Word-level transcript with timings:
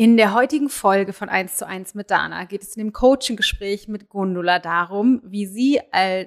In 0.00 0.16
der 0.16 0.32
heutigen 0.32 0.70
Folge 0.70 1.12
von 1.12 1.28
1 1.28 1.56
zu 1.56 1.66
1 1.66 1.94
mit 1.94 2.10
Dana 2.10 2.46
geht 2.46 2.62
es 2.62 2.74
in 2.74 2.84
dem 2.84 2.94
Coaching-Gespräch 2.94 3.86
mit 3.86 4.08
Gundula 4.08 4.58
darum, 4.58 5.20
wie 5.22 5.44
sie 5.44 5.78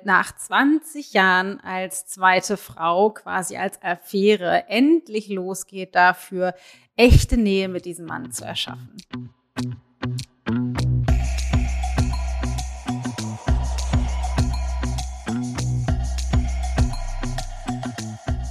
nach 0.03 0.38
20 0.38 1.13
Jahren 1.13 1.59
als 1.59 2.05
zweite 2.05 2.57
Frau, 2.57 3.09
quasi 3.09 3.57
als 3.57 3.81
Affäre, 3.81 4.70
endlich 4.70 5.28
losgeht 5.28 5.96
dafür, 5.96 6.54
echte 6.97 7.36
Nähe 7.36 7.67
mit 7.67 7.86
diesem 7.86 8.05
Mann 8.05 8.31
zu 8.31 8.46
erschaffen. 8.46 8.96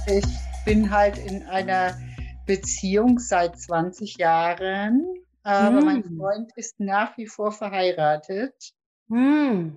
Ich 0.05 0.25
bin 0.65 0.91
halt 0.91 1.17
in 1.17 1.43
einer 1.43 1.97
Beziehung 2.45 3.19
seit 3.19 3.57
20 3.57 4.17
Jahren, 4.17 5.05
aber 5.43 5.81
mm. 5.81 5.85
mein 5.85 6.03
Freund 6.03 6.51
ist 6.55 6.79
nach 6.79 7.17
wie 7.17 7.27
vor 7.27 7.51
verheiratet 7.51 8.73
mm. 9.07 9.69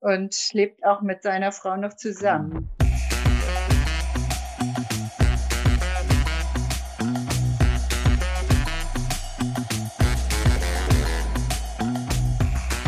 und 0.00 0.36
lebt 0.52 0.84
auch 0.84 1.00
mit 1.02 1.22
seiner 1.22 1.52
Frau 1.52 1.76
noch 1.76 1.94
zusammen. 1.94 2.68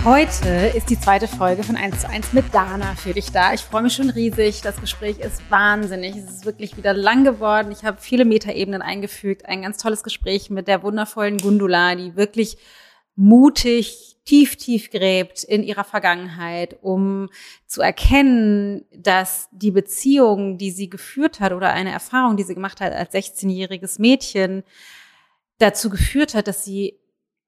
Heute 0.02 0.72
ist 0.74 0.88
die 0.88 0.98
zweite 0.98 1.28
Folge 1.28 1.62
von 1.62 1.76
1 1.76 2.00
zu 2.00 2.08
1 2.08 2.32
mit 2.32 2.54
Dana 2.54 2.94
für 2.94 3.12
dich 3.12 3.32
da. 3.32 3.52
Ich 3.52 3.60
freue 3.60 3.82
mich 3.82 3.92
schon 3.92 4.08
riesig. 4.08 4.62
Das 4.62 4.80
Gespräch 4.80 5.18
ist 5.18 5.42
wahnsinnig. 5.50 6.16
Es 6.16 6.36
ist 6.36 6.46
wirklich 6.46 6.78
wieder 6.78 6.94
lang 6.94 7.22
geworden. 7.22 7.70
Ich 7.70 7.84
habe 7.84 7.98
viele 8.00 8.24
Metaebenen 8.24 8.80
eingefügt. 8.80 9.44
Ein 9.44 9.60
ganz 9.60 9.76
tolles 9.76 10.02
Gespräch 10.02 10.48
mit 10.48 10.68
der 10.68 10.82
wundervollen 10.82 11.36
Gundula, 11.36 11.96
die 11.96 12.16
wirklich 12.16 12.56
mutig, 13.14 14.16
tief, 14.24 14.56
tief 14.56 14.90
gräbt 14.90 15.44
in 15.44 15.62
ihrer 15.62 15.84
Vergangenheit, 15.84 16.78
um 16.80 17.28
zu 17.66 17.82
erkennen, 17.82 18.86
dass 18.96 19.50
die 19.52 19.70
Beziehung, 19.70 20.56
die 20.56 20.70
sie 20.70 20.88
geführt 20.88 21.40
hat 21.40 21.52
oder 21.52 21.74
eine 21.74 21.92
Erfahrung, 21.92 22.38
die 22.38 22.44
sie 22.44 22.54
gemacht 22.54 22.80
hat 22.80 22.94
als 22.94 23.12
16-jähriges 23.12 24.00
Mädchen, 24.00 24.62
dazu 25.58 25.90
geführt 25.90 26.34
hat, 26.34 26.48
dass 26.48 26.64
sie 26.64 26.99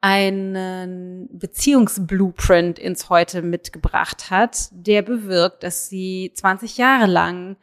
einen 0.03 1.29
Beziehungsblueprint 1.33 2.79
ins 2.79 3.09
Heute 3.09 3.41
mitgebracht 3.41 4.31
hat, 4.31 4.69
der 4.73 5.01
bewirkt, 5.03 5.63
dass 5.63 5.89
sie 5.89 6.33
20 6.35 6.77
Jahre 6.77 7.07
lang 7.07 7.57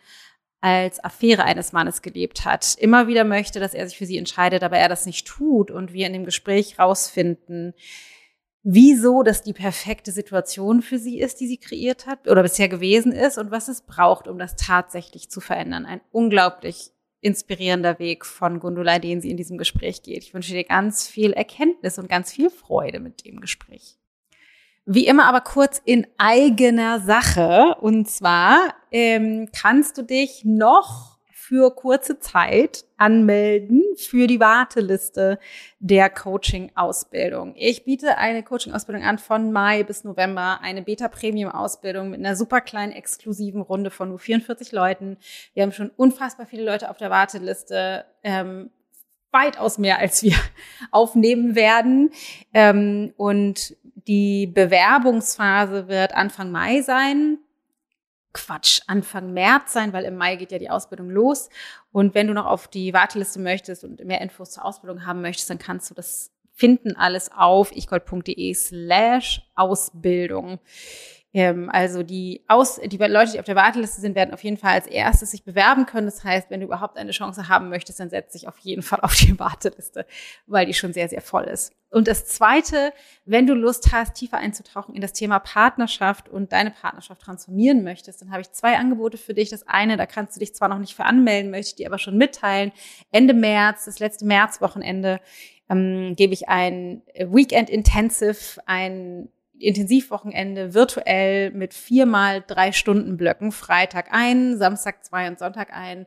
als 0.62 1.04
Affäre 1.04 1.44
eines 1.44 1.74
Mannes 1.74 2.02
gelebt 2.02 2.46
hat, 2.46 2.76
immer 2.80 3.08
wieder 3.08 3.26
möchte, 3.26 3.60
dass 3.60 3.74
er 3.74 3.88
sich 3.88 3.98
für 3.98 4.06
sie 4.06 4.18
entscheidet, 4.18 4.64
aber 4.64 4.78
er 4.78 4.88
das 4.88 5.06
nicht 5.06 5.28
tut 5.28 5.70
und 5.70 5.92
wir 5.92 6.08
in 6.08 6.14
dem 6.14 6.26
Gespräch 6.26 6.80
rausfinden, 6.80 7.74
wieso 8.64 9.22
das 9.22 9.44
die 9.44 9.54
perfekte 9.54 10.12
Situation 10.14 10.82
für 10.82 10.98
sie 10.98 11.20
ist, 11.20 11.42
die 11.42 11.48
sie 11.48 11.58
kreiert 11.58 12.08
hat 12.08 12.30
oder 12.30 12.42
bisher 12.42 12.70
gewesen 12.70 13.12
ist 13.12 13.38
und 13.38 13.52
was 13.52 13.68
es 13.68 13.82
braucht, 13.82 14.30
um 14.30 14.38
das 14.38 14.56
tatsächlich 14.56 15.30
zu 15.30 15.42
verändern. 15.42 15.86
Ein 15.86 16.02
unglaublich 16.12 16.92
inspirierender 17.22 18.00
Weg 18.00 18.26
von 18.26 18.60
Gundula, 18.60 19.00
den 19.00 19.22
sie 19.22 19.30
in 19.30 19.38
diesem 19.38 19.58
Gespräch 19.58 20.04
geht. 20.04 20.24
Ich 20.24 20.34
wünsche 20.34 20.54
dir 20.54 20.64
ganz 20.64 21.08
viel 21.08 21.34
Erkenntnis 21.34 22.00
und 22.00 22.10
ganz 22.10 22.32
viel 22.32 22.50
Freude 22.50 23.00
mit 23.00 23.26
dem 23.26 23.42
Gespräch. 23.42 23.98
Wie 24.86 25.06
immer 25.06 25.28
aber 25.28 25.42
kurz 25.42 25.80
in 25.84 26.08
eigener 26.18 27.00
Sache. 27.00 27.76
Und 27.80 28.10
zwar 28.10 28.74
ähm, 28.92 29.50
kannst 29.56 29.98
du 29.98 30.02
dich 30.04 30.44
noch 30.46 31.19
für 31.50 31.74
kurze 31.74 32.20
Zeit 32.20 32.86
anmelden 32.98 33.82
für 33.98 34.28
die 34.28 34.40
Warteliste 34.40 35.40
der 35.80 36.12
Coaching-Ausbildung. 36.12 37.56
Ich 37.56 37.86
biete 37.86 38.20
eine 38.20 38.44
Coaching-Ausbildung 38.44 39.04
an 39.04 39.18
von 39.18 39.52
Mai 39.52 39.82
bis 39.82 40.04
November, 40.04 40.60
eine 40.62 40.84
Beta-Premium-Ausbildung 40.84 42.12
mit 42.12 42.20
einer 42.20 42.36
super 42.36 42.62
kleinen 42.62 42.92
exklusiven 42.92 43.62
Runde 43.62 43.90
von 43.90 44.10
nur 44.10 44.20
44 44.20 44.72
Leuten. 44.74 45.18
Wir 45.56 45.64
haben 45.64 45.72
schon 45.72 45.90
unfassbar 45.90 46.46
viele 46.46 46.64
Leute 46.64 46.92
auf 46.92 46.98
der 46.98 47.10
Warteliste. 47.10 48.06
Ähm, 48.22 48.70
weitaus 49.32 49.80
mehr, 49.80 49.98
als 49.98 50.22
wir 50.22 50.36
aufnehmen 50.92 51.56
werden. 51.56 52.12
Ähm, 52.54 53.12
und 53.18 53.76
die 54.08 54.46
Bewerbungsphase 54.46 55.88
wird 55.88 56.14
Anfang 56.14 56.52
Mai 56.52 56.82
sein. 56.82 57.40
Quatsch, 58.34 58.82
Anfang 58.88 59.34
März 59.34 59.74
sein, 59.74 59.94
weil 59.94 60.06
im 60.06 60.16
Mai 60.16 60.36
geht 60.36 60.52
ja 60.52 60.60
die 60.60 60.70
Ausbildung 60.70 61.10
los. 61.10 61.50
Und 61.92 62.14
wenn 62.14 62.28
du 62.28 62.34
noch 62.34 62.46
auf 62.46 62.68
die 62.68 62.94
Warteliste 62.94 63.40
möchtest 63.40 63.84
und 63.84 64.04
mehr 64.06 64.22
Infos 64.22 64.52
zur 64.52 64.66
Ausbildung 64.66 65.06
haben 65.06 65.22
möchtest, 65.22 65.50
dann 65.50 65.58
kannst 65.58 65.90
du 65.90 65.96
das 65.96 66.32
finden 66.60 66.98
alles 66.98 67.32
auf 67.32 67.72
ichgold.de 67.72 68.54
slash 68.54 69.42
Ausbildung. 69.56 70.60
Ähm, 71.32 71.70
also 71.72 72.02
die, 72.02 72.44
Aus, 72.48 72.80
die 72.84 72.98
Leute, 72.98 73.34
die 73.34 73.40
auf 73.40 73.46
der 73.46 73.56
Warteliste 73.56 74.02
sind, 74.02 74.16
werden 74.16 74.34
auf 74.34 74.44
jeden 74.44 74.58
Fall 74.58 74.74
als 74.74 74.88
erstes 74.88 75.32
sich 75.32 75.44
bewerben 75.44 75.86
können. 75.86 76.08
Das 76.08 76.24
heißt, 76.24 76.50
wenn 76.50 76.60
du 76.60 76.66
überhaupt 76.66 76.98
eine 76.98 77.12
Chance 77.12 77.48
haben 77.48 77.70
möchtest, 77.70 78.00
dann 78.00 78.10
setz 78.10 78.34
dich 78.34 78.48
auf 78.48 78.58
jeden 78.60 78.82
Fall 78.82 79.00
auf 79.02 79.16
die 79.16 79.38
Warteliste, 79.40 80.06
weil 80.48 80.66
die 80.66 80.74
schon 80.74 80.94
sehr, 80.94 81.08
sehr 81.08 81.22
voll 81.22 81.44
ist. 81.44 81.74
Und 81.92 82.08
das 82.08 82.26
Zweite, 82.26 82.94
wenn 83.26 83.48
du 83.48 83.54
Lust 83.54 83.92
hast, 83.92 84.16
tiefer 84.16 84.38
einzutauchen 84.38 84.94
in 84.94 85.02
das 85.02 85.14
Thema 85.14 85.40
Partnerschaft 85.40 86.30
und 86.30 86.52
deine 86.52 86.72
Partnerschaft 86.72 87.22
transformieren 87.22 87.84
möchtest, 87.84 88.22
dann 88.22 88.32
habe 88.32 88.42
ich 88.42 88.52
zwei 88.52 88.78
Angebote 88.78 89.18
für 89.18 89.34
dich. 89.34 89.50
Das 89.50 89.68
eine, 89.68 89.98
da 89.98 90.06
kannst 90.06 90.36
du 90.36 90.40
dich 90.40 90.54
zwar 90.54 90.68
noch 90.68 90.80
nicht 90.80 90.96
für 90.96 91.06
anmelden, 91.06 91.52
möchte 91.52 91.70
ich 91.70 91.76
dir 91.76 91.88
aber 91.88 91.98
schon 91.98 92.18
mitteilen. 92.18 92.72
Ende 93.12 93.34
März, 93.34 93.86
das 93.86 94.00
letzte 94.00 94.26
Märzwochenende, 94.26 95.20
ähm, 95.68 96.16
gebe 96.16 96.34
ich 96.34 96.48
ein 96.48 97.02
Weekend 97.16 97.70
Intensive, 97.70 98.62
ein 98.66 99.30
Intensivwochenende 99.60 100.74
virtuell 100.74 101.52
mit 101.52 101.74
viermal 101.74 102.44
drei 102.46 102.72
Stunden 102.72 103.18
Blöcken, 103.18 103.52
Freitag 103.52 104.10
ein, 104.12 104.58
Samstag 104.58 105.06
zwei 105.06 105.28
und 105.28 105.40
Sonntag 105.40 105.74
ein. 105.74 106.06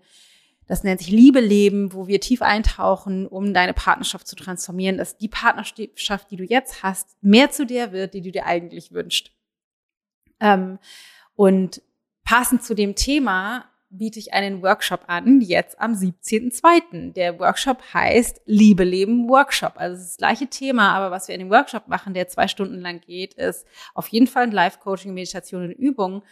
Das 0.66 0.84
nennt 0.84 1.00
sich 1.00 1.10
Liebe 1.10 1.40
leben, 1.40 1.92
wo 1.92 2.06
wir 2.06 2.20
tief 2.20 2.40
eintauchen, 2.40 3.26
um 3.26 3.52
deine 3.52 3.74
Partnerschaft 3.74 4.26
zu 4.26 4.36
transformieren, 4.36 4.96
dass 4.96 5.18
die 5.18 5.28
Partnerschaft, 5.28 6.30
die 6.30 6.36
du 6.36 6.44
jetzt 6.44 6.82
hast, 6.82 7.16
mehr 7.20 7.50
zu 7.50 7.66
der 7.66 7.92
wird, 7.92 8.14
die 8.14 8.22
du 8.22 8.30
dir 8.30 8.46
eigentlich 8.46 8.92
wünschst. 8.92 9.32
Ähm, 10.40 10.78
und 11.34 11.82
passend 12.24 12.62
zu 12.62 12.74
dem 12.74 12.94
Thema 12.94 13.72
biete 13.92 14.19
ich 14.19 14.32
einen 14.32 14.62
Workshop 14.62 15.03
an, 15.06 15.41
jetzt 15.41 15.80
am 15.80 15.92
17.02. 15.92 17.12
Der 17.12 17.38
Workshop 17.38 17.82
heißt 17.92 18.41
Liebe 18.47 18.84
Leben 18.84 19.28
Workshop. 19.28 19.75
Also 19.76 19.97
das 19.97 20.16
gleiche 20.16 20.47
Thema, 20.47 20.94
aber 20.94 21.10
was 21.10 21.28
wir 21.28 21.34
in 21.34 21.41
dem 21.41 21.50
Workshop 21.50 21.88
machen, 21.88 22.14
der 22.14 22.28
zwei 22.28 22.48
Stunden 22.48 22.81
lang 22.81 23.00
geht, 23.00 23.34
ist 23.34 23.66
auf 23.94 24.08
jeden 24.08 24.26
Fall 24.26 24.44
ein 24.44 24.52
Live-Coaching, 24.52 25.12
Meditation 25.12 25.64
und 25.64 25.72
Übungen 25.72 26.22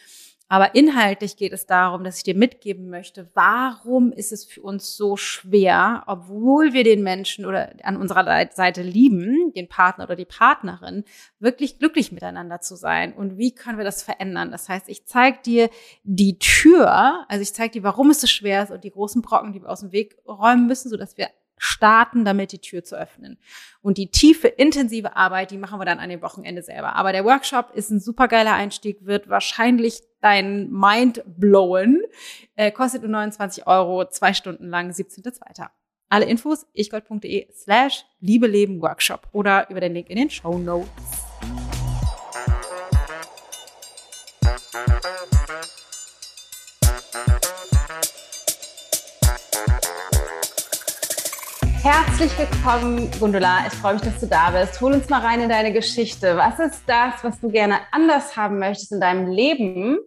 aber 0.51 0.75
inhaltlich 0.75 1.37
geht 1.37 1.53
es 1.53 1.67
darum, 1.67 2.03
dass 2.03 2.17
ich 2.17 2.25
dir 2.25 2.35
mitgeben 2.35 2.91
möchte, 2.91 3.31
warum 3.35 4.11
ist 4.11 4.33
es 4.33 4.45
für 4.45 4.63
uns 4.63 4.97
so 4.97 5.17
schwer, 5.17 6.03
obwohl 6.09 6.73
wir 6.73 6.83
den 6.83 7.05
Menschen 7.05 7.47
oder 7.47 7.73
an 7.85 7.97
unserer 7.97 8.25
Seite 8.51 8.83
lieben, 8.83 9.53
den 9.55 9.69
Partner 9.69 10.07
oder 10.07 10.17
die 10.17 10.25
Partnerin, 10.25 11.05
wirklich 11.39 11.79
glücklich 11.79 12.11
miteinander 12.11 12.61
zu 12.61 12.75
sein 12.75 13.13
und 13.13 13.39
wie 13.39 13.55
können 13.55 13.79
wir 13.79 13.85
das 13.85 14.03
verändern. 14.03 14.51
Das 14.51 14.69
heißt, 14.69 14.89
ich 14.89 15.07
zeige 15.07 15.39
dir 15.47 15.71
die 16.03 16.41
Tür, 16.41 17.25
also 17.29 17.43
ich 17.43 17.55
zeige 17.55 17.75
dir, 17.75 17.85
warum 17.85 18.11
es 18.11 18.21
so 18.21 18.27
schwer 18.27 18.65
ist 18.65 18.73
und 18.73 18.83
die 18.83 18.91
großen 18.91 19.23
Brocken, 19.23 19.53
die 19.53 19.63
wir 19.63 19.71
aus 19.71 19.81
dem 19.81 19.93
Weg 19.93 20.19
räumen 20.27 20.67
müssen, 20.67 20.89
sodass 20.89 21.17
wir 21.17 21.29
starten, 21.61 22.25
damit 22.25 22.53
die 22.53 22.59
Tür 22.59 22.83
zu 22.83 22.99
öffnen. 22.99 23.39
Und 23.83 23.99
die 23.99 24.11
tiefe, 24.11 24.49
intensive 24.49 25.15
Arbeit, 25.15 25.51
die 25.51 25.59
machen 25.59 25.79
wir 25.79 25.85
dann 25.85 25.99
an 25.99 26.09
dem 26.09 26.23
Wochenende 26.23 26.63
selber. 26.63 26.97
Aber 26.97 27.13
der 27.13 27.25
Workshop 27.25 27.73
ist 27.75 27.91
ein 27.91 28.01
supergeiler 28.01 28.55
Einstieg, 28.55 29.05
wird 29.05 29.29
wahrscheinlich 29.29 30.01
dein 30.23 30.71
Mind 30.71 31.23
blowen. 31.27 32.03
Äh, 32.57 32.73
kostet 32.73 33.03
nur 33.03 33.11
29 33.11 33.67
Euro, 33.67 34.09
zwei 34.09 34.33
Stunden 34.33 34.69
lang, 34.71 34.91
17.02. 34.91 35.67
Alle 36.09 36.25
Infos 36.25 36.67
ichgold.de 36.73 37.53
slash 37.53 38.07
Liebe 38.21 38.47
Leben 38.47 38.81
Workshop 38.81 39.29
oder 39.33 39.69
über 39.69 39.81
den 39.81 39.93
Link 39.93 40.09
in 40.09 40.17
den 40.17 40.31
Show 40.31 40.59
Notes. 40.59 41.30
Herzlich 51.83 52.37
willkommen, 52.37 53.11
Gundula. 53.19 53.67
Ich 53.67 53.73
freue 53.73 53.95
mich, 53.95 54.03
dass 54.03 54.21
du 54.21 54.27
da 54.27 54.51
bist. 54.51 54.83
Hol 54.83 54.93
uns 54.93 55.09
mal 55.09 55.23
rein 55.23 55.41
in 55.41 55.49
deine 55.49 55.73
Geschichte. 55.73 56.37
Was 56.37 56.59
ist 56.59 56.83
das, 56.87 57.25
was 57.25 57.41
du 57.41 57.51
gerne 57.51 57.81
anders 57.91 58.37
haben 58.37 58.59
möchtest 58.59 58.93
in 58.93 59.01
deinem 59.01 59.31
Leben? 59.31 59.99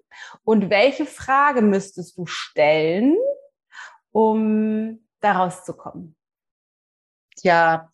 Und 0.43 0.69
welche 0.69 1.07
Frage 1.07 1.63
müsstest 1.63 2.15
du 2.15 2.27
stellen, 2.27 3.17
um 4.11 5.03
daraus 5.19 5.65
zu 5.65 5.73
kommen? 5.73 6.15
Ja, 7.41 7.91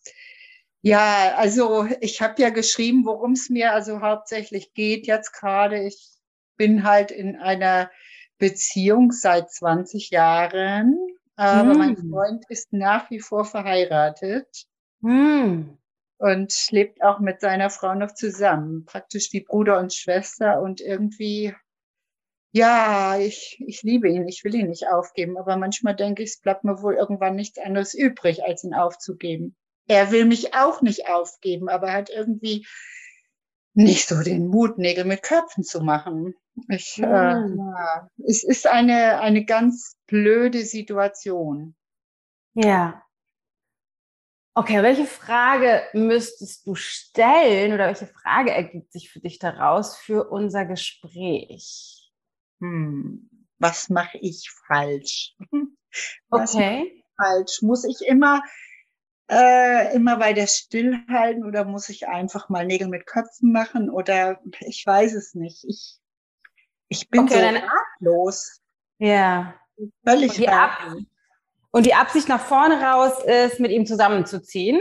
ja, 0.82 1.34
also 1.36 1.88
ich 2.02 2.20
habe 2.20 2.42
ja 2.42 2.50
geschrieben, 2.50 3.06
worum 3.06 3.32
es 3.32 3.48
mir 3.48 3.72
also 3.72 4.02
hauptsächlich 4.02 4.74
geht 4.74 5.06
jetzt 5.06 5.32
gerade. 5.32 5.86
Ich 5.86 6.10
bin 6.58 6.84
halt 6.84 7.10
in 7.10 7.36
einer 7.36 7.90
Beziehung 8.36 9.10
seit 9.10 9.50
20 9.50 10.10
Jahren 10.10 10.98
aber 11.40 11.72
mm. 11.72 11.78
mein 11.78 11.96
Freund 11.96 12.44
ist 12.50 12.70
nach 12.74 13.10
wie 13.10 13.18
vor 13.18 13.46
verheiratet 13.46 14.66
mm. 15.00 15.62
und 16.18 16.66
lebt 16.70 17.02
auch 17.02 17.18
mit 17.18 17.40
seiner 17.40 17.70
Frau 17.70 17.94
noch 17.94 18.12
zusammen, 18.12 18.84
praktisch 18.84 19.32
wie 19.32 19.40
Bruder 19.40 19.78
und 19.78 19.94
Schwester 19.94 20.60
und 20.60 20.82
irgendwie, 20.82 21.54
ja, 22.52 23.18
ich, 23.18 23.58
ich 23.66 23.82
liebe 23.82 24.10
ihn, 24.10 24.28
ich 24.28 24.44
will 24.44 24.54
ihn 24.54 24.68
nicht 24.68 24.88
aufgeben, 24.88 25.38
aber 25.38 25.56
manchmal 25.56 25.96
denke 25.96 26.22
ich, 26.22 26.30
es 26.30 26.40
bleibt 26.42 26.64
mir 26.64 26.82
wohl 26.82 26.96
irgendwann 26.96 27.36
nichts 27.36 27.58
anderes 27.58 27.94
übrig, 27.94 28.44
als 28.44 28.62
ihn 28.62 28.74
aufzugeben. 28.74 29.56
Er 29.88 30.10
will 30.12 30.26
mich 30.26 30.54
auch 30.54 30.82
nicht 30.82 31.08
aufgeben, 31.08 31.70
aber 31.70 31.90
hat 31.90 32.10
irgendwie 32.10 32.66
nicht 33.74 34.08
so 34.08 34.22
den 34.22 34.48
Mut, 34.48 34.78
Nägel 34.78 35.04
mit 35.04 35.22
Köpfen 35.22 35.64
zu 35.64 35.80
machen. 35.80 36.34
Ich, 36.68 36.98
äh, 36.98 37.06
ja, 37.06 38.08
es 38.26 38.44
ist 38.44 38.66
eine, 38.66 39.20
eine 39.20 39.44
ganz 39.44 39.96
blöde 40.06 40.64
Situation. 40.64 41.74
Ja. 42.54 43.02
Okay, 44.54 44.82
welche 44.82 45.06
Frage 45.06 45.82
müsstest 45.92 46.66
du 46.66 46.74
stellen 46.74 47.72
oder 47.72 47.86
welche 47.86 48.08
Frage 48.08 48.50
ergibt 48.50 48.92
sich 48.92 49.10
für 49.10 49.20
dich 49.20 49.38
daraus 49.38 49.96
für 49.96 50.28
unser 50.28 50.66
Gespräch? 50.66 52.12
Hm, 52.60 53.30
was 53.58 53.88
mache 53.88 54.18
ich 54.18 54.50
falsch? 54.66 55.36
Was 56.28 56.54
okay. 56.54 57.02
falsch? 57.16 57.62
Muss 57.62 57.84
ich 57.84 58.06
immer, 58.06 58.42
äh, 59.30 59.94
immer 59.94 60.18
weiter 60.18 60.46
stillhalten 60.46 61.44
oder 61.44 61.64
muss 61.64 61.88
ich 61.88 62.08
einfach 62.08 62.48
mal 62.48 62.66
Nägel 62.66 62.88
mit 62.88 63.06
Köpfen 63.06 63.52
machen 63.52 63.88
oder 63.88 64.40
ich 64.60 64.84
weiß 64.84 65.14
es 65.14 65.34
nicht. 65.34 65.64
Ich, 65.64 65.98
ich 66.88 67.08
bin 67.08 67.22
okay, 67.22 67.54
so 67.54 67.66
ratlos. 67.66 68.60
Ja. 68.98 69.54
Völlig 70.04 70.38
und 70.38 70.48
Ab 70.48 70.78
und 71.70 71.86
die 71.86 71.94
Absicht 71.94 72.28
nach 72.28 72.44
vorne 72.44 72.82
raus 72.82 73.22
ist, 73.24 73.60
mit 73.60 73.70
ihm 73.70 73.86
zusammenzuziehen? 73.86 74.80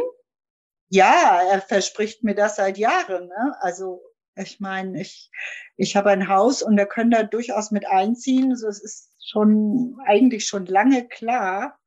Ja, 0.89 1.41
er 1.51 1.61
verspricht 1.61 2.23
mir 2.23 2.33
das 2.33 2.55
seit 2.55 2.77
Jahren. 2.79 3.27
Ne? 3.27 3.55
Also 3.61 4.01
ich 4.35 4.59
meine, 4.59 4.99
ich, 4.99 5.29
ich 5.77 5.95
habe 5.95 6.09
ein 6.09 6.27
Haus 6.27 6.63
und 6.63 6.77
er 6.77 6.87
können 6.87 7.11
da 7.11 7.23
durchaus 7.23 7.69
mit 7.69 7.87
einziehen. 7.87 8.51
Also 8.51 8.67
es 8.67 8.81
ist 8.81 9.11
schon 9.29 9.97
eigentlich 10.05 10.47
schon 10.47 10.65
lange 10.65 11.07
klar. 11.07 11.77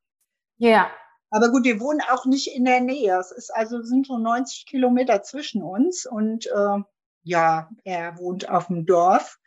Ja. 0.59 0.91
Aber 1.35 1.51
gut, 1.51 1.65
wir 1.65 1.81
wohnen 1.81 2.03
auch 2.11 2.27
nicht 2.27 2.55
in 2.55 2.67
der 2.67 2.83
Nähe. 2.83 3.19
Es 3.19 3.33
ist 3.33 3.49
also 3.55 3.83
sind 3.83 4.07
schon 4.07 4.23
90 4.23 4.67
Kilometer 4.67 5.23
zwischen 5.23 5.63
uns 5.63 6.05
und 6.05 6.47
äh, 6.47 6.79
ja, 7.23 7.71
er 7.85 8.19
wohnt 8.19 8.51
auf 8.51 8.67
dem 8.67 8.85
Dorf. 8.85 9.39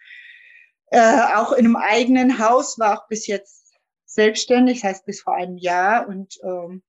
Äh, 0.88 1.22
auch 1.36 1.52
in 1.52 1.66
einem 1.66 1.76
eigenen 1.76 2.40
Haus 2.40 2.80
war 2.80 2.98
auch 2.98 3.08
bis 3.08 3.28
jetzt 3.28 3.76
selbstständig, 4.06 4.82
das 4.82 4.90
heißt 4.90 5.06
bis 5.06 5.22
vor 5.22 5.36
einem 5.36 5.58
Jahr 5.58 6.08
und 6.08 6.40
ähm, 6.44 6.82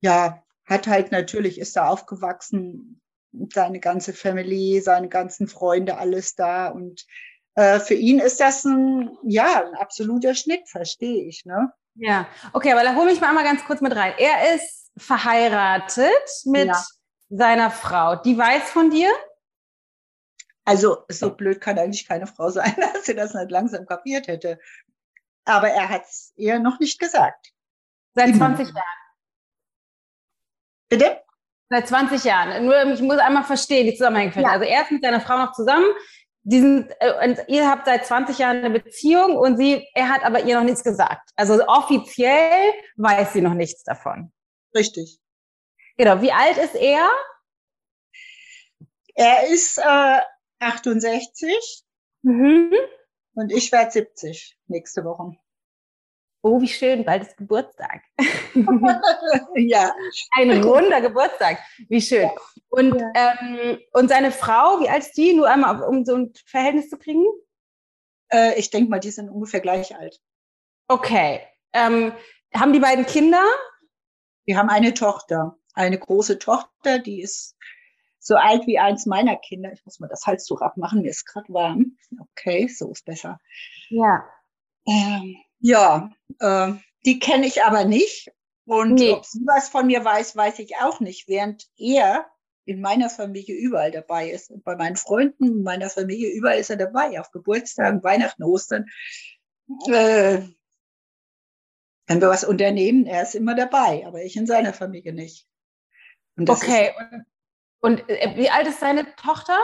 ja, 0.00 0.42
hat 0.66 0.86
halt 0.86 1.10
natürlich, 1.10 1.58
ist 1.58 1.74
da 1.74 1.88
aufgewachsen, 1.88 3.00
seine 3.54 3.80
ganze 3.80 4.12
Familie, 4.12 4.82
seine 4.82 5.08
ganzen 5.08 5.48
Freunde, 5.48 5.96
alles 5.96 6.34
da 6.34 6.68
und 6.68 7.06
äh, 7.54 7.80
für 7.80 7.94
ihn 7.94 8.18
ist 8.18 8.38
das 8.40 8.64
ein, 8.64 9.16
ja, 9.24 9.64
ein 9.66 9.74
absoluter 9.76 10.34
Schnitt, 10.34 10.68
verstehe 10.68 11.24
ich, 11.26 11.46
ne? 11.46 11.72
Ja, 11.94 12.26
okay, 12.52 12.72
aber 12.72 12.82
da 12.82 12.94
hole 12.94 13.12
ich 13.12 13.20
mal 13.20 13.28
einmal 13.28 13.44
ganz 13.44 13.64
kurz 13.64 13.80
mit 13.80 13.94
rein. 13.94 14.14
Er 14.18 14.54
ist 14.54 14.90
verheiratet 14.96 16.10
mit 16.44 16.68
ja. 16.68 16.84
seiner 17.28 17.70
Frau. 17.70 18.16
Die 18.16 18.36
weiß 18.36 18.70
von 18.70 18.90
dir? 18.90 19.10
Also, 20.64 21.04
so 21.08 21.34
blöd 21.34 21.60
kann 21.60 21.78
eigentlich 21.78 22.06
keine 22.06 22.26
Frau 22.26 22.48
sein, 22.48 22.74
dass 22.94 23.04
sie 23.04 23.14
das 23.14 23.34
nicht 23.34 23.50
langsam 23.50 23.86
kapiert 23.86 24.28
hätte. 24.28 24.58
Aber 25.44 25.68
er 25.68 25.88
hat 25.88 26.04
es 26.04 26.32
ihr 26.36 26.58
noch 26.58 26.78
nicht 26.78 26.98
gesagt. 26.98 27.52
Seit 28.14 28.34
20 28.36 28.68
Jahren. 28.68 28.84
Bitte? 30.88 31.22
Seit 31.68 31.88
20 31.88 32.22
Jahren. 32.24 32.66
Nur, 32.66 32.84
ich 32.92 33.00
muss 33.00 33.18
einmal 33.18 33.44
verstehen, 33.44 33.86
die 33.86 33.94
Zusammenhänge. 33.94 34.40
Ja. 34.40 34.50
Also 34.50 34.66
er 34.66 34.82
ist 34.82 34.90
mit 34.90 35.02
seiner 35.02 35.20
Frau 35.20 35.38
noch 35.38 35.52
zusammen. 35.52 35.86
Die 36.44 36.60
sind, 36.60 36.90
äh, 37.00 37.44
ihr 37.46 37.68
habt 37.68 37.86
seit 37.86 38.04
20 38.04 38.38
Jahren 38.38 38.58
eine 38.58 38.70
Beziehung 38.70 39.36
und 39.36 39.56
sie, 39.56 39.86
er 39.94 40.08
hat 40.08 40.24
aber 40.24 40.42
ihr 40.44 40.56
noch 40.56 40.64
nichts 40.64 40.82
gesagt. 40.82 41.30
Also 41.36 41.64
offiziell 41.66 42.72
weiß 42.96 43.32
sie 43.32 43.42
noch 43.42 43.54
nichts 43.54 43.84
davon. 43.84 44.32
Richtig. 44.74 45.20
Genau. 45.96 46.20
Wie 46.20 46.32
alt 46.32 46.58
ist 46.58 46.74
er? 46.74 47.08
Er 49.14 49.48
ist 49.48 49.78
äh, 49.78 50.20
68. 50.58 51.84
Mhm. 52.22 52.72
Und 53.34 53.52
ich 53.52 53.70
werde 53.72 53.90
70 53.90 54.58
nächste 54.66 55.04
Woche. 55.04 55.36
Oh, 56.44 56.60
wie 56.60 56.68
schön, 56.68 57.04
bald 57.04 57.22
ist 57.22 57.36
Geburtstag. 57.36 58.02
ja. 59.54 59.94
Ein 60.32 60.62
runder 60.64 61.00
Geburtstag. 61.00 61.58
Wie 61.88 62.00
schön. 62.00 62.30
Und, 62.68 63.00
ja. 63.00 63.12
ähm, 63.14 63.78
und 63.92 64.08
seine 64.08 64.32
Frau, 64.32 64.80
wie 64.80 64.88
alt 64.88 65.04
ist 65.04 65.16
die? 65.16 65.34
Nur 65.34 65.48
einmal, 65.48 65.82
um 65.84 66.04
so 66.04 66.16
ein 66.16 66.32
Verhältnis 66.46 66.90
zu 66.90 66.98
kriegen? 66.98 67.24
Äh, 68.32 68.58
ich 68.58 68.70
denke 68.70 68.90
mal, 68.90 68.98
die 68.98 69.12
sind 69.12 69.28
ungefähr 69.30 69.60
gleich 69.60 69.94
alt. 69.94 70.20
Okay. 70.88 71.40
Ähm, 71.72 72.12
haben 72.52 72.72
die 72.72 72.80
beiden 72.80 73.06
Kinder? 73.06 73.44
Wir 74.44 74.58
haben 74.58 74.68
eine 74.68 74.94
Tochter, 74.94 75.56
eine 75.74 75.98
große 75.98 76.40
Tochter, 76.40 76.98
die 76.98 77.22
ist 77.22 77.56
so 78.18 78.34
alt 78.34 78.66
wie 78.66 78.78
eins 78.78 79.06
meiner 79.06 79.36
Kinder. 79.36 79.72
Ich 79.72 79.84
muss 79.84 80.00
mal 80.00 80.08
das 80.08 80.26
Halstuch 80.26 80.60
abmachen, 80.60 81.02
mir 81.02 81.10
ist 81.10 81.24
gerade 81.24 81.52
warm. 81.52 81.96
Okay, 82.18 82.66
so 82.66 82.90
ist 82.90 83.04
besser. 83.04 83.38
Ja. 83.90 84.24
Ähm, 84.86 85.36
ja, 85.62 86.10
äh, 86.38 86.72
die 87.06 87.18
kenne 87.18 87.46
ich 87.46 87.64
aber 87.64 87.84
nicht. 87.84 88.30
Und 88.64 88.94
nee. 88.94 89.12
ob 89.12 89.24
sie 89.24 89.40
was 89.46 89.68
von 89.68 89.86
mir 89.86 90.04
weiß, 90.04 90.36
weiß 90.36 90.58
ich 90.60 90.76
auch 90.76 91.00
nicht. 91.00 91.26
Während 91.28 91.66
er 91.76 92.26
in 92.64 92.80
meiner 92.80 93.10
Familie 93.10 93.56
überall 93.56 93.90
dabei 93.90 94.30
ist. 94.30 94.50
Und 94.50 94.62
bei 94.62 94.76
meinen 94.76 94.96
Freunden, 94.96 95.62
meiner 95.62 95.90
Familie, 95.90 96.30
überall 96.30 96.58
ist 96.58 96.70
er 96.70 96.76
dabei. 96.76 97.18
Auf 97.18 97.30
Geburtstagen, 97.32 98.04
Weihnachten, 98.04 98.44
Ostern. 98.44 98.86
Äh, 99.88 100.42
wenn 102.06 102.20
wir 102.20 102.28
was 102.28 102.44
unternehmen, 102.44 103.06
er 103.06 103.22
ist 103.22 103.34
immer 103.34 103.54
dabei, 103.54 104.06
aber 104.06 104.22
ich 104.22 104.36
in 104.36 104.46
seiner 104.46 104.72
Familie 104.72 105.12
nicht. 105.12 105.48
okay, 106.46 106.92
und 106.98 107.24
und 107.82 108.08
äh, 108.08 108.36
wie 108.36 108.48
alt 108.48 108.68
ist 108.68 108.80
seine 108.80 109.14
Tochter? 109.16 109.58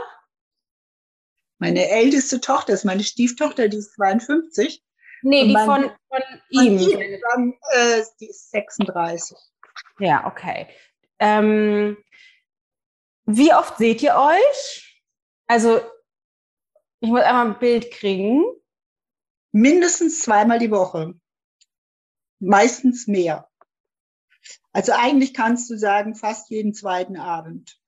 Meine 1.59 1.89
älteste 1.89 2.41
Tochter 2.41 2.73
ist 2.73 2.85
meine 2.85 3.05
Stieftochter, 3.05 3.69
die 3.69 3.79
ist 3.79 3.95
52. 3.95 4.85
Nee, 5.23 5.49
die 5.49 5.55
von, 5.55 5.91
von, 6.09 6.23
ihm. 6.51 6.79
Dann, 7.31 7.55
äh, 7.73 8.03
die 8.21 8.29
ist 8.29 8.51
36. 8.51 9.37
Ja, 9.99 10.27
okay. 10.27 10.69
Ähm, 11.19 11.97
wie 13.27 13.53
oft 13.53 13.79
seht 13.79 14.03
ihr 14.03 14.15
euch? 14.15 15.03
Also, 15.47 15.81
ich 17.01 17.11
muss 17.11 17.23
einmal 17.23 17.47
ein 17.47 17.59
Bild 17.59 17.91
kriegen. 17.91 18.45
Mindestens 19.53 20.21
zweimal 20.21 20.59
die 20.59 20.71
Woche. 20.71 21.15
Meistens 22.39 23.07
mehr. 23.07 23.49
Also 24.73 24.93
eigentlich 24.93 25.35
kannst 25.35 25.69
du 25.71 25.77
sagen, 25.77 26.15
fast 26.15 26.51
jeden 26.51 26.75
zweiten 26.75 27.17
Abend. 27.17 27.79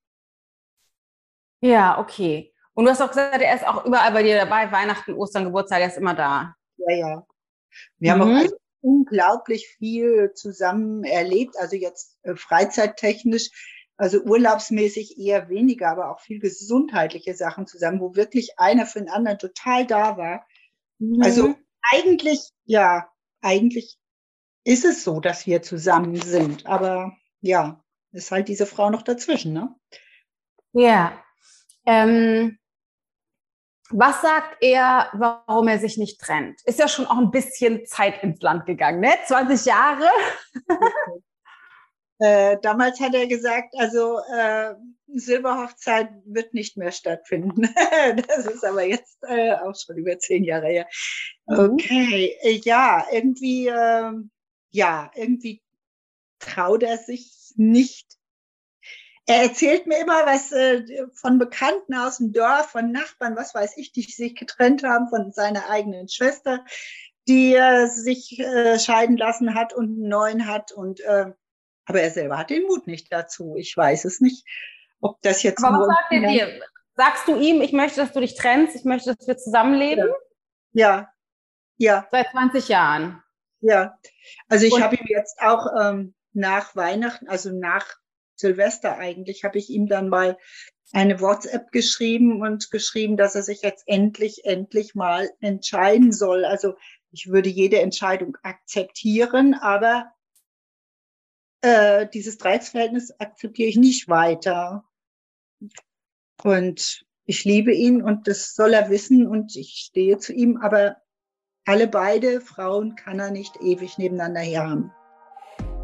Ja, 1.61 1.99
okay. 1.99 2.53
Und 2.73 2.85
du 2.85 2.91
hast 2.91 3.01
auch 3.01 3.09
gesagt, 3.09 3.41
er 3.41 3.55
ist 3.55 3.65
auch 3.65 3.85
überall 3.85 4.11
bei 4.11 4.23
dir 4.23 4.35
dabei, 4.35 4.71
Weihnachten, 4.71 5.13
Ostern, 5.13 5.45
Geburtstag, 5.45 5.81
er 5.81 5.87
ist 5.87 5.97
immer 5.97 6.15
da. 6.15 6.55
Ja, 6.87 6.95
ja. 6.95 7.27
Wir 7.99 8.15
mhm. 8.15 8.21
haben 8.21 8.29
auch 8.31 8.41
also 8.41 8.55
unglaublich 8.81 9.67
viel 9.77 10.33
zusammen 10.33 11.03
erlebt, 11.03 11.55
also 11.57 11.75
jetzt 11.75 12.17
äh, 12.23 12.35
freizeittechnisch, 12.35 13.49
also 13.97 14.21
urlaubsmäßig 14.21 15.19
eher 15.19 15.49
weniger, 15.49 15.89
aber 15.89 16.11
auch 16.11 16.19
viel 16.19 16.39
gesundheitliche 16.39 17.35
Sachen 17.35 17.67
zusammen, 17.67 17.99
wo 17.99 18.15
wirklich 18.15 18.57
einer 18.57 18.85
für 18.85 18.99
den 18.99 19.09
anderen 19.09 19.37
total 19.37 19.85
da 19.85 20.17
war. 20.17 20.45
Mhm. 20.99 21.21
Also 21.21 21.55
eigentlich, 21.91 22.49
ja, 22.65 23.09
eigentlich 23.41 23.97
ist 24.63 24.85
es 24.85 25.03
so, 25.03 25.19
dass 25.19 25.45
wir 25.45 25.61
zusammen 25.61 26.15
sind, 26.15 26.65
aber 26.65 27.15
ja, 27.41 27.83
ist 28.11 28.31
halt 28.31 28.47
diese 28.47 28.65
Frau 28.65 28.89
noch 28.89 29.01
dazwischen, 29.01 29.53
ne? 29.53 29.75
Ja, 30.73 31.23
ähm, 31.85 32.57
was 33.91 34.21
sagt 34.21 34.57
er, 34.61 35.09
warum 35.13 35.67
er 35.67 35.79
sich 35.79 35.97
nicht 35.97 36.19
trennt? 36.19 36.61
Ist 36.65 36.79
ja 36.79 36.87
schon 36.87 37.05
auch 37.05 37.17
ein 37.17 37.31
bisschen 37.31 37.85
Zeit 37.85 38.23
ins 38.23 38.41
Land 38.41 38.65
gegangen, 38.65 38.99
ne? 38.99 39.13
20 39.25 39.65
Jahre. 39.65 40.07
äh, 42.19 42.57
damals 42.61 42.99
hat 42.99 43.13
er 43.13 43.27
gesagt, 43.27 43.73
also 43.77 44.19
äh, 44.33 44.75
Silberhochzeit 45.07 46.09
wird 46.25 46.53
nicht 46.53 46.77
mehr 46.77 46.91
stattfinden. 46.91 47.63
das 48.27 48.45
ist 48.45 48.63
aber 48.63 48.83
jetzt 48.83 49.17
äh, 49.27 49.53
auch 49.53 49.75
schon 49.75 49.97
über 49.97 50.17
zehn 50.19 50.43
Jahre 50.43 50.67
her. 50.67 50.87
Mhm. 51.47 51.73
Okay, 51.73 52.37
äh, 52.41 52.61
ja, 52.63 53.05
irgendwie, 53.11 53.67
äh, 53.67 54.11
ja, 54.71 55.11
irgendwie 55.15 55.61
traut 56.39 56.83
er 56.83 56.97
sich 56.97 57.53
nicht 57.55 58.20
er 59.25 59.43
erzählt 59.43 59.87
mir 59.87 59.99
immer 59.99 60.25
was 60.25 60.51
äh, 60.51 60.83
von 61.13 61.37
Bekannten 61.37 61.95
aus 61.95 62.17
dem 62.17 62.33
Dorf, 62.33 62.71
von 62.71 62.91
Nachbarn, 62.91 63.35
was 63.35 63.53
weiß 63.53 63.77
ich, 63.77 63.91
die 63.91 64.01
sich 64.01 64.35
getrennt 64.35 64.83
haben 64.83 65.09
von 65.09 65.31
seiner 65.31 65.69
eigenen 65.69 66.09
Schwester, 66.09 66.65
die 67.27 67.53
äh, 67.53 67.87
sich 67.87 68.39
äh, 68.39 68.79
scheiden 68.79 69.17
lassen 69.17 69.53
hat 69.53 69.73
und 69.73 69.85
einen 69.85 70.07
neuen 70.09 70.47
hat. 70.47 70.71
Und 70.71 71.01
äh, 71.01 71.31
Aber 71.85 72.01
er 72.01 72.11
selber 72.11 72.37
hat 72.37 72.49
den 72.49 72.63
Mut 72.63 72.87
nicht 72.87 73.11
dazu. 73.11 73.55
Ich 73.57 73.75
weiß 73.77 74.05
es 74.05 74.21
nicht, 74.21 74.45
ob 74.99 75.21
das 75.21 75.43
jetzt. 75.43 75.63
Aber 75.63 75.79
was 75.79 75.87
sagt 75.87 76.11
er 76.11 76.29
dir? 76.29 76.61
Sagst 76.95 77.27
du 77.27 77.39
ihm, 77.39 77.61
ich 77.61 77.71
möchte, 77.71 78.01
dass 78.01 78.11
du 78.11 78.19
dich 78.19 78.35
trennst, 78.35 78.75
ich 78.75 78.83
möchte, 78.83 79.15
dass 79.15 79.27
wir 79.27 79.37
zusammenleben? 79.37 80.09
Ja. 80.73 81.11
Ja. 81.77 82.07
Seit 82.11 82.27
20 82.31 82.67
Jahren. 82.67 83.23
Ja. 83.61 83.97
Also 84.49 84.65
ich 84.65 84.81
habe 84.81 84.95
ihm 84.95 85.05
jetzt 85.07 85.39
auch 85.41 85.67
ähm, 85.79 86.13
nach 86.33 86.75
Weihnachten, 86.75 87.27
also 87.27 87.51
nach 87.51 88.00
Silvester 88.41 88.97
eigentlich, 88.97 89.43
habe 89.43 89.57
ich 89.57 89.69
ihm 89.69 89.87
dann 89.87 90.09
mal 90.09 90.37
eine 90.93 91.21
WhatsApp 91.21 91.71
geschrieben 91.71 92.41
und 92.41 92.69
geschrieben, 92.71 93.15
dass 93.15 93.35
er 93.35 93.43
sich 93.43 93.61
jetzt 93.61 93.83
endlich, 93.87 94.43
endlich 94.43 94.93
mal 94.95 95.29
entscheiden 95.39 96.11
soll. 96.11 96.43
Also 96.43 96.75
ich 97.11 97.29
würde 97.29 97.49
jede 97.49 97.79
Entscheidung 97.79 98.37
akzeptieren, 98.43 99.53
aber 99.53 100.11
äh, 101.61 102.07
dieses 102.13 102.37
Dreiecksverhältnis 102.37 103.11
akzeptiere 103.19 103.69
ich 103.69 103.77
nicht 103.77 104.09
weiter. 104.09 104.83
Und 106.43 107.05
ich 107.25 107.45
liebe 107.45 107.73
ihn 107.73 108.01
und 108.01 108.27
das 108.27 108.55
soll 108.55 108.73
er 108.73 108.89
wissen 108.89 109.27
und 109.27 109.55
ich 109.55 109.85
stehe 109.85 110.17
zu 110.17 110.33
ihm, 110.33 110.57
aber 110.57 110.97
alle 111.65 111.87
beide 111.87 112.41
Frauen 112.41 112.95
kann 112.95 113.19
er 113.19 113.31
nicht 113.31 113.61
ewig 113.61 113.97
nebeneinander 113.97 114.41
haben. 114.41 114.91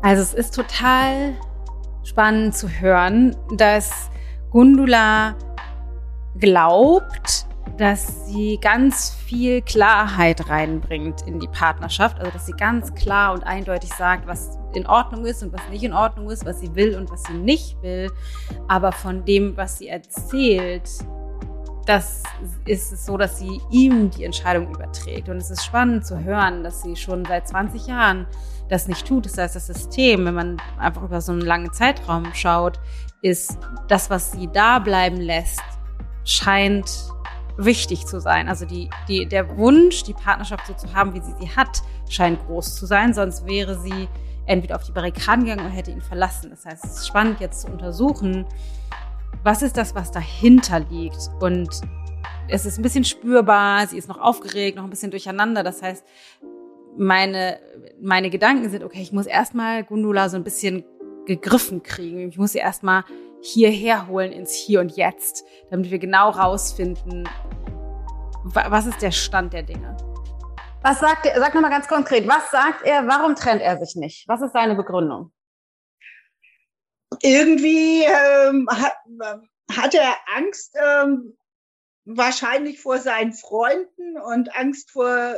Also 0.02 0.24
es 0.24 0.34
ist 0.34 0.56
total 0.56 1.40
spannend 2.08 2.56
zu 2.56 2.70
hören, 2.70 3.36
dass 3.58 4.10
Gundula 4.50 5.36
glaubt, 6.40 7.46
dass 7.78 8.28
sie 8.28 8.58
ganz 8.62 9.14
viel 9.26 9.62
Klarheit 9.62 10.50
reinbringt 10.50 11.22
in 11.28 11.40
die 11.40 11.48
Partnerschaft. 11.48 12.18
Also, 12.20 12.32
dass 12.32 12.46
sie 12.46 12.54
ganz 12.54 12.94
klar 12.96 13.34
und 13.34 13.44
eindeutig 13.44 13.92
sagt, 13.94 14.26
was 14.26 14.58
in 14.74 14.88
Ordnung 14.88 15.26
ist 15.26 15.44
und 15.44 15.52
was 15.54 15.62
nicht 15.70 15.84
in 15.84 15.94
Ordnung 15.94 16.30
ist, 16.30 16.46
was 16.46 16.62
sie 16.62 16.74
will 16.76 16.96
und 16.96 17.12
was 17.12 17.24
sie 17.24 17.34
nicht 17.34 17.82
will. 17.82 18.10
Aber 18.68 18.92
von 18.92 19.26
dem, 19.26 19.58
was 19.58 19.78
sie 19.78 19.90
erzählt, 19.90 20.90
das 21.86 22.24
ist 22.66 22.92
es 22.92 23.06
so, 23.06 23.18
dass 23.18 23.40
sie 23.40 23.62
ihm 23.70 24.10
die 24.12 24.24
Entscheidung 24.24 24.74
überträgt. 24.74 25.30
Und 25.30 25.38
es 25.38 25.50
ist 25.50 25.66
spannend 25.66 26.06
zu 26.06 26.24
hören, 26.24 26.64
dass 26.64 26.82
sie 26.84 26.96
schon 26.96 27.26
seit 27.26 27.48
20 27.48 27.88
Jahren 27.88 28.28
das 28.69 28.88
nicht 28.88 29.07
tut. 29.07 29.25
Das 29.25 29.38
heißt, 29.38 29.55
das 29.55 29.67
System, 29.67 30.25
wenn 30.25 30.33
man 30.33 30.57
einfach 30.77 31.03
über 31.03 31.21
so 31.21 31.31
einen 31.31 31.41
langen 31.41 31.74
Zeitraum 31.74 32.33
schaut, 32.33 32.79
ist 33.21 33.57
das, 33.88 34.09
was 34.09 34.31
sie 34.31 34.47
da 34.51 34.79
bleiben 34.79 35.17
lässt, 35.17 35.62
scheint 36.24 36.89
wichtig 37.57 38.05
zu 38.05 38.19
sein. 38.19 38.47
Also 38.47 38.65
die, 38.65 38.89
die, 39.07 39.25
der 39.25 39.57
Wunsch, 39.57 40.03
die 40.03 40.13
Partnerschaft 40.13 40.67
so 40.67 40.74
zu 40.74 40.93
haben, 40.93 41.13
wie 41.13 41.21
sie 41.21 41.33
sie 41.39 41.55
hat, 41.55 41.81
scheint 42.09 42.45
groß 42.45 42.75
zu 42.75 42.86
sein. 42.86 43.13
Sonst 43.13 43.45
wäre 43.45 43.79
sie 43.79 44.07
entweder 44.45 44.75
auf 44.75 44.83
die 44.83 44.91
Barrikaden 44.91 45.45
gegangen 45.45 45.65
oder 45.65 45.75
hätte 45.75 45.91
ihn 45.91 46.01
verlassen. 46.01 46.50
Das 46.51 46.65
heißt, 46.65 46.86
es 46.86 46.97
ist 47.00 47.07
spannend 47.07 47.39
jetzt 47.39 47.62
zu 47.62 47.67
untersuchen, 47.67 48.45
was 49.43 49.62
ist 49.62 49.77
das, 49.77 49.95
was 49.95 50.12
dahinter 50.12 50.79
liegt. 50.79 51.29
Und 51.39 51.81
es 52.47 52.65
ist 52.65 52.77
ein 52.77 52.83
bisschen 52.83 53.03
spürbar, 53.03 53.88
sie 53.88 53.97
ist 53.97 54.07
noch 54.07 54.19
aufgeregt, 54.19 54.77
noch 54.77 54.83
ein 54.83 54.89
bisschen 54.89 55.12
durcheinander. 55.12 55.63
Das 55.63 55.81
heißt, 55.81 56.05
meine, 56.98 57.60
meine 58.01 58.30
Gedanken 58.30 58.70
sind, 58.70 58.84
okay, 58.84 59.01
ich 59.01 59.12
muss 59.12 59.25
erstmal 59.25 59.84
Gundula 59.84 60.30
so 60.30 60.38
ein 60.38 60.44
bisschen 60.44 60.84
gegriffen 61.25 61.84
kriegen. 61.84 62.30
Ich 62.30 62.38
muss 62.38 62.54
sie 62.54 62.60
erstmal 62.60 63.04
hierher 63.42 64.08
holen 64.08 64.32
ins 64.32 64.54
Hier 64.54 64.80
und 64.80 64.96
Jetzt, 64.96 65.46
damit 65.70 65.92
wir 65.92 66.00
genau 66.00 66.30
rausfinden, 66.30 67.30
was 68.44 68.86
ist 68.86 69.01
der 69.01 69.12
Stand 69.12 69.54
der 69.54 69.63
Dinge. 69.63 69.96
Was 70.82 71.00
sagt 71.00 71.25
er, 71.25 71.39
sag 71.39 71.54
nochmal 71.54 71.72
ganz 71.72 71.88
konkret, 71.88 72.27
was 72.27 72.50
sagt 72.50 72.86
er, 72.86 73.08
warum 73.08 73.36
trennt 73.36 73.62
er 73.62 73.77
sich 73.77 73.96
nicht? 73.96 74.27
Was 74.27 74.42
ist 74.42 74.54
seine 74.54 74.75
Begründung? 74.75 75.32
Irgendwie 77.22 78.04
ähm, 78.04 78.68
hat, 78.72 78.96
hat, 79.72 79.94
er 79.96 80.16
Angst 80.36 80.75
ähm, 80.75 81.38
wahrscheinlich 82.06 82.82
vor 82.82 83.00
seinen 83.00 83.34
Freunden 83.34 84.18
und 84.18 84.56
Angst 84.56 84.92
vor 84.92 85.36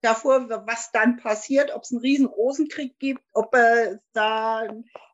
davor, 0.00 0.48
was 0.66 0.90
dann 0.92 1.16
passiert, 1.16 1.74
ob 1.74 1.82
es 1.82 1.90
einen 1.90 2.00
riesen 2.00 2.26
Rosenkrieg 2.26 2.98
gibt, 2.98 3.22
ob 3.32 3.54
er 3.54 4.00
da, 4.12 4.62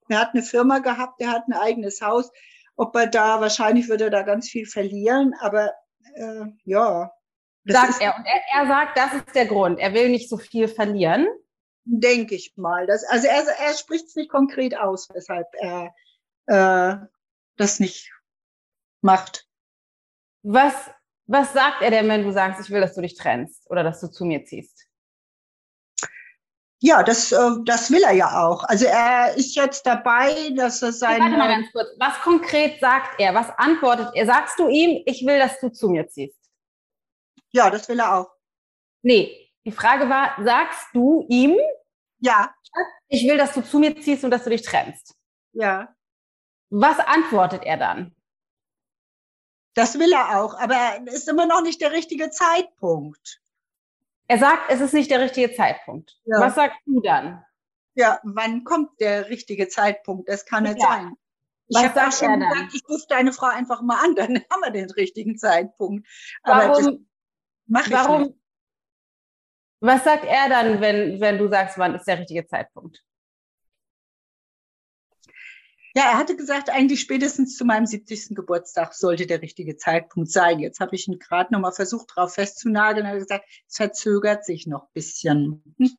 er 0.09 0.19
hat 0.19 0.31
eine 0.35 0.43
Firma 0.43 0.79
gehabt, 0.79 1.21
er 1.21 1.31
hat 1.31 1.49
ein 1.49 1.55
eigenes 1.55 2.01
Haus, 2.01 2.31
ob 2.77 2.95
er 2.97 3.07
da, 3.07 3.41
wahrscheinlich 3.41 3.89
würde 3.89 4.05
er 4.05 4.11
da 4.11 4.23
ganz 4.23 4.49
viel 4.49 4.67
verlieren, 4.67 5.35
aber 5.41 5.73
äh, 6.15 6.45
ja. 6.65 7.13
Sagt 7.67 8.03
er. 8.03 8.15
Und 8.17 8.27
er, 8.27 8.61
er 8.61 8.67
sagt, 8.67 8.99
das 8.99 9.15
ist 9.15 9.35
der 9.35 9.47
Grund. 9.47 9.79
Er 9.79 9.95
will 9.95 10.11
nicht 10.11 10.29
so 10.29 10.37
viel 10.37 10.69
verlieren. 10.69 11.27
Denke 11.87 12.35
ich 12.35 12.53
mal. 12.57 12.87
Das, 12.87 13.05
also 13.05 13.27
er, 13.27 13.43
er 13.59 13.75
spricht 13.75 14.07
es 14.09 14.17
nicht 14.17 14.31
konkret 14.31 14.77
aus, 14.77 15.09
weshalb 15.15 15.47
er 15.61 15.95
äh, 16.47 16.97
das 17.57 17.81
nicht 17.81 18.13
macht. 19.01 19.47
Was 20.43 20.91
was 21.27 21.53
sagt 21.53 21.83
er 21.83 21.91
denn, 21.91 22.09
wenn 22.09 22.25
du 22.25 22.33
sagst, 22.33 22.61
ich 22.61 22.71
will, 22.71 22.81
dass 22.81 22.95
du 22.95 23.01
dich 23.01 23.17
trennst 23.17 23.69
oder 23.71 23.83
dass 23.83 24.01
du 24.01 24.09
zu 24.09 24.25
mir 24.25 24.45
ziehst? 24.45 24.87
Ja, 26.81 27.03
das, 27.03 27.33
äh, 27.33 27.51
das 27.65 27.91
will 27.91 28.03
er 28.03 28.13
ja 28.13 28.45
auch. 28.47 28.63
Also 28.65 28.85
er 28.85 29.35
ist 29.37 29.57
jetzt 29.57 29.87
dabei, 29.87 30.51
dass 30.55 30.83
er 30.83 30.93
sein. 30.93 31.19
Warte 31.19 31.37
mal 31.39 31.49
ganz 31.49 31.73
kurz. 31.73 31.89
Was 31.99 32.21
konkret 32.21 32.79
sagt 32.79 33.19
er? 33.19 33.33
Was 33.35 33.49
antwortet 33.57 34.11
er? 34.15 34.27
Sagst 34.27 34.59
du 34.59 34.69
ihm, 34.69 35.03
ich 35.07 35.25
will, 35.25 35.39
dass 35.39 35.59
du 35.61 35.71
zu 35.71 35.89
mir 35.89 36.07
ziehst? 36.09 36.39
Ja, 37.53 37.71
das 37.71 37.89
will 37.89 37.99
er 38.01 38.19
auch. 38.19 38.31
Nee, 39.01 39.51
die 39.65 39.73
Frage 39.73 40.11
war, 40.11 40.37
sagst 40.45 40.89
du 40.93 41.25
ihm? 41.31 41.57
Ja. 42.19 42.55
Ich 43.09 43.27
will, 43.27 43.39
dass 43.39 43.55
du 43.55 43.63
zu 43.63 43.79
mir 43.79 43.99
ziehst 43.99 44.25
und 44.25 44.31
dass 44.31 44.45
du 44.45 44.51
dich 44.51 44.63
trennst. 44.63 45.15
Ja. 45.53 45.95
Was 46.69 46.99
antwortet 46.99 47.63
er 47.65 47.79
dann? 47.79 48.15
Das 49.75 49.99
will 49.99 50.13
er 50.13 50.41
auch, 50.41 50.55
aber 50.59 51.03
es 51.07 51.15
ist 51.15 51.29
immer 51.29 51.47
noch 51.47 51.63
nicht 51.63 51.81
der 51.81 51.93
richtige 51.93 52.31
Zeitpunkt. 52.31 53.41
Er 54.29 54.39
sagt, 54.39 54.71
es 54.71 54.81
ist 54.81 54.95
nicht 54.95 55.11
der 55.11 55.21
richtige 55.21 55.53
Zeitpunkt. 55.53 56.19
Ja. 56.25 56.41
Was 56.41 56.55
sagst 56.55 56.79
du 56.87 57.01
dann? 57.01 57.45
Ja, 57.95 58.21
wann 58.23 58.65
kommt 58.65 59.01
der 59.01 59.29
richtige 59.29 59.69
Zeitpunkt? 59.69 60.29
Das 60.29 60.47
kann 60.47 60.65
nicht 60.65 60.81
ja. 60.81 60.89
sein. 60.89 61.17
Ich 61.69 61.79
habe 61.79 62.07
auch 62.07 62.13
schon 62.13 62.41
gesagt, 62.41 62.75
ich 62.75 62.83
rufe 62.89 63.07
deine 63.09 63.33
Frau 63.33 63.47
einfach 63.47 63.83
mal 63.83 64.03
an, 64.05 64.15
dann 64.15 64.37
haben 64.51 64.63
wir 64.63 64.71
den 64.71 64.91
richtigen 64.91 65.37
Zeitpunkt. 65.37 66.07
Aber 66.43 66.69
warum? 66.69 67.09
Mach 67.67 67.87
ich 67.87 67.93
warum? 67.93 68.23
Nicht. 68.23 68.35
Was 69.81 70.05
sagt 70.05 70.25
er 70.25 70.49
dann, 70.49 70.81
wenn, 70.81 71.21
wenn 71.21 71.39
du 71.39 71.49
sagst, 71.49 71.79
wann 71.79 71.95
ist 71.95 72.07
der 72.07 72.19
richtige 72.19 72.47
Zeitpunkt? 72.47 73.03
Ja, 75.97 76.11
er 76.11 76.19
hatte 76.19 76.35
gesagt, 76.37 76.71
eigentlich 76.71 77.01
spätestens 77.01 77.57
zu 77.57 77.65
meinem 77.65 77.87
70. 77.87 78.35
Geburtstag 78.35 78.95
sollte 78.95 79.27
der 79.27 79.43
richtige 79.43 79.77
Zeitpunkt 79.77 80.29
sein. 80.29 80.59
Jetzt 80.59 80.81
habe 80.81 80.97
ich 80.97 81.07
ihn 81.07 81.21
gerade 81.21 81.53
nochmal 81.53 81.71
versucht, 81.71 82.11
darauf 82.17 82.35
festzunageln. 82.35 83.07
Er 83.07 83.13
hat 83.13 83.21
gesagt, 83.21 83.45
es 83.69 83.77
verzögert 83.77 84.45
sich 84.45 84.67
noch 84.67 84.85
ein 84.85 84.93
bisschen. 84.93 85.63
Hm? 85.79 85.91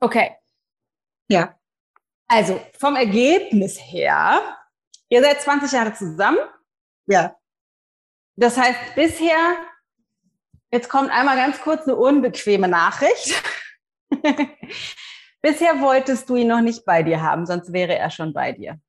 Okay. 0.00 0.36
Ja. 1.28 1.58
Also 2.28 2.60
vom 2.78 2.96
Ergebnis 2.96 3.78
her, 3.80 4.58
ihr 5.08 5.22
seid 5.22 5.40
20 5.40 5.72
Jahre 5.72 5.94
zusammen. 5.94 6.40
Ja. 7.06 7.38
Das 8.36 8.58
heißt, 8.58 8.96
bisher, 8.96 9.56
jetzt 10.70 10.90
kommt 10.90 11.10
einmal 11.10 11.36
ganz 11.36 11.58
kurz 11.62 11.84
eine 11.84 11.96
unbequeme 11.96 12.68
Nachricht. 12.68 13.42
Bisher 15.46 15.80
wolltest 15.80 16.28
du 16.28 16.34
ihn 16.34 16.48
noch 16.48 16.60
nicht 16.60 16.84
bei 16.84 17.04
dir 17.04 17.22
haben, 17.22 17.46
sonst 17.46 17.72
wäre 17.72 17.94
er 17.94 18.10
schon 18.10 18.32
bei 18.32 18.50
dir. 18.50 18.80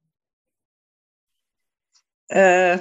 Äh, 2.29 2.79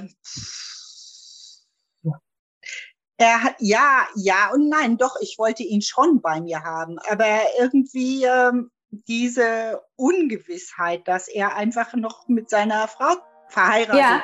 er 3.18 3.42
hat, 3.42 3.56
ja, 3.58 4.06
ja 4.14 4.50
und 4.54 4.70
nein, 4.70 4.96
doch, 4.96 5.16
ich 5.20 5.36
wollte 5.38 5.62
ihn 5.62 5.82
schon 5.82 6.22
bei 6.22 6.40
mir 6.40 6.64
haben, 6.64 6.98
aber 7.10 7.26
irgendwie 7.58 8.24
ähm, 8.24 8.70
diese 8.88 9.82
Ungewissheit, 9.96 11.06
dass 11.06 11.28
er 11.28 11.54
einfach 11.54 11.92
noch 11.92 12.28
mit 12.28 12.48
seiner 12.48 12.88
Frau 12.88 13.16
verheiratet 13.48 14.00
ja. 14.00 14.22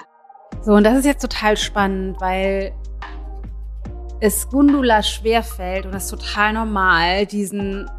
So, 0.62 0.72
und 0.72 0.84
das 0.84 0.96
ist 0.96 1.04
jetzt 1.04 1.20
total 1.20 1.58
spannend, 1.58 2.18
weil 2.22 2.74
es 4.20 4.48
Gundula 4.48 5.02
schwerfällt 5.02 5.84
und 5.84 5.92
das 5.92 6.04
ist 6.04 6.10
total 6.10 6.54
normal, 6.54 7.26
diesen 7.26 7.90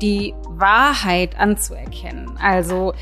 die 0.00 0.34
Wahrheit 0.48 1.38
anzuerkennen. 1.38 2.36
Also 2.40 2.92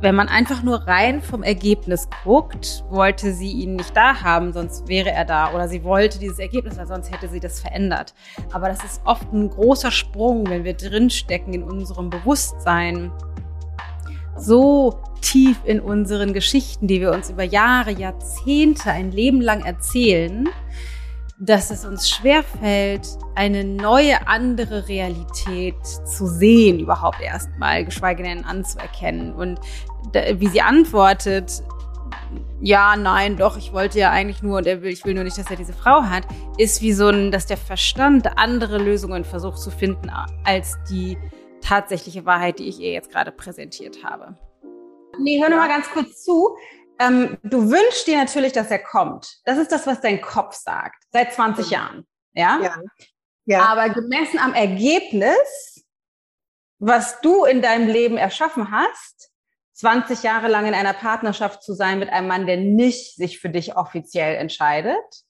wenn 0.00 0.14
man 0.14 0.28
einfach 0.28 0.62
nur 0.62 0.86
rein 0.86 1.22
vom 1.22 1.42
Ergebnis 1.42 2.08
guckt, 2.22 2.84
wollte 2.90 3.32
sie 3.32 3.50
ihn 3.50 3.76
nicht 3.76 3.96
da 3.96 4.20
haben, 4.22 4.52
sonst 4.52 4.88
wäre 4.88 5.10
er 5.10 5.24
da. 5.24 5.54
Oder 5.54 5.68
sie 5.68 5.84
wollte 5.84 6.18
dieses 6.18 6.38
Ergebnis, 6.38 6.76
weil 6.76 6.86
sonst 6.86 7.10
hätte 7.10 7.28
sie 7.28 7.40
das 7.40 7.60
verändert. 7.60 8.14
Aber 8.52 8.68
das 8.68 8.84
ist 8.84 9.00
oft 9.04 9.32
ein 9.32 9.48
großer 9.48 9.90
Sprung, 9.90 10.48
wenn 10.48 10.64
wir 10.64 10.74
drinstecken 10.74 11.54
in 11.54 11.62
unserem 11.62 12.10
Bewusstsein. 12.10 13.10
So 14.36 15.00
tief 15.22 15.58
in 15.64 15.80
unseren 15.80 16.34
Geschichten, 16.34 16.86
die 16.86 17.00
wir 17.00 17.12
uns 17.12 17.30
über 17.30 17.44
Jahre, 17.44 17.90
Jahrzehnte, 17.90 18.90
ein 18.90 19.10
Leben 19.10 19.40
lang 19.40 19.64
erzählen, 19.64 20.46
dass 21.38 21.70
es 21.70 21.84
uns 21.84 22.08
schwerfällt, 22.08 23.06
eine 23.34 23.62
neue, 23.64 24.26
andere 24.26 24.88
Realität 24.88 25.84
zu 25.84 26.26
sehen, 26.26 26.80
überhaupt 26.80 27.20
erstmal, 27.20 27.84
geschweige 27.84 28.22
denn 28.22 28.44
anzuerkennen. 28.44 29.34
Und 29.34 29.60
wie 30.12 30.48
sie 30.48 30.62
antwortet, 30.62 31.62
ja, 32.60 32.96
nein, 32.96 33.36
doch, 33.36 33.58
ich 33.58 33.72
wollte 33.74 33.98
ja 33.98 34.10
eigentlich 34.10 34.42
nur 34.42 34.58
und 34.58 34.66
er 34.66 34.80
will, 34.80 34.90
ich 34.90 35.04
will 35.04 35.12
nur 35.12 35.24
nicht, 35.24 35.36
dass 35.36 35.50
er 35.50 35.56
diese 35.56 35.74
Frau 35.74 36.02
hat, 36.02 36.24
ist 36.56 36.80
wie 36.80 36.92
so 36.92 37.08
ein, 37.08 37.30
dass 37.30 37.44
der 37.44 37.58
Verstand 37.58 38.38
andere 38.38 38.78
Lösungen 38.78 39.24
versucht 39.24 39.58
zu 39.58 39.70
finden 39.70 40.10
als 40.44 40.78
die 40.88 41.18
tatsächliche 41.60 42.24
Wahrheit, 42.24 42.58
die 42.58 42.68
ich 42.68 42.80
ihr 42.80 42.92
jetzt 42.92 43.10
gerade 43.10 43.30
präsentiert 43.30 44.02
habe. 44.02 44.38
Nee, 45.18 45.40
hör 45.40 45.50
noch 45.50 45.58
mal 45.58 45.68
ganz 45.68 45.88
kurz 45.90 46.22
zu. 46.24 46.56
Ähm, 46.98 47.38
du 47.42 47.70
wünschst 47.70 48.06
dir 48.06 48.18
natürlich, 48.18 48.52
dass 48.52 48.70
er 48.70 48.78
kommt. 48.78 49.40
Das 49.44 49.58
ist 49.58 49.72
das, 49.72 49.86
was 49.86 50.00
dein 50.00 50.20
Kopf 50.20 50.54
sagt. 50.54 51.04
Seit 51.12 51.32
20 51.32 51.70
Jahren. 51.70 52.06
Ja? 52.32 52.60
ja. 52.62 52.80
ja. 53.44 53.64
Aber 53.66 53.90
gemessen 53.90 54.38
am 54.38 54.54
Ergebnis, 54.54 55.84
was 56.78 57.20
du 57.20 57.44
in 57.44 57.62
deinem 57.62 57.88
Leben 57.88 58.16
erschaffen 58.16 58.70
hast, 58.70 59.30
20 59.74 60.22
Jahre 60.22 60.48
lang 60.48 60.66
in 60.66 60.74
einer 60.74 60.94
Partnerschaft 60.94 61.62
zu 61.62 61.74
sein 61.74 61.98
mit 61.98 62.08
einem 62.08 62.28
Mann, 62.28 62.46
der 62.46 62.56
nicht 62.56 63.16
sich 63.16 63.40
für 63.40 63.50
dich 63.50 63.76
offiziell 63.76 64.36
entscheidet, 64.36 65.24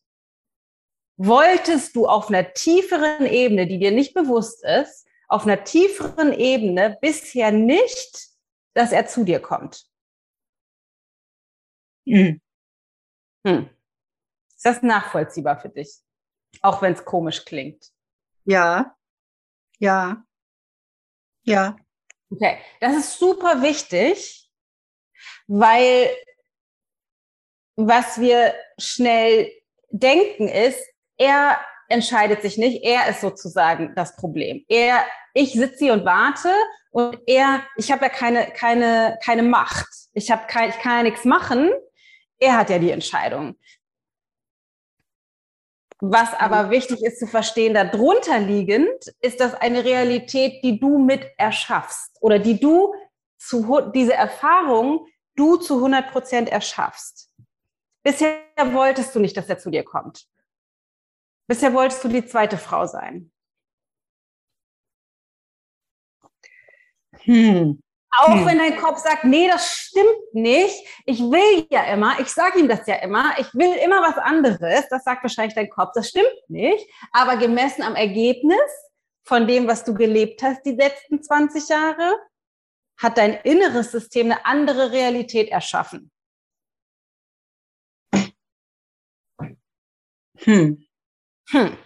wolltest 1.16 1.96
du 1.96 2.06
auf 2.06 2.28
einer 2.28 2.52
tieferen 2.52 3.26
Ebene, 3.26 3.66
die 3.66 3.78
dir 3.78 3.90
nicht 3.90 4.14
bewusst 4.14 4.64
ist, 4.64 5.06
auf 5.28 5.44
einer 5.44 5.64
tieferen 5.64 6.32
Ebene 6.32 6.96
bisher 7.00 7.50
nicht, 7.50 8.28
dass 8.74 8.92
er 8.92 9.06
zu 9.06 9.24
dir 9.24 9.40
kommt. 9.40 9.86
Mhm. 12.06 12.40
Hm. 13.46 13.70
Ist 14.54 14.64
das 14.64 14.82
nachvollziehbar 14.82 15.60
für 15.60 15.68
dich? 15.68 16.00
Auch 16.62 16.80
wenn 16.82 16.94
es 16.94 17.04
komisch 17.04 17.44
klingt. 17.44 17.92
Ja, 18.44 18.96
ja, 19.78 20.24
ja. 21.42 21.76
Okay, 22.30 22.58
das 22.80 22.96
ist 22.96 23.18
super 23.18 23.62
wichtig, 23.62 24.50
weil 25.46 26.10
was 27.76 28.20
wir 28.20 28.54
schnell 28.78 29.52
denken 29.90 30.48
ist, 30.48 30.80
er 31.18 31.60
entscheidet 31.88 32.42
sich 32.42 32.56
nicht, 32.56 32.82
er 32.82 33.08
ist 33.08 33.20
sozusagen 33.20 33.94
das 33.94 34.16
Problem. 34.16 34.64
Er, 34.68 35.04
ich 35.34 35.52
sitze 35.52 35.84
hier 35.84 35.92
und 35.92 36.04
warte 36.04 36.52
und 36.90 37.18
er, 37.26 37.62
ich 37.76 37.92
habe 37.92 38.06
ja 38.06 38.08
keine, 38.08 38.50
keine, 38.52 39.18
keine 39.22 39.42
Macht. 39.42 39.86
Ich, 40.14 40.30
hab 40.30 40.48
kein, 40.48 40.70
ich 40.70 40.78
kann 40.78 40.96
ja 40.98 41.02
nichts 41.04 41.24
machen. 41.24 41.70
Er 42.38 42.56
hat 42.56 42.70
ja 42.70 42.78
die 42.78 42.90
Entscheidung. 42.90 43.56
Was 46.00 46.34
aber 46.34 46.64
mhm. 46.64 46.70
wichtig 46.70 47.02
ist 47.02 47.18
zu 47.18 47.26
verstehen, 47.26 47.72
darunter 47.72 48.38
liegend 48.38 49.14
ist 49.20 49.40
das 49.40 49.54
eine 49.54 49.84
Realität, 49.84 50.62
die 50.62 50.78
du 50.78 50.98
mit 50.98 51.26
erschaffst 51.38 52.18
oder 52.20 52.38
die 52.38 52.60
du 52.60 52.94
zu, 53.38 53.90
diese 53.94 54.12
Erfahrung 54.12 55.06
du 55.36 55.56
zu 55.56 55.76
100 55.76 56.10
Prozent 56.10 56.48
erschaffst. 56.50 57.30
Bisher 58.02 58.38
wolltest 58.72 59.14
du 59.14 59.20
nicht, 59.20 59.36
dass 59.36 59.48
er 59.48 59.58
zu 59.58 59.70
dir 59.70 59.84
kommt. 59.84 60.26
Bisher 61.48 61.72
wolltest 61.72 62.04
du 62.04 62.08
die 62.08 62.26
zweite 62.26 62.58
Frau 62.58 62.86
sein. 62.86 63.30
Hm. 67.22 67.82
Auch 68.18 68.28
hm. 68.28 68.46
wenn 68.46 68.58
dein 68.58 68.76
Kopf 68.76 68.98
sagt, 68.98 69.24
nee, 69.24 69.46
das 69.48 69.70
stimmt 69.70 70.32
nicht. 70.32 70.86
Ich 71.04 71.20
will 71.20 71.66
ja 71.70 71.84
immer, 71.92 72.18
ich 72.20 72.28
sage 72.28 72.58
ihm 72.58 72.68
das 72.68 72.86
ja 72.86 72.96
immer, 72.96 73.34
ich 73.38 73.52
will 73.54 73.72
immer 73.84 74.00
was 74.00 74.16
anderes. 74.16 74.88
Das 74.88 75.04
sagt 75.04 75.22
wahrscheinlich 75.22 75.54
dein 75.54 75.68
Kopf, 75.70 75.92
das 75.94 76.08
stimmt 76.08 76.26
nicht. 76.48 76.88
Aber 77.12 77.36
gemessen 77.36 77.82
am 77.82 77.94
Ergebnis 77.94 78.58
von 79.24 79.46
dem, 79.46 79.66
was 79.66 79.84
du 79.84 79.92
gelebt 79.94 80.42
hast 80.42 80.62
die 80.64 80.76
letzten 80.76 81.22
20 81.22 81.68
Jahre, 81.68 82.14
hat 82.98 83.18
dein 83.18 83.34
inneres 83.42 83.92
System 83.92 84.30
eine 84.30 84.46
andere 84.46 84.92
Realität 84.92 85.50
erschaffen. 85.50 86.10
Hm. 90.38 90.86
Hm. 91.50 91.76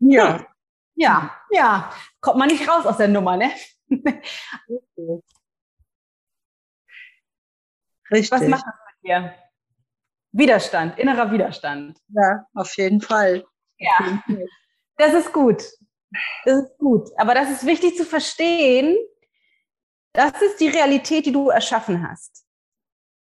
Ja. 0.00 0.46
Ja, 0.94 1.36
ja. 1.50 1.92
Kommt 2.20 2.38
man 2.38 2.48
nicht 2.48 2.68
raus 2.68 2.86
aus 2.86 2.96
der 2.96 3.08
Nummer, 3.08 3.36
ne? 3.36 3.50
Richtig. 8.10 8.30
Was 8.30 8.42
macht 8.48 8.64
das 8.66 8.74
mit 8.86 9.04
dir? 9.04 9.34
Widerstand, 10.32 10.98
innerer 10.98 11.30
Widerstand. 11.32 11.98
Ja, 12.08 12.46
auf 12.54 12.76
jeden 12.76 13.00
Fall. 13.00 13.44
Ja, 13.78 14.22
das 14.96 15.14
ist 15.14 15.32
gut. 15.32 15.62
Das 16.44 16.62
ist 16.62 16.78
gut. 16.78 17.08
Aber 17.16 17.34
das 17.34 17.50
ist 17.50 17.66
wichtig 17.66 17.96
zu 17.96 18.04
verstehen. 18.04 18.96
Das 20.12 20.40
ist 20.42 20.60
die 20.60 20.68
Realität, 20.68 21.26
die 21.26 21.32
du 21.32 21.50
erschaffen 21.50 22.08
hast. 22.08 22.44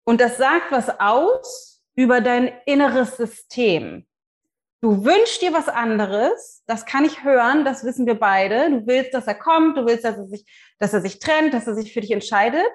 Und 0.05 0.21
das 0.21 0.37
sagt 0.37 0.71
was 0.71 1.01
aus 1.01 1.83
über 1.95 2.21
dein 2.21 2.49
inneres 2.67 3.17
System. 3.17 4.07
Du 4.83 5.05
wünschst 5.05 5.41
dir 5.41 5.53
was 5.53 5.69
anderes, 5.69 6.63
das 6.67 6.85
kann 6.85 7.05
ich 7.05 7.25
hören, 7.25 7.65
das 7.65 7.83
wissen 7.85 8.07
wir 8.07 8.15
beide. 8.15 8.71
Du 8.71 8.87
willst, 8.87 9.15
dass 9.15 9.27
er 9.27 9.35
kommt, 9.35 9.77
du 9.77 9.87
willst, 9.87 10.05
dass 10.05 10.17
er 10.17 10.27
sich, 10.27 10.45
dass 10.79 10.93
er 10.93 11.01
sich 11.01 11.19
trennt, 11.19 11.55
dass 11.55 11.67
er 11.67 11.75
sich 11.75 11.93
für 11.93 12.03
dich 12.03 12.11
entscheidet. 12.11 12.71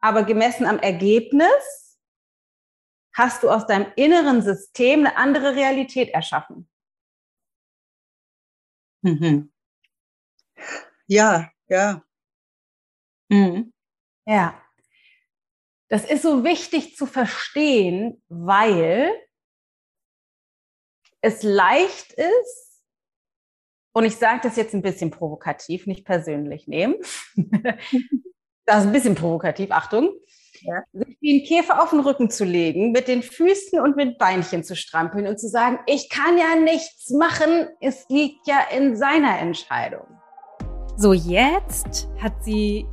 Aber 0.00 0.24
gemessen 0.24 0.66
am 0.66 0.78
Ergebnis 0.78 1.96
hast 3.14 3.42
du 3.42 3.50
aus 3.50 3.66
deinem 3.66 3.86
inneren 3.96 4.42
System 4.42 5.00
eine 5.00 5.16
andere 5.16 5.56
Realität 5.56 6.10
erschaffen. 6.10 6.68
Mhm. 9.02 9.50
Ja, 11.06 11.50
ja. 11.68 12.02
Mhm. 13.30 13.72
Ja. 14.26 14.60
Das 15.88 16.04
ist 16.04 16.22
so 16.22 16.44
wichtig 16.44 16.96
zu 16.96 17.06
verstehen, 17.06 18.22
weil 18.28 19.14
es 21.26 21.42
leicht 21.42 22.12
ist, 22.12 22.66
und 23.92 24.04
ich 24.04 24.16
sage 24.16 24.40
das 24.42 24.56
jetzt 24.56 24.74
ein 24.74 24.82
bisschen 24.82 25.10
provokativ, 25.10 25.86
nicht 25.86 26.04
persönlich 26.04 26.68
nehmen. 26.68 26.96
das 28.66 28.80
ist 28.80 28.86
ein 28.86 28.92
bisschen 28.92 29.14
provokativ, 29.14 29.70
Achtung. 29.70 30.10
Ja. 30.60 30.82
Sich 30.92 31.16
wie 31.20 31.40
ein 31.40 31.46
Käfer 31.46 31.82
auf 31.82 31.90
den 31.90 32.00
Rücken 32.00 32.30
zu 32.30 32.44
legen, 32.44 32.92
mit 32.92 33.08
den 33.08 33.22
Füßen 33.22 33.80
und 33.80 33.96
mit 33.96 34.18
Beinchen 34.18 34.64
zu 34.64 34.76
strampeln 34.76 35.26
und 35.26 35.40
zu 35.40 35.48
sagen, 35.48 35.78
ich 35.86 36.10
kann 36.10 36.36
ja 36.36 36.56
nichts 36.56 37.10
machen, 37.10 37.68
es 37.80 38.06
liegt 38.08 38.46
ja 38.46 38.58
in 38.76 38.96
seiner 38.96 39.38
Entscheidung. 39.38 40.06
So, 40.96 41.12
jetzt 41.12 42.08
hat 42.20 42.44
sie 42.44 42.86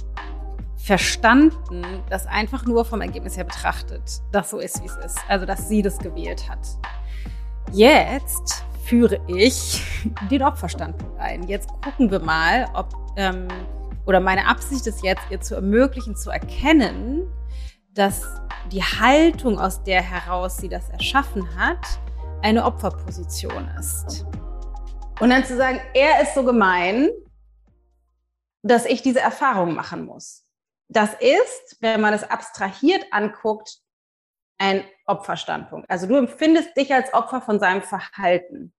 verstanden, 0.77 1.83
dass 2.09 2.25
einfach 2.27 2.65
nur 2.65 2.85
vom 2.85 3.01
Ergebnis 3.01 3.37
her 3.37 3.45
betrachtet, 3.45 4.21
das 4.31 4.49
so 4.49 4.59
ist, 4.59 4.81
wie 4.81 4.87
es 4.87 4.95
ist. 5.05 5.19
Also, 5.27 5.45
dass 5.45 5.69
sie 5.69 5.81
das 5.81 5.99
gewählt 5.99 6.49
hat. 6.49 6.65
Jetzt 7.73 8.63
führe 8.85 9.19
ich 9.27 9.81
den 10.29 10.43
Opferstandpunkt 10.43 11.19
ein. 11.19 11.47
Jetzt 11.47 11.69
gucken 11.83 12.11
wir 12.11 12.19
mal, 12.19 12.69
ob, 12.75 12.93
ähm, 13.17 13.47
oder 14.05 14.19
meine 14.19 14.47
Absicht 14.47 14.85
ist 14.85 15.03
jetzt, 15.03 15.23
ihr 15.31 15.41
zu 15.41 15.55
ermöglichen, 15.55 16.15
zu 16.15 16.29
erkennen, 16.29 17.27
dass 17.89 18.21
die 18.71 18.83
Haltung, 18.83 19.57
aus 19.57 19.83
der 19.83 20.03
heraus 20.03 20.57
sie 20.57 20.69
das 20.69 20.87
erschaffen 20.89 21.43
hat, 21.57 21.83
eine 22.43 22.63
Opferposition 22.63 23.67
ist. 23.79 24.23
Und 25.19 25.31
dann 25.31 25.43
zu 25.43 25.57
sagen, 25.57 25.81
er 25.95 26.21
ist 26.21 26.35
so 26.35 26.43
gemein, 26.43 27.09
dass 28.61 28.85
ich 28.85 29.01
diese 29.01 29.19
Erfahrung 29.19 29.73
machen 29.73 30.05
muss. 30.05 30.45
Das 30.89 31.15
ist, 31.15 31.77
wenn 31.79 32.01
man 32.01 32.13
es 32.13 32.23
abstrahiert 32.23 33.03
anguckt, 33.09 33.79
ein 34.59 34.83
Opferstandpunkt. 35.05 35.89
Also 35.89 36.07
du 36.07 36.15
empfindest 36.15 36.75
dich 36.77 36.93
als 36.93 37.13
Opfer 37.13 37.41
von 37.41 37.59
seinem 37.59 37.81
Verhalten, 37.81 38.73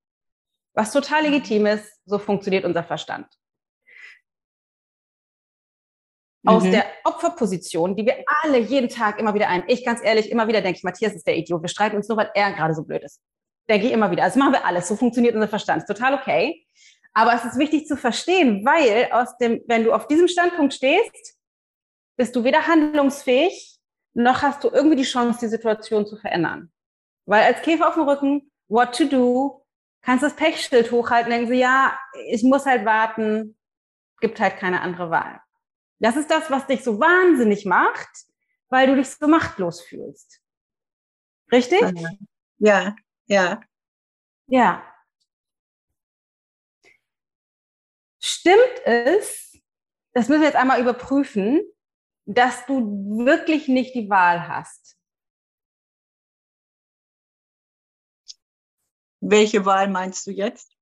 was 0.74 0.92
total 0.92 1.22
mhm. 1.22 1.30
legitim 1.30 1.66
ist. 1.66 2.00
So 2.06 2.18
funktioniert 2.18 2.64
unser 2.64 2.84
Verstand. 2.84 3.26
Aus 6.46 6.64
mhm. 6.64 6.72
der 6.72 6.84
Opferposition, 7.04 7.96
die 7.96 8.04
wir 8.04 8.22
alle 8.42 8.58
jeden 8.58 8.90
Tag 8.90 9.18
immer 9.18 9.34
wieder 9.34 9.48
ein. 9.48 9.64
Ich 9.66 9.84
ganz 9.84 10.02
ehrlich, 10.02 10.30
immer 10.30 10.46
wieder 10.46 10.60
denke 10.60 10.78
ich, 10.78 10.84
Matthias 10.84 11.14
ist 11.14 11.26
der 11.26 11.36
Idiot. 11.36 11.62
Wir 11.62 11.68
streiten 11.68 11.96
uns 11.96 12.08
nur, 12.08 12.18
weil 12.18 12.30
er 12.34 12.52
gerade 12.52 12.74
so 12.74 12.84
blöd 12.84 13.02
ist. 13.02 13.20
Denke 13.68 13.86
ich 13.86 13.92
immer 13.92 14.10
wieder. 14.10 14.24
Also 14.24 14.38
machen 14.38 14.52
wir 14.52 14.64
alles. 14.64 14.88
So 14.88 14.96
funktioniert 14.96 15.34
unser 15.34 15.48
Verstand. 15.48 15.82
Ist 15.82 15.86
total 15.86 16.14
okay. 16.14 16.66
Aber 17.14 17.32
es 17.32 17.44
ist 17.44 17.58
wichtig 17.58 17.86
zu 17.86 17.96
verstehen, 17.96 18.64
weil 18.64 19.10
aus 19.12 19.38
dem, 19.38 19.62
wenn 19.66 19.84
du 19.84 19.92
auf 19.92 20.06
diesem 20.06 20.28
Standpunkt 20.28 20.74
stehst, 20.74 21.38
bist 22.18 22.36
du 22.36 22.44
weder 22.44 22.66
handlungsfähig 22.66 23.73
noch 24.14 24.42
hast 24.42 24.64
du 24.64 24.68
irgendwie 24.70 24.96
die 24.96 25.02
Chance, 25.02 25.40
die 25.40 25.48
Situation 25.48 26.06
zu 26.06 26.16
verändern. 26.16 26.72
Weil 27.26 27.42
als 27.42 27.62
Käfer 27.62 27.88
auf 27.88 27.94
dem 27.94 28.08
Rücken, 28.08 28.50
what 28.68 28.96
to 28.96 29.04
do, 29.04 29.66
kannst 30.02 30.22
das 30.22 30.36
Pechschild 30.36 30.90
hochhalten, 30.90 31.30
denken 31.30 31.48
sie, 31.48 31.58
ja, 31.58 31.98
ich 32.26 32.42
muss 32.42 32.66
halt 32.66 32.84
warten, 32.84 33.56
gibt 34.20 34.38
halt 34.40 34.56
keine 34.58 34.80
andere 34.80 35.10
Wahl. 35.10 35.40
Das 35.98 36.16
ist 36.16 36.30
das, 36.30 36.50
was 36.50 36.66
dich 36.66 36.84
so 36.84 37.00
wahnsinnig 37.00 37.64
macht, 37.64 38.10
weil 38.68 38.86
du 38.86 38.96
dich 38.96 39.08
so 39.10 39.26
machtlos 39.26 39.80
fühlst. 39.82 40.40
Richtig? 41.50 41.80
Ja, 42.58 42.94
ja. 43.26 43.60
Ja. 44.46 44.82
Stimmt 48.20 48.80
es, 48.84 49.58
das 50.12 50.28
müssen 50.28 50.40
wir 50.40 50.48
jetzt 50.48 50.56
einmal 50.56 50.80
überprüfen, 50.80 51.60
dass 52.26 52.66
du 52.66 53.24
wirklich 53.24 53.68
nicht 53.68 53.94
die 53.94 54.08
Wahl 54.08 54.48
hast? 54.48 54.96
Welche 59.20 59.64
Wahl 59.64 59.88
meinst 59.88 60.26
du 60.26 60.30
jetzt? 60.30 60.76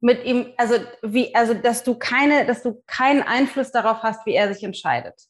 Mit 0.00 0.24
ihm, 0.24 0.54
also 0.56 0.74
wie, 1.02 1.34
also 1.34 1.54
dass 1.54 1.82
du 1.82 1.98
keine, 1.98 2.46
dass 2.46 2.62
du 2.62 2.82
keinen 2.86 3.22
Einfluss 3.22 3.72
darauf 3.72 4.02
hast, 4.02 4.24
wie 4.26 4.34
er 4.34 4.52
sich 4.52 4.62
entscheidet. 4.62 5.28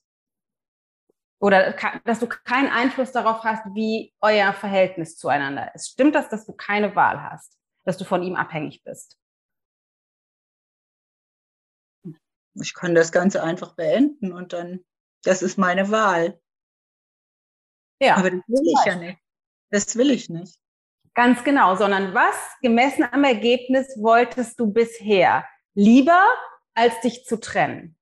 Oder 1.40 1.72
dass 2.04 2.20
du 2.20 2.26
keinen 2.26 2.70
Einfluss 2.70 3.12
darauf 3.12 3.44
hast, 3.44 3.64
wie 3.74 4.12
euer 4.20 4.52
Verhältnis 4.52 5.16
zueinander 5.16 5.74
ist. 5.74 5.90
Stimmt 5.90 6.14
das, 6.14 6.28
dass 6.28 6.44
du 6.44 6.52
keine 6.52 6.94
Wahl 6.96 7.22
hast, 7.22 7.57
dass 7.85 7.96
du 7.96 8.04
von 8.04 8.22
ihm 8.22 8.35
abhängig 8.35 8.83
bist? 8.83 9.16
Ich 12.54 12.74
kann 12.74 12.94
das 12.94 13.12
Ganze 13.12 13.42
einfach 13.42 13.76
beenden 13.76 14.33
und 14.33 14.52
dann, 14.52 14.85
das 15.24 15.42
ist 15.42 15.59
meine 15.59 15.90
Wahl. 15.90 16.40
Ja. 18.00 18.16
Aber 18.16 18.31
das 18.31 18.40
will 18.46 18.62
ich 18.64 18.87
ja 18.87 18.94
nicht. 18.96 19.18
Das 19.70 19.96
will 19.96 20.11
ich 20.11 20.28
nicht. 20.28 20.59
Ganz 21.14 21.42
genau, 21.42 21.74
sondern 21.76 22.14
was 22.14 22.37
gemessen 22.62 23.04
am 23.11 23.24
Ergebnis 23.24 23.88
wolltest 23.98 24.61
du 24.61 24.72
bisher? 24.72 25.44
Lieber, 25.74 26.24
als 26.74 27.00
dich 27.00 27.24
zu 27.24 27.40
trennen? 27.40 27.96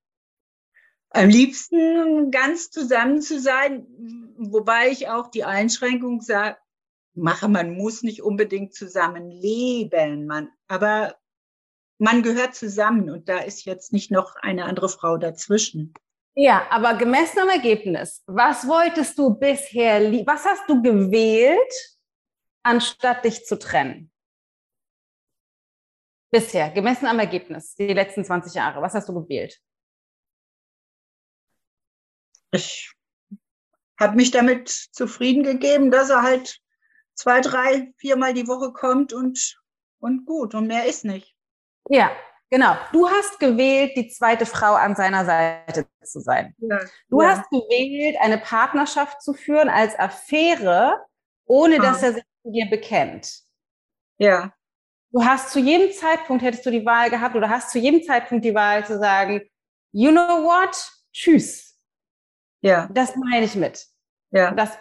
Am 1.09 1.29
liebsten 1.29 2.31
ganz 2.31 2.69
zusammen 2.69 3.21
zu 3.21 3.39
sein, 3.39 3.87
wobei 4.37 4.89
ich 4.89 5.09
auch 5.09 5.31
die 5.31 5.45
Einschränkung 5.45 6.21
sage, 6.21 6.57
mache, 7.15 7.47
man 7.47 7.73
muss 7.73 8.03
nicht 8.03 8.21
unbedingt 8.21 8.75
zusammen 8.75 9.31
leben, 9.31 10.27
man, 10.27 10.49
aber 10.67 11.15
man 11.97 12.21
gehört 12.21 12.53
zusammen 12.53 13.09
und 13.09 13.27
da 13.27 13.39
ist 13.39 13.65
jetzt 13.65 13.91
nicht 13.91 14.11
noch 14.11 14.35
eine 14.35 14.65
andere 14.65 14.89
Frau 14.89 15.17
dazwischen. 15.17 15.93
Ja, 16.39 16.67
aber 16.69 16.93
gemessen 16.93 17.39
am 17.39 17.49
Ergebnis, 17.49 18.23
was 18.27 18.67
wolltest 18.67 19.17
du 19.17 19.33
bisher, 19.33 19.99
was 20.27 20.45
hast 20.45 20.69
du 20.69 20.79
gewählt, 20.83 21.97
anstatt 22.61 23.25
dich 23.25 23.43
zu 23.43 23.57
trennen? 23.57 24.11
Bisher, 26.29 26.69
gemessen 26.69 27.07
am 27.07 27.17
Ergebnis, 27.17 27.73
die 27.73 27.91
letzten 27.91 28.23
20 28.23 28.53
Jahre, 28.53 28.83
was 28.83 28.93
hast 28.93 29.09
du 29.09 29.15
gewählt? 29.15 29.59
Ich 32.51 32.93
habe 33.99 34.15
mich 34.15 34.29
damit 34.29 34.69
zufrieden 34.69 35.41
gegeben, 35.41 35.89
dass 35.89 36.11
er 36.11 36.21
halt 36.21 36.61
zwei, 37.15 37.41
drei, 37.41 37.91
viermal 37.97 38.35
die 38.35 38.47
Woche 38.47 38.73
kommt 38.73 39.11
und, 39.11 39.59
und 39.97 40.27
gut 40.27 40.53
und 40.53 40.67
mehr 40.67 40.85
ist 40.85 41.03
nicht. 41.03 41.35
Ja, 41.89 42.15
genau. 42.49 42.75
Du 42.91 43.09
hast 43.09 43.39
gewählt, 43.39 43.93
die 43.95 44.07
zweite 44.09 44.45
Frau 44.45 44.73
an 44.73 44.95
seiner 44.95 45.25
Seite 45.25 45.87
zu 46.03 46.19
sein. 46.19 46.55
Ja, 46.57 46.79
du 47.09 47.21
ja. 47.21 47.29
hast 47.29 47.49
gewählt, 47.49 48.17
eine 48.19 48.37
Partnerschaft 48.37 49.21
zu 49.21 49.33
führen 49.33 49.69
als 49.69 49.97
Affäre, 49.97 51.05
ohne 51.45 51.77
ah. 51.79 51.81
dass 51.81 52.03
er 52.03 52.13
sich 52.13 52.23
zu 52.43 52.51
dir 52.51 52.69
bekennt. 52.69 53.41
Ja. 54.17 54.53
Du 55.11 55.23
hast 55.23 55.51
zu 55.51 55.59
jedem 55.59 55.91
Zeitpunkt, 55.93 56.43
hättest 56.43 56.65
du 56.65 56.71
die 56.71 56.85
Wahl 56.85 57.09
gehabt, 57.09 57.35
oder 57.35 57.49
hast 57.49 57.71
zu 57.71 57.79
jedem 57.79 58.03
Zeitpunkt 58.03 58.43
die 58.43 58.53
Wahl 58.53 58.85
zu 58.85 58.99
sagen, 58.99 59.41
you 59.91 60.11
know 60.11 60.43
what? 60.43 60.91
Tschüss. 61.13 61.77
Ja. 62.61 62.89
Das 62.91 63.15
meine 63.15 63.45
ich 63.45 63.55
mit. 63.55 63.85
Ja. 64.31 64.51
Das, 64.51 64.77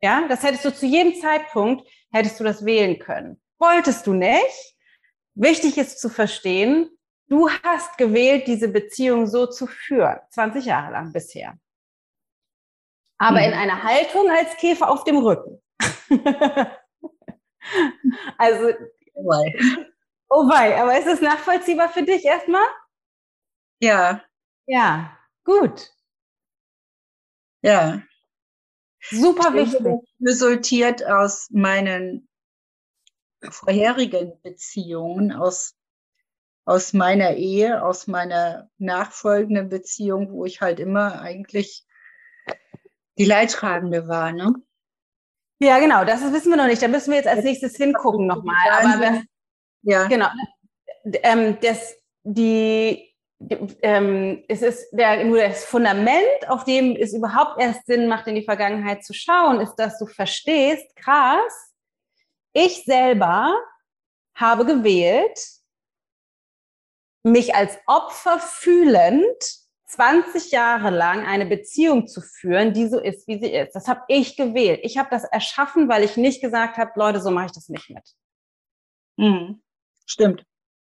ja, 0.00 0.26
das 0.28 0.42
hättest 0.42 0.64
du 0.64 0.74
zu 0.74 0.86
jedem 0.86 1.20
Zeitpunkt, 1.20 1.86
hättest 2.10 2.40
du 2.40 2.44
das 2.44 2.64
wählen 2.64 2.98
können. 2.98 3.40
Wolltest 3.58 4.06
du 4.06 4.12
nicht? 4.12 4.74
Wichtig 5.34 5.76
ist 5.76 6.00
zu 6.00 6.08
verstehen, 6.08 6.90
du 7.28 7.50
hast 7.50 7.98
gewählt, 7.98 8.46
diese 8.46 8.68
Beziehung 8.68 9.26
so 9.26 9.46
zu 9.46 9.66
führen, 9.66 10.18
20 10.30 10.64
Jahre 10.64 10.92
lang 10.92 11.12
bisher. 11.12 11.58
Aber 13.18 13.38
mhm. 13.38 13.46
in 13.46 13.52
einer 13.54 13.82
Haltung 13.82 14.30
als 14.30 14.56
Käfer 14.56 14.90
auf 14.90 15.04
dem 15.04 15.18
Rücken. 15.18 15.62
also, 18.38 18.72
oh 19.14 19.24
wei. 19.24 19.54
oh 20.28 20.48
wei, 20.48 20.80
aber 20.80 20.98
ist 20.98 21.06
es 21.06 21.20
nachvollziehbar 21.20 21.88
für 21.88 22.02
dich 22.02 22.24
erstmal? 22.24 22.66
Ja. 23.80 24.22
Ja, 24.66 25.16
gut. 25.44 25.92
Ja. 27.62 28.02
Super 29.10 29.54
wichtig. 29.54 29.80
Resultiert 30.20 31.04
aus 31.04 31.48
meinen 31.50 32.28
vorherigen 33.50 34.40
Beziehungen, 34.42 35.32
aus, 35.32 35.74
aus 36.66 36.92
meiner 36.92 37.36
Ehe, 37.36 37.82
aus 37.82 38.08
meiner 38.08 38.68
nachfolgenden 38.78 39.68
Beziehung, 39.68 40.32
wo 40.32 40.44
ich 40.44 40.60
halt 40.60 40.80
immer 40.80 41.20
eigentlich 41.20 41.86
die 43.16 43.24
Leidtragende 43.24 44.08
war. 44.08 44.32
Ne? 44.32 44.52
Ja, 45.60 45.78
genau, 45.78 46.04
das 46.04 46.20
wissen 46.32 46.50
wir 46.50 46.56
noch 46.56 46.66
nicht. 46.66 46.82
Da 46.82 46.88
müssen 46.88 47.10
wir 47.10 47.18
jetzt 47.18 47.28
als 47.28 47.44
nächstes 47.44 47.76
hingucken 47.76 48.26
nochmal. 48.26 48.56
Aber 48.72 49.00
das, 49.00 49.22
ja. 49.82 50.06
genau. 50.08 50.26
Ähm, 51.22 51.56
das, 51.62 51.94
die, 52.24 53.14
ähm, 53.82 54.44
es 54.48 54.60
ist 54.60 54.90
der, 54.90 55.24
nur 55.24 55.38
das 55.38 55.64
Fundament, 55.64 56.48
auf 56.48 56.64
dem 56.64 56.96
es 56.96 57.14
überhaupt 57.14 57.60
erst 57.60 57.86
Sinn 57.86 58.08
macht, 58.08 58.26
in 58.26 58.34
die 58.34 58.44
Vergangenheit 58.44 59.04
zu 59.04 59.14
schauen, 59.14 59.60
ist, 59.60 59.76
dass 59.76 60.00
du 60.00 60.06
verstehst, 60.06 60.96
krass, 60.96 61.72
ich 62.52 62.84
selber 62.84 63.54
habe 64.34 64.66
gewählt, 64.66 65.38
mich 67.26 67.54
als 67.54 67.76
Opfer 67.86 68.38
fühlend 68.38 69.26
20 69.86 70.52
Jahre 70.52 70.90
lang 70.90 71.26
eine 71.26 71.46
Beziehung 71.46 72.06
zu 72.06 72.20
führen, 72.20 72.72
die 72.72 72.88
so 72.88 73.00
ist, 73.00 73.26
wie 73.26 73.38
sie 73.38 73.52
ist. 73.52 73.74
Das 73.74 73.88
habe 73.88 74.02
ich 74.08 74.36
gewählt. 74.36 74.80
Ich 74.82 74.96
habe 74.96 75.08
das 75.10 75.24
erschaffen, 75.24 75.88
weil 75.88 76.04
ich 76.04 76.16
nicht 76.16 76.40
gesagt 76.40 76.76
habe, 76.76 76.92
Leute, 76.94 77.20
so 77.20 77.30
mache 77.30 77.46
ich 77.46 77.52
das 77.52 77.68
nicht 77.68 77.90
mit. 77.90 78.04
Mhm. 79.16 79.62
Stimmt. 80.06 80.44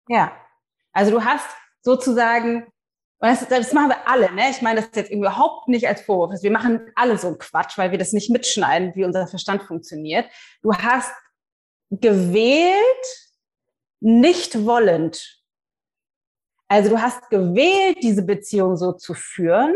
Ja. 0.08 0.32
Also 0.92 1.10
du 1.10 1.24
hast 1.24 1.46
sozusagen, 1.82 2.66
das, 3.18 3.48
das, 3.48 3.72
machen 3.72 3.90
wir 3.90 4.08
alle, 4.08 4.32
ne? 4.32 4.50
Ich 4.50 4.60
meine 4.60 4.82
das 4.82 4.90
jetzt 4.94 5.10
überhaupt 5.10 5.68
nicht 5.68 5.88
als 5.88 6.02
Vorwurf. 6.02 6.42
Wir 6.42 6.50
machen 6.50 6.90
alle 6.96 7.16
so 7.16 7.28
einen 7.28 7.38
Quatsch, 7.38 7.78
weil 7.78 7.92
wir 7.92 7.98
das 7.98 8.12
nicht 8.12 8.30
mitschneiden, 8.30 8.94
wie 8.94 9.04
unser 9.04 9.26
Verstand 9.26 9.62
funktioniert. 9.62 10.30
Du 10.62 10.74
hast 10.74 11.12
gewählt, 11.90 12.74
nicht 14.00 14.66
wollend. 14.66 15.35
Also 16.68 16.90
du 16.90 17.00
hast 17.00 17.30
gewählt, 17.30 17.98
diese 18.02 18.24
Beziehung 18.24 18.76
so 18.76 18.92
zu 18.92 19.14
führen, 19.14 19.74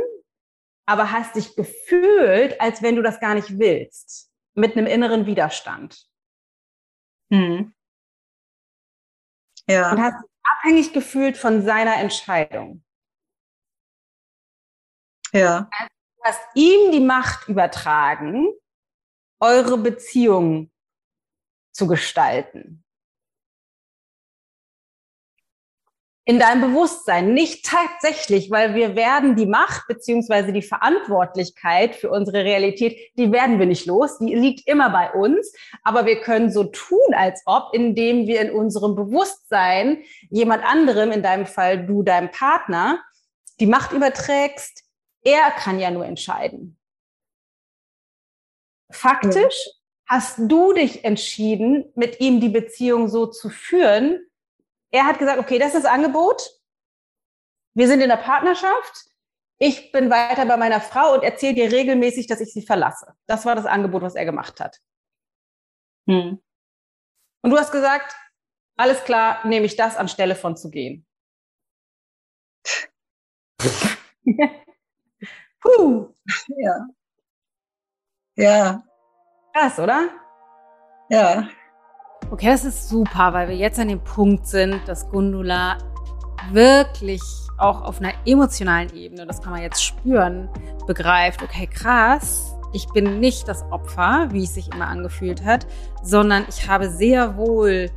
aber 0.86 1.12
hast 1.12 1.36
dich 1.36 1.54
gefühlt, 1.54 2.60
als 2.60 2.82
wenn 2.82 2.96
du 2.96 3.02
das 3.02 3.20
gar 3.20 3.34
nicht 3.34 3.58
willst, 3.58 4.30
mit 4.54 4.76
einem 4.76 4.86
inneren 4.86 5.26
Widerstand. 5.26 6.08
Hm. 7.32 7.72
Ja. 9.68 9.92
Und 9.92 10.00
hast 10.00 10.24
abhängig 10.42 10.92
gefühlt 10.92 11.36
von 11.36 11.62
seiner 11.62 11.96
Entscheidung. 11.96 12.82
Ja. 15.32 15.68
Also 15.70 15.88
du 16.16 16.22
hast 16.24 16.40
ihm 16.54 16.90
die 16.90 17.00
Macht 17.00 17.48
übertragen, 17.48 18.48
eure 19.38 19.78
Beziehung 19.78 20.72
zu 21.72 21.86
gestalten. 21.86 22.84
In 26.30 26.38
deinem 26.38 26.60
Bewusstsein, 26.60 27.34
nicht 27.34 27.66
tatsächlich, 27.66 28.52
weil 28.52 28.76
wir 28.76 28.94
werden 28.94 29.34
die 29.34 29.46
Macht 29.46 29.88
beziehungsweise 29.88 30.52
die 30.52 30.62
Verantwortlichkeit 30.62 31.96
für 31.96 32.08
unsere 32.08 32.44
Realität, 32.44 32.96
die 33.16 33.32
werden 33.32 33.58
wir 33.58 33.66
nicht 33.66 33.84
los, 33.86 34.18
die 34.18 34.36
liegt 34.36 34.64
immer 34.68 34.90
bei 34.90 35.12
uns, 35.12 35.52
aber 35.82 36.06
wir 36.06 36.20
können 36.20 36.52
so 36.52 36.62
tun, 36.62 37.14
als 37.14 37.42
ob, 37.46 37.74
indem 37.74 38.28
wir 38.28 38.42
in 38.42 38.52
unserem 38.52 38.94
Bewusstsein 38.94 40.04
jemand 40.28 40.62
anderem, 40.62 41.10
in 41.10 41.24
deinem 41.24 41.46
Fall 41.46 41.84
du 41.84 42.04
deinem 42.04 42.30
Partner, 42.30 43.02
die 43.58 43.66
Macht 43.66 43.90
überträgst, 43.90 44.84
er 45.24 45.50
kann 45.50 45.80
ja 45.80 45.90
nur 45.90 46.06
entscheiden. 46.06 46.78
Faktisch 48.92 49.68
hast 50.06 50.38
du 50.38 50.74
dich 50.74 51.04
entschieden, 51.04 51.90
mit 51.96 52.20
ihm 52.20 52.38
die 52.38 52.50
Beziehung 52.50 53.08
so 53.08 53.26
zu 53.26 53.50
führen, 53.50 54.29
er 54.90 55.06
hat 55.06 55.18
gesagt, 55.18 55.38
okay, 55.38 55.58
das 55.58 55.74
ist 55.74 55.84
das 55.84 55.92
Angebot. 55.92 56.42
Wir 57.74 57.86
sind 57.86 58.00
in 58.00 58.08
der 58.08 58.16
Partnerschaft. 58.16 59.06
Ich 59.58 59.92
bin 59.92 60.10
weiter 60.10 60.46
bei 60.46 60.56
meiner 60.56 60.80
Frau 60.80 61.14
und 61.14 61.22
erzähle 61.22 61.54
dir 61.54 61.70
regelmäßig, 61.72 62.26
dass 62.26 62.40
ich 62.40 62.52
sie 62.52 62.64
verlasse. 62.64 63.14
Das 63.26 63.44
war 63.44 63.54
das 63.54 63.66
Angebot, 63.66 64.02
was 64.02 64.14
er 64.14 64.24
gemacht 64.24 64.58
hat. 64.58 64.80
Hm. 66.08 66.40
Und 67.42 67.50
du 67.50 67.58
hast 67.58 67.70
gesagt, 67.72 68.16
alles 68.76 69.04
klar, 69.04 69.46
nehme 69.46 69.66
ich 69.66 69.76
das 69.76 69.96
anstelle 69.96 70.34
von 70.34 70.56
zu 70.56 70.70
gehen. 70.70 71.06
Puh. 75.60 76.14
Ja. 76.48 76.86
Ja. 78.36 78.82
Krass, 79.52 79.78
oder? 79.78 80.08
Ja. 81.10 81.48
Okay, 82.30 82.46
das 82.46 82.64
ist 82.64 82.88
super, 82.88 83.32
weil 83.32 83.48
wir 83.48 83.56
jetzt 83.56 83.80
an 83.80 83.88
dem 83.88 83.98
Punkt 83.98 84.46
sind, 84.46 84.80
dass 84.86 85.10
Gundula 85.10 85.78
wirklich 86.52 87.20
auch 87.58 87.82
auf 87.82 88.00
einer 88.00 88.12
emotionalen 88.24 88.94
Ebene, 88.94 89.26
das 89.26 89.42
kann 89.42 89.52
man 89.52 89.62
jetzt 89.62 89.82
spüren, 89.84 90.48
begreift, 90.86 91.42
okay, 91.42 91.66
krass, 91.66 92.54
ich 92.72 92.86
bin 92.94 93.18
nicht 93.18 93.48
das 93.48 93.64
Opfer, 93.72 94.28
wie 94.30 94.44
es 94.44 94.54
sich 94.54 94.72
immer 94.72 94.86
angefühlt 94.86 95.44
hat, 95.44 95.66
sondern 96.04 96.44
ich 96.48 96.68
habe 96.68 96.88
sehr 96.88 97.36
wohl 97.36 97.90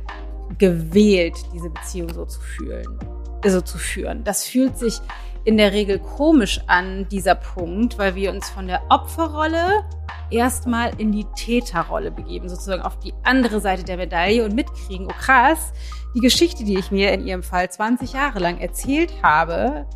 gewählt, 0.58 1.36
diese 1.52 1.70
Beziehung 1.70 2.12
so 2.12 2.26
zu 2.26 2.40
fühlen, 2.40 2.98
so 3.46 3.60
zu 3.60 3.78
führen. 3.78 4.24
Das 4.24 4.44
fühlt 4.44 4.76
sich 4.76 5.00
in 5.44 5.56
der 5.56 5.72
Regel 5.72 5.98
komisch 5.98 6.60
an, 6.66 7.06
dieser 7.08 7.34
Punkt, 7.34 7.98
weil 7.98 8.14
wir 8.14 8.30
uns 8.30 8.48
von 8.48 8.66
der 8.66 8.82
Opferrolle 8.88 9.84
erstmal 10.30 10.92
in 10.98 11.12
die 11.12 11.26
Täterrolle 11.36 12.10
begeben, 12.10 12.48
sozusagen 12.48 12.82
auf 12.82 12.98
die 12.98 13.12
andere 13.24 13.60
Seite 13.60 13.84
der 13.84 13.98
Medaille 13.98 14.44
und 14.44 14.54
mitkriegen, 14.54 15.06
oh 15.06 15.14
krass, 15.18 15.72
die 16.14 16.20
Geschichte, 16.20 16.64
die 16.64 16.78
ich 16.78 16.90
mir 16.90 17.12
in 17.12 17.26
ihrem 17.26 17.42
Fall 17.42 17.70
20 17.70 18.12
Jahre 18.12 18.38
lang 18.38 18.58
erzählt 18.58 19.12
habe, 19.22 19.86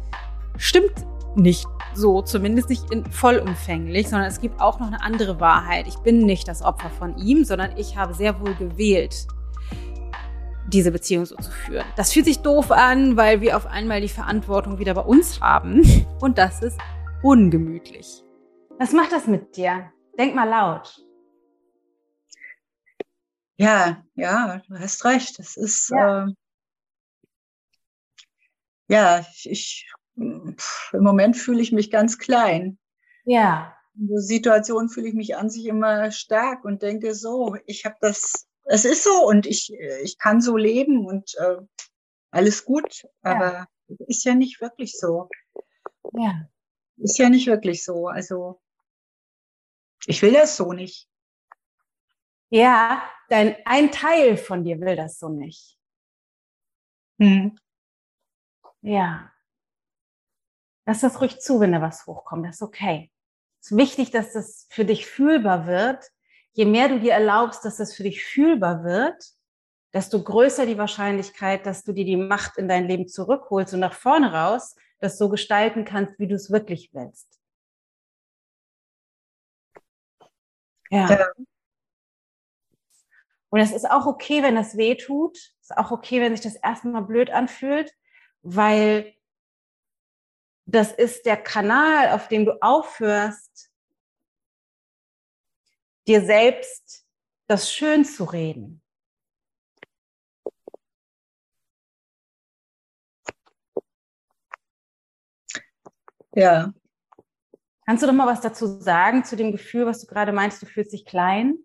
stimmt 0.56 1.06
nicht 1.34 1.66
so, 1.94 2.22
zumindest 2.22 2.68
nicht 2.68 2.84
vollumfänglich, 3.10 4.08
sondern 4.08 4.28
es 4.28 4.40
gibt 4.40 4.60
auch 4.60 4.78
noch 4.80 4.88
eine 4.88 5.02
andere 5.02 5.40
Wahrheit. 5.40 5.86
Ich 5.86 5.96
bin 5.98 6.26
nicht 6.26 6.46
das 6.48 6.62
Opfer 6.62 6.90
von 6.90 7.16
ihm, 7.16 7.44
sondern 7.44 7.76
ich 7.76 7.96
habe 7.96 8.14
sehr 8.14 8.40
wohl 8.40 8.54
gewählt, 8.54 9.26
diese 10.68 10.92
Beziehung 10.92 11.26
so 11.26 11.36
zu 11.36 11.50
führen. 11.50 11.86
Das 11.96 12.12
fühlt 12.12 12.26
sich 12.26 12.40
doof 12.40 12.70
an, 12.70 13.16
weil 13.16 13.40
wir 13.40 13.56
auf 13.56 13.66
einmal 13.66 14.00
die 14.00 14.08
Verantwortung 14.08 14.78
wieder 14.78 14.94
bei 14.94 15.00
uns 15.00 15.40
haben 15.40 15.82
und 16.20 16.38
das 16.38 16.62
ist 16.62 16.78
ungemütlich. 17.22 18.22
Was 18.78 18.92
macht 18.92 19.12
das 19.12 19.26
mit 19.26 19.56
dir? 19.56 19.92
Denk 20.18 20.34
mal 20.34 20.48
laut. 20.48 21.04
Ja, 23.56 24.04
ja, 24.14 24.62
du 24.68 24.78
hast 24.78 25.04
recht. 25.04 25.38
Das 25.38 25.56
ist 25.56 25.90
ja, 25.90 26.26
äh, 26.26 26.32
ja 28.88 29.26
ich, 29.42 29.90
pff, 30.56 30.92
im 30.92 31.02
Moment 31.02 31.36
fühle 31.36 31.60
ich 31.60 31.72
mich 31.72 31.90
ganz 31.90 32.18
klein. 32.18 32.78
Ja. 33.24 33.74
In 33.96 34.08
der 34.08 34.20
Situation 34.20 34.88
fühle 34.88 35.08
ich 35.08 35.14
mich 35.14 35.36
an 35.36 35.50
sich 35.50 35.66
immer 35.66 36.12
stark 36.12 36.64
und 36.64 36.82
denke 36.82 37.14
so, 37.14 37.56
ich 37.66 37.84
habe 37.84 37.96
das, 38.00 38.47
es 38.68 38.84
ist 38.84 39.02
so 39.02 39.26
und 39.26 39.46
ich, 39.46 39.72
ich 40.02 40.18
kann 40.18 40.40
so 40.40 40.56
leben 40.56 41.06
und 41.06 41.34
äh, 41.38 41.56
alles 42.30 42.64
gut, 42.64 43.06
aber 43.22 43.52
ja. 43.52 43.66
ist 44.06 44.24
ja 44.24 44.34
nicht 44.34 44.60
wirklich 44.60 44.98
so. 44.98 45.28
Ja. 46.12 46.48
Ist 46.98 47.18
ja 47.18 47.30
nicht 47.30 47.46
wirklich 47.46 47.84
so. 47.84 48.08
Also 48.08 48.60
ich 50.06 50.20
will 50.22 50.32
das 50.32 50.56
so 50.56 50.72
nicht. 50.72 51.08
Ja, 52.50 53.02
dein, 53.28 53.56
ein 53.64 53.90
Teil 53.90 54.36
von 54.36 54.64
dir 54.64 54.80
will 54.80 54.96
das 54.96 55.18
so 55.18 55.28
nicht. 55.28 55.78
Hm. 57.18 57.58
Ja. 58.82 59.32
Lass 60.86 61.00
das 61.00 61.20
ruhig 61.20 61.40
zu, 61.40 61.60
wenn 61.60 61.72
da 61.72 61.80
was 61.80 62.06
hochkommt. 62.06 62.46
Das 62.46 62.56
ist 62.56 62.62
okay. 62.62 63.10
Es 63.60 63.70
ist 63.70 63.76
wichtig, 63.76 64.10
dass 64.10 64.32
das 64.32 64.66
für 64.70 64.84
dich 64.84 65.06
fühlbar 65.06 65.66
wird. 65.66 66.10
Je 66.58 66.64
mehr 66.64 66.88
du 66.88 66.98
dir 66.98 67.12
erlaubst, 67.12 67.64
dass 67.64 67.76
das 67.76 67.94
für 67.94 68.02
dich 68.02 68.24
fühlbar 68.24 68.82
wird, 68.82 69.32
desto 69.92 70.20
größer 70.20 70.66
die 70.66 70.76
Wahrscheinlichkeit, 70.76 71.64
dass 71.64 71.84
du 71.84 71.92
dir 71.92 72.04
die 72.04 72.16
Macht 72.16 72.58
in 72.58 72.66
dein 72.66 72.88
Leben 72.88 73.06
zurückholst 73.06 73.74
und 73.74 73.80
nach 73.80 73.92
vorne 73.92 74.32
raus 74.32 74.74
das 74.98 75.18
so 75.18 75.28
gestalten 75.28 75.84
kannst, 75.84 76.18
wie 76.18 76.26
du 76.26 76.34
es 76.34 76.50
wirklich 76.50 76.92
willst. 76.92 77.38
Ja. 80.90 81.08
ja. 81.08 81.28
Und 83.50 83.60
es 83.60 83.70
ist 83.70 83.88
auch 83.88 84.06
okay, 84.06 84.42
wenn 84.42 84.56
das 84.56 84.76
weh 84.76 84.96
tut. 84.96 85.36
Es 85.36 85.70
ist 85.70 85.76
auch 85.76 85.92
okay, 85.92 86.20
wenn 86.20 86.34
sich 86.34 86.44
das 86.44 86.56
erstmal 86.56 87.02
blöd 87.02 87.30
anfühlt, 87.30 87.92
weil 88.42 89.14
das 90.66 90.90
ist 90.90 91.24
der 91.24 91.36
Kanal, 91.36 92.10
auf 92.10 92.26
dem 92.26 92.46
du 92.46 92.60
aufhörst, 92.60 93.67
dir 96.08 96.24
selbst 96.24 97.06
das 97.46 97.72
schön 97.72 98.04
zu 98.04 98.24
reden. 98.24 98.82
Ja, 106.34 106.72
Kannst 107.88 108.02
du 108.02 108.06
doch 108.06 108.12
mal 108.12 108.26
was 108.26 108.42
dazu 108.42 108.66
sagen, 108.66 109.24
zu 109.24 109.34
dem 109.34 109.50
Gefühl, 109.50 109.86
was 109.86 110.02
du 110.02 110.06
gerade 110.06 110.30
meinst, 110.30 110.60
du 110.60 110.66
fühlst 110.66 110.92
dich 110.92 111.06
klein? 111.06 111.56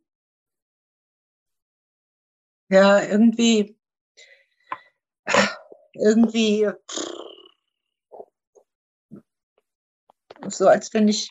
Ja, 2.70 3.04
irgendwie, 3.04 3.78
irgendwie 5.94 6.70
so, 10.48 10.70
als 10.70 10.94
wenn 10.94 11.10
ich, 11.10 11.30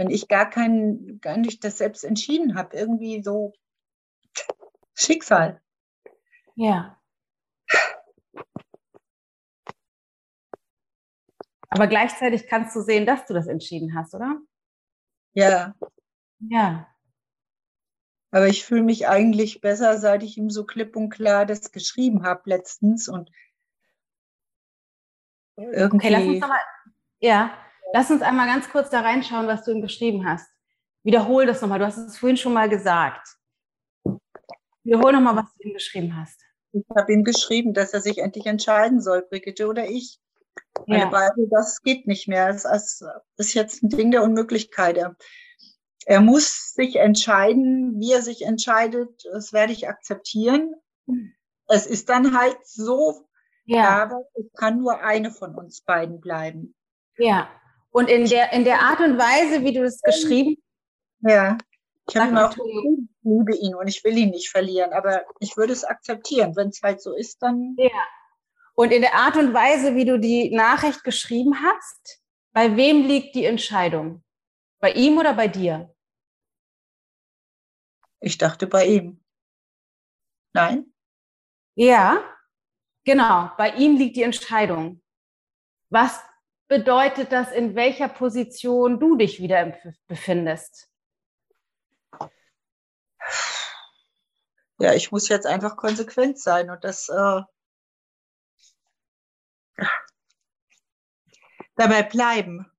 wenn 0.00 0.08
ich 0.08 0.28
gar 0.28 0.48
kein, 0.48 1.20
gar 1.20 1.36
nicht 1.36 1.62
das 1.62 1.76
selbst 1.76 2.04
entschieden 2.04 2.54
habe. 2.54 2.74
Irgendwie 2.74 3.22
so 3.22 3.52
Schicksal. 4.94 5.60
Ja. 6.54 6.98
Aber 11.68 11.86
gleichzeitig 11.86 12.46
kannst 12.46 12.74
du 12.74 12.80
sehen, 12.80 13.04
dass 13.04 13.26
du 13.26 13.34
das 13.34 13.46
entschieden 13.46 13.94
hast, 13.94 14.14
oder? 14.14 14.40
Ja. 15.34 15.74
Ja. 16.38 16.88
Aber 18.30 18.48
ich 18.48 18.64
fühle 18.64 18.82
mich 18.82 19.06
eigentlich 19.06 19.60
besser, 19.60 19.98
seit 19.98 20.22
ich 20.22 20.38
ihm 20.38 20.48
so 20.48 20.64
klipp 20.64 20.96
und 20.96 21.10
klar 21.10 21.44
das 21.44 21.72
geschrieben 21.72 22.24
habe 22.24 22.48
letztens 22.48 23.06
und 23.06 23.30
irgendwie. 25.56 26.06
Okay, 26.06 26.08
lass 26.08 26.24
uns 26.24 26.40
mal, 26.40 26.60
ja, 27.18 27.54
lass 27.92 28.10
uns 28.10 28.22
einmal 28.22 28.46
ganz 28.46 28.70
kurz 28.70 28.90
da 28.90 29.00
reinschauen, 29.00 29.46
was 29.46 29.64
du 29.64 29.72
ihm 29.72 29.82
geschrieben 29.82 30.28
hast. 30.28 30.48
Wiederhol 31.02 31.46
das 31.46 31.60
nochmal. 31.62 31.78
Du 31.78 31.86
hast 31.86 31.98
es 31.98 32.18
vorhin 32.18 32.36
schon 32.36 32.52
mal 32.52 32.68
gesagt. 32.68 33.26
Wiederhol 34.84 35.12
nochmal, 35.12 35.36
was 35.36 35.54
du 35.54 35.68
ihm 35.68 35.74
geschrieben 35.74 36.16
hast. 36.16 36.42
Ich 36.72 36.84
habe 36.96 37.12
ihm 37.12 37.24
geschrieben, 37.24 37.74
dass 37.74 37.92
er 37.92 38.00
sich 38.00 38.18
endlich 38.18 38.46
entscheiden 38.46 39.00
soll, 39.00 39.22
Brigitte 39.22 39.66
oder 39.66 39.88
ich. 39.88 40.20
Meine 40.86 41.04
ja. 41.04 41.10
beide, 41.10 41.48
das 41.50 41.82
geht 41.82 42.06
nicht 42.06 42.28
mehr. 42.28 42.48
Es 42.48 42.64
ist 43.36 43.54
jetzt 43.54 43.82
ein 43.82 43.88
Ding 43.88 44.10
der 44.10 44.22
Unmöglichkeit. 44.22 44.96
Er, 44.96 45.16
er 46.06 46.20
muss 46.20 46.72
sich 46.74 46.96
entscheiden, 46.96 47.98
wie 47.98 48.12
er 48.12 48.22
sich 48.22 48.42
entscheidet. 48.42 49.24
Das 49.32 49.52
werde 49.52 49.72
ich 49.72 49.88
akzeptieren. 49.88 50.74
Es 51.66 51.86
ist 51.86 52.08
dann 52.08 52.38
halt 52.38 52.58
so, 52.64 53.28
ja. 53.64 54.02
aber 54.02 54.22
es 54.34 54.46
kann 54.56 54.78
nur 54.78 55.00
eine 55.00 55.30
von 55.30 55.54
uns 55.54 55.82
beiden 55.82 56.20
bleiben. 56.20 56.74
Ja. 57.16 57.48
Und 57.90 58.08
in 58.08 58.26
der, 58.26 58.52
in 58.52 58.64
der 58.64 58.80
Art 58.80 59.00
und 59.00 59.18
Weise, 59.18 59.64
wie 59.64 59.72
du 59.72 59.82
es 59.84 60.00
geschrieben 60.00 60.56
hast. 61.24 61.32
Ja. 61.32 61.58
Ich 62.08 62.16
habe 62.16 62.30
immer 62.30 62.48
auch 62.48 62.56
ich 62.56 63.06
liebe 63.22 63.54
ihn 63.56 63.74
und 63.74 63.88
ich 63.88 64.02
will 64.02 64.16
ihn 64.16 64.30
nicht 64.30 64.50
verlieren, 64.50 64.92
aber 64.92 65.24
ich 65.38 65.56
würde 65.56 65.72
es 65.72 65.84
akzeptieren. 65.84 66.56
Wenn 66.56 66.68
es 66.68 66.80
halt 66.82 67.00
so 67.00 67.14
ist, 67.14 67.42
dann. 67.42 67.76
Ja. 67.78 67.90
Und 68.74 68.92
in 68.92 69.02
der 69.02 69.14
Art 69.14 69.36
und 69.36 69.52
Weise, 69.52 69.94
wie 69.94 70.04
du 70.04 70.18
die 70.18 70.50
Nachricht 70.50 71.04
geschrieben 71.04 71.62
hast, 71.62 72.20
bei 72.52 72.76
wem 72.76 73.06
liegt 73.06 73.34
die 73.34 73.44
Entscheidung? 73.44 74.24
Bei 74.80 74.92
ihm 74.92 75.18
oder 75.18 75.34
bei 75.34 75.48
dir? 75.48 75.94
Ich 78.20 78.38
dachte 78.38 78.66
bei 78.66 78.86
ihm. 78.86 79.22
Nein? 80.52 80.92
Ja, 81.74 82.24
genau. 83.04 83.50
Bei 83.56 83.74
ihm 83.76 83.96
liegt 83.96 84.16
die 84.16 84.22
Entscheidung. 84.22 85.02
Was 85.90 86.22
bedeutet 86.70 87.32
das, 87.32 87.50
in 87.50 87.74
welcher 87.74 88.08
Position 88.08 89.00
du 89.00 89.16
dich 89.16 89.40
wieder 89.40 89.76
befindest? 90.06 90.88
Ja, 94.78 94.94
ich 94.94 95.10
muss 95.10 95.28
jetzt 95.28 95.46
einfach 95.46 95.76
konsequent 95.76 96.38
sein 96.38 96.70
und 96.70 96.84
das 96.84 97.08
äh, 97.08 97.42
dabei 101.74 102.04
bleiben. 102.04 102.70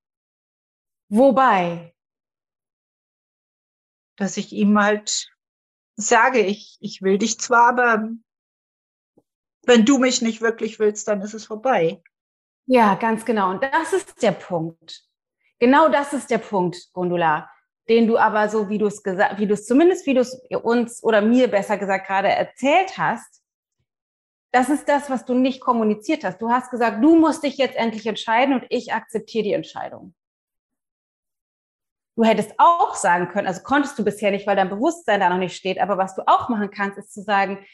Wobei? 1.10 1.94
Dass 4.16 4.38
ich 4.38 4.54
ihm 4.54 4.80
halt 4.80 5.30
sage, 5.98 6.40
ich, 6.40 6.78
ich 6.80 7.02
will 7.02 7.18
dich 7.18 7.42
zwar, 7.42 7.68
aber 7.68 8.10
wenn 9.64 9.86
du 9.86 9.98
mich 9.98 10.22
nicht 10.22 10.40
wirklich 10.40 10.80
willst, 10.80 11.10
dann 11.10 11.22
ist 11.22 11.34
es 11.34 11.46
vorbei. 11.46 12.02
Ja, 12.66 12.96
ganz 12.96 13.26
genau. 13.26 13.50
Und 13.50 13.64
das 13.64 13.94
ist 13.94 14.22
der 14.22 14.32
Punkt. 14.32 15.04
Genau 15.60 15.90
das 15.90 16.14
ist 16.14 16.30
der 16.32 16.38
Punkt, 16.40 16.92
Gundula, 16.94 17.50
den 17.88 18.08
du 18.08 18.18
aber 18.18 18.50
so, 18.50 18.70
wie 18.70 18.78
du 18.78 18.88
es 18.88 19.04
gesagt, 19.04 19.40
wie 19.40 19.48
du 19.48 19.54
es 19.54 19.66
zumindest, 19.66 20.06
wie 20.08 20.14
du 20.14 20.22
es 20.22 20.42
uns 20.64 21.04
oder 21.04 21.22
mir 21.22 21.50
besser 21.50 21.78
gesagt 21.78 22.08
gerade 22.08 22.30
erzählt 22.30 22.98
hast, 22.98 23.42
das 24.54 24.70
ist 24.70 24.90
das, 24.90 25.10
was 25.10 25.26
du 25.26 25.34
nicht 25.34 25.62
kommuniziert 25.62 26.24
hast. 26.24 26.42
Du 26.42 26.50
hast 26.50 26.72
gesagt, 26.72 27.04
du 27.04 27.16
musst 27.16 27.44
dich 27.44 27.58
jetzt 27.58 27.76
endlich 27.76 28.06
entscheiden 28.06 28.54
und 28.54 28.66
ich 28.70 28.94
akzeptiere 28.94 29.44
die 29.44 29.54
Entscheidung. 29.54 30.14
Du 32.18 32.26
hättest 32.26 32.54
auch 32.58 32.94
sagen 32.96 33.30
können, 33.30 33.48
also 33.48 33.64
konntest 33.64 33.98
du 33.98 34.04
bisher 34.04 34.32
nicht, 34.32 34.46
weil 34.46 34.58
dein 34.58 34.70
Bewusstsein 34.70 35.22
da 35.22 35.30
noch 35.30 35.38
nicht 35.38 35.56
steht, 35.56 35.80
aber 35.80 35.98
was 35.98 36.16
du 36.16 36.24
auch 36.28 36.50
machen 36.50 36.70
kannst, 36.70 36.98
ist 36.98 37.14
zu 37.14 37.22
sagen, 37.22 37.66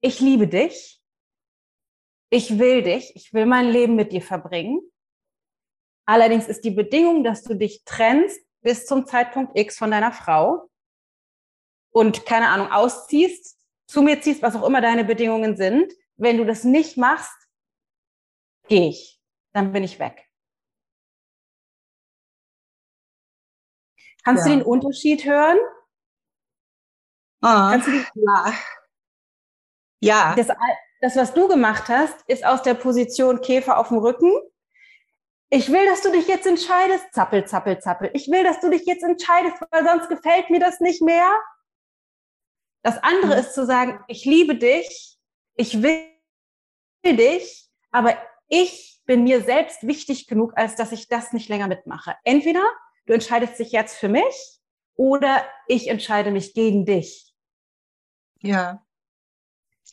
ich 0.00 0.20
liebe 0.20 0.48
dich, 0.48 1.00
ich 2.30 2.58
will 2.58 2.82
dich, 2.82 3.14
ich 3.14 3.32
will 3.32 3.46
mein 3.46 3.68
Leben 3.68 3.94
mit 3.94 4.12
dir 4.12 4.22
verbringen. 4.22 4.80
Allerdings 6.06 6.46
ist 6.46 6.64
die 6.64 6.70
Bedingung, 6.70 7.24
dass 7.24 7.42
du 7.42 7.54
dich 7.54 7.84
trennst 7.84 8.40
bis 8.62 8.86
zum 8.86 9.06
Zeitpunkt 9.06 9.58
X 9.58 9.76
von 9.78 9.90
deiner 9.90 10.12
Frau 10.12 10.68
und 11.92 12.26
keine 12.26 12.48
Ahnung 12.48 12.70
ausziehst, 12.70 13.58
zu 13.88 14.02
mir 14.02 14.20
ziehst, 14.20 14.42
was 14.42 14.56
auch 14.56 14.66
immer 14.66 14.80
deine 14.80 15.04
Bedingungen 15.04 15.56
sind. 15.56 15.92
Wenn 16.16 16.38
du 16.38 16.44
das 16.44 16.64
nicht 16.64 16.96
machst, 16.96 17.36
gehe 18.68 18.88
ich, 18.88 19.20
dann 19.52 19.72
bin 19.72 19.84
ich 19.84 19.98
weg. 19.98 20.28
Kannst 24.24 24.46
ja. 24.46 24.52
du 24.52 24.58
den 24.58 24.66
Unterschied 24.66 25.24
hören? 25.24 25.58
Ah, 27.40 27.70
Kannst 27.70 27.86
du 27.86 27.92
die, 27.92 28.04
ja. 28.14 28.54
ja. 30.00 30.34
Das, 30.34 30.48
das, 31.00 31.16
was 31.16 31.34
du 31.34 31.48
gemacht 31.48 31.88
hast, 31.88 32.16
ist 32.26 32.44
aus 32.44 32.62
der 32.62 32.74
Position 32.74 33.40
Käfer 33.40 33.78
auf 33.78 33.88
dem 33.88 33.98
Rücken. 33.98 34.32
Ich 35.50 35.70
will, 35.70 35.86
dass 35.86 36.02
du 36.02 36.10
dich 36.10 36.26
jetzt 36.26 36.46
entscheidest. 36.46 37.04
Zappel, 37.12 37.46
zappel, 37.46 37.78
zappel. 37.78 38.10
Ich 38.14 38.28
will, 38.28 38.42
dass 38.42 38.60
du 38.60 38.70
dich 38.70 38.84
jetzt 38.84 39.04
entscheidest, 39.04 39.56
weil 39.70 39.84
sonst 39.84 40.08
gefällt 40.08 40.50
mir 40.50 40.60
das 40.60 40.80
nicht 40.80 41.02
mehr. 41.02 41.30
Das 42.82 43.02
andere 43.02 43.34
mhm. 43.34 43.40
ist 43.40 43.54
zu 43.54 43.66
sagen, 43.66 44.02
ich 44.08 44.24
liebe 44.24 44.56
dich, 44.56 45.18
ich 45.54 45.82
will 45.82 46.04
dich, 47.04 47.68
aber 47.90 48.16
ich 48.48 49.02
bin 49.06 49.24
mir 49.24 49.42
selbst 49.42 49.86
wichtig 49.86 50.26
genug, 50.26 50.52
als 50.56 50.76
dass 50.76 50.92
ich 50.92 51.08
das 51.08 51.32
nicht 51.32 51.48
länger 51.48 51.68
mitmache. 51.68 52.16
Entweder 52.24 52.62
du 53.06 53.12
entscheidest 53.12 53.58
dich 53.58 53.72
jetzt 53.72 53.96
für 53.96 54.08
mich 54.08 54.60
oder 54.96 55.46
ich 55.68 55.88
entscheide 55.88 56.30
mich 56.30 56.54
gegen 56.54 56.84
dich. 56.84 57.34
Ja. 58.40 58.85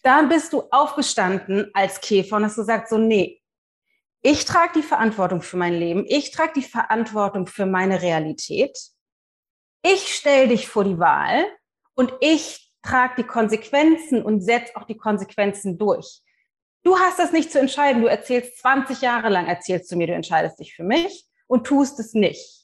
Dann 0.04 0.30
bist 0.30 0.54
du 0.54 0.64
aufgestanden 0.70 1.72
als 1.74 2.00
Käfer 2.02 2.38
und 2.38 2.46
hast 2.46 2.56
gesagt, 2.56 2.90
so, 2.90 2.98
nee, 2.98 3.42
ich 4.22 4.46
trage 4.46 4.74
die 4.76 4.84
Verantwortung 4.84 5.42
für 5.42 5.58
mein 5.58 5.74
Leben, 5.74 6.06
ich 6.08 6.32
trage 6.32 6.54
die 6.56 6.64
Verantwortung 6.64 7.48
für 7.48 7.66
meine 7.66 8.02
Realität, 8.02 8.78
ich 9.86 10.16
stelle 10.16 10.50
dich 10.50 10.68
vor 10.68 10.84
die 10.84 11.00
Wahl 11.00 11.46
und 11.96 12.14
ich 12.22 12.72
trage 12.82 13.16
die 13.18 13.28
Konsequenzen 13.28 14.24
und 14.24 14.42
setze 14.42 14.76
auch 14.76 14.84
die 14.84 14.98
Konsequenzen 14.98 15.78
durch. 15.78 16.22
Du 16.84 16.98
hast 17.00 17.18
das 17.18 17.32
nicht 17.32 17.52
zu 17.52 17.60
entscheiden. 17.60 18.02
Du 18.02 18.10
erzählst 18.10 18.58
20 18.60 19.02
Jahre 19.02 19.30
lang, 19.30 19.48
erzählst 19.48 19.90
du 19.90 19.96
mir, 19.96 20.08
du 20.08 20.14
entscheidest 20.14 20.60
dich 20.60 20.76
für 20.76 20.84
mich 20.84 21.26
und 21.48 21.66
tust 21.66 22.00
es 22.00 22.14
nicht 22.14 22.64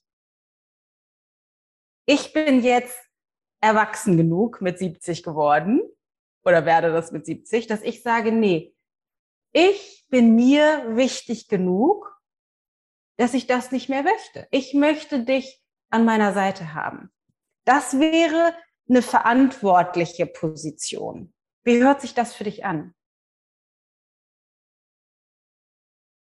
ich 2.11 2.33
bin 2.33 2.63
jetzt 2.63 2.99
erwachsen 3.61 4.17
genug 4.17 4.61
mit 4.61 4.79
70 4.79 5.21
geworden 5.21 5.79
oder 6.43 6.65
werde 6.65 6.91
das 6.91 7.11
mit 7.11 7.25
70, 7.25 7.67
dass 7.67 7.81
ich 7.81 8.01
sage, 8.01 8.31
nee, 8.31 8.75
ich 9.51 10.05
bin 10.09 10.35
mir 10.35 10.95
wichtig 10.95 11.47
genug, 11.47 12.19
dass 13.17 13.33
ich 13.33 13.47
das 13.47 13.71
nicht 13.71 13.89
mehr 13.89 14.03
möchte. 14.03 14.47
Ich 14.51 14.73
möchte 14.73 15.23
dich 15.23 15.61
an 15.89 16.05
meiner 16.05 16.33
Seite 16.33 16.73
haben. 16.73 17.11
Das 17.65 17.99
wäre 17.99 18.55
eine 18.87 19.01
verantwortliche 19.01 20.25
Position. 20.25 21.33
Wie 21.63 21.83
hört 21.83 22.01
sich 22.01 22.13
das 22.13 22.33
für 22.33 22.43
dich 22.43 22.65
an? 22.65 22.95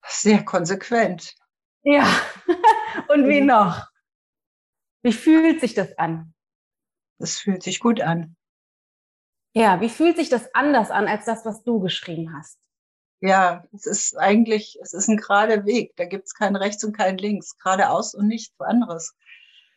Sehr 0.07 0.45
konsequent. 0.45 1.37
Ja. 1.83 2.05
Und 3.09 3.29
wie 3.29 3.41
mhm. 3.41 3.49
noch? 3.49 3.89
Wie 5.03 5.13
fühlt 5.13 5.61
sich 5.61 5.75
das 5.75 5.97
an? 5.99 6.35
Das 7.19 7.39
fühlt 7.39 7.63
sich 7.63 7.81
gut 7.81 8.01
an. 8.01 8.37
Ja, 9.53 9.81
wie 9.81 9.89
fühlt 9.89 10.17
sich 10.17 10.29
das 10.29 10.55
anders 10.55 10.91
an 10.91 11.09
als 11.09 11.25
das, 11.25 11.45
was 11.45 11.63
du 11.65 11.81
geschrieben 11.81 12.35
hast? 12.37 12.59
Ja, 13.21 13.65
es 13.75 13.87
ist 13.87 14.17
eigentlich, 14.17 14.79
es 14.83 14.95
ist 14.95 15.09
ein 15.09 15.17
gerader 15.17 15.67
Weg. 15.67 15.95
Da 15.97 16.05
gibt 16.07 16.27
es 16.27 16.35
kein 16.35 16.57
Rechts 16.57 16.85
und 16.85 16.97
kein 16.97 17.19
Links. 17.19 17.59
Geradeaus 17.59 18.15
und 18.15 18.29
nichts 18.29 18.55
anderes. 18.61 19.15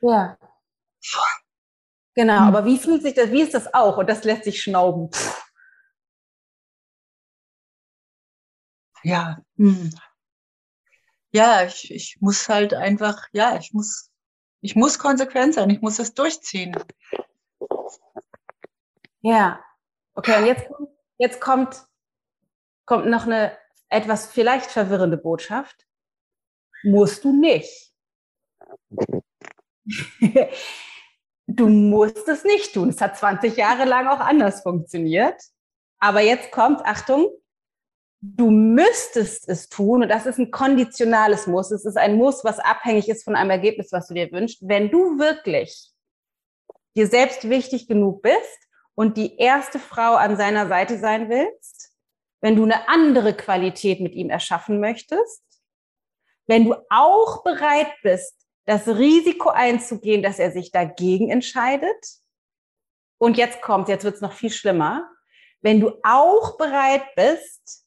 Ja. 0.01 0.37
Genau, 2.15 2.39
hm. 2.39 2.47
aber 2.47 2.65
wie 2.65 2.77
fühlt 2.77 3.01
sich 3.01 3.15
das, 3.15 3.31
wie 3.31 3.41
ist 3.41 3.53
das 3.53 3.73
auch? 3.73 3.97
Und 3.97 4.07
das 4.07 4.23
lässt 4.23 4.45
sich 4.45 4.61
schnauben. 4.61 5.09
Ja, 9.03 9.39
hm. 9.57 9.89
ja, 11.33 11.65
ich, 11.65 11.91
ich 11.91 12.17
muss 12.21 12.47
halt 12.47 12.73
einfach, 12.73 13.27
ja, 13.33 13.57
ich 13.57 13.73
muss 13.73 14.13
ich 14.63 14.77
muss 14.77 14.97
konsequent 14.97 15.55
sein, 15.55 15.69
ich 15.69 15.81
muss 15.81 15.97
das 15.97 16.13
durchziehen. 16.13 16.73
Ja, 19.23 19.63
okay, 20.15 20.37
und 20.37 20.45
jetzt, 20.45 20.67
jetzt 21.17 21.39
kommt, 21.39 21.81
kommt 22.85 23.07
noch 23.07 23.25
eine 23.25 23.57
etwas 23.89 24.27
vielleicht 24.27 24.69
verwirrende 24.69 25.17
Botschaft. 25.17 25.87
Musst 26.83 27.23
du 27.23 27.31
nicht. 27.31 27.93
du 31.47 31.69
musst 31.69 32.27
es 32.27 32.43
nicht 32.43 32.73
tun. 32.73 32.89
Es 32.89 32.99
hat 32.99 33.17
20 33.17 33.55
Jahre 33.55 33.85
lang 33.85 34.07
auch 34.07 34.19
anders 34.19 34.61
funktioniert. 34.61 35.41
Aber 35.99 36.19
jetzt 36.19 36.51
kommt, 36.51 36.81
Achtung, 36.81 37.29
du 38.19 38.49
müsstest 38.51 39.47
es 39.47 39.69
tun 39.69 40.03
und 40.03 40.09
das 40.09 40.25
ist 40.25 40.37
ein 40.37 40.51
konditionales 40.51 41.47
Muss. 41.47 41.71
Es 41.71 41.85
ist 41.85 41.97
ein 41.97 42.17
Muss, 42.17 42.43
was 42.43 42.59
abhängig 42.59 43.07
ist 43.07 43.23
von 43.23 43.37
einem 43.37 43.51
Ergebnis, 43.51 43.93
was 43.93 44.07
du 44.07 44.15
dir 44.15 44.29
wünschst. 44.33 44.67
Wenn 44.67 44.91
du 44.91 45.17
wirklich 45.17 45.91
dir 46.97 47.07
selbst 47.07 47.49
wichtig 47.49 47.87
genug 47.87 48.21
bist 48.21 48.67
und 48.95 49.17
die 49.17 49.37
erste 49.37 49.79
Frau 49.79 50.15
an 50.15 50.37
seiner 50.37 50.67
Seite 50.67 50.97
sein 50.97 51.29
willst, 51.29 51.91
wenn 52.41 52.55
du 52.55 52.63
eine 52.63 52.87
andere 52.89 53.33
Qualität 53.35 53.99
mit 54.01 54.13
ihm 54.13 54.29
erschaffen 54.29 54.79
möchtest, 54.79 55.43
wenn 56.45 56.65
du 56.65 56.75
auch 56.89 57.43
bereit 57.43 57.91
bist, 58.01 58.35
das 58.65 58.87
Risiko 58.87 59.49
einzugehen, 59.49 60.21
dass 60.21 60.39
er 60.39 60.51
sich 60.51 60.71
dagegen 60.71 61.29
entscheidet, 61.29 62.23
und 63.23 63.37
jetzt 63.37 63.61
kommt, 63.61 63.87
jetzt 63.87 64.03
wird 64.03 64.15
es 64.15 64.21
noch 64.21 64.33
viel 64.33 64.51
schlimmer, 64.51 65.09
wenn 65.61 65.79
du 65.79 65.93
auch 66.03 66.57
bereit 66.57 67.05
bist, 67.15 67.85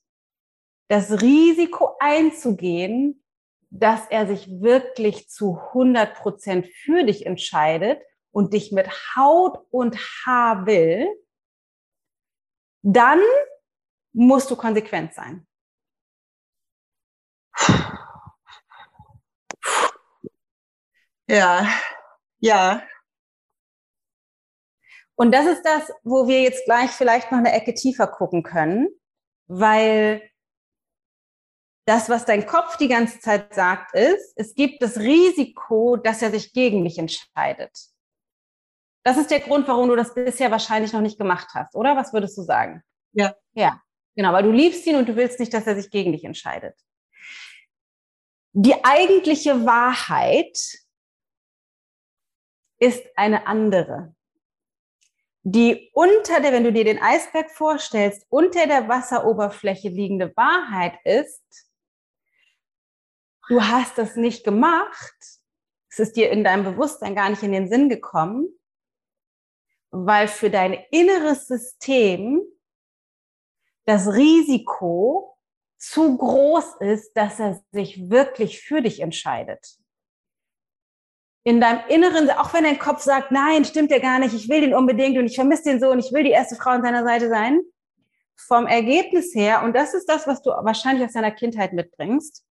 das 0.88 1.20
Risiko 1.20 1.94
einzugehen, 1.98 3.22
dass 3.68 4.06
er 4.08 4.26
sich 4.26 4.48
wirklich 4.48 5.28
zu 5.28 5.58
100 5.58 6.14
Prozent 6.14 6.66
für 6.68 7.04
dich 7.04 7.26
entscheidet 7.26 8.00
und 8.36 8.52
dich 8.52 8.70
mit 8.70 8.86
Haut 9.16 9.66
und 9.70 9.96
Haar 9.96 10.66
will, 10.66 11.08
dann 12.82 13.18
musst 14.12 14.50
du 14.50 14.56
konsequent 14.56 15.14
sein. 15.14 15.46
Ja, 21.28 21.66
ja. 22.38 22.86
Und 25.14 25.32
das 25.32 25.46
ist 25.46 25.62
das, 25.62 25.90
wo 26.04 26.28
wir 26.28 26.42
jetzt 26.42 26.66
gleich 26.66 26.90
vielleicht 26.90 27.32
noch 27.32 27.38
eine 27.38 27.52
Ecke 27.52 27.72
tiefer 27.72 28.06
gucken 28.06 28.42
können, 28.42 28.88
weil 29.46 30.30
das, 31.86 32.10
was 32.10 32.26
dein 32.26 32.44
Kopf 32.44 32.76
die 32.76 32.88
ganze 32.88 33.18
Zeit 33.18 33.54
sagt, 33.54 33.94
ist, 33.94 34.34
es 34.36 34.54
gibt 34.54 34.82
das 34.82 34.98
Risiko, 34.98 35.96
dass 35.96 36.20
er 36.20 36.30
sich 36.30 36.52
gegen 36.52 36.82
mich 36.82 36.98
entscheidet. 36.98 37.95
Das 39.06 39.18
ist 39.18 39.30
der 39.30 39.38
Grund, 39.38 39.68
warum 39.68 39.88
du 39.88 39.94
das 39.94 40.14
bisher 40.14 40.50
wahrscheinlich 40.50 40.92
noch 40.92 41.00
nicht 41.00 41.16
gemacht 41.16 41.46
hast, 41.54 41.76
oder? 41.76 41.94
Was 41.94 42.12
würdest 42.12 42.36
du 42.36 42.42
sagen? 42.42 42.82
Ja. 43.12 43.36
Ja, 43.54 43.80
genau, 44.16 44.32
weil 44.32 44.42
du 44.42 44.50
liebst 44.50 44.84
ihn 44.84 44.96
und 44.96 45.08
du 45.08 45.14
willst 45.14 45.38
nicht, 45.38 45.54
dass 45.54 45.64
er 45.68 45.76
sich 45.76 45.92
gegen 45.92 46.10
dich 46.10 46.24
entscheidet. 46.24 46.76
Die 48.52 48.84
eigentliche 48.84 49.64
Wahrheit 49.64 50.58
ist 52.80 53.04
eine 53.14 53.46
andere. 53.46 54.16
Die 55.44 55.88
unter 55.92 56.40
der, 56.40 56.50
wenn 56.50 56.64
du 56.64 56.72
dir 56.72 56.84
den 56.84 57.00
Eisberg 57.00 57.52
vorstellst, 57.52 58.26
unter 58.28 58.66
der 58.66 58.88
Wasseroberfläche 58.88 59.88
liegende 59.88 60.36
Wahrheit 60.36 60.98
ist, 61.04 61.70
du 63.46 63.62
hast 63.62 63.98
das 63.98 64.16
nicht 64.16 64.42
gemacht, 64.42 65.14
es 65.90 66.00
ist 66.00 66.16
dir 66.16 66.32
in 66.32 66.42
deinem 66.42 66.64
Bewusstsein 66.64 67.14
gar 67.14 67.30
nicht 67.30 67.44
in 67.44 67.52
den 67.52 67.68
Sinn 67.68 67.88
gekommen, 67.88 68.48
weil 70.04 70.28
für 70.28 70.50
dein 70.50 70.74
inneres 70.90 71.46
System 71.46 72.42
das 73.84 74.12
Risiko 74.12 75.38
zu 75.78 76.16
groß 76.16 76.76
ist, 76.80 77.12
dass 77.16 77.38
er 77.38 77.60
sich 77.70 78.10
wirklich 78.10 78.60
für 78.60 78.82
dich 78.82 79.00
entscheidet. 79.00 79.78
In 81.44 81.60
deinem 81.60 81.86
Inneren, 81.88 82.28
auch 82.30 82.52
wenn 82.52 82.64
dein 82.64 82.78
Kopf 82.78 83.02
sagt, 83.02 83.30
nein, 83.30 83.64
stimmt 83.64 83.92
ja 83.92 84.00
gar 84.00 84.18
nicht, 84.18 84.34
ich 84.34 84.48
will 84.48 84.60
den 84.60 84.74
unbedingt 84.74 85.16
und 85.16 85.26
ich 85.26 85.36
vermisse 85.36 85.64
den 85.64 85.80
so 85.80 85.90
und 85.90 86.00
ich 86.00 86.12
will 86.12 86.24
die 86.24 86.30
erste 86.30 86.56
Frau 86.56 86.70
an 86.70 86.82
seiner 86.82 87.04
Seite 87.04 87.28
sein, 87.28 87.60
vom 88.34 88.66
Ergebnis 88.66 89.34
her, 89.34 89.62
und 89.62 89.74
das 89.74 89.94
ist 89.94 90.06
das, 90.06 90.26
was 90.26 90.42
du 90.42 90.50
wahrscheinlich 90.50 91.04
aus 91.06 91.12
deiner 91.12 91.30
Kindheit 91.30 91.72
mitbringst, 91.72 92.44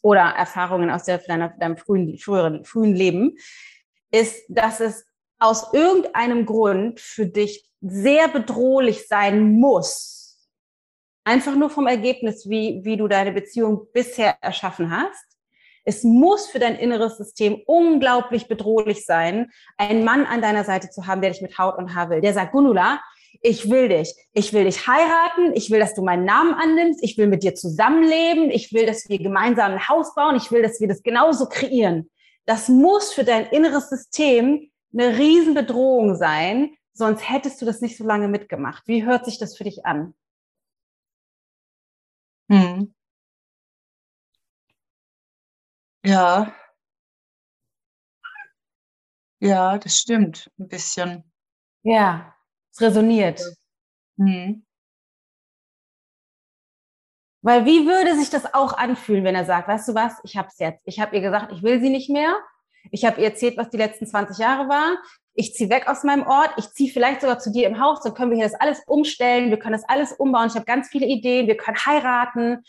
oder 0.00 0.20
Erfahrungen 0.20 0.90
aus 0.90 1.04
der, 1.04 1.18
deiner, 1.18 1.48
deinem 1.50 1.76
frühen, 1.76 2.18
früheren, 2.18 2.64
frühen 2.64 2.94
Leben, 2.94 3.36
ist, 4.10 4.44
dass 4.48 4.80
es 4.80 5.07
aus 5.38 5.72
irgendeinem 5.72 6.46
Grund 6.46 7.00
für 7.00 7.26
dich 7.26 7.68
sehr 7.80 8.28
bedrohlich 8.28 9.06
sein 9.06 9.52
muss, 9.58 10.48
einfach 11.24 11.54
nur 11.54 11.70
vom 11.70 11.86
Ergebnis, 11.86 12.48
wie, 12.48 12.80
wie 12.84 12.96
du 12.96 13.06
deine 13.08 13.32
Beziehung 13.32 13.86
bisher 13.92 14.36
erschaffen 14.40 14.90
hast. 14.90 15.24
Es 15.84 16.02
muss 16.04 16.46
für 16.46 16.58
dein 16.58 16.76
inneres 16.76 17.16
System 17.16 17.62
unglaublich 17.66 18.46
bedrohlich 18.46 19.06
sein, 19.06 19.50
einen 19.78 20.04
Mann 20.04 20.26
an 20.26 20.42
deiner 20.42 20.64
Seite 20.64 20.90
zu 20.90 21.06
haben, 21.06 21.22
der 21.22 21.30
dich 21.30 21.40
mit 21.40 21.56
Haut 21.56 21.78
und 21.78 21.94
Haar 21.94 22.10
will. 22.10 22.20
Der 22.20 22.34
sagt, 22.34 22.52
Gunula, 22.52 23.00
ich 23.40 23.70
will 23.70 23.88
dich. 23.88 24.14
Ich 24.32 24.52
will 24.52 24.64
dich 24.64 24.86
heiraten. 24.86 25.52
Ich 25.54 25.70
will, 25.70 25.78
dass 25.78 25.94
du 25.94 26.02
meinen 26.02 26.24
Namen 26.24 26.54
annimmst. 26.54 27.02
Ich 27.02 27.16
will 27.16 27.26
mit 27.26 27.42
dir 27.42 27.54
zusammenleben. 27.54 28.50
Ich 28.50 28.72
will, 28.72 28.84
dass 28.84 29.08
wir 29.08 29.18
gemeinsam 29.18 29.72
ein 29.72 29.88
Haus 29.88 30.14
bauen. 30.14 30.36
Ich 30.36 30.50
will, 30.50 30.62
dass 30.62 30.80
wir 30.80 30.88
das 30.88 31.02
genauso 31.02 31.46
kreieren. 31.46 32.10
Das 32.46 32.68
muss 32.68 33.12
für 33.12 33.24
dein 33.24 33.46
inneres 33.46 33.88
System 33.88 34.70
eine 34.98 35.16
Riesenbedrohung 35.18 36.16
sein. 36.16 36.74
Sonst 36.92 37.28
hättest 37.28 37.60
du 37.62 37.66
das 37.66 37.80
nicht 37.80 37.96
so 37.96 38.04
lange 38.04 38.28
mitgemacht. 38.28 38.82
Wie 38.86 39.04
hört 39.04 39.24
sich 39.24 39.38
das 39.38 39.56
für 39.56 39.64
dich 39.64 39.86
an? 39.86 40.14
Hm. 42.50 42.92
Ja. 46.04 46.54
Ja, 49.40 49.78
das 49.78 49.98
stimmt. 49.98 50.50
Ein 50.58 50.68
bisschen. 50.68 51.24
Ja, 51.84 52.34
es 52.72 52.80
resoniert. 52.80 53.40
Hm. 54.18 54.64
Weil 57.42 57.64
wie 57.64 57.86
würde 57.86 58.16
sich 58.16 58.30
das 58.30 58.52
auch 58.52 58.72
anfühlen, 58.72 59.24
wenn 59.24 59.36
er 59.36 59.44
sagt, 59.44 59.68
weißt 59.68 59.88
du 59.88 59.94
was, 59.94 60.18
ich 60.24 60.36
habe 60.36 60.48
es 60.48 60.58
jetzt. 60.58 60.82
Ich 60.86 60.98
habe 60.98 61.14
ihr 61.14 61.22
gesagt, 61.22 61.52
ich 61.52 61.62
will 61.62 61.80
sie 61.80 61.90
nicht 61.90 62.10
mehr. 62.10 62.36
Ich 62.90 63.04
habe 63.04 63.20
ihr 63.20 63.28
erzählt, 63.28 63.56
was 63.56 63.70
die 63.70 63.76
letzten 63.76 64.06
20 64.06 64.38
Jahre 64.38 64.68
war. 64.68 64.98
Ich 65.34 65.54
ziehe 65.54 65.70
weg 65.70 65.86
aus 65.86 66.02
meinem 66.04 66.26
Ort. 66.26 66.50
Ich 66.56 66.70
ziehe 66.72 66.92
vielleicht 66.92 67.20
sogar 67.20 67.38
zu 67.38 67.52
dir 67.52 67.68
im 67.68 67.80
Haus. 67.80 68.00
Dann 68.02 68.14
können 68.14 68.30
wir 68.30 68.36
hier 68.36 68.48
das 68.48 68.60
alles 68.60 68.82
umstellen. 68.86 69.50
Wir 69.50 69.58
können 69.58 69.74
das 69.74 69.88
alles 69.88 70.12
umbauen. 70.12 70.48
Ich 70.48 70.54
habe 70.54 70.64
ganz 70.64 70.88
viele 70.88 71.06
Ideen. 71.06 71.46
Wir 71.46 71.56
können 71.56 71.76
heiraten. 71.76 72.64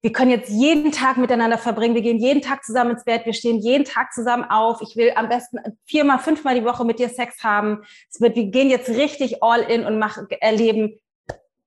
Wir 0.00 0.12
können 0.12 0.30
jetzt 0.30 0.48
jeden 0.48 0.92
Tag 0.92 1.16
miteinander 1.16 1.58
verbringen. 1.58 1.96
Wir 1.96 2.02
gehen 2.02 2.18
jeden 2.18 2.40
Tag 2.40 2.62
zusammen 2.62 2.92
ins 2.92 3.04
Bett. 3.04 3.26
Wir 3.26 3.32
stehen 3.32 3.58
jeden 3.58 3.84
Tag 3.84 4.12
zusammen 4.12 4.44
auf. 4.44 4.80
Ich 4.80 4.94
will 4.94 5.12
am 5.16 5.28
besten 5.28 5.58
viermal, 5.86 6.20
fünfmal 6.20 6.54
die 6.54 6.64
Woche 6.64 6.84
mit 6.84 7.00
dir 7.00 7.08
Sex 7.08 7.42
haben. 7.42 7.82
Es 8.08 8.20
wird, 8.20 8.36
wir 8.36 8.46
gehen 8.46 8.70
jetzt 8.70 8.88
richtig 8.90 9.42
all 9.42 9.60
in 9.62 9.84
und 9.84 9.98
machen, 9.98 10.28
erleben 10.40 11.00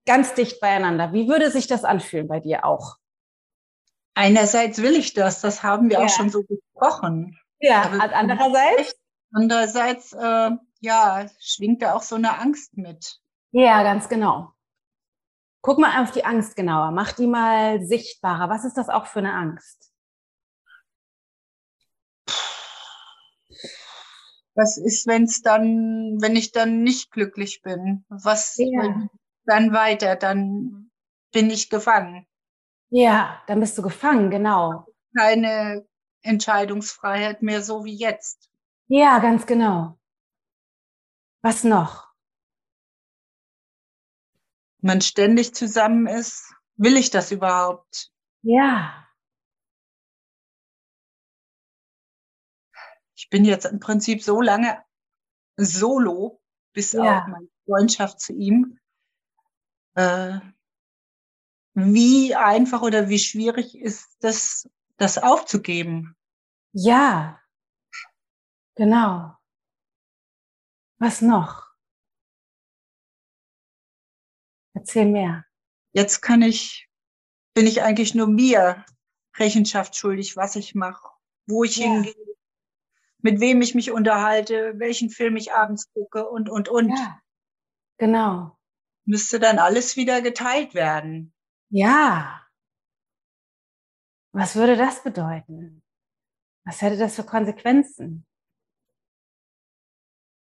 ganz 0.05 0.33
dicht 0.33 0.61
beieinander. 0.61 1.11
Wie 1.11 1.27
würde 1.27 1.51
sich 1.51 1.67
das 1.67 1.83
anfühlen 1.83 2.27
bei 2.27 2.39
dir 2.39 2.65
auch? 2.65 2.95
Einerseits 4.13 4.81
will 4.81 4.95
ich 4.95 5.13
das. 5.13 5.41
Das 5.41 5.61
haben 5.61 5.89
wir 5.89 5.99
ja. 5.99 6.05
auch 6.05 6.09
schon 6.09 6.29
so 6.29 6.43
besprochen. 6.43 7.37
Ja, 7.61 7.83
Aber 7.83 8.13
andererseits? 8.15 8.95
Andererseits, 9.33 10.13
äh, 10.13 10.51
ja, 10.81 11.25
schwingt 11.39 11.81
da 11.81 11.93
auch 11.93 12.01
so 12.01 12.15
eine 12.15 12.37
Angst 12.39 12.75
mit. 12.75 13.21
Ja, 13.51 13.83
ganz 13.83 14.09
genau. 14.09 14.51
Guck 15.61 15.77
mal 15.77 16.01
auf 16.01 16.11
die 16.11 16.25
Angst 16.25 16.55
genauer. 16.55 16.91
Mach 16.91 17.13
die 17.13 17.27
mal 17.27 17.85
sichtbarer. 17.85 18.49
Was 18.49 18.65
ist 18.65 18.77
das 18.77 18.89
auch 18.89 19.05
für 19.05 19.19
eine 19.19 19.33
Angst? 19.33 19.93
Was 24.55 24.77
ist, 24.77 25.07
wenn 25.07 25.23
es 25.23 25.41
dann, 25.41 26.17
wenn 26.19 26.35
ich 26.35 26.51
dann 26.51 26.81
nicht 26.81 27.11
glücklich 27.11 27.61
bin? 27.61 28.05
Was 28.09 28.57
ja. 28.57 29.07
dann 29.45 29.71
weiter? 29.71 30.15
Dann 30.15 30.91
bin 31.31 31.49
ich 31.49 31.69
gefangen. 31.69 32.25
Ja, 32.89 33.41
dann 33.47 33.59
bist 33.59 33.77
du 33.77 33.81
gefangen, 33.81 34.29
genau. 34.29 34.87
Keine 35.15 35.85
Entscheidungsfreiheit 36.21 37.41
mehr 37.41 37.61
so 37.61 37.85
wie 37.85 37.95
jetzt. 37.95 38.49
Ja, 38.87 39.19
ganz 39.19 39.45
genau. 39.45 39.97
Was 41.41 41.63
noch? 41.63 42.11
Man 44.81 45.01
ständig 45.01 45.53
zusammen 45.53 46.07
ist. 46.07 46.53
Will 46.75 46.97
ich 46.97 47.09
das 47.09 47.31
überhaupt? 47.31 48.11
Ja. 48.41 49.07
Ich 53.15 53.29
bin 53.29 53.45
jetzt 53.45 53.65
im 53.65 53.79
Prinzip 53.79 54.23
so 54.23 54.41
lange 54.41 54.83
solo, 55.55 56.41
bis 56.73 56.93
ja. 56.93 57.19
auf 57.21 57.27
meine 57.27 57.47
Freundschaft 57.65 58.19
zu 58.19 58.33
ihm. 58.33 58.79
Äh, 59.93 60.39
wie 61.73 62.35
einfach 62.35 62.81
oder 62.81 63.09
wie 63.09 63.19
schwierig 63.19 63.77
ist 63.77 64.17
das 64.21 64.69
das 65.01 65.17
aufzugeben. 65.17 66.15
Ja, 66.73 67.41
genau. 68.75 69.35
Was 70.99 71.21
noch? 71.21 71.71
Erzähl 74.73 75.07
mehr. 75.07 75.43
Jetzt 75.91 76.21
kann 76.21 76.43
ich, 76.43 76.87
bin 77.55 77.65
ich 77.65 77.81
eigentlich 77.81 78.13
nur 78.13 78.27
mir 78.27 78.85
Rechenschaft 79.37 79.95
schuldig, 79.95 80.37
was 80.37 80.55
ich 80.55 80.75
mache, 80.75 81.09
wo 81.47 81.63
ich 81.63 81.77
ja. 81.77 81.87
hingehe, 81.87 82.13
mit 83.19 83.39
wem 83.39 83.61
ich 83.63 83.73
mich 83.73 83.91
unterhalte, 83.91 84.73
welchen 84.77 85.09
Film 85.09 85.35
ich 85.35 85.51
abends 85.51 85.91
gucke 85.93 86.29
und, 86.29 86.47
und, 86.47 86.69
und. 86.69 86.89
Ja, 86.89 87.19
genau. 87.97 88.55
Müsste 89.05 89.39
dann 89.39 89.57
alles 89.57 89.97
wieder 89.97 90.21
geteilt 90.21 90.75
werden. 90.75 91.33
Ja, 91.69 92.40
was 94.31 94.55
würde 94.55 94.77
das 94.77 95.03
bedeuten? 95.03 95.83
Was 96.63 96.81
hätte 96.81 96.97
das 96.97 97.15
für 97.15 97.23
Konsequenzen? 97.23 98.25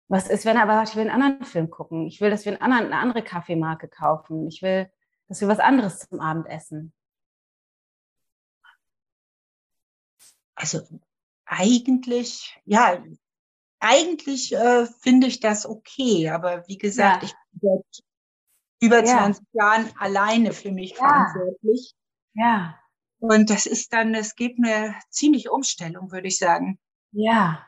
Was 0.09 0.27
ist, 0.27 0.45
wenn 0.45 0.57
er 0.57 0.63
aber 0.63 0.73
sagt, 0.73 0.89
ich 0.89 0.95
will 0.95 1.09
einen 1.09 1.23
anderen 1.23 1.45
Film 1.45 1.69
gucken? 1.69 2.05
Ich 2.05 2.21
will, 2.21 2.29
dass 2.29 2.45
wir 2.45 2.61
einen 2.61 2.73
eine 2.73 2.97
andere 2.97 3.23
Kaffeemarke 3.23 3.87
kaufen. 3.87 4.47
Ich 4.47 4.61
will, 4.61 4.91
dass 5.27 5.41
wir 5.41 5.47
was 5.47 5.59
anderes 5.59 6.07
zum 6.07 6.19
Abendessen. 6.19 6.93
Also 10.55 10.81
eigentlich, 11.45 12.59
ja, 12.65 13.03
eigentlich 13.79 14.53
äh, 14.53 14.85
finde 14.85 15.27
ich 15.27 15.39
das 15.39 15.65
okay. 15.65 16.29
Aber 16.29 16.67
wie 16.67 16.77
gesagt, 16.77 17.23
ja. 17.23 17.29
ich 17.29 17.35
bin 17.51 17.69
seit 17.69 18.03
über 18.81 19.03
20 19.03 19.43
ja. 19.53 19.65
Jahren 19.65 19.91
alleine 19.97 20.53
für 20.53 20.71
mich 20.71 20.91
ja. 20.91 20.97
verantwortlich. 20.97 21.95
Ja. 22.35 22.79
Und 23.23 23.49
das 23.49 23.65
ist 23.65 23.93
dann, 23.93 24.13
es 24.15 24.35
gibt 24.35 24.59
eine 24.59 24.95
ziemliche 25.09 25.49
Umstellung, 25.49 26.11
würde 26.11 26.27
ich 26.27 26.37
sagen. 26.37 26.77
Ja. 27.13 27.65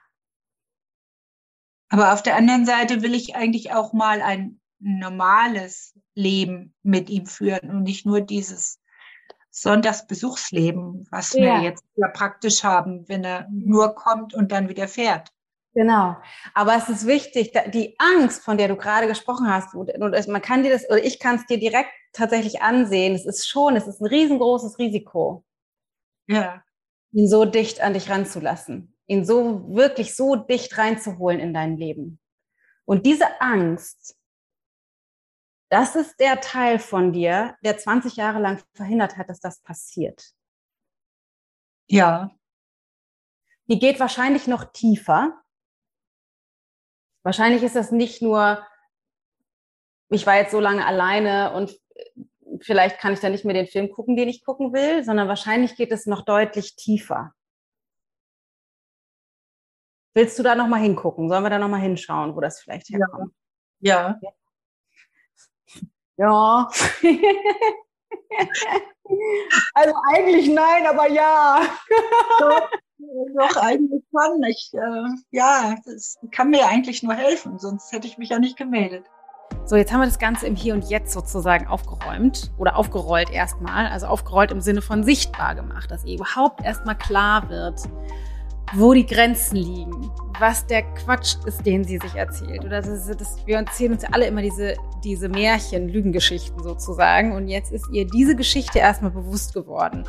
Aber 1.88 2.12
auf 2.12 2.22
der 2.22 2.36
anderen 2.36 2.66
Seite 2.66 3.02
will 3.02 3.14
ich 3.14 3.38
eigentlich 3.38 3.72
auch 3.72 3.94
mal 3.94 4.22
ein 4.22 4.60
normales 4.80 5.98
Leben 6.14 6.76
mit 6.84 7.10
ihm 7.10 7.26
führen 7.26 7.70
und 7.70 7.84
nicht 7.84 8.06
nur 8.06 8.20
dieses 8.20 8.82
Sonntagsbesuchsleben, 9.52 11.08
was 11.10 11.32
ja. 11.32 11.42
wir 11.42 11.62
jetzt 11.62 11.86
ja 11.96 12.10
praktisch 12.10 12.66
haben, 12.66 13.08
wenn 13.08 13.24
er 13.24 13.48
nur 13.50 13.96
kommt 13.96 14.34
und 14.34 14.52
dann 14.52 14.68
wieder 14.68 14.90
fährt. 14.90 15.30
Genau. 15.74 16.18
Aber 16.54 16.76
es 16.76 16.90
ist 16.90 17.08
wichtig, 17.08 17.54
die 17.74 17.96
Angst, 17.98 18.44
von 18.44 18.58
der 18.58 18.68
du 18.68 18.76
gerade 18.76 19.08
gesprochen 19.08 19.48
hast, 19.50 19.74
man 19.74 20.42
kann 20.42 20.64
dir 20.64 20.72
das, 20.72 20.90
oder 20.90 21.02
ich 21.02 21.18
kann 21.18 21.38
es 21.38 21.46
dir 21.46 21.60
direkt 21.60 21.92
tatsächlich 22.12 22.62
ansehen, 22.62 23.16
es 23.16 23.26
ist 23.26 23.48
schon, 23.48 23.78
es 23.78 23.88
ist 23.88 24.02
ein 24.02 24.08
riesengroßes 24.08 24.80
Risiko. 24.80 25.45
Ja. 26.28 26.64
Ihn 27.12 27.30
so 27.30 27.46
dicht 27.46 27.82
an 27.82 27.94
dich 27.94 28.10
ranzulassen, 28.10 28.96
ihn 29.08 29.26
so 29.26 29.74
wirklich 29.74 30.16
so 30.16 30.36
dicht 30.36 30.78
reinzuholen 30.78 31.40
in 31.40 31.54
dein 31.54 31.78
Leben. 31.78 32.20
Und 32.86 33.06
diese 33.06 33.42
Angst, 33.42 34.18
das 35.70 35.96
ist 35.96 36.20
der 36.20 36.42
Teil 36.42 36.80
von 36.80 37.12
dir, 37.14 37.58
der 37.64 37.78
20 37.78 38.16
Jahre 38.16 38.40
lang 38.40 38.62
verhindert 38.74 39.18
hat, 39.18 39.30
dass 39.30 39.40
das 39.40 39.62
passiert. 39.62 40.32
Ja. 41.88 42.32
Die 43.68 43.80
geht 43.80 44.00
wahrscheinlich 44.00 44.48
noch 44.48 44.66
tiefer. 44.72 45.42
Wahrscheinlich 47.24 47.64
ist 47.64 47.76
das 47.76 47.92
nicht 47.92 48.22
nur, 48.22 48.66
ich 50.10 50.28
war 50.28 50.36
jetzt 50.36 50.52
so 50.52 50.60
lange 50.60 50.86
alleine 50.86 51.54
und 51.54 51.76
vielleicht 52.62 53.00
kann 53.00 53.14
ich 53.14 53.20
dann 53.20 53.32
nicht 53.32 53.46
mehr 53.46 53.54
den 53.54 53.68
Film 53.68 53.92
gucken, 53.92 54.16
den 54.16 54.30
ich 54.30 54.44
gucken 54.44 54.74
will, 54.74 55.04
sondern 55.04 55.28
wahrscheinlich 55.28 55.76
geht 55.76 55.92
es 55.92 56.06
noch 56.06 56.24
deutlich 56.24 56.76
tiefer. 56.76 57.34
Willst 60.14 60.40
du 60.40 60.44
da 60.44 60.56
noch 60.56 60.68
mal 60.68 60.80
hingucken? 60.80 61.28
Sollen 61.30 61.44
wir 61.44 61.50
da 61.50 61.60
noch 61.60 61.68
mal 61.68 61.82
hinschauen, 61.82 62.36
wo 62.36 62.40
das 62.40 62.62
vielleicht 62.62 62.90
herkommt? 62.90 63.34
Ja. 63.80 64.20
Ja. 66.18 66.70
also 69.74 69.96
eigentlich 70.14 70.48
nein, 70.50 70.88
aber 70.88 71.10
ja. 71.10 71.62
Doch, 72.40 72.70
doch 73.38 73.58
eigentlich 73.58 74.04
schon. 74.10 74.44
Ich, 74.44 74.72
äh, 74.74 75.10
ja, 75.32 75.76
das 75.86 76.18
kann 76.32 76.50
mir 76.50 76.66
eigentlich 76.68 77.04
nur 77.04 77.14
helfen, 77.14 77.60
sonst 77.60 77.92
hätte 77.92 78.08
ich 78.08 78.18
mich 78.18 78.30
ja 78.30 78.40
nicht 78.40 78.56
gemeldet. 78.58 79.06
So, 79.68 79.76
jetzt 79.76 79.92
haben 79.92 80.02
wir 80.02 80.06
das 80.06 80.20
Ganze 80.20 80.46
im 80.46 80.56
Hier 80.56 80.76
und 80.76 80.88
Jetzt 80.92 81.12
sozusagen 81.12 81.66
aufgeräumt 81.66 82.52
oder 82.60 82.78
aufgerollt 82.78 83.32
erstmal. 83.32 83.88
Also 83.88 84.06
aufgerollt 84.06 84.52
im 84.52 84.62
Sinne 84.62 84.84
von 84.84 85.04
sichtbar 85.04 85.56
gemacht, 85.56 85.90
dass 85.90 86.06
ihr 86.06 86.18
überhaupt 86.18 86.64
erstmal 86.64 86.96
klar 86.96 87.50
wird, 87.50 87.82
wo 88.76 88.94
die 88.94 89.06
Grenzen 89.06 89.58
liegen, 89.58 90.12
was 90.40 90.66
der 90.68 90.84
Quatsch 90.84 91.36
ist, 91.46 91.66
den 91.66 91.84
sie 91.84 91.98
sich 91.98 92.16
erzählt. 92.16 92.66
Oder 92.66 92.82
das, 92.82 93.08
das, 93.08 93.38
wir 93.46 93.58
erzählen 93.58 93.94
uns 93.94 94.04
alle 94.04 94.28
immer 94.28 94.42
diese, 94.42 94.76
diese 95.04 95.30
Märchen, 95.30 95.88
Lügengeschichten 95.88 96.62
sozusagen. 96.62 97.32
Und 97.32 97.48
jetzt 97.48 97.72
ist 97.72 97.86
ihr 97.92 98.06
diese 98.06 98.36
Geschichte 98.36 98.80
erstmal 98.80 99.12
bewusst 99.12 99.54
geworden, 99.54 100.04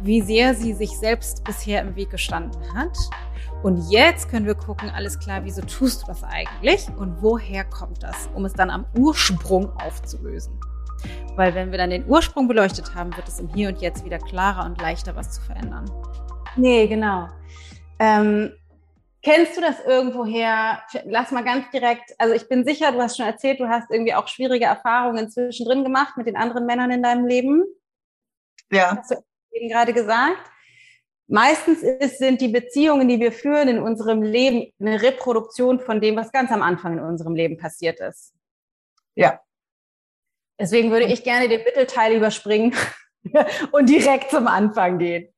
wie 0.00 0.20
sehr 0.20 0.54
sie 0.54 0.74
sich 0.74 0.90
selbst 0.90 1.44
bisher 1.44 1.82
im 1.82 1.96
Weg 1.96 2.10
gestanden 2.10 2.60
hat 2.74 2.96
und 3.62 3.90
jetzt 3.90 4.30
können 4.30 4.46
wir 4.46 4.54
gucken, 4.54 4.90
alles 4.90 5.18
klar, 5.18 5.44
wieso 5.44 5.60
tust 5.60 6.02
du 6.02 6.06
das 6.06 6.24
eigentlich 6.24 6.88
und 6.96 7.20
woher 7.20 7.64
kommt 7.64 8.02
das, 8.02 8.30
um 8.34 8.46
es 8.46 8.54
dann 8.54 8.70
am 8.70 8.86
Ursprung 8.96 9.70
aufzulösen. 9.78 10.58
Weil 11.36 11.54
wenn 11.54 11.70
wir 11.70 11.78
dann 11.78 11.90
den 11.90 12.06
Ursprung 12.08 12.48
beleuchtet 12.48 12.94
haben, 12.94 13.14
wird 13.16 13.28
es 13.28 13.38
im 13.38 13.48
Hier 13.48 13.68
und 13.68 13.80
Jetzt 13.80 14.04
wieder 14.04 14.18
klarer 14.18 14.64
und 14.64 14.80
leichter, 14.80 15.14
was 15.14 15.32
zu 15.32 15.42
verändern. 15.42 15.90
Nee, 16.56 16.86
genau. 16.86 17.28
Ähm, 18.00 18.52
kennst 19.22 19.56
du 19.56 19.60
das 19.60 19.84
irgendwoher? 19.84 20.82
Lass 21.04 21.30
mal 21.30 21.44
ganz 21.44 21.70
direkt, 21.70 22.14
also 22.18 22.34
ich 22.34 22.48
bin 22.48 22.64
sicher, 22.64 22.90
du 22.92 23.00
hast 23.00 23.18
schon 23.18 23.26
erzählt, 23.26 23.60
du 23.60 23.68
hast 23.68 23.90
irgendwie 23.90 24.14
auch 24.14 24.26
schwierige 24.26 24.64
Erfahrungen 24.64 25.30
zwischendrin 25.30 25.84
gemacht 25.84 26.16
mit 26.16 26.26
den 26.26 26.36
anderen 26.36 26.66
Männern 26.66 26.90
in 26.90 27.02
deinem 27.02 27.26
Leben. 27.26 27.62
Ja. 28.72 28.96
Hast 28.96 29.10
du 29.10 29.16
eben 29.52 29.68
gerade 29.68 29.92
gesagt. 29.92 30.50
Meistens 31.28 31.82
ist, 31.82 32.18
sind 32.18 32.40
die 32.40 32.48
Beziehungen, 32.48 33.06
die 33.06 33.20
wir 33.20 33.30
führen 33.30 33.68
in 33.68 33.78
unserem 33.78 34.22
Leben, 34.22 34.72
eine 34.80 35.00
Reproduktion 35.00 35.78
von 35.78 36.00
dem, 36.00 36.16
was 36.16 36.32
ganz 36.32 36.50
am 36.50 36.62
Anfang 36.62 36.98
in 36.98 37.04
unserem 37.04 37.36
Leben 37.36 37.56
passiert 37.56 38.00
ist. 38.00 38.34
Ja. 39.14 39.40
Deswegen 40.58 40.90
würde 40.90 41.06
ich 41.06 41.22
gerne 41.22 41.48
den 41.48 41.62
Mittelteil 41.62 42.16
überspringen 42.16 42.74
und 43.72 43.88
direkt 43.88 44.30
zum 44.30 44.48
Anfang 44.48 44.98
gehen. 44.98 45.32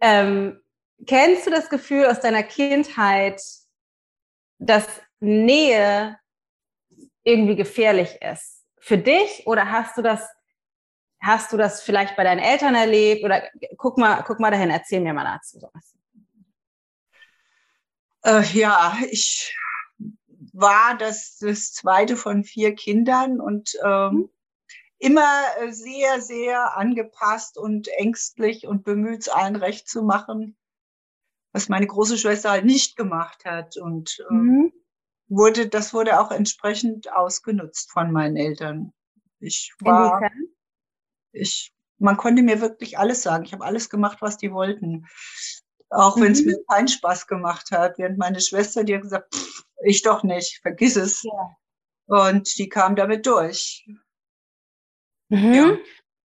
Ähm, 0.00 0.62
kennst 1.06 1.46
du 1.46 1.50
das 1.50 1.68
Gefühl 1.68 2.06
aus 2.06 2.20
deiner 2.20 2.42
Kindheit, 2.42 3.40
dass 4.58 4.86
Nähe 5.20 6.18
irgendwie 7.24 7.56
gefährlich 7.56 8.20
ist? 8.20 8.64
Für 8.78 8.98
dich 8.98 9.46
oder 9.46 9.70
hast 9.70 9.96
du 9.96 10.02
das 10.02 10.28
Hast 11.22 11.52
du 11.52 11.56
das 11.56 11.82
vielleicht 11.82 12.16
bei 12.16 12.24
deinen 12.24 12.40
Eltern 12.40 12.74
erlebt? 12.74 13.22
Oder 13.22 13.48
guck 13.76 13.96
mal, 13.96 14.24
guck 14.26 14.40
mal 14.40 14.50
dahin, 14.50 14.70
erzähl 14.70 15.00
mir 15.00 15.14
mal 15.14 15.24
dazu 15.24 15.60
sowas. 15.60 15.94
Äh, 18.24 18.42
ja, 18.58 18.98
ich 19.08 19.56
war 20.52 20.96
das, 20.98 21.38
das 21.38 21.72
zweite 21.72 22.16
von 22.16 22.42
vier 22.42 22.74
Kindern 22.74 23.40
und 23.40 23.70
ähm, 23.84 24.10
mhm. 24.12 24.30
immer 24.98 25.30
sehr, 25.70 26.20
sehr 26.20 26.76
angepasst 26.76 27.56
und 27.56 27.86
ängstlich 27.86 28.66
und 28.66 28.82
bemüht, 28.82 29.20
es 29.20 29.28
allen 29.28 29.56
recht 29.56 29.88
zu 29.88 30.02
machen, 30.02 30.56
was 31.52 31.68
meine 31.68 31.86
große 31.86 32.18
Schwester 32.18 32.50
halt 32.50 32.64
nicht 32.64 32.96
gemacht 32.96 33.44
hat. 33.44 33.76
Und 33.76 34.18
äh, 34.30 34.34
mhm. 34.34 34.72
wurde, 35.28 35.68
das 35.68 35.94
wurde 35.94 36.20
auch 36.20 36.30
entsprechend 36.30 37.12
ausgenutzt 37.12 37.90
von 37.90 38.10
meinen 38.10 38.36
Eltern. 38.36 38.92
Ich 39.40 39.72
war. 39.80 40.20
Ich, 41.32 41.72
man 41.98 42.16
konnte 42.16 42.42
mir 42.42 42.60
wirklich 42.60 42.98
alles 42.98 43.22
sagen. 43.22 43.44
Ich 43.44 43.52
habe 43.52 43.64
alles 43.64 43.90
gemacht, 43.90 44.18
was 44.20 44.36
die 44.36 44.52
wollten. 44.52 45.06
Auch 45.90 46.18
wenn 46.18 46.32
es 46.32 46.40
mhm. 46.40 46.52
mir 46.52 46.64
keinen 46.68 46.88
Spaß 46.88 47.26
gemacht 47.26 47.70
hat. 47.70 47.98
Während 47.98 48.18
meine 48.18 48.40
Schwester, 48.40 48.84
die 48.84 48.94
hat 48.94 49.02
gesagt, 49.02 49.34
pff, 49.34 49.64
ich 49.84 50.02
doch 50.02 50.22
nicht, 50.22 50.60
vergiss 50.62 50.96
es. 50.96 51.22
Ja. 51.22 51.56
Und 52.06 52.58
die 52.58 52.68
kam 52.68 52.96
damit 52.96 53.26
durch. 53.26 53.86
Mhm. 55.28 55.52
Ja. 55.52 55.76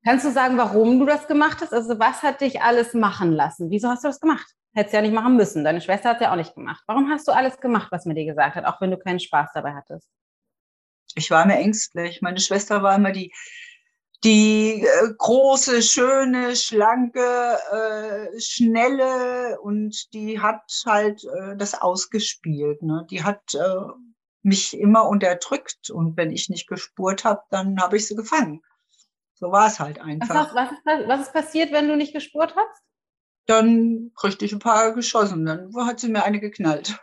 Kannst 0.05 0.25
du 0.25 0.31
sagen, 0.31 0.57
warum 0.57 0.99
du 0.99 1.05
das 1.05 1.27
gemacht 1.27 1.61
hast? 1.61 1.73
Also 1.73 1.97
was 1.97 2.23
hat 2.23 2.41
dich 2.41 2.61
alles 2.61 2.93
machen 2.93 3.31
lassen? 3.31 3.69
Wieso 3.69 3.89
hast 3.89 4.03
du 4.03 4.09
das 4.09 4.19
gemacht? 4.19 4.53
Hättest 4.73 4.93
ja 4.93 5.01
nicht 5.01 5.13
machen 5.13 5.35
müssen. 5.35 5.63
Deine 5.63 5.81
Schwester 5.81 6.09
hat 6.09 6.17
es 6.17 6.23
ja 6.23 6.31
auch 6.31 6.35
nicht 6.35 6.55
gemacht. 6.55 6.83
Warum 6.87 7.09
hast 7.09 7.27
du 7.27 7.31
alles 7.31 7.59
gemacht, 7.59 7.91
was 7.91 8.05
mir 8.05 8.15
dir 8.15 8.25
gesagt 8.25 8.55
hat, 8.55 8.65
auch 8.65 8.81
wenn 8.81 8.91
du 8.91 8.97
keinen 8.97 9.19
Spaß 9.19 9.51
dabei 9.53 9.73
hattest? 9.73 10.09
Ich 11.15 11.29
war 11.29 11.45
mir 11.45 11.57
ängstlich. 11.57 12.21
Meine 12.21 12.39
Schwester 12.39 12.81
war 12.81 12.95
immer 12.95 13.11
die, 13.11 13.31
die 14.23 14.83
äh, 14.83 15.13
große, 15.17 15.81
schöne, 15.83 16.55
schlanke, 16.55 17.57
äh, 17.71 18.39
schnelle 18.39 19.59
und 19.61 20.11
die 20.13 20.39
hat 20.39 20.63
halt 20.85 21.23
äh, 21.23 21.55
das 21.55 21.79
ausgespielt. 21.79 22.81
Ne? 22.81 23.05
Die 23.11 23.23
hat 23.23 23.53
äh, 23.53 23.75
mich 24.41 24.77
immer 24.77 25.07
unterdrückt 25.07 25.91
und 25.91 26.17
wenn 26.17 26.31
ich 26.31 26.49
nicht 26.49 26.67
gespurt 26.67 27.25
habe, 27.25 27.43
dann 27.51 27.79
habe 27.79 27.97
ich 27.97 28.07
sie 28.07 28.15
gefangen. 28.15 28.61
So 29.35 29.51
war 29.51 29.67
es 29.67 29.79
halt 29.79 29.99
einfach. 29.99 30.53
Was, 30.53 30.55
was, 30.55 30.71
ist, 30.71 31.07
was 31.07 31.21
ist 31.21 31.33
passiert, 31.33 31.71
wenn 31.71 31.87
du 31.87 31.95
nicht 31.95 32.13
gespurt 32.13 32.55
hast? 32.55 32.81
Dann 33.45 34.11
kriegte 34.15 34.45
ich 34.45 34.53
ein 34.53 34.59
paar 34.59 34.93
geschossen, 34.93 35.45
dann 35.45 35.69
hat 35.85 35.99
sie 35.99 36.09
mir 36.09 36.23
eine 36.23 36.39
geknallt. 36.39 36.97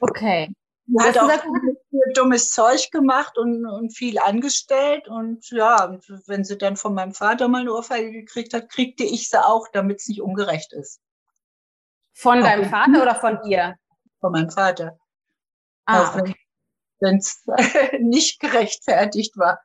Okay. 0.00 0.50
Sie 0.86 1.00
hat 1.00 1.18
auch 1.18 1.30
viel 1.90 2.12
dummes 2.14 2.50
Zeug 2.50 2.90
gemacht 2.92 3.36
und, 3.38 3.66
und 3.66 3.90
viel 3.90 4.18
angestellt. 4.18 5.08
Und 5.08 5.50
ja, 5.50 5.98
wenn 6.26 6.44
sie 6.44 6.56
dann 6.56 6.76
von 6.76 6.94
meinem 6.94 7.12
Vater 7.12 7.48
mal 7.48 7.62
eine 7.62 7.72
Ohrfeige 7.72 8.12
gekriegt 8.12 8.54
hat, 8.54 8.68
kriegte 8.68 9.04
ich 9.04 9.28
sie 9.28 9.44
auch, 9.44 9.68
damit 9.72 9.98
es 9.98 10.08
nicht 10.08 10.22
ungerecht 10.22 10.72
ist. 10.72 11.00
Von 12.14 12.40
deinem 12.40 12.70
Vater 12.70 13.02
oder 13.02 13.14
von 13.14 13.38
ihr? 13.44 13.76
Von 14.20 14.32
meinem 14.32 14.50
Vater. 14.50 14.98
Ah, 15.84 16.06
also, 16.06 16.20
okay. 16.20 16.34
Wenn 17.00 17.16
es 17.16 17.44
nicht 18.00 18.40
gerechtfertigt 18.40 19.36
war. 19.36 19.60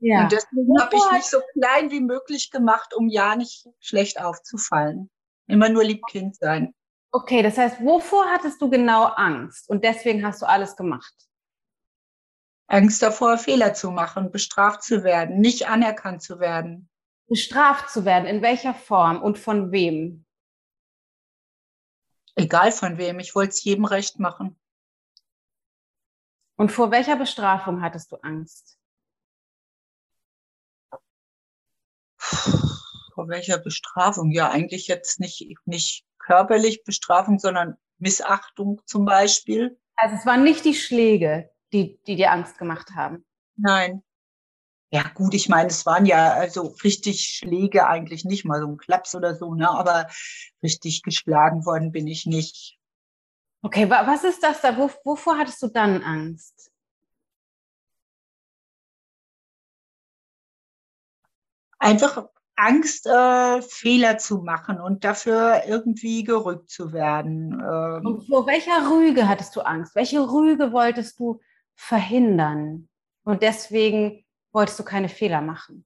Ja. 0.00 0.22
Und 0.22 0.32
deswegen 0.32 0.80
habe 0.80 0.96
ich 0.96 1.12
mich 1.12 1.24
so 1.24 1.40
klein 1.52 1.90
wie 1.90 2.00
möglich 2.00 2.50
gemacht, 2.50 2.92
um 2.94 3.08
ja 3.08 3.36
nicht 3.36 3.68
schlecht 3.78 4.20
aufzufallen. 4.20 5.10
Immer 5.46 5.68
nur 5.68 5.84
lieb 5.84 6.02
Kind 6.08 6.36
sein. 6.36 6.74
Okay, 7.10 7.42
das 7.42 7.58
heißt, 7.58 7.80
wovor 7.80 8.26
hattest 8.26 8.60
du 8.62 8.70
genau 8.70 9.04
Angst 9.04 9.68
und 9.68 9.84
deswegen 9.84 10.24
hast 10.24 10.40
du 10.40 10.46
alles 10.46 10.76
gemacht? 10.76 11.14
Angst 12.68 13.02
davor, 13.02 13.36
Fehler 13.36 13.74
zu 13.74 13.90
machen, 13.90 14.30
bestraft 14.30 14.82
zu 14.82 15.04
werden, 15.04 15.40
nicht 15.40 15.68
anerkannt 15.68 16.22
zu 16.22 16.40
werden. 16.40 16.88
Bestraft 17.28 17.90
zu 17.90 18.06
werden, 18.06 18.26
in 18.26 18.40
welcher 18.40 18.72
Form 18.72 19.20
und 19.20 19.38
von 19.38 19.72
wem? 19.72 20.24
Egal 22.34 22.72
von 22.72 22.96
wem, 22.96 23.18
ich 23.18 23.34
wollte 23.34 23.50
es 23.50 23.62
jedem 23.62 23.84
recht 23.84 24.18
machen. 24.18 24.58
Und 26.56 26.72
vor 26.72 26.90
welcher 26.90 27.16
Bestrafung 27.16 27.82
hattest 27.82 28.10
du 28.10 28.16
Angst? 28.22 28.78
Vor 33.22 33.28
welcher 33.28 33.58
Bestrafung? 33.58 34.32
Ja, 34.32 34.50
eigentlich 34.50 34.88
jetzt 34.88 35.20
nicht, 35.20 35.46
nicht 35.64 36.04
körperlich 36.18 36.82
Bestrafung, 36.82 37.38
sondern 37.38 37.76
Missachtung 37.98 38.80
zum 38.84 39.04
Beispiel. 39.04 39.78
Also 39.94 40.16
es 40.16 40.26
waren 40.26 40.42
nicht 40.42 40.64
die 40.64 40.74
Schläge, 40.74 41.48
die, 41.72 42.00
die 42.04 42.16
dir 42.16 42.32
Angst 42.32 42.58
gemacht 42.58 42.96
haben. 42.96 43.24
Nein. 43.54 44.02
Ja, 44.90 45.04
gut, 45.14 45.34
ich 45.34 45.48
meine, 45.48 45.68
es 45.68 45.86
waren 45.86 46.04
ja 46.04 46.32
also 46.32 46.74
richtig 46.82 47.28
Schläge 47.28 47.86
eigentlich 47.86 48.24
nicht 48.24 48.44
mal 48.44 48.60
so 48.60 48.66
ein 48.66 48.76
Klaps 48.76 49.14
oder 49.14 49.36
so, 49.36 49.54
ne? 49.54 49.70
Aber 49.70 50.08
richtig 50.60 51.04
geschlagen 51.04 51.64
worden 51.64 51.92
bin 51.92 52.08
ich 52.08 52.26
nicht. 52.26 52.76
Okay, 53.62 53.88
was 53.88 54.24
ist 54.24 54.42
das 54.42 54.62
da? 54.62 54.76
wovor 54.76 55.38
hattest 55.38 55.62
du 55.62 55.68
dann 55.68 56.02
Angst? 56.02 56.72
Einfach 61.78 62.26
Angst, 62.62 63.06
äh, 63.06 63.60
Fehler 63.62 64.18
zu 64.18 64.38
machen 64.38 64.80
und 64.80 65.02
dafür 65.02 65.64
irgendwie 65.66 66.22
gerügt 66.22 66.70
zu 66.70 66.92
werden. 66.92 67.52
Ähm. 67.60 68.06
Und 68.06 68.26
vor 68.28 68.46
welcher 68.46 68.88
Rüge 68.88 69.28
hattest 69.28 69.56
du 69.56 69.62
Angst? 69.62 69.96
Welche 69.96 70.20
Rüge 70.20 70.72
wolltest 70.72 71.18
du 71.18 71.40
verhindern? 71.74 72.88
Und 73.24 73.42
deswegen 73.42 74.24
wolltest 74.52 74.78
du 74.78 74.84
keine 74.84 75.08
Fehler 75.08 75.40
machen. 75.40 75.84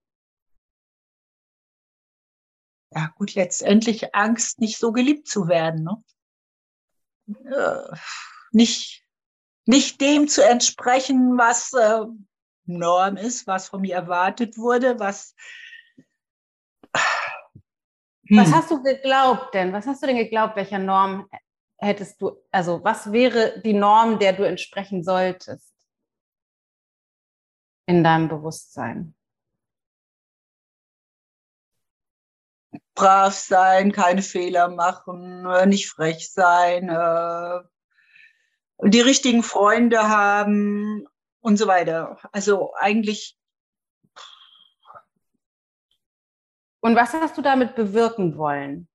Ja, 2.92 3.10
gut, 3.16 3.34
letztendlich 3.34 4.14
Angst, 4.14 4.60
nicht 4.60 4.78
so 4.78 4.92
geliebt 4.92 5.28
zu 5.28 5.48
werden. 5.48 5.82
Ne? 5.82 6.04
Äh, 7.56 7.96
nicht, 8.52 9.02
nicht 9.64 10.00
dem 10.02 10.28
zu 10.28 10.44
entsprechen, 10.44 11.38
was 11.38 11.72
äh, 11.72 12.04
Norm 12.66 13.16
ist, 13.16 13.46
was 13.46 13.68
von 13.68 13.80
mir 13.80 13.94
erwartet 13.94 14.58
wurde, 14.58 14.98
was. 14.98 15.34
Hm. 18.28 18.38
Was 18.38 18.52
hast 18.52 18.70
du 18.70 18.82
geglaubt 18.82 19.54
denn? 19.54 19.72
Was 19.72 19.86
hast 19.86 20.02
du 20.02 20.06
denn 20.06 20.16
geglaubt, 20.16 20.56
welcher 20.56 20.78
Norm 20.78 21.28
hättest 21.78 22.20
du, 22.20 22.32
also 22.50 22.82
was 22.82 23.12
wäre 23.12 23.60
die 23.62 23.74
Norm, 23.74 24.18
der 24.18 24.32
du 24.32 24.42
entsprechen 24.44 25.02
solltest? 25.02 25.72
in 27.88 28.02
deinem 28.02 28.26
Bewusstsein? 28.26 29.14
Brav 32.96 33.34
sein, 33.34 33.92
keine 33.92 34.22
Fehler 34.22 34.68
machen, 34.68 35.46
äh, 35.46 35.66
nicht 35.66 35.88
frech 35.88 36.32
sein, 36.32 36.88
äh, 36.88 37.60
die 38.82 39.00
richtigen 39.00 39.44
Freunde 39.44 40.08
haben, 40.08 41.06
und 41.46 41.58
so 41.58 41.68
weiter. 41.68 42.18
Also 42.32 42.74
eigentlich. 42.74 43.38
Und 46.87 46.95
was 46.95 47.12
hast 47.14 47.37
du 47.37 47.43
damit 47.43 47.74
bewirken 47.74 48.39
wollen? 48.39 48.89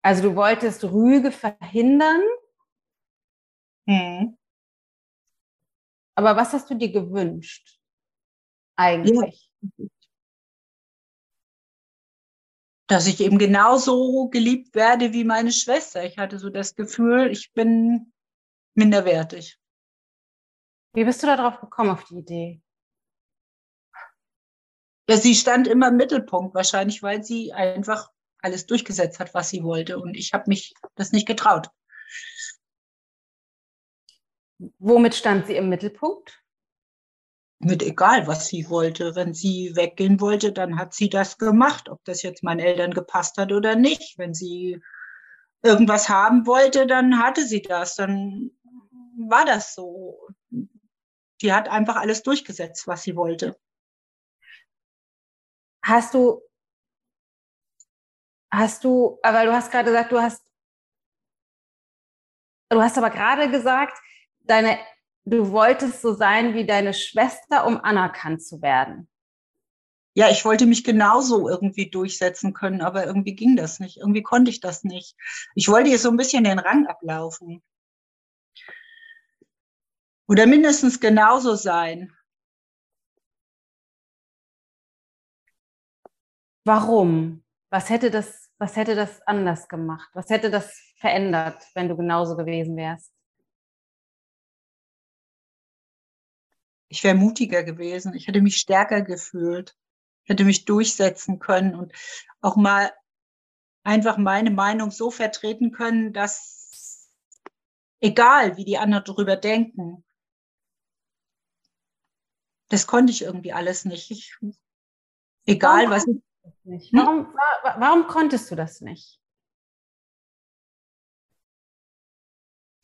Also 0.00 0.22
du 0.22 0.36
wolltest 0.36 0.84
Rüge 0.84 1.32
verhindern. 1.32 2.22
Hm. 3.88 4.38
Aber 6.14 6.36
was 6.36 6.52
hast 6.52 6.70
du 6.70 6.76
dir 6.76 6.92
gewünscht? 6.92 7.80
Eigentlich. 8.76 9.50
Ja. 9.60 9.86
Dass 12.86 13.08
ich 13.08 13.18
eben 13.18 13.38
genauso 13.38 14.28
geliebt 14.28 14.76
werde 14.76 15.12
wie 15.12 15.24
meine 15.24 15.50
Schwester. 15.50 16.04
Ich 16.04 16.16
hatte 16.16 16.38
so 16.38 16.48
das 16.48 16.76
Gefühl, 16.76 17.32
ich 17.32 17.52
bin 17.52 18.12
minderwertig. 18.74 19.58
Wie 20.92 21.02
bist 21.02 21.24
du 21.24 21.26
darauf 21.26 21.58
gekommen, 21.60 21.90
auf 21.90 22.04
die 22.04 22.18
Idee? 22.18 22.63
Ja, 25.08 25.16
sie 25.18 25.34
stand 25.34 25.68
immer 25.68 25.88
im 25.88 25.96
Mittelpunkt, 25.96 26.54
wahrscheinlich, 26.54 27.02
weil 27.02 27.22
sie 27.22 27.52
einfach 27.52 28.10
alles 28.38 28.66
durchgesetzt 28.66 29.20
hat, 29.20 29.34
was 29.34 29.50
sie 29.50 29.62
wollte. 29.62 29.98
Und 29.98 30.16
ich 30.16 30.32
habe 30.32 30.44
mich 30.48 30.74
das 30.94 31.12
nicht 31.12 31.26
getraut. 31.26 31.68
Womit 34.78 35.14
stand 35.14 35.46
sie 35.46 35.56
im 35.56 35.68
Mittelpunkt? 35.68 36.40
Mit 37.58 37.82
egal, 37.82 38.26
was 38.26 38.46
sie 38.48 38.68
wollte. 38.68 39.14
Wenn 39.14 39.34
sie 39.34 39.72
weggehen 39.74 40.20
wollte, 40.20 40.52
dann 40.52 40.78
hat 40.78 40.94
sie 40.94 41.08
das 41.08 41.38
gemacht, 41.38 41.88
ob 41.88 42.04
das 42.04 42.22
jetzt 42.22 42.42
meinen 42.42 42.60
Eltern 42.60 42.92
gepasst 42.92 43.36
hat 43.36 43.52
oder 43.52 43.76
nicht. 43.76 44.18
Wenn 44.18 44.34
sie 44.34 44.80
irgendwas 45.62 46.08
haben 46.08 46.46
wollte, 46.46 46.86
dann 46.86 47.18
hatte 47.18 47.46
sie 47.46 47.62
das. 47.62 47.94
Dann 47.96 48.50
war 49.28 49.44
das 49.44 49.74
so. 49.74 50.28
Die 51.42 51.52
hat 51.52 51.68
einfach 51.68 51.96
alles 51.96 52.22
durchgesetzt, 52.22 52.86
was 52.86 53.02
sie 53.02 53.16
wollte. 53.16 53.58
Hast 55.84 56.14
du, 56.14 56.40
hast 58.50 58.84
du, 58.84 59.18
weil 59.22 59.46
du 59.46 59.52
hast 59.52 59.70
gerade 59.70 59.90
gesagt, 59.90 60.12
du 60.12 60.18
hast, 60.18 60.42
du 62.70 62.80
hast 62.80 62.96
aber 62.96 63.10
gerade 63.10 63.50
gesagt, 63.50 63.98
deine, 64.40 64.78
du 65.26 65.50
wolltest 65.50 66.00
so 66.00 66.14
sein 66.14 66.54
wie 66.54 66.64
deine 66.64 66.94
Schwester, 66.94 67.66
um 67.66 67.76
anerkannt 67.76 68.42
zu 68.42 68.62
werden. 68.62 69.10
Ja, 70.14 70.30
ich 70.30 70.46
wollte 70.46 70.64
mich 70.64 70.84
genauso 70.84 71.50
irgendwie 71.50 71.90
durchsetzen 71.90 72.54
können, 72.54 72.80
aber 72.80 73.04
irgendwie 73.04 73.34
ging 73.34 73.54
das 73.54 73.78
nicht. 73.78 73.98
Irgendwie 73.98 74.22
konnte 74.22 74.50
ich 74.50 74.60
das 74.60 74.84
nicht. 74.84 75.16
Ich 75.54 75.68
wollte 75.68 75.90
ihr 75.90 75.98
so 75.98 76.08
ein 76.08 76.16
bisschen 76.16 76.44
den 76.44 76.60
Rang 76.60 76.86
ablaufen. 76.86 77.62
Oder 80.28 80.46
mindestens 80.46 80.98
genauso 80.98 81.56
sein. 81.56 82.10
Warum? 86.64 87.44
Was 87.70 87.90
hätte 87.90 88.10
das, 88.10 88.50
was 88.58 88.76
hätte 88.76 88.94
das 88.94 89.20
anders 89.26 89.68
gemacht? 89.68 90.08
Was 90.14 90.30
hätte 90.30 90.50
das 90.50 90.74
verändert, 90.98 91.62
wenn 91.74 91.88
du 91.88 91.96
genauso 91.96 92.36
gewesen 92.36 92.76
wärst? 92.76 93.12
Ich 96.88 97.04
wäre 97.04 97.14
mutiger 97.14 97.64
gewesen. 97.64 98.14
Ich 98.14 98.28
hätte 98.28 98.40
mich 98.40 98.56
stärker 98.56 99.02
gefühlt. 99.02 99.76
Ich 100.24 100.30
hätte 100.30 100.44
mich 100.44 100.64
durchsetzen 100.64 101.38
können 101.38 101.74
und 101.74 101.92
auch 102.40 102.56
mal 102.56 102.92
einfach 103.82 104.16
meine 104.16 104.50
Meinung 104.50 104.90
so 104.90 105.10
vertreten 105.10 105.70
können, 105.70 106.14
dass 106.14 107.10
egal, 108.00 108.56
wie 108.56 108.64
die 108.64 108.78
anderen 108.78 109.04
darüber 109.04 109.36
denken, 109.36 110.04
das 112.68 112.86
konnte 112.86 113.12
ich 113.12 113.22
irgendwie 113.22 113.52
alles 113.52 113.84
nicht. 113.84 114.10
Ich, 114.10 114.34
egal, 115.44 115.90
was 115.90 116.06
ich. 116.06 116.16
Nicht? 116.64 116.92
Hm? 116.92 116.98
Warum, 116.98 117.34
warum 117.78 118.06
konntest 118.06 118.50
du 118.50 118.54
das 118.54 118.80
nicht? 118.80 119.20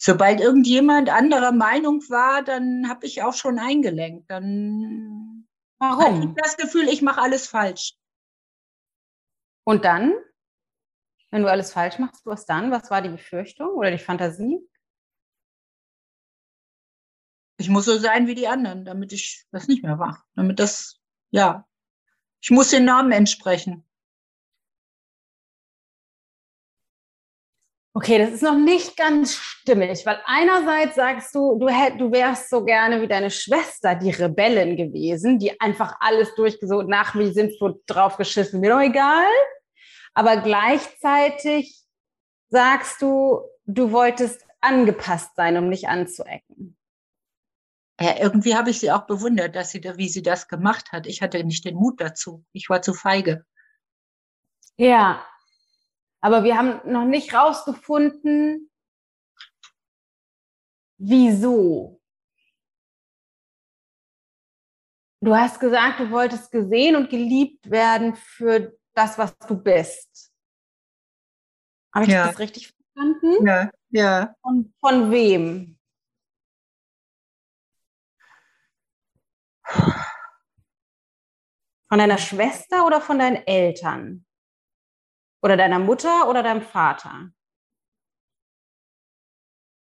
Sobald 0.03 0.41
irgendjemand 0.41 1.11
anderer 1.11 1.53
Meinung 1.53 2.01
war, 2.09 2.43
dann 2.43 2.89
habe 2.89 3.05
ich 3.05 3.23
auch 3.23 3.35
schon 3.35 3.59
eingelenkt. 3.59 4.31
Dann 4.31 5.47
Warum? 5.79 5.99
hatte 5.99 6.29
ich 6.29 6.35
das 6.37 6.57
Gefühl, 6.57 6.89
ich 6.89 7.03
mache 7.03 7.21
alles 7.21 7.47
falsch. 7.47 7.95
Und 9.65 9.85
dann, 9.85 10.15
wenn 11.31 11.43
du 11.43 11.51
alles 11.51 11.73
falsch 11.73 11.99
machst, 11.99 12.25
was 12.25 12.47
dann? 12.47 12.71
Was 12.71 12.91
war 12.91 13.03
die 13.03 13.11
Befürchtung 13.11 13.69
oder 13.75 13.91
die 13.91 13.99
Fantasie? 13.99 14.59
Ich 17.59 17.69
muss 17.69 17.85
so 17.85 17.99
sein 17.99 18.27
wie 18.27 18.35
die 18.35 18.49
anderen, 18.49 18.87
damit 18.87 19.13
ich 19.13 19.45
das 19.53 19.69
nicht 19.69 19.83
mehr 19.83 19.97
mache. 19.97 20.23
Damit 20.35 20.59
das, 20.59 20.99
ja, 21.31 21.69
ich 22.43 22.51
muss 22.51 22.71
den 22.71 22.85
Namen 22.85 23.13
entsprechen. 23.13 23.85
Okay, 27.93 28.19
das 28.19 28.31
ist 28.31 28.43
noch 28.43 28.57
nicht 28.57 28.97
ganz 28.97 29.35
stimmig, 29.35 30.07
weil 30.07 30.21
einerseits 30.25 30.95
sagst 30.95 31.35
du, 31.35 31.59
du, 31.59 31.69
hätt, 31.69 32.01
du 32.01 32.13
wärst 32.13 32.49
so 32.49 32.65
gerne 32.65 33.03
wie 33.03 33.09
deine 33.09 33.31
Schwester, 33.31 33.97
die 33.97 34.11
Rebellin 34.11 34.77
gewesen, 34.77 35.41
die 35.41 35.61
einfach 35.61 35.97
alles 35.99 36.35
durchgesucht, 36.37 36.87
nach 36.87 37.17
wie 37.17 37.33
sind 37.33 37.53
so 37.59 37.81
draufgeschissen, 37.87 38.61
mir 38.61 38.71
doch 38.71 38.81
egal. 38.81 39.27
Aber 40.15 40.37
gleichzeitig 40.37 41.83
sagst 42.49 43.03
du, 43.03 43.41
du 43.67 43.91
wolltest 43.91 44.47
angepasst 44.61 45.35
sein, 45.35 45.57
um 45.57 45.69
nicht 45.69 45.89
anzuecken. 45.89 46.77
Ja, 48.01 48.19
irgendwie 48.19 48.57
habe 48.57 48.71
ich 48.71 48.81
sie 48.81 48.91
auch 48.91 49.07
bewundert, 49.07 49.55
dass 49.55 49.71
sie 49.71 49.81
da, 49.81 49.99
wie 49.99 50.09
sie 50.09 50.23
das 50.23 50.49
gemacht 50.49 50.91
hat. 50.91 51.07
Ich 51.07 51.21
hatte 51.21 51.45
nicht 51.45 51.67
den 51.67 51.77
Mut 51.77 52.01
dazu. 52.01 52.45
Ich 52.53 52.71
war 52.71 52.81
zu 52.81 52.95
feige. 52.95 53.45
Ja, 54.79 55.23
aber 56.23 56.45
wir 56.45 56.57
haben 56.57 56.81
noch 56.91 57.05
nicht 57.05 57.35
rausgefunden, 57.35 58.71
wieso. 60.99 62.01
Du 65.23 65.37
hast 65.37 65.61
gesagt, 65.61 66.01
du 66.01 66.11
wolltest 66.11 66.51
gesehen 66.51 66.97
und 66.97 67.11
geliebt 67.11 67.71
werden 67.71 68.17
für 68.17 68.79
das, 68.95 69.19
was 69.19 69.37
du 69.47 69.55
bist. 69.55 70.33
Habe 71.95 72.07
ich 72.07 72.13
ja. 72.13 72.29
das 72.29 72.39
richtig 72.39 72.73
verstanden? 72.73 73.47
Ja, 73.47 73.71
ja. 73.91 74.35
Und 74.41 74.73
von 74.81 75.11
wem? 75.11 75.79
Von 81.93 81.99
deiner 81.99 82.19
Schwester 82.19 82.87
oder 82.87 83.01
von 83.01 83.19
deinen 83.19 83.45
Eltern? 83.49 84.25
Oder 85.43 85.57
deiner 85.57 85.79
Mutter 85.79 86.29
oder 86.29 86.43
deinem 86.43 86.63
Vater? 86.63 87.33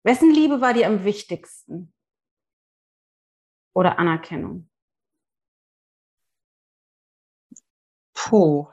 Wessen 0.04 0.30
Liebe 0.30 0.62
war 0.62 0.72
dir 0.72 0.86
am 0.86 1.04
wichtigsten? 1.04 1.92
Oder 3.76 3.98
Anerkennung? 3.98 4.66
Puh, 8.14 8.66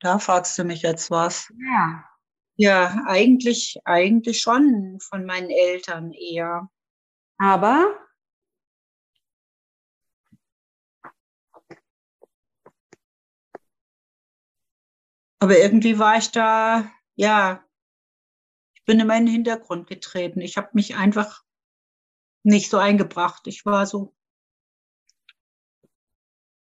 da 0.00 0.18
fragst 0.18 0.58
du 0.58 0.64
mich 0.64 0.82
jetzt 0.82 1.10
was. 1.10 1.52
Ja. 1.58 2.04
Ja, 2.56 3.04
eigentlich, 3.06 3.78
eigentlich 3.84 4.40
schon 4.40 4.98
von 5.00 5.24
meinen 5.24 5.50
Eltern 5.50 6.12
eher. 6.12 6.68
Aber 7.38 7.96
Aber 15.40 15.58
irgendwie 15.58 15.98
war 15.98 16.18
ich 16.18 16.30
da, 16.30 16.90
ja, 17.14 17.64
ich 18.74 18.84
bin 18.84 18.98
in 18.98 19.06
meinen 19.06 19.26
Hintergrund 19.26 19.86
getreten. 19.86 20.40
Ich 20.40 20.56
habe 20.56 20.70
mich 20.72 20.96
einfach 20.96 21.44
nicht 22.42 22.70
so 22.70 22.78
eingebracht. 22.78 23.46
Ich 23.46 23.64
war 23.64 23.86
so 23.86 24.14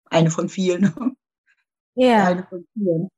eine 0.05 0.31
von 0.31 0.49
vielen. 0.49 0.93
Ja. 1.99 2.27
Eine 2.27 2.45
von 2.45 2.67
vielen. 2.73 3.09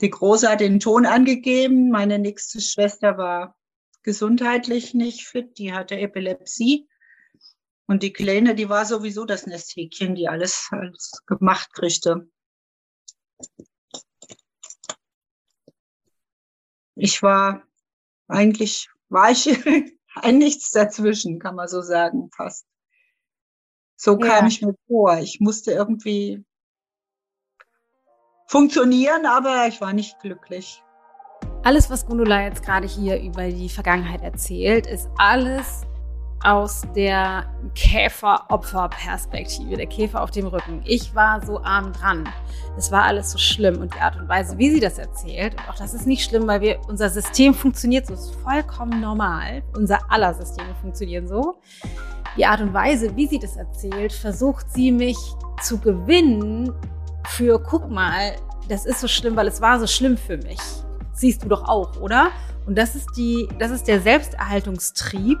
Die 0.00 0.10
Große 0.10 0.50
hat 0.50 0.58
den 0.58 0.80
Ton 0.80 1.06
angegeben. 1.06 1.90
Meine 1.90 2.18
nächste 2.18 2.60
Schwester 2.60 3.18
war 3.18 3.56
gesundheitlich 4.02 4.94
nicht 4.94 5.28
fit. 5.28 5.58
Die 5.58 5.72
hatte 5.72 5.96
Epilepsie. 5.96 6.88
Und 7.86 8.02
die 8.02 8.12
Kleine, 8.12 8.56
die 8.56 8.68
war 8.68 8.84
sowieso 8.84 9.26
das 9.26 9.46
Nesthäkchen, 9.46 10.16
die 10.16 10.28
alles, 10.28 10.66
alles 10.72 11.22
gemacht 11.28 11.72
kriegte 11.72 12.28
ich 16.94 17.22
war 17.22 17.62
eigentlich, 18.28 18.88
war 19.08 19.30
ich 19.30 19.48
ein 20.14 20.38
Nichts 20.38 20.70
dazwischen, 20.70 21.38
kann 21.38 21.56
man 21.56 21.68
so 21.68 21.82
sagen, 21.82 22.30
fast. 22.34 22.66
So 23.96 24.18
ja. 24.18 24.26
kam 24.26 24.46
ich 24.46 24.62
mir 24.62 24.74
vor. 24.86 25.18
Ich 25.18 25.40
musste 25.40 25.72
irgendwie 25.72 26.44
funktionieren, 28.46 29.26
aber 29.26 29.66
ich 29.68 29.80
war 29.80 29.92
nicht 29.92 30.18
glücklich. 30.20 30.82
Alles, 31.62 31.88
was 31.88 32.06
Gundula 32.06 32.42
jetzt 32.42 32.62
gerade 32.62 32.86
hier 32.86 33.20
über 33.20 33.48
die 33.48 33.68
Vergangenheit 33.68 34.22
erzählt, 34.22 34.86
ist 34.86 35.08
alles 35.16 35.86
aus 36.44 36.82
der 36.94 37.46
Käferopferperspektive, 37.74 39.76
der 39.76 39.86
Käfer 39.86 40.22
auf 40.22 40.30
dem 40.30 40.46
Rücken. 40.46 40.82
Ich 40.84 41.14
war 41.14 41.44
so 41.44 41.62
arm 41.62 41.92
dran. 41.92 42.28
Es 42.76 42.92
war 42.92 43.04
alles 43.04 43.32
so 43.32 43.38
schlimm 43.38 43.80
und 43.80 43.94
die 43.94 43.98
Art 43.98 44.16
und 44.16 44.28
Weise, 44.28 44.58
wie 44.58 44.70
sie 44.70 44.80
das 44.80 44.98
erzählt, 44.98 45.54
und 45.54 45.70
auch 45.70 45.76
das 45.76 45.94
ist 45.94 46.06
nicht 46.06 46.28
schlimm, 46.28 46.46
weil 46.46 46.60
wir, 46.60 46.80
unser 46.86 47.08
System 47.08 47.54
funktioniert 47.54 48.06
so, 48.06 48.14
ist 48.14 48.34
vollkommen 48.36 49.00
normal. 49.00 49.62
Unser 49.76 49.98
aller 50.10 50.34
Systeme 50.34 50.74
funktionieren 50.80 51.26
so. 51.26 51.56
Die 52.36 52.44
Art 52.44 52.60
und 52.60 52.74
Weise, 52.74 53.16
wie 53.16 53.26
sie 53.26 53.38
das 53.38 53.56
erzählt, 53.56 54.12
versucht 54.12 54.70
sie 54.70 54.92
mich 54.92 55.16
zu 55.62 55.78
gewinnen 55.78 56.72
für, 57.28 57.58
guck 57.58 57.90
mal, 57.90 58.32
das 58.68 58.84
ist 58.84 59.00
so 59.00 59.08
schlimm, 59.08 59.36
weil 59.36 59.48
es 59.48 59.60
war 59.60 59.80
so 59.80 59.86
schlimm 59.86 60.18
für 60.18 60.36
mich. 60.36 60.60
Siehst 61.12 61.44
du 61.44 61.48
doch 61.48 61.68
auch, 61.68 62.00
oder? 62.00 62.30
Und 62.66 62.76
das 62.76 62.94
ist 62.94 63.08
die, 63.16 63.48
das 63.58 63.70
ist 63.70 63.86
der 63.86 64.00
Selbsterhaltungstrieb, 64.00 65.38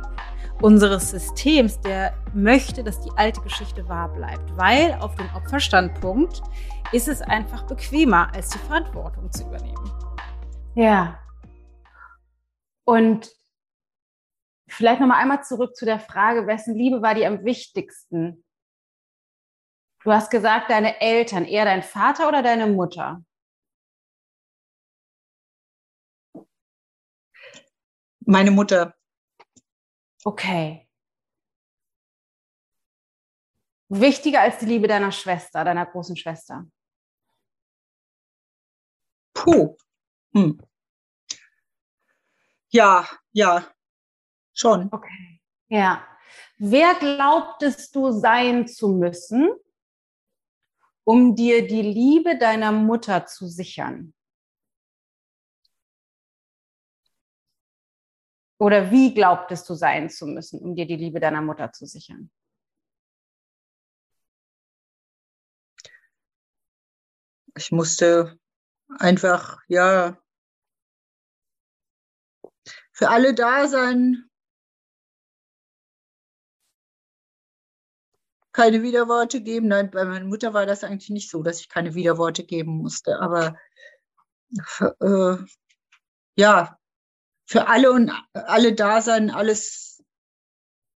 unseres 0.60 1.10
Systems, 1.10 1.80
der 1.80 2.14
möchte, 2.32 2.82
dass 2.84 3.00
die 3.00 3.10
alte 3.16 3.40
Geschichte 3.40 3.88
wahr 3.88 4.12
bleibt. 4.12 4.56
Weil 4.56 4.94
auf 5.00 5.14
dem 5.16 5.28
Opferstandpunkt 5.34 6.42
ist 6.92 7.08
es 7.08 7.20
einfach 7.22 7.66
bequemer, 7.66 8.32
als 8.34 8.50
die 8.50 8.58
Verantwortung 8.58 9.30
zu 9.32 9.46
übernehmen. 9.46 9.92
Ja. 10.74 11.18
Und 12.84 13.30
vielleicht 14.68 15.00
nochmal 15.00 15.20
einmal 15.20 15.42
zurück 15.44 15.76
zu 15.76 15.84
der 15.84 16.00
Frage, 16.00 16.46
wessen 16.46 16.74
Liebe 16.74 17.02
war 17.02 17.14
dir 17.14 17.28
am 17.28 17.44
wichtigsten? 17.44 18.44
Du 20.02 20.12
hast 20.12 20.30
gesagt, 20.30 20.70
deine 20.70 21.00
Eltern, 21.00 21.46
eher 21.46 21.64
dein 21.64 21.82
Vater 21.82 22.28
oder 22.28 22.42
deine 22.42 22.66
Mutter? 22.66 23.24
Meine 28.26 28.50
Mutter. 28.50 28.94
Okay. 30.26 30.86
Wichtiger 33.90 34.40
als 34.40 34.58
die 34.58 34.66
Liebe 34.66 34.88
deiner 34.88 35.12
Schwester, 35.12 35.62
deiner 35.64 35.84
großen 35.86 36.16
Schwester? 36.16 36.66
Puh. 39.34 39.76
Hm. 40.34 40.58
Ja, 42.72 43.06
ja, 43.32 43.64
schon. 44.54 44.88
Okay. 44.92 45.40
Ja. 45.68 46.04
Wer 46.58 46.94
glaubtest 46.94 47.94
du 47.96 48.12
sein 48.12 48.68
zu 48.68 48.88
müssen, 48.90 49.50
um 51.04 51.36
dir 51.36 51.66
die 51.66 51.82
Liebe 51.82 52.38
deiner 52.38 52.72
Mutter 52.72 53.26
zu 53.26 53.46
sichern? 53.48 54.14
Oder 58.58 58.90
wie 58.90 59.14
glaubtest 59.14 59.68
du 59.68 59.74
sein 59.74 60.08
zu 60.10 60.26
müssen, 60.26 60.60
um 60.60 60.74
dir 60.74 60.86
die 60.86 60.96
Liebe 60.96 61.20
deiner 61.20 61.42
Mutter 61.42 61.72
zu 61.72 61.86
sichern? 61.86 62.30
Ich 67.56 67.70
musste 67.70 68.38
einfach, 68.98 69.60
ja, 69.68 70.18
für 72.92 73.10
alle 73.10 73.34
da 73.34 73.66
sein. 73.68 74.30
Keine 78.52 78.82
Widerworte 78.82 79.42
geben. 79.42 79.68
Nein, 79.68 79.90
bei 79.90 80.04
meiner 80.04 80.24
Mutter 80.24 80.54
war 80.54 80.64
das 80.64 80.84
eigentlich 80.84 81.10
nicht 81.10 81.28
so, 81.28 81.42
dass 81.42 81.60
ich 81.60 81.68
keine 81.68 81.94
Widerworte 81.94 82.44
geben 82.44 82.78
musste. 82.78 83.18
Aber 83.20 83.56
äh, 85.00 85.36
ja, 86.36 86.78
für 87.46 87.68
alle 87.68 87.92
und 87.92 88.10
alle 88.32 88.74
da 88.74 89.00
sein, 89.00 89.30
alles, 89.30 90.02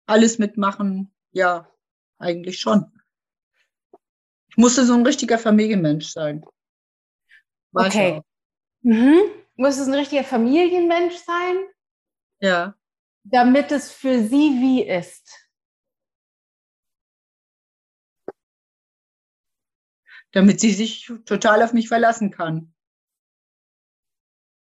alles 0.05 0.37
mitmachen, 0.37 1.13
ja, 1.31 1.71
eigentlich 2.19 2.59
schon. 2.59 2.91
Ich 4.49 4.57
musste 4.57 4.85
so 4.85 4.93
ein 4.93 5.05
richtiger 5.05 5.37
Familienmensch 5.37 6.07
sein. 6.07 6.45
War 7.71 7.87
okay. 7.87 8.21
Mhm. 8.81 9.19
Muss 9.55 9.77
es 9.77 9.87
ein 9.87 9.93
richtiger 9.93 10.23
Familienmensch 10.23 11.15
sein? 11.15 11.57
Ja. 12.39 12.75
Damit 13.23 13.71
es 13.71 13.91
für 13.91 14.19
sie 14.19 14.59
wie 14.61 14.83
ist. 14.87 15.49
Damit 20.31 20.59
sie 20.59 20.71
sich 20.71 21.11
total 21.25 21.63
auf 21.63 21.73
mich 21.73 21.87
verlassen 21.87 22.29
kann. 22.29 22.74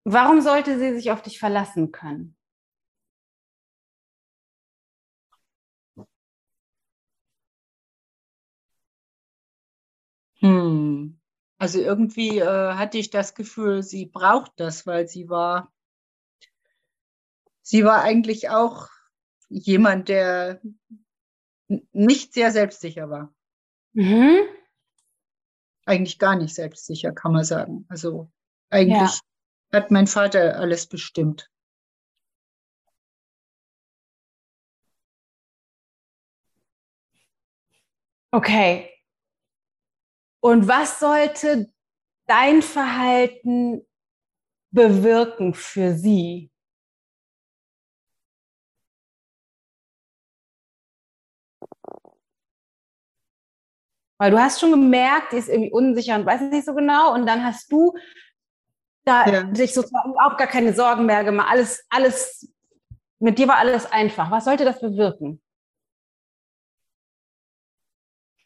Warum 0.04 0.41
sollte 0.41 0.80
sie 0.80 0.95
sich 0.95 1.12
auf 1.12 1.22
dich 1.22 1.39
verlassen 1.39 1.91
können? 1.91 2.36
Hm. 10.39 11.20
Also 11.60 11.80
irgendwie 11.80 12.39
äh, 12.39 12.74
hatte 12.74 12.97
ich 12.97 13.12
das 13.12 13.36
Gefühl, 13.36 13.84
sie 13.84 14.08
braucht 14.08 14.54
das, 14.56 14.88
weil 14.88 15.08
sie 15.08 15.30
war, 15.30 15.72
sie 17.62 17.86
war 17.86 18.02
eigentlich 18.02 18.49
auch 18.49 18.88
jemand, 19.49 20.10
der 20.10 20.60
nicht 21.91 22.34
sehr 22.34 22.52
selbstsicher 22.52 23.12
war. 23.12 23.34
Mhm. 23.93 24.39
Eigentlich 25.86 26.18
gar 26.18 26.36
nicht 26.36 26.56
selbstsicher, 26.56 27.12
kann 27.12 27.34
man 27.34 27.43
sagen. 27.43 27.86
Also 27.88 28.32
eigentlich 28.70 28.97
ja 28.97 29.31
hat 29.74 29.92
mein 29.92 30.08
Vater 30.08 30.58
alles 30.58 30.88
bestimmt. 30.88 31.50
Okay. 38.34 38.90
Und 40.42 40.68
was 40.68 41.00
sollte 41.00 41.72
dein 42.28 42.62
Verhalten 42.62 43.86
bewirken 44.72 45.54
für 45.54 45.94
sie? 45.94 46.52
Weil 54.18 54.32
du 54.32 54.40
hast 54.40 54.60
schon 54.60 54.72
gemerkt, 54.72 55.32
die 55.32 55.38
ist 55.38 55.50
irgendwie 55.50 55.72
unsicher 55.72 56.16
und 56.16 56.28
weiß 56.28 56.42
nicht 56.42 56.66
so 56.66 56.76
genau. 56.76 57.14
Und 57.14 57.26
dann 57.26 57.44
hast 57.44 57.72
du 57.72 57.94
da 59.04 59.26
ja. 59.28 59.56
sich 59.56 59.74
sozusagen 59.74 60.14
auch 60.20 60.38
gar 60.38 60.47
keine 60.47 60.74
Sorgen 60.74 61.06
mehr 61.06 61.24
gemacht. 61.24 61.47
Alles, 61.49 61.86
alles, 61.89 62.52
mit 63.20 63.38
dir 63.39 63.47
war 63.47 63.58
alles 63.58 63.91
einfach. 63.91 64.32
Was 64.32 64.45
sollte 64.45 64.66
das 64.66 64.80
bewirken? 64.80 65.41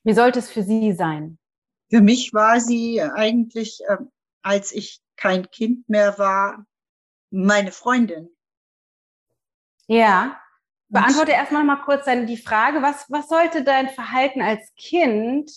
Wie 0.03 0.13
sollte 0.13 0.39
es 0.39 0.51
für 0.51 0.63
sie 0.63 0.93
sein? 0.93 1.39
Für 1.89 2.01
mich 2.01 2.33
war 2.33 2.59
sie 2.59 3.01
eigentlich, 3.01 3.81
äh, 3.87 3.97
als 4.41 4.71
ich 4.71 5.01
kein 5.15 5.49
Kind 5.49 5.89
mehr 5.89 6.17
war, 6.19 6.65
meine 7.31 7.71
Freundin. 7.71 8.29
Ja. 9.87 10.39
Beantworte 10.87 11.31
erstmal 11.31 11.63
mal 11.63 11.81
kurz 11.83 12.05
die 12.05 12.37
Frage, 12.37 12.81
was, 12.81 13.09
was 13.09 13.27
sollte 13.27 13.63
dein 13.63 13.89
Verhalten 13.89 14.41
als 14.41 14.73
Kind 14.75 15.51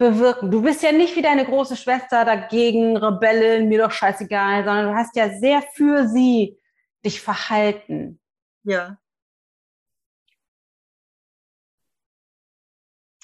bewirken. 0.00 0.50
Du 0.50 0.62
bist 0.62 0.82
ja 0.82 0.92
nicht 0.92 1.14
wie 1.14 1.22
deine 1.22 1.44
große 1.44 1.76
Schwester 1.76 2.24
dagegen, 2.24 2.96
Rebellin, 2.96 3.68
mir 3.68 3.82
doch 3.82 3.92
scheißegal, 3.92 4.64
sondern 4.64 4.86
du 4.86 4.94
hast 4.94 5.14
ja 5.14 5.38
sehr 5.38 5.62
für 5.74 6.08
sie 6.08 6.58
dich 7.04 7.20
verhalten. 7.20 8.18
Ja. 8.64 8.98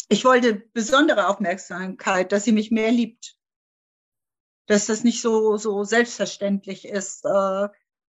Ich 0.09 0.25
wollte 0.27 0.55
besondere 0.75 1.29
Aufmerksamkeit, 1.29 2.31
dass 2.31 2.45
sie 2.45 2.53
mich 2.53 2.71
mehr 2.71 2.93
liebt. 2.93 3.37
Dass 4.67 4.85
das 4.85 5.03
nicht 5.03 5.23
so, 5.23 5.57
so 5.57 5.83
selbstverständlich 5.85 6.87
ist, 6.87 7.25
äh, 7.25 7.69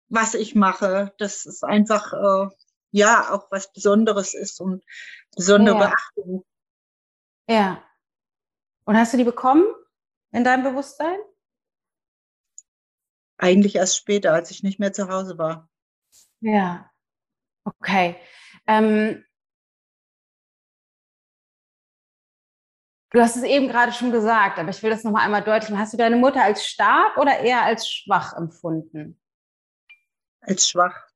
was 0.09 0.33
ich 0.33 0.55
mache. 0.55 1.13
Dass 1.19 1.45
es 1.45 1.63
einfach, 1.63 2.15
äh, 2.15 2.49
ja, 2.93 3.31
auch 3.31 3.51
was 3.51 3.75
Besonderes 3.75 4.33
ist 4.33 4.59
und 4.59 4.83
besondere 5.37 5.77
ja. 5.77 5.87
Beachtung. 5.87 6.45
Ja. 7.47 7.85
Und 8.85 8.97
hast 8.97 9.13
du 9.13 9.17
die 9.17 9.25
bekommen 9.25 9.65
in 10.33 10.45
deinem 10.45 10.63
Bewusstsein? 10.63 11.19
Eigentlich 13.39 13.77
erst 13.77 13.97
später, 13.97 14.33
als 14.33 14.51
ich 14.51 14.63
nicht 14.63 14.79
mehr 14.79 14.93
zu 14.93 15.09
Hause 15.09 15.39
war. 15.39 15.69
Ja, 16.41 16.91
okay. 17.65 18.17
Ähm, 18.67 19.25
du 23.11 23.21
hast 23.21 23.37
es 23.37 23.43
eben 23.43 23.69
gerade 23.69 23.93
schon 23.93 24.13
gesagt, 24.13 24.59
aber 24.59 24.69
ich 24.69 24.83
will 24.83 24.91
das 24.91 25.05
nochmal 25.05 25.25
einmal 25.25 25.43
deutlich 25.43 25.71
machen. 25.71 25.81
Hast 25.81 25.93
du 25.95 25.99
deine 25.99 26.17
Mutter 26.17 26.43
als 26.43 26.67
stark 26.67 27.17
oder 27.17 27.39
eher 27.41 27.63
als 27.63 27.89
schwach 27.89 28.35
empfunden? 28.35 29.21
Als 30.41 30.69
schwach. 30.69 31.09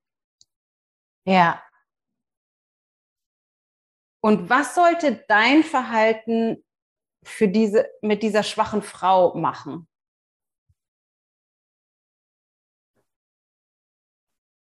Ja. 1.25 1.62
Und 4.21 4.49
was 4.49 4.75
sollte 4.75 5.25
dein 5.29 5.62
Verhalten 5.62 6.64
für 7.29 7.49
diese, 7.49 7.87
mit 8.03 8.22
dieser 8.22 8.43
schwachen 8.43 8.83
Frau 8.83 9.35
machen? 9.37 9.87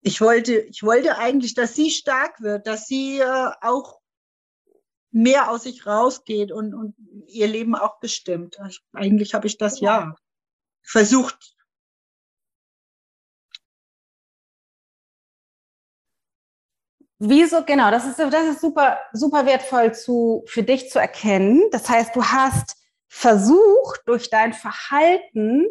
ich 0.04 0.20
wollte, 0.22 0.60
ich 0.60 0.84
wollte 0.84 1.18
eigentlich, 1.18 1.54
dass 1.54 1.76
sie 1.76 1.90
stark 1.90 2.42
wird, 2.42 2.68
dass 2.68 2.88
sie 2.88 3.20
äh, 3.20 3.52
auch 3.62 4.00
mehr 5.12 5.50
aus 5.50 5.64
sich 5.64 5.86
rausgeht 5.86 6.52
und, 6.52 6.74
und 6.74 6.96
ihr 7.28 7.48
Leben 7.48 7.76
auch 7.76 8.00
bestimmt. 8.00 8.58
Ich, 8.68 8.82
eigentlich 8.92 9.34
habe 9.34 9.48
ich 9.48 9.58
das 9.58 9.80
ja 9.80 10.16
versucht. 10.82 11.56
Wieso, 17.26 17.64
genau, 17.64 17.90
das 17.90 18.06
ist, 18.06 18.20
das 18.20 18.48
ist 18.48 18.60
super, 18.60 19.00
super 19.14 19.46
wertvoll 19.46 19.94
zu, 19.94 20.44
für 20.46 20.62
dich 20.62 20.90
zu 20.90 21.00
erkennen. 21.00 21.64
Das 21.72 21.88
heißt, 21.88 22.14
du 22.14 22.22
hast 22.22 22.76
versucht, 23.08 24.02
durch 24.06 24.30
dein 24.30 24.52
Verhalten 24.52 25.66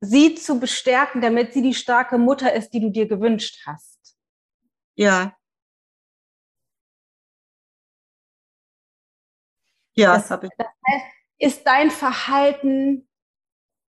sie 0.00 0.34
zu 0.34 0.60
bestärken, 0.60 1.22
damit 1.22 1.54
sie 1.54 1.62
die 1.62 1.72
starke 1.72 2.18
Mutter 2.18 2.52
ist, 2.52 2.74
die 2.74 2.80
du 2.80 2.90
dir 2.90 3.08
gewünscht 3.08 3.62
hast. 3.64 4.18
Ja. 4.96 5.34
Ja, 9.94 10.16
das, 10.16 10.30
habe 10.30 10.48
ich. 10.48 10.52
Das 10.58 10.66
heißt, 10.66 11.06
ist 11.38 11.66
dein 11.66 11.90
Verhalten. 11.90 13.08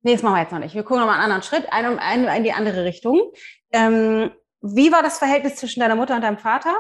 Nee, 0.02 0.14
das 0.14 0.22
machen 0.22 0.34
wir 0.34 0.42
jetzt 0.42 0.52
noch 0.52 0.58
nicht. 0.58 0.74
Wir 0.74 0.82
gucken 0.82 0.98
nochmal 0.98 1.20
einen 1.20 1.30
anderen 1.30 1.44
Schritt, 1.44 1.72
ein, 1.72 2.00
ein, 2.00 2.24
in 2.24 2.42
die 2.42 2.52
andere 2.52 2.84
Richtung. 2.84 3.32
Ähm, 3.70 4.32
wie 4.60 4.92
war 4.92 5.02
das 5.02 5.18
Verhältnis 5.18 5.56
zwischen 5.56 5.80
deiner 5.80 5.96
Mutter 5.96 6.14
und 6.14 6.22
deinem 6.22 6.38
Vater? 6.38 6.76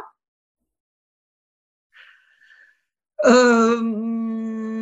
Ähm, 3.24 4.78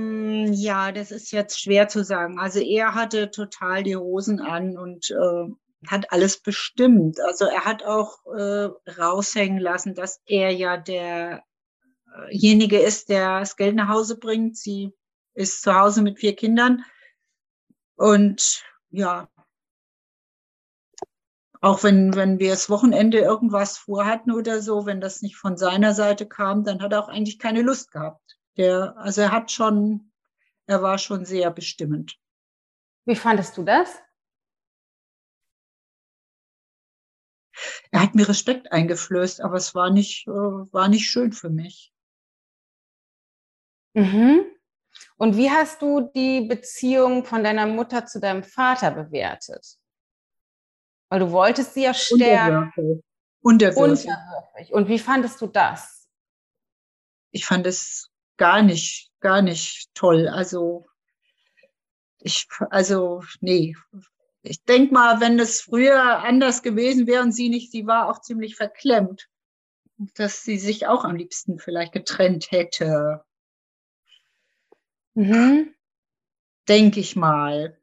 ja, 0.53 0.93
das 0.93 1.11
ist 1.11 1.33
jetzt 1.33 1.61
schwer 1.61 1.89
zu 1.89 2.05
sagen. 2.05 2.39
Also 2.39 2.61
er 2.61 2.95
hatte 2.95 3.31
total 3.31 3.83
die 3.83 3.97
Hosen 3.97 4.41
an 4.41 4.77
und 4.79 5.11
äh, 5.11 5.47
hat 5.89 6.13
alles 6.13 6.41
bestimmt. 6.41 7.19
Also 7.21 7.47
er 7.47 7.65
hat 7.65 7.83
auch 7.85 8.19
äh, 8.27 8.69
raushängen 8.99 9.59
lassen, 9.59 9.95
dass 9.95 10.21
er 10.27 10.51
ja 10.51 10.77
derjenige 10.77 11.49
ist, 12.79 13.09
der 13.09 13.41
das 13.41 13.57
Geld 13.57 13.75
nach 13.77 13.89
Hause 13.89 14.19
bringt. 14.19 14.57
Sie 14.57 14.93
ist 15.35 15.63
zu 15.63 15.75
Hause 15.75 16.03
mit 16.03 16.19
vier 16.19 16.37
Kindern. 16.37 16.85
Und 17.97 18.63
ja, 18.91 19.29
auch 21.67 21.83
wenn, 21.83 22.15
wenn 22.15 22.39
wir 22.39 22.51
das 22.51 22.71
Wochenende 22.71 23.19
irgendwas 23.19 23.77
vorhatten 23.77 24.31
oder 24.31 24.63
so, 24.63 24.87
wenn 24.87 25.01
das 25.01 25.21
nicht 25.21 25.37
von 25.37 25.57
seiner 25.57 25.95
Seite 25.95 26.25
kam, 26.25 26.63
dann 26.63 26.81
hat 26.81 26.93
er 26.93 27.03
auch 27.03 27.09
eigentlich 27.09 27.41
keine 27.41 27.63
Lust 27.63 27.91
gehabt. 27.91 28.39
Der, 28.57 28.97
also 28.97 29.23
er 29.23 29.33
hat 29.33 29.51
schon, 29.51 30.13
er 30.67 30.81
war 30.83 30.97
schon 30.99 31.25
sehr 31.25 31.51
bestimmend. 31.51 32.17
Wie 33.05 33.17
fandest 33.17 33.57
du 33.57 33.65
das? 33.65 34.01
Er 37.91 38.01
hat 38.01 38.15
mir 38.15 38.29
Respekt 38.29 38.71
eingeflößt, 38.71 39.41
aber 39.41 39.57
es 39.57 39.75
war 39.75 39.91
nicht, 39.91 40.29
äh, 40.29 40.31
war 40.31 40.87
nicht 40.87 41.11
schön 41.11 41.33
für 41.33 41.51
mich. 41.51 41.93
Mhm. 43.95 44.45
Und 45.17 45.37
wie 45.37 45.51
hast 45.51 45.83
du 45.83 46.13
die 46.15 46.43
Beziehung 46.43 47.25
von 47.25 47.43
deiner 47.43 47.67
Mutter 47.67 48.07
zu 48.07 48.21
deinem 48.21 48.45
Vater 48.45 48.93
bewertet? 48.93 49.81
Weil 51.09 51.21
du 51.21 51.31
wolltest 51.31 51.75
sie 51.75 51.85
ja 51.85 51.95
stärken. 51.95 53.03
Unterwürfig. 53.41 54.09
Unterwürfig. 54.09 54.73
Und 54.73 54.89
wie 54.89 54.99
fandest 54.99 55.41
du 55.41 55.47
das? 55.47 56.09
Ich 57.31 57.47
fand 57.47 57.67
es 57.67 58.11
gar 58.37 58.63
nicht, 58.63 59.11
gar 59.21 59.43
nicht 59.43 59.89
toll. 59.95 60.29
Also, 60.29 60.87
ich, 62.19 62.49
also, 62.71 63.23
nee. 63.41 63.77
Ich 64.43 64.65
denke 64.65 64.95
mal, 64.95 65.21
wenn 65.21 65.39
es 65.39 65.61
früher 65.61 66.25
anders 66.25 66.63
gewesen 66.63 67.07
wäre 67.07 67.23
und 67.23 67.33
sie 67.33 67.49
nicht, 67.49 67.73
sie 67.73 67.87
war 67.87 68.09
auch 68.09 68.21
ziemlich 68.21 68.57
verklemmt, 68.57 69.29
dass 70.15 70.43
sie 70.43 70.59
sich 70.59 70.87
auch 70.87 71.05
am 71.05 71.17
liebsten 71.17 71.59
vielleicht 71.59 71.93
getrennt 71.93 72.51
hätte. 72.51 73.25
Mhm. 75.15 75.75
Denke 76.69 77.01
ich 77.01 77.17
mal. 77.17 77.79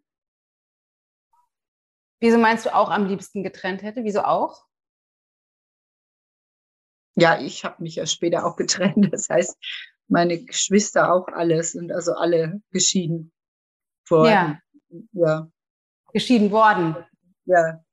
Wieso 2.24 2.38
meinst 2.38 2.66
du 2.66 2.74
auch 2.74 2.90
am 2.90 3.06
liebsten 3.06 3.44
getrennt 3.44 3.84
hätte? 3.84 4.06
Wieso 4.06 4.22
auch? 4.22 4.66
Ja, 7.16 7.38
ich 7.38 7.66
habe 7.66 7.84
mich 7.84 7.96
ja 7.96 8.06
später 8.06 8.46
auch 8.46 8.56
getrennt. 8.56 9.12
Das 9.12 9.28
heißt, 9.28 9.58
meine 10.08 10.42
Geschwister 10.46 11.12
auch 11.12 11.28
alles 11.28 11.74
sind 11.74 11.92
also 11.92 12.14
alle 12.14 12.62
geschieden 12.72 13.34
worden. 14.08 14.62
Ja. 14.90 15.02
ja. 15.12 15.52
Geschieden 16.14 16.50
worden. 16.52 16.96
Ja. 17.44 17.84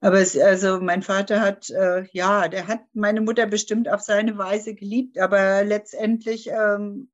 Aber 0.00 0.20
es, 0.20 0.38
also 0.38 0.80
mein 0.80 1.02
Vater 1.02 1.40
hat, 1.40 1.68
äh, 1.70 2.06
ja, 2.12 2.46
der 2.46 2.68
hat 2.68 2.82
meine 2.92 3.22
Mutter 3.22 3.46
bestimmt 3.46 3.88
auf 3.88 4.02
seine 4.02 4.38
Weise 4.38 4.76
geliebt, 4.76 5.18
aber 5.18 5.64
letztendlich, 5.64 6.46
ähm, 6.48 7.10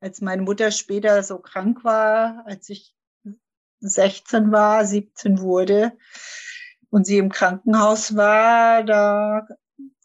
als 0.00 0.20
meine 0.22 0.42
Mutter 0.42 0.72
später 0.72 1.22
so 1.22 1.38
krank 1.38 1.84
war, 1.84 2.42
als 2.46 2.68
ich 2.68 2.95
16 3.80 4.52
war, 4.52 4.84
17 4.84 5.40
wurde 5.40 5.92
und 6.90 7.06
sie 7.06 7.18
im 7.18 7.30
Krankenhaus 7.30 8.16
war, 8.16 8.84
da 8.84 9.46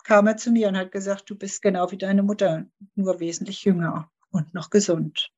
kam 0.04 0.28
er 0.28 0.38
zu 0.38 0.52
mir 0.52 0.68
und 0.68 0.78
hat 0.78 0.92
gesagt, 0.92 1.30
du 1.30 1.38
bist 1.38 1.62
genau 1.62 1.92
wie 1.92 1.98
deine 1.98 2.24
Mutter, 2.24 2.66
nur 2.96 3.20
wesentlich 3.20 3.64
jünger 3.64 4.12
und 4.32 4.54
noch 4.54 4.70
gesund. 4.70 5.32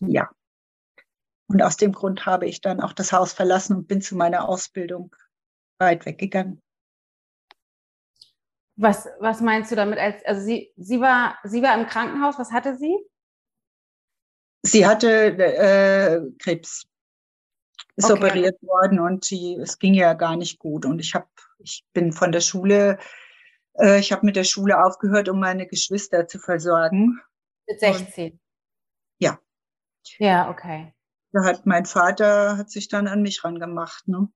Ja. 0.00 0.30
Und 1.48 1.62
aus 1.62 1.76
dem 1.76 1.92
Grund 1.92 2.26
habe 2.26 2.46
ich 2.46 2.60
dann 2.60 2.80
auch 2.80 2.92
das 2.92 3.12
Haus 3.12 3.32
verlassen 3.32 3.76
und 3.76 3.88
bin 3.88 4.00
zu 4.00 4.16
meiner 4.16 4.48
Ausbildung 4.48 5.14
weit 5.78 6.06
weggegangen. 6.06 6.60
Was, 8.76 9.08
was 9.20 9.40
meinst 9.40 9.70
du 9.70 9.76
damit? 9.76 9.98
Als, 9.98 10.24
also 10.24 10.42
sie, 10.42 10.72
sie, 10.76 11.00
war, 11.00 11.38
sie 11.44 11.62
war 11.62 11.78
im 11.78 11.86
Krankenhaus, 11.86 12.38
was 12.38 12.50
hatte 12.50 12.76
sie? 12.76 12.98
Sie 14.62 14.86
hatte 14.86 15.08
äh, 15.38 16.20
Krebs 16.38 16.86
ist 17.96 18.10
okay. 18.10 18.24
operiert 18.24 18.62
worden 18.62 19.00
und 19.00 19.30
die, 19.30 19.56
es 19.56 19.78
ging 19.78 19.94
ja 19.94 20.12
gar 20.12 20.36
nicht 20.36 20.58
gut. 20.58 20.84
Und 20.84 20.98
ich 20.98 21.14
habe, 21.14 21.26
ich 21.58 21.84
bin 21.92 22.12
von 22.12 22.30
der 22.30 22.40
Schule, 22.40 22.98
äh, 23.78 23.98
ich 23.98 24.12
habe 24.12 24.26
mit 24.26 24.36
der 24.36 24.44
Schule 24.44 24.84
aufgehört, 24.84 25.28
um 25.28 25.40
meine 25.40 25.66
Geschwister 25.66 26.28
zu 26.28 26.38
versorgen. 26.38 27.20
Mit 27.66 27.80
16? 27.80 28.32
Und, 28.32 28.40
ja. 29.18 29.38
Ja, 30.18 30.50
okay. 30.50 30.94
Da 31.32 31.44
hat 31.44 31.66
mein 31.66 31.86
Vater 31.86 32.56
hat 32.56 32.70
sich 32.70 32.88
dann 32.88 33.08
an 33.08 33.22
mich 33.22 33.44
rangemacht. 33.44 34.06
Ne? 34.08 34.28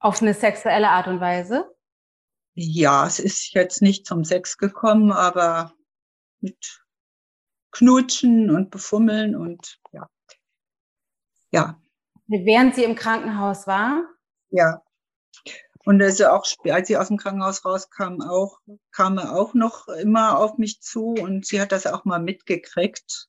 Auf 0.00 0.20
eine 0.20 0.34
sexuelle 0.34 0.88
Art 0.88 1.08
und 1.08 1.20
Weise? 1.20 1.74
Ja, 2.54 3.06
es 3.06 3.20
ist 3.20 3.54
jetzt 3.54 3.80
nicht 3.80 4.06
zum 4.06 4.24
Sex 4.24 4.58
gekommen, 4.58 5.12
aber 5.12 5.72
mit 6.40 6.84
Knutschen 7.70 8.50
und 8.50 8.70
Befummeln 8.70 9.36
und 9.36 9.80
ja. 9.92 10.08
Ja, 11.52 11.80
Während 12.30 12.76
sie 12.76 12.84
im 12.84 12.94
Krankenhaus 12.94 13.66
war? 13.66 14.04
Ja. 14.50 14.82
Und 15.84 16.00
also 16.00 16.28
auch, 16.28 16.44
als 16.70 16.86
sie 16.86 16.96
aus 16.96 17.08
dem 17.08 17.16
Krankenhaus 17.16 17.64
rauskam, 17.64 18.20
auch, 18.20 18.58
kam 18.92 19.18
er 19.18 19.34
auch 19.34 19.54
noch 19.54 19.88
immer 19.88 20.38
auf 20.38 20.56
mich 20.56 20.80
zu 20.80 21.14
und 21.14 21.44
sie 21.44 21.60
hat 21.60 21.72
das 21.72 21.86
auch 21.88 22.04
mal 22.04 22.20
mitgekriegt. 22.20 23.26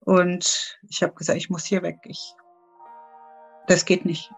Und 0.00 0.78
ich 0.88 1.02
habe 1.02 1.14
gesagt, 1.14 1.38
ich 1.38 1.50
muss 1.50 1.66
hier 1.66 1.82
weg. 1.82 1.98
Ich, 2.04 2.34
das 3.68 3.84
geht 3.84 4.04
nicht. 4.04 4.32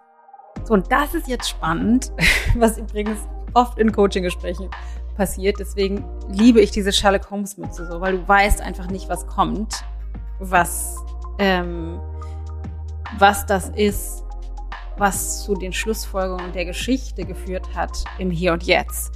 So, 0.65 0.75
und 0.75 0.93
das 0.93 1.15
ist 1.15 1.27
jetzt 1.27 1.49
spannend, 1.49 2.13
was 2.57 2.77
übrigens 2.77 3.21
oft 3.55 3.79
in 3.79 3.91
Coaching-Gesprächen 3.91 4.69
passiert. 5.17 5.59
Deswegen 5.59 6.05
liebe 6.29 6.61
ich 6.61 6.73
diese 6.73 6.93
Sherlock 6.93 7.31
Holmes-Mütze 7.31 7.87
so, 7.87 8.03
weil 8.03 8.19
du 8.19 8.29
weißt 8.29 8.61
einfach 8.61 8.89
nicht, 8.89 9.09
was 9.09 9.27
kommt, 9.27 9.83
was 10.41 10.97
ähm, 11.39 11.99
was 13.19 13.47
das 13.47 13.69
ist, 13.71 14.25
was 14.97 15.45
zu 15.45 15.55
den 15.55 15.73
Schlussfolgerungen 15.73 16.53
der 16.53 16.67
Geschichte 16.67 17.25
geführt 17.25 17.75
hat 17.75 18.05
im 18.19 18.31
Hier 18.31 18.53
und 18.53 18.63
Jetzt. 18.63 19.13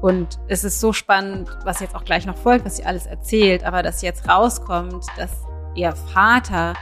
Und 0.00 0.38
es 0.48 0.64
ist 0.64 0.80
so 0.80 0.92
spannend, 0.92 1.48
was 1.64 1.80
jetzt 1.80 1.94
auch 1.94 2.04
gleich 2.04 2.26
noch 2.26 2.36
folgt, 2.36 2.64
was 2.64 2.76
sie 2.76 2.84
alles 2.84 3.06
erzählt, 3.06 3.64
aber 3.64 3.82
dass 3.82 4.02
jetzt 4.02 4.28
rauskommt, 4.28 5.04
dass 5.16 5.30
ihr 5.74 5.92
Vater 5.92 6.74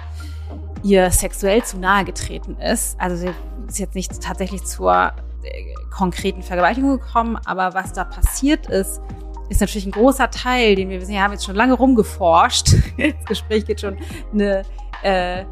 ihr 0.83 1.11
sexuell 1.11 1.62
zu 1.65 1.79
nahe 1.79 2.05
getreten 2.05 2.57
ist. 2.59 3.01
Also 3.01 3.17
sie 3.17 3.31
ist 3.69 3.79
jetzt 3.79 3.95
nicht 3.95 4.21
tatsächlich 4.21 4.65
zur 4.65 5.12
äh, 5.43 5.75
konkreten 5.91 6.43
Vergewaltigung 6.43 6.99
gekommen, 6.99 7.39
aber 7.45 7.75
was 7.75 7.93
da 7.93 8.05
passiert 8.05 8.67
ist, 8.67 9.01
ist 9.49 9.61
natürlich 9.61 9.87
ein 9.87 9.93
großer 9.93 10.31
Teil, 10.31 10.75
den 10.75 10.89
wir 10.91 11.01
wissen, 11.01 11.12
wir 11.12 11.23
haben 11.23 11.33
jetzt 11.33 11.45
schon 11.45 11.57
lange 11.57 11.75
rumgeforscht. 11.75 12.75
Das 12.97 13.25
Gespräch 13.27 13.67
geht 13.67 13.81
schon 13.81 13.97
eine 14.33 14.62
äh, 15.03 15.45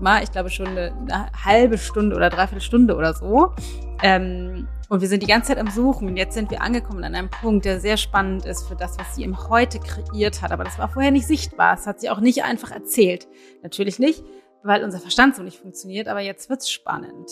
mal, 0.00 0.22
ich 0.22 0.32
glaube 0.32 0.50
schon 0.50 0.68
eine, 0.68 0.92
eine 0.92 1.30
halbe 1.44 1.78
Stunde 1.78 2.16
oder 2.16 2.30
dreiviertel 2.30 2.60
Stunde 2.60 2.96
oder 2.96 3.14
so. 3.14 3.52
Ähm, 4.02 4.68
und 4.88 5.00
wir 5.00 5.08
sind 5.08 5.22
die 5.22 5.26
ganze 5.26 5.48
Zeit 5.48 5.58
am 5.58 5.70
Suchen 5.70 6.08
und 6.08 6.16
jetzt 6.16 6.34
sind 6.34 6.50
wir 6.50 6.62
angekommen 6.62 7.04
an 7.04 7.14
einem 7.14 7.30
Punkt, 7.30 7.64
der 7.64 7.78
sehr 7.78 7.96
spannend 7.96 8.44
ist 8.44 8.66
für 8.66 8.74
das, 8.74 8.98
was 8.98 9.14
sie 9.14 9.22
im 9.22 9.48
Heute 9.48 9.78
kreiert 9.78 10.42
hat. 10.42 10.50
Aber 10.50 10.64
das 10.64 10.78
war 10.78 10.88
vorher 10.88 11.10
nicht 11.10 11.26
sichtbar. 11.26 11.76
Das 11.76 11.86
hat 11.86 12.00
sie 12.00 12.10
auch 12.10 12.20
nicht 12.20 12.42
einfach 12.42 12.70
erzählt. 12.72 13.28
Natürlich 13.62 13.98
nicht, 13.98 14.24
weil 14.62 14.82
unser 14.82 14.98
Verstand 14.98 15.36
so 15.36 15.42
nicht 15.42 15.58
funktioniert, 15.58 16.08
aber 16.08 16.20
jetzt 16.20 16.50
wird's 16.50 16.70
spannend. 16.70 17.30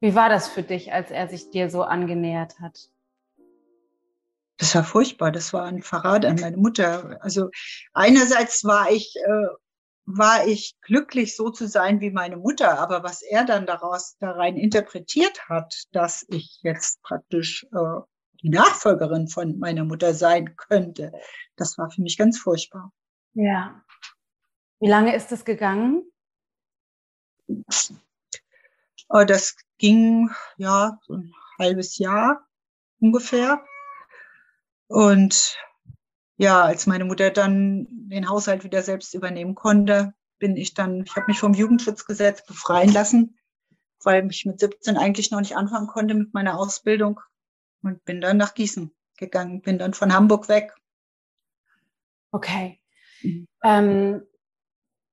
Wie 0.00 0.14
war 0.14 0.28
das 0.28 0.48
für 0.48 0.62
dich, 0.62 0.92
als 0.92 1.10
er 1.10 1.28
sich 1.28 1.50
dir 1.50 1.70
so 1.70 1.82
angenähert 1.82 2.60
hat? 2.60 2.90
Das 4.58 4.74
war 4.74 4.84
furchtbar. 4.84 5.32
Das 5.32 5.52
war 5.52 5.64
ein 5.64 5.82
Verrat 5.82 6.24
an 6.24 6.36
meine 6.40 6.56
Mutter. 6.56 7.18
Also 7.22 7.50
einerseits 7.92 8.64
war 8.64 8.90
ich, 8.90 9.14
äh, 9.24 9.46
war 10.10 10.46
ich 10.46 10.74
glücklich, 10.80 11.36
so 11.36 11.50
zu 11.50 11.68
sein 11.68 12.00
wie 12.00 12.10
meine 12.10 12.38
Mutter, 12.38 12.78
aber 12.78 13.02
was 13.02 13.20
er 13.20 13.44
dann 13.44 13.66
daraus 13.66 14.16
da 14.18 14.30
rein 14.32 14.56
interpretiert 14.56 15.48
hat, 15.50 15.84
dass 15.92 16.24
ich 16.30 16.60
jetzt 16.62 17.02
praktisch 17.02 17.66
äh, 17.72 18.00
die 18.42 18.48
Nachfolgerin 18.48 19.28
von 19.28 19.58
meiner 19.58 19.84
Mutter 19.84 20.14
sein 20.14 20.56
könnte, 20.56 21.12
das 21.56 21.76
war 21.76 21.90
für 21.90 22.00
mich 22.00 22.16
ganz 22.16 22.38
furchtbar. 22.38 22.90
Ja. 23.34 23.84
Wie 24.80 24.88
lange 24.88 25.14
ist 25.14 25.30
es 25.30 25.44
gegangen? 25.44 26.10
Oh, 29.10 29.24
das 29.26 29.56
ging 29.76 30.30
ja 30.56 30.98
so 31.06 31.14
ein 31.14 31.34
halbes 31.58 31.98
Jahr 31.98 32.46
ungefähr. 33.00 33.62
Und 34.86 35.58
ja, 36.38 36.62
als 36.62 36.86
meine 36.86 37.04
Mutter 37.04 37.30
dann 37.30 37.86
den 37.90 38.28
Haushalt 38.28 38.62
wieder 38.62 38.82
selbst 38.82 39.12
übernehmen 39.12 39.56
konnte, 39.56 40.14
bin 40.38 40.56
ich 40.56 40.72
dann, 40.72 41.02
ich 41.02 41.16
habe 41.16 41.26
mich 41.26 41.40
vom 41.40 41.52
Jugendschutzgesetz 41.52 42.46
befreien 42.46 42.92
lassen, 42.92 43.36
weil 44.04 44.24
ich 44.30 44.46
mit 44.46 44.60
17 44.60 44.96
eigentlich 44.96 45.32
noch 45.32 45.40
nicht 45.40 45.56
anfangen 45.56 45.88
konnte 45.88 46.14
mit 46.14 46.32
meiner 46.32 46.56
Ausbildung 46.56 47.20
und 47.82 48.04
bin 48.04 48.20
dann 48.20 48.36
nach 48.36 48.54
Gießen 48.54 48.94
gegangen, 49.16 49.62
bin 49.62 49.78
dann 49.78 49.94
von 49.94 50.14
Hamburg 50.14 50.48
weg. 50.48 50.72
Okay. 52.30 52.80
Mhm. 53.22 53.48
Ähm, 53.64 54.22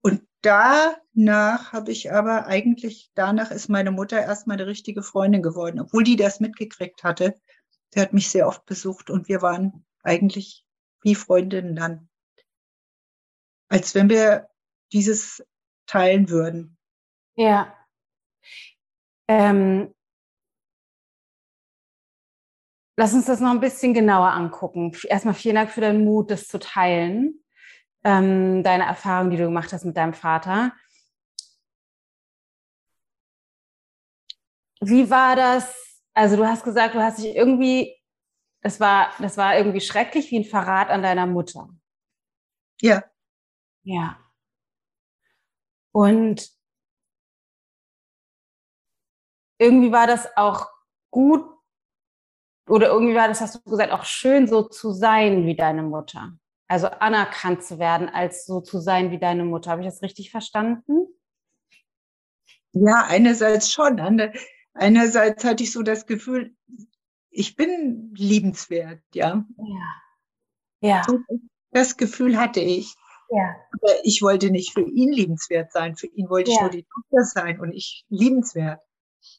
und 0.04 0.22
danach 0.44 1.74
habe 1.74 1.92
ich 1.92 2.12
aber 2.12 2.46
eigentlich, 2.46 3.10
danach 3.16 3.50
ist 3.50 3.68
meine 3.68 3.90
Mutter 3.90 4.22
erst 4.22 4.46
meine 4.46 4.68
richtige 4.68 5.02
Freundin 5.02 5.42
geworden, 5.42 5.80
obwohl 5.80 6.04
die 6.04 6.18
das 6.18 6.40
mitgekriegt 6.40 7.04
hatte. 7.04 7.34
Sie 7.90 8.00
hat 8.00 8.14
mich 8.14 8.30
sehr 8.30 8.48
oft 8.48 8.64
besucht 8.68 9.10
und 9.10 9.28
wir 9.28 9.42
waren 9.42 9.86
eigentlich 10.04 10.65
wie 11.06 11.16
Freundinnen 11.16 11.76
dann. 11.76 12.10
Als 13.70 13.96
wenn 13.96 14.10
wir 14.10 14.50
dieses 14.92 15.46
teilen 15.88 16.30
würden. 16.30 16.78
Ja. 17.36 17.74
Ähm, 19.28 19.94
lass 22.98 23.14
uns 23.14 23.26
das 23.26 23.40
noch 23.40 23.52
ein 23.52 23.60
bisschen 23.60 23.94
genauer 23.94 24.32
angucken. 24.32 24.92
Erstmal 25.04 25.34
vielen 25.34 25.56
Dank 25.56 25.72
für 25.72 25.82
deinen 25.82 26.04
Mut, 26.04 26.30
das 26.30 26.48
zu 26.48 26.60
teilen 26.60 27.42
ähm, 28.06 28.62
deine 28.64 28.86
Erfahrung, 28.86 29.32
die 29.32 29.38
du 29.38 29.46
gemacht 29.46 29.74
hast 29.74 29.84
mit 29.84 29.98
deinem 29.98 30.14
Vater. 30.14 30.74
Wie 34.80 35.10
war 35.10 35.36
das? 35.36 36.04
Also 36.14 36.38
du 36.38 36.46
hast 36.46 36.64
gesagt, 36.64 36.94
du 36.94 37.02
hast 37.02 37.18
dich 37.18 37.36
irgendwie, 37.36 37.98
das 38.66 38.80
war, 38.80 39.12
das 39.20 39.38
war 39.38 39.56
irgendwie 39.56 39.80
schrecklich 39.80 40.32
wie 40.32 40.40
ein 40.40 40.44
Verrat 40.44 40.90
an 40.90 41.04
deiner 41.04 41.28
Mutter. 41.28 41.70
Ja. 42.82 43.04
Ja. 43.84 44.20
Und 45.92 46.50
irgendwie 49.60 49.92
war 49.92 50.08
das 50.08 50.36
auch 50.36 50.68
gut 51.12 51.48
oder 52.68 52.88
irgendwie 52.88 53.14
war 53.14 53.28
das, 53.28 53.40
hast 53.40 53.54
du 53.54 53.70
gesagt, 53.70 53.92
auch 53.92 54.04
schön 54.04 54.48
so 54.48 54.64
zu 54.64 54.94
sein 54.94 55.46
wie 55.46 55.56
deine 55.56 55.84
Mutter. 55.84 56.36
Also 56.68 56.88
anerkannt 56.88 57.64
zu 57.64 57.78
werden, 57.78 58.10
als 58.10 58.48
so 58.48 58.62
zu 58.62 58.80
sein 58.80 59.12
wie 59.12 59.20
deine 59.20 59.46
Mutter. 59.46 59.70
Habe 59.70 59.82
ich 59.84 59.88
das 59.88 60.02
richtig 60.02 60.32
verstanden? 60.32 61.06
Ja, 62.74 63.06
einerseits 63.08 63.72
schon. 63.72 64.02
Einerseits 64.74 65.44
hatte 65.44 65.62
ich 65.62 65.72
so 65.72 65.84
das 65.84 66.08
Gefühl, 66.08 66.56
ich 67.36 67.56
bin 67.56 68.14
liebenswert, 68.16 69.02
ja. 69.14 69.46
Ja. 70.82 71.02
ja. 71.02 71.06
Das 71.72 71.98
Gefühl 71.98 72.40
hatte 72.40 72.62
ich. 72.62 72.96
Ja. 73.30 73.56
Aber 73.74 73.94
ich 74.04 74.22
wollte 74.22 74.50
nicht 74.52 74.74
für 74.74 74.82
ihn 74.82 75.12
liebenswert 75.12 75.72
sein. 75.72 75.96
Für 75.96 76.08
ihn 76.08 76.30
wollte 76.30 76.52
ja. 76.52 76.56
ich 76.56 76.62
nur 76.62 76.70
die 76.70 76.84
Tochter 76.84 77.24
sein 77.26 77.60
und 77.60 77.74
ich 77.74 78.06
liebenswert. 78.10 78.80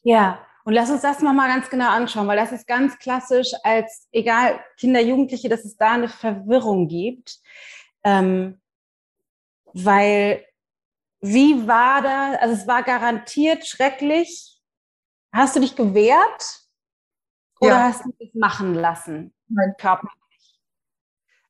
Ja, 0.03 0.45
und 0.65 0.73
lass 0.73 0.89
uns 0.89 1.01
das 1.01 1.21
nochmal 1.21 1.47
ganz 1.47 1.69
genau 1.69 1.89
anschauen, 1.89 2.27
weil 2.27 2.37
das 2.37 2.51
ist 2.51 2.67
ganz 2.67 2.99
klassisch 2.99 3.53
als, 3.63 4.07
egal, 4.11 4.59
Kinder, 4.77 4.99
Jugendliche, 4.99 5.49
dass 5.49 5.63
es 5.63 5.77
da 5.77 5.93
eine 5.93 6.09
Verwirrung 6.09 6.87
gibt. 6.89 7.39
Ähm, 8.03 8.59
weil, 9.73 10.45
wie 11.21 11.67
war 11.67 12.01
da, 12.01 12.33
also 12.33 12.53
es 12.53 12.67
war 12.67 12.83
garantiert 12.83 13.65
schrecklich. 13.65 14.61
Hast 15.31 15.55
du 15.55 15.61
dich 15.61 15.75
gewehrt? 15.75 16.66
Oder 17.59 17.71
ja. 17.71 17.83
hast 17.83 18.05
du 18.05 18.13
es 18.19 18.33
machen 18.33 18.73
lassen? 18.73 19.33
Mein 19.47 19.73
Körper. 19.77 20.09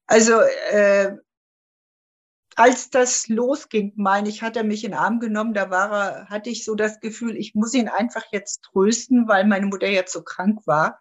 Also, 0.06 0.40
äh, 0.72 1.18
als 2.56 2.90
das 2.90 3.28
losging, 3.28 3.94
meine 3.96 4.30
ich, 4.30 4.42
hat 4.42 4.56
er 4.58 4.64
mich 4.64 4.84
in 4.84 4.92
den 4.92 5.00
Arm 5.00 5.20
genommen. 5.20 5.54
Da 5.54 5.70
war 5.70 5.92
er, 5.92 6.30
hatte 6.30 6.50
ich 6.50 6.66
so 6.66 6.76
das 6.76 7.00
Gefühl, 7.00 7.36
ich 7.36 7.54
muss 7.54 7.74
ihn 7.74 7.88
einfach 7.88 8.24
jetzt 8.32 8.64
trösten, 8.64 9.28
weil 9.28 9.46
meine 9.46 9.68
Mutter 9.68 9.88
jetzt 9.88 10.14
so 10.14 10.24
krank 10.24 10.66
war. 10.66 11.00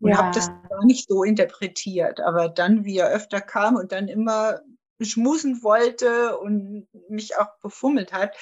Und 0.00 0.10
ja. 0.10 0.18
habe 0.18 0.34
das 0.34 0.48
gar 0.48 0.84
nicht 0.84 1.08
so 1.08 1.24
interpretiert. 1.24 2.20
Aber 2.20 2.48
dann, 2.48 2.84
wie 2.84 2.98
er 2.98 3.10
öfter 3.10 3.40
kam 3.40 3.76
und 3.76 3.92
dann 3.92 4.08
immer 4.08 4.60
schmusen 5.00 5.62
wollte 5.62 6.38
und 6.38 6.88
mich 7.08 7.36
auch 7.36 7.58
befummelt 7.60 8.12
hat, 8.12 8.36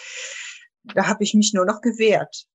da 0.84 1.08
habe 1.08 1.24
ich 1.24 1.34
mich 1.34 1.52
nur 1.54 1.64
noch 1.64 1.80
gewehrt. 1.80 2.46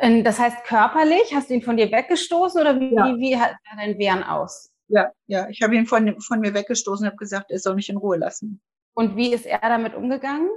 Ähm, 0.00 0.24
das 0.24 0.38
heißt 0.38 0.64
körperlich, 0.64 1.34
hast 1.34 1.50
du 1.50 1.54
ihn 1.54 1.62
von 1.62 1.76
dir 1.76 1.90
weggestoßen 1.90 2.60
oder 2.60 2.78
wie, 2.78 2.94
ja. 2.94 3.06
wie, 3.06 3.20
wie 3.20 3.36
hat 3.38 3.56
dein 3.76 3.98
Wehren 3.98 4.22
aus? 4.22 4.70
Ja, 4.88 5.10
ja. 5.26 5.48
Ich 5.48 5.62
habe 5.62 5.74
ihn 5.74 5.86
von, 5.86 6.20
von 6.20 6.40
mir 6.40 6.54
weggestoßen 6.54 7.04
und 7.04 7.10
habe 7.10 7.16
gesagt, 7.16 7.50
er 7.50 7.58
soll 7.58 7.74
mich 7.74 7.88
in 7.88 7.96
Ruhe 7.96 8.16
lassen. 8.16 8.60
Und 8.94 9.16
wie 9.16 9.32
ist 9.32 9.46
er 9.46 9.60
damit 9.60 9.94
umgegangen? 9.94 10.50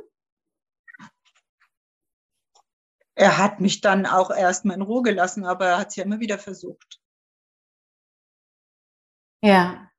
Er 3.15 3.37
hat 3.37 3.59
mich 3.59 3.81
dann 3.81 4.05
auch 4.05 4.31
erstmal 4.31 4.77
in 4.77 4.81
Ruhe 4.81 5.01
gelassen, 5.01 5.45
aber 5.45 5.65
er 5.65 5.77
hat 5.79 5.89
es 5.89 5.97
ja 5.97 6.05
immer 6.05 6.21
wieder 6.21 6.37
versucht. 6.39 7.01
Ja. 9.41 9.89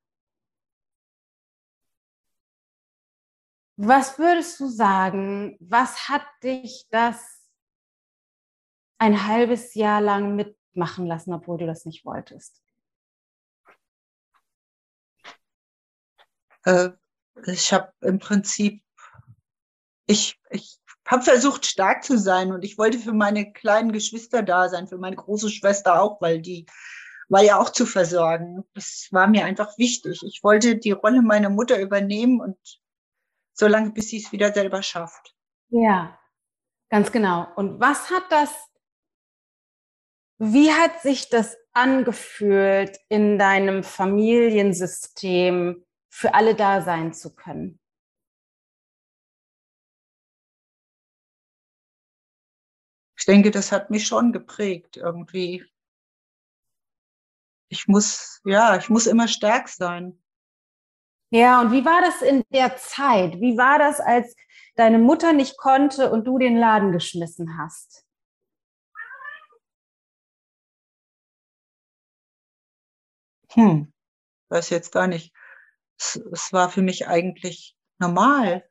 Was 3.76 4.18
würdest 4.18 4.59
du 4.61 4.68
sagen, 4.68 5.57
was 5.61 6.09
hat 6.09 6.22
dich 6.43 6.86
das 6.91 7.39
ein 9.01 9.26
halbes 9.26 9.74
Jahr 9.74 10.01
lang 10.01 10.36
mitmachen 10.36 11.07
lassen, 11.07 11.32
obwohl 11.32 11.59
du 11.59 11.66
das 11.66 11.86
nicht 11.86 12.05
wolltest? 12.05 12.62
Äh, 16.64 16.90
ich 17.46 17.72
habe 17.72 17.92
im 18.03 18.18
Prinzip, 18.18 18.82
ich, 20.07 20.38
ich 20.51 20.78
habe 21.07 21.22
versucht, 21.22 21.64
stark 21.64 22.05
zu 22.05 22.18
sein 22.18 22.53
und 22.53 22.62
ich 22.62 22.76
wollte 22.76 22.98
für 22.98 23.14
meine 23.14 23.53
kleinen 23.53 23.92
Geschwister 23.92 24.42
da 24.42 24.68
sein, 24.68 24.86
für 24.86 24.98
meine 24.98 25.16
große 25.16 25.48
Schwester 25.48 26.03
auch, 26.03 26.20
weil 26.20 26.42
die 26.42 26.66
war 27.30 27.42
ja 27.42 27.59
auch 27.59 27.70
zu 27.70 27.86
versorgen. 27.86 28.64
Das 28.74 29.09
war 29.12 29.28
mir 29.28 29.46
einfach 29.46 29.78
wichtig. 29.78 30.20
Ich 30.24 30.40
wollte 30.42 30.76
die 30.76 30.90
Rolle 30.90 31.22
meiner 31.22 31.48
Mutter 31.48 31.80
übernehmen 31.80 32.40
und 32.40 32.59
so 33.55 33.66
lange, 33.66 33.92
bis 33.92 34.09
sie 34.09 34.18
es 34.18 34.30
wieder 34.30 34.53
selber 34.53 34.82
schafft. 34.82 35.34
Ja, 35.68 36.18
ganz 36.90 37.11
genau. 37.11 37.46
Und 37.57 37.80
was 37.80 38.11
hat 38.11 38.24
das, 38.30 38.70
wie 40.41 40.72
hat 40.72 41.03
sich 41.03 41.28
das 41.28 41.57
angefühlt 41.72 42.99
in 43.09 43.38
deinem 43.38 43.84
Familiensystem, 43.84 45.84
für 46.09 46.34
alle 46.34 46.57
da 46.57 46.82
sein 46.82 47.12
zu 47.12 47.34
können. 47.34 47.78
Ich 53.16 53.26
denke, 53.26 53.51
das 53.51 53.70
hat 53.70 53.91
mich 53.91 54.07
schon 54.07 54.32
geprägt 54.32 54.97
irgendwie. 54.97 55.64
Ich 57.68 57.86
muss, 57.86 58.41
ja, 58.45 58.78
ich 58.78 58.88
muss 58.88 59.07
immer 59.07 59.28
stark 59.28 59.68
sein. 59.68 60.20
Ja, 61.30 61.61
und 61.61 61.70
wie 61.70 61.84
war 61.84 62.01
das 62.01 62.22
in 62.22 62.43
der 62.53 62.76
Zeit? 62.76 63.41
Wie 63.41 63.57
war 63.57 63.78
das, 63.78 64.01
als 64.01 64.34
deine 64.74 64.99
Mutter 64.99 65.32
nicht 65.32 65.57
konnte 65.59 66.11
und 66.11 66.26
du 66.26 66.38
den 66.38 66.57
Laden 66.57 66.91
geschmissen 66.93 67.59
hast? 67.59 68.05
Hm, 73.53 73.92
weiß 74.48 74.70
jetzt 74.70 74.92
gar 74.92 75.07
nicht. 75.07 75.32
Es, 75.98 76.20
war 76.53 76.70
für 76.70 76.82
mich 76.82 77.09
eigentlich 77.09 77.76
normal. 77.98 78.64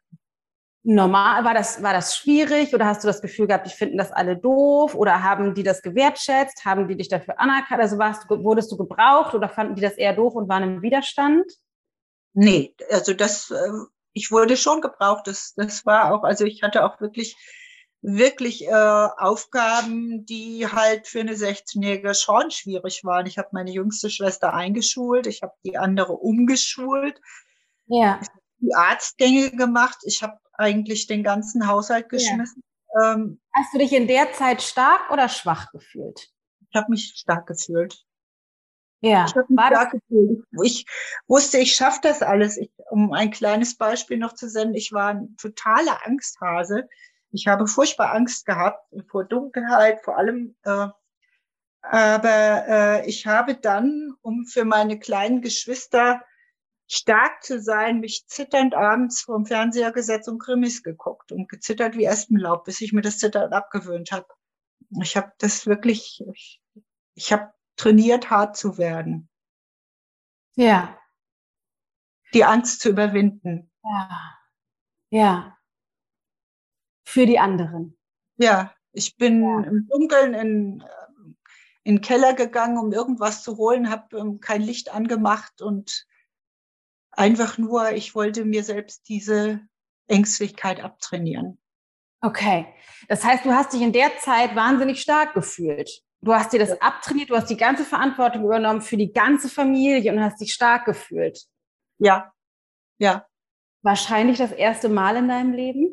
Normal, 0.83 1.43
war 1.43 1.53
das, 1.53 1.83
war 1.83 1.93
das 1.93 2.15
schwierig? 2.15 2.73
Oder 2.73 2.85
hast 2.85 3.03
du 3.03 3.07
das 3.07 3.21
Gefühl 3.21 3.47
gehabt, 3.47 3.67
die 3.67 3.75
finden 3.75 3.97
das 3.97 4.11
alle 4.11 4.37
doof? 4.37 4.95
Oder 4.95 5.21
haben 5.23 5.53
die 5.53 5.63
das 5.63 5.81
gewertschätzt, 5.81 6.65
haben 6.65 6.87
die 6.87 6.95
dich 6.95 7.09
dafür 7.09 7.39
anerkannt, 7.39 7.81
also 7.81 7.97
warst, 7.97 8.29
wurdest 8.29 8.71
du 8.71 8.77
gebraucht? 8.77 9.33
Oder 9.33 9.49
fanden 9.49 9.75
die 9.75 9.81
das 9.81 9.93
eher 9.93 10.15
doof 10.15 10.33
und 10.35 10.49
waren 10.49 10.63
im 10.63 10.81
Widerstand? 10.81 11.45
Nee, 12.33 12.75
also 12.89 13.13
das, 13.13 13.51
ähm, 13.51 13.87
ich 14.13 14.31
wurde 14.31 14.57
schon 14.57 14.81
gebraucht, 14.81 15.27
das, 15.27 15.53
das 15.55 15.85
war 15.85 16.13
auch, 16.13 16.23
also 16.23 16.45
ich 16.45 16.63
hatte 16.63 16.85
auch 16.85 17.01
wirklich 17.01 17.35
wirklich 18.01 18.65
äh, 18.65 18.71
Aufgaben, 18.71 20.25
die 20.25 20.67
halt 20.67 21.07
für 21.07 21.19
eine 21.19 21.33
16-Jährige 21.33 22.13
schon 22.13 22.49
schwierig 22.51 23.03
waren. 23.03 23.25
Ich 23.25 23.37
habe 23.37 23.49
meine 23.51 23.71
jüngste 23.71 24.09
Schwester 24.09 24.53
eingeschult, 24.53 25.27
ich 25.27 25.41
habe 25.41 25.53
die 25.65 25.77
andere 25.77 26.13
umgeschult. 26.13 27.19
Ja. 27.87 28.19
Die 28.59 28.73
Arztgänge 28.73 29.51
gemacht. 29.51 29.97
Ich 30.03 30.21
habe 30.21 30.37
eigentlich 30.53 31.07
den 31.07 31.23
ganzen 31.23 31.67
Haushalt 31.67 32.09
geschmissen. 32.09 32.63
Ja. 32.93 33.13
Ähm, 33.13 33.39
Hast 33.53 33.73
du 33.73 33.79
dich 33.79 33.93
in 33.93 34.07
der 34.07 34.33
Zeit 34.33 34.61
stark 34.61 35.11
oder 35.11 35.29
schwach 35.29 35.71
gefühlt? 35.71 36.29
Ich 36.69 36.75
habe 36.75 36.91
mich 36.91 37.13
stark 37.15 37.47
gefühlt. 37.47 38.05
Ja. 39.01 39.25
Ich 39.25 39.35
habe 39.35 39.45
mich 39.49 39.65
stark 39.65 39.91
gefühlt. 39.91 40.43
Ich 40.63 40.85
wusste, 41.27 41.57
ich 41.57 41.73
schaffe 41.75 41.99
das 42.03 42.21
alles. 42.21 42.57
Ich, 42.57 42.69
um 42.89 43.13
ein 43.13 43.31
kleines 43.31 43.77
Beispiel 43.77 44.17
noch 44.17 44.33
zu 44.33 44.49
senden, 44.49 44.75
ich 44.75 44.91
war 44.91 45.09
ein 45.09 45.35
totaler 45.37 46.05
Angsthase. 46.05 46.87
Ich 47.31 47.47
habe 47.47 47.67
furchtbar 47.67 48.13
Angst 48.13 48.45
gehabt 48.45 48.85
vor 49.09 49.23
Dunkelheit, 49.23 50.01
vor 50.03 50.17
allem. 50.17 50.55
Äh, 50.63 50.87
aber 51.81 52.67
äh, 52.67 53.07
ich 53.07 53.25
habe 53.25 53.55
dann, 53.55 54.13
um 54.21 54.45
für 54.45 54.65
meine 54.65 54.99
kleinen 54.99 55.41
Geschwister 55.41 56.21
stark 56.87 57.43
zu 57.43 57.61
sein, 57.61 57.99
mich 57.99 58.25
zitternd 58.27 58.73
abends 58.73 59.21
vorm 59.21 59.45
Fernseher 59.45 59.91
gesetzt 59.91 60.27
und 60.27 60.39
Krimis 60.39 60.81
geguckt 60.83 61.31
und 61.31 61.47
gezittert 61.47 61.95
wie 61.95 62.05
Espenlaub, 62.05 62.65
bis 62.65 62.81
ich 62.81 62.93
mir 62.93 63.01
das 63.01 63.19
Zittern 63.19 63.53
abgewöhnt 63.53 64.11
habe. 64.11 64.27
Ich 65.01 65.15
habe 65.15 65.31
das 65.37 65.67
wirklich, 65.67 66.23
ich, 66.33 66.61
ich 67.13 67.31
habe 67.31 67.53
trainiert, 67.75 68.29
hart 68.31 68.57
zu 68.57 68.77
werden. 68.77 69.29
Ja. 70.55 70.97
Die 72.33 72.43
Angst 72.43 72.81
zu 72.81 72.89
überwinden. 72.89 73.71
Ja. 73.83 74.37
Ja. 75.11 75.58
Für 77.09 77.25
die 77.25 77.39
anderen. 77.39 77.97
Ja, 78.37 78.71
ich 78.91 79.17
bin 79.17 79.41
ja. 79.41 79.63
im 79.63 79.87
Dunkeln 79.89 80.35
in, 80.35 80.83
in 81.83 81.95
den 81.95 82.01
Keller 82.01 82.35
gegangen, 82.35 82.77
um 82.77 82.91
irgendwas 82.91 83.41
zu 83.41 83.57
holen, 83.57 83.89
habe 83.89 84.15
ähm, 84.15 84.39
kein 84.39 84.61
Licht 84.61 84.93
angemacht 84.93 85.63
und 85.63 86.05
einfach 87.09 87.57
nur, 87.57 87.93
ich 87.93 88.13
wollte 88.13 88.45
mir 88.45 88.63
selbst 88.63 89.09
diese 89.09 89.59
Ängstlichkeit 90.07 90.83
abtrainieren. 90.83 91.59
Okay. 92.21 92.67
Das 93.07 93.23
heißt, 93.23 93.43
du 93.43 93.53
hast 93.53 93.73
dich 93.73 93.81
in 93.81 93.91
der 93.91 94.15
Zeit 94.19 94.55
wahnsinnig 94.55 95.01
stark 95.01 95.33
gefühlt. 95.33 96.03
Du 96.21 96.35
hast 96.35 96.53
dir 96.53 96.59
das 96.59 96.79
abtrainiert, 96.79 97.31
du 97.31 97.35
hast 97.35 97.49
die 97.49 97.57
ganze 97.57 97.85
Verantwortung 97.85 98.43
übernommen 98.43 98.83
für 98.83 98.97
die 98.97 99.11
ganze 99.11 99.49
Familie 99.49 100.13
und 100.13 100.21
hast 100.21 100.41
dich 100.41 100.53
stark 100.53 100.85
gefühlt. 100.85 101.43
Ja. 101.97 102.31
Ja. 102.99 103.25
Wahrscheinlich 103.81 104.37
das 104.37 104.51
erste 104.51 104.89
Mal 104.89 105.15
in 105.15 105.27
deinem 105.27 105.53
Leben? 105.53 105.89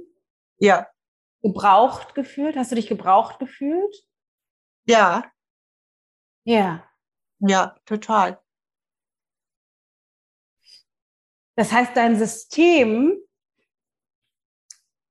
Ja. 0.59 0.87
Gebraucht 1.47 2.17
gefühlt? 2.17 2.57
Hast 2.57 2.73
du 2.73 2.75
dich 2.75 2.89
gebraucht 2.89 3.39
gefühlt? 3.39 3.95
Ja. 4.85 5.31
Ja. 6.45 6.85
Ja, 7.39 7.77
total. 7.85 8.43
Das 11.55 11.71
heißt, 11.71 11.97
dein 11.97 12.17
System 12.17 13.17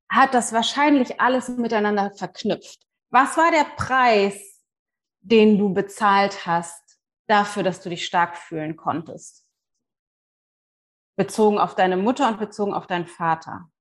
hat 0.09 0.33
das 0.33 0.51
wahrscheinlich 0.51 1.21
alles 1.21 1.47
miteinander 1.47 2.11
verknüpft. 2.11 2.85
Was 3.11 3.37
war 3.37 3.51
der 3.51 3.63
Preis, 3.77 4.61
den 5.21 5.57
du 5.57 5.73
bezahlt 5.73 6.45
hast 6.45 6.99
dafür, 7.27 7.63
dass 7.63 7.81
du 7.81 7.89
dich 7.89 8.05
stark 8.05 8.35
fühlen 8.35 8.75
konntest? 8.75 9.47
Bezogen 11.17 11.59
auf 11.59 11.75
deine 11.75 11.95
Mutter 11.95 12.27
und 12.27 12.39
bezogen 12.39 12.73
auf 12.73 12.87
deinen 12.87 13.07
Vater. 13.07 13.71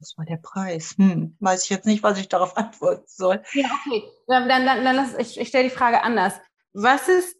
Was 0.00 0.16
war 0.16 0.24
der 0.24 0.38
Preis? 0.38 0.94
Hm, 0.96 1.36
weiß 1.40 1.64
ich 1.64 1.70
jetzt 1.70 1.86
nicht, 1.86 2.02
was 2.02 2.18
ich 2.18 2.28
darauf 2.28 2.56
antworten 2.56 3.04
soll. 3.06 3.42
Ja, 3.52 3.68
okay. 3.86 4.02
Dann, 4.26 4.48
dann, 4.48 4.66
dann 4.66 4.96
lass, 4.96 5.14
ich, 5.14 5.38
ich 5.38 5.48
stelle 5.48 5.68
die 5.68 5.74
Frage 5.74 6.02
anders. 6.02 6.34
Was 6.72 7.08
ist 7.08 7.36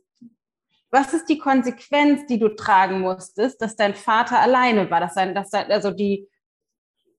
was 0.91 1.15
ist 1.15 1.29
die 1.29 1.39
Konsequenz, 1.39 2.27
die 2.27 2.39
du 2.39 2.49
tragen 2.49 3.01
musstest, 3.01 3.63
dass 3.63 3.77
dein 3.77 3.95
Vater 3.95 4.41
alleine 4.41 4.91
war, 4.91 5.01
dass 5.01 5.15
dein, 5.15 5.35
dass 5.35 5.51
dein, 5.51 5.71
also 5.71 5.93
die, 5.93 6.29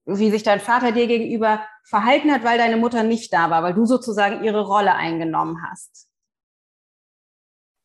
wie 0.06 0.30
sich 0.30 0.44
dein 0.44 0.60
Vater 0.60 0.92
dir 0.92 1.08
gegenüber 1.08 1.66
verhalten 1.86 2.32
hat, 2.32 2.44
weil 2.44 2.58
deine 2.58 2.78
Mutter 2.78 3.04
nicht 3.04 3.32
da 3.32 3.50
war, 3.50 3.64
weil 3.64 3.74
du 3.74 3.86
sozusagen 3.86 4.44
ihre 4.44 4.66
Rolle 4.66 4.94
eingenommen 4.94 5.64
hast? 5.70 6.10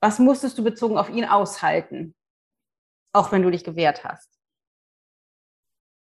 Was 0.00 0.18
musstest 0.18 0.59
du 0.59 0.64
bezogen 0.64 0.98
auf 0.98 1.09
ihn 1.09 1.24
aushalten, 1.24 2.14
auch 3.12 3.32
wenn 3.32 3.42
du 3.42 3.50
dich 3.50 3.64
gewehrt 3.64 4.04
hast? 4.04 4.36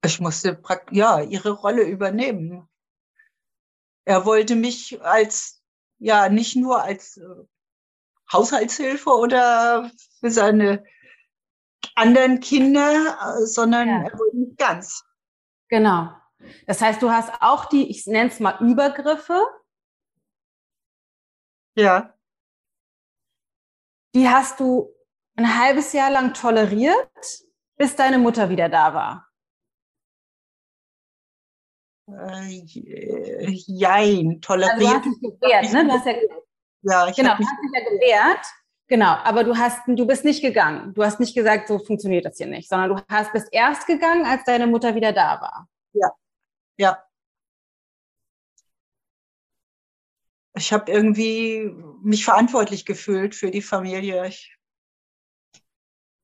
Ich 0.06 0.20
musste 0.20 0.58
ja 0.92 1.20
ihre 1.20 1.50
Rolle 1.50 1.82
übernehmen. 1.82 2.68
Er 4.04 4.24
wollte 4.24 4.54
mich 4.54 5.02
als 5.02 5.62
ja 5.98 6.28
nicht 6.28 6.56
nur 6.56 6.82
als 6.82 7.16
äh, 7.16 7.24
Haushaltshilfe 8.32 9.10
oder 9.10 9.90
für 10.20 10.30
seine 10.30 10.84
anderen 11.94 12.40
Kinder, 12.40 13.18
äh, 13.20 13.46
sondern 13.46 13.88
ja. 13.88 14.02
er 14.04 14.18
wurde 14.18 14.38
nicht 14.38 14.58
ganz. 14.58 15.04
Genau. 15.68 16.10
Das 16.66 16.80
heißt, 16.80 17.02
du 17.02 17.10
hast 17.10 17.32
auch 17.40 17.64
die, 17.66 17.90
ich 17.90 18.06
nenne 18.06 18.30
es 18.30 18.40
mal 18.40 18.58
Übergriffe. 18.60 19.40
Ja. 21.74 22.14
Die 24.14 24.28
hast 24.28 24.60
du 24.60 24.94
ein 25.36 25.58
halbes 25.58 25.92
Jahr 25.92 26.10
lang 26.10 26.32
toleriert, 26.32 27.10
bis 27.76 27.96
deine 27.96 28.18
Mutter 28.18 28.48
wieder 28.48 28.68
da 28.68 28.94
war. 28.94 29.25
Äh, 32.08 32.62
jein, 33.66 34.40
toleriert. 34.40 34.72
Also 34.72 34.86
du 34.86 34.94
hast 34.94 35.04
dich 35.04 35.40
gewehrt, 35.40 35.72
ne? 35.72 35.84
Du 35.84 35.92
hast 35.92 36.06
ja 36.06 36.12
ja, 36.88 37.08
ich 37.08 37.16
genau, 37.16 37.36
du 37.36 37.44
hast 37.44 37.62
dich 37.62 37.70
ja 37.74 37.90
gewehrt. 37.90 38.46
Genau, 38.88 39.16
aber 39.24 39.42
du 39.42 39.56
hast, 39.56 39.80
du 39.88 40.06
bist 40.06 40.24
nicht 40.24 40.42
gegangen. 40.42 40.94
Du 40.94 41.02
hast 41.02 41.18
nicht 41.18 41.34
gesagt, 41.34 41.66
so 41.66 41.80
funktioniert 41.80 42.24
das 42.24 42.36
hier 42.36 42.46
nicht, 42.46 42.68
sondern 42.68 42.90
du 42.90 43.02
hast 43.08 43.32
bist 43.32 43.48
erst 43.50 43.86
gegangen, 43.88 44.24
als 44.24 44.44
deine 44.44 44.68
Mutter 44.68 44.94
wieder 44.94 45.12
da 45.12 45.40
war. 45.40 45.68
Ja, 45.92 46.10
ja. 46.76 47.02
Ich 50.54 50.72
habe 50.72 50.90
irgendwie 50.90 51.72
mich 52.02 52.24
verantwortlich 52.24 52.86
gefühlt 52.86 53.34
für 53.34 53.50
die 53.50 53.62
Familie. 53.62 54.24
Ich, 54.28 54.56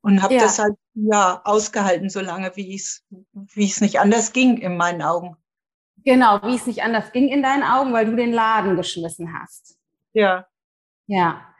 und 0.02 0.22
habe 0.22 0.34
ja. 0.34 0.42
das 0.42 0.60
halt 0.60 0.76
ja 0.94 1.42
ausgehalten, 1.44 2.08
solange 2.08 2.54
wie 2.54 2.76
es 2.76 3.04
wie 3.32 3.66
es 3.66 3.80
nicht 3.80 3.98
anders 3.98 4.32
ging 4.32 4.58
in 4.58 4.76
meinen 4.76 5.02
Augen. 5.02 5.36
Genau, 6.04 6.40
wie 6.42 6.56
es 6.56 6.66
nicht 6.66 6.82
anders 6.82 7.12
ging 7.12 7.28
in 7.28 7.42
deinen 7.42 7.62
Augen, 7.62 7.92
weil 7.92 8.06
du 8.06 8.16
den 8.16 8.32
Laden 8.32 8.76
geschmissen 8.76 9.38
hast. 9.38 9.78
Ja. 10.12 10.46
Ja. 11.06 11.54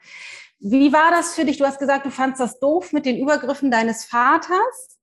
Wie 0.59 0.91
war 0.93 1.11
das 1.11 1.35
für 1.35 1.45
dich? 1.45 1.57
Du 1.57 1.65
hast 1.65 1.79
gesagt, 1.79 2.05
du 2.05 2.11
fandst 2.11 2.39
das 2.39 2.59
doof 2.59 2.93
mit 2.93 3.05
den 3.05 3.17
Übergriffen 3.17 3.71
deines 3.71 4.05
Vaters. 4.05 4.99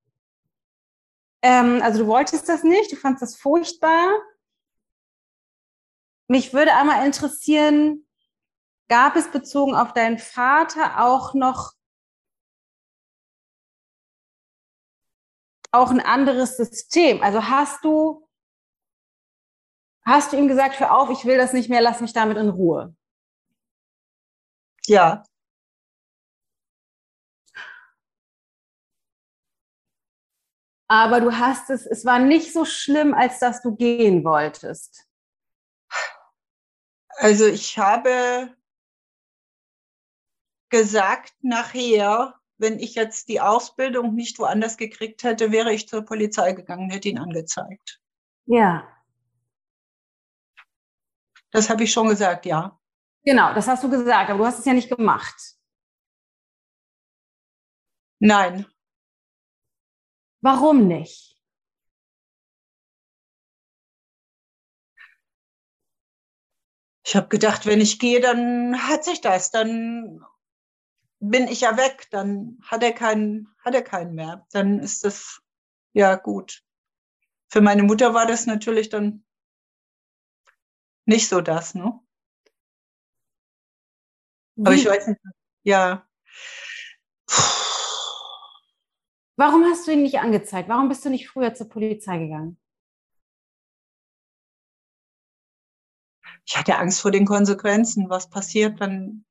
Ähm, 1.43 1.80
also 1.82 2.01
du 2.01 2.07
wolltest 2.07 2.49
das 2.49 2.62
nicht, 2.64 2.93
du 2.93 2.97
fandst 2.97 3.22
das 3.22 3.36
furchtbar. 3.36 4.11
Mich 6.28 6.53
würde 6.53 6.74
einmal 6.74 7.05
interessieren, 7.07 8.07
gab 8.88 9.16
es 9.16 9.30
bezogen 9.30 9.74
auf 9.74 9.93
deinen 9.93 10.18
Vater 10.18 11.04
auch 11.04 11.34
noch 11.34 11.72
auch 15.72 15.91
ein 15.91 16.00
anderes 16.00 16.57
System? 16.57 17.22
Also 17.22 17.49
hast 17.49 17.84
du 17.84 18.26
hast 20.11 20.32
du 20.32 20.37
ihm 20.37 20.49
gesagt, 20.49 20.80
hör 20.80 20.95
auf, 20.96 21.11
ich 21.11 21.24
will 21.24 21.38
das 21.38 21.53
nicht 21.53 21.70
mehr, 21.70 21.80
lass 21.80 22.00
mich 22.00 22.12
damit 22.12 22.37
in 22.37 22.49
Ruhe? 22.50 22.95
Ja. 24.87 25.22
Aber 30.88 31.20
du 31.20 31.38
hast 31.38 31.70
es, 31.70 31.87
es 31.87 32.04
war 32.04 32.18
nicht 32.18 32.53
so 32.53 32.64
schlimm, 32.64 33.14
als 33.14 33.38
dass 33.38 33.62
du 33.62 33.76
gehen 33.76 34.24
wolltest. 34.24 35.07
Also 37.18 37.46
ich 37.46 37.78
habe 37.78 38.54
gesagt 40.70 41.34
nachher, 41.42 42.34
wenn 42.58 42.78
ich 42.78 42.95
jetzt 42.95 43.28
die 43.28 43.41
Ausbildung 43.41 44.14
nicht 44.14 44.38
woanders 44.38 44.76
gekriegt 44.76 45.22
hätte, 45.22 45.53
wäre 45.53 45.72
ich 45.72 45.88
zur 45.88 46.03
Polizei 46.03 46.53
gegangen, 46.53 46.91
hätte 46.91 47.08
ihn 47.08 47.18
angezeigt. 47.18 48.00
Ja. 48.46 48.88
Das 51.53 51.68
habe 51.71 51.85
ich 51.85 51.93
schon 51.93 52.09
gesagt, 52.09 52.47
ja. 52.47 52.81
Genau, 53.25 53.53
das 53.55 53.68
hast 53.68 53.83
du 53.85 53.91
gesagt, 53.91 54.31
aber 54.31 54.39
du 54.39 54.47
hast 54.47 54.59
es 54.61 54.64
ja 54.64 54.72
nicht 54.72 54.89
gemacht. 54.95 55.57
Nein. 58.21 58.67
Warum 60.43 60.87
nicht? 60.89 61.37
Ich 67.05 67.17
habe 67.17 67.29
gedacht, 67.29 67.67
wenn 67.67 67.81
ich 67.81 67.99
gehe, 67.99 68.21
dann 68.21 68.89
hat 68.89 69.05
sich 69.05 69.21
das, 69.21 69.51
dann 69.51 70.25
bin 71.18 71.49
ich 71.49 71.63
ja 71.63 71.77
weg, 71.77 72.09
dann 72.11 72.59
hat 72.63 72.83
er 72.83 72.93
keinen, 72.93 73.49
hat 73.64 73.75
er 73.75 73.83
keinen 73.83 74.14
mehr. 74.14 74.47
Dann 74.53 74.79
ist 74.79 75.05
das 75.05 75.43
ja 75.93 76.14
gut. 76.17 76.63
für 77.49 77.61
meine 77.61 77.83
Mutter 77.83 78.14
war 78.14 78.27
das 78.27 78.47
natürlich 78.47 78.89
dann 78.89 79.25
nicht 81.11 81.28
so 81.28 81.41
das, 81.41 81.74
ne? 81.74 82.00
Aber 84.58 84.74
ich 84.74 84.87
weiß 84.87 85.08
nicht, 85.08 85.20
ja. 85.64 86.07
Warum 89.37 89.64
hast 89.64 89.87
du 89.87 89.92
ihn 89.92 90.03
nicht 90.03 90.20
angezeigt? 90.20 90.68
Warum 90.68 90.88
bist 90.88 91.04
du 91.04 91.11
nicht 91.11 91.28
früher 91.28 91.53
zur 91.54 91.68
Polizei 91.68 92.18
gegangen? 92.18 92.58
Ich 96.46 96.57
hatte 96.57 96.76
Angst 96.76 97.00
vor 97.00 97.11
den 97.11 97.26
Konsequenzen. 97.26 98.08
Was 98.08 98.30
passiert, 98.30 98.80
dann 98.80 99.24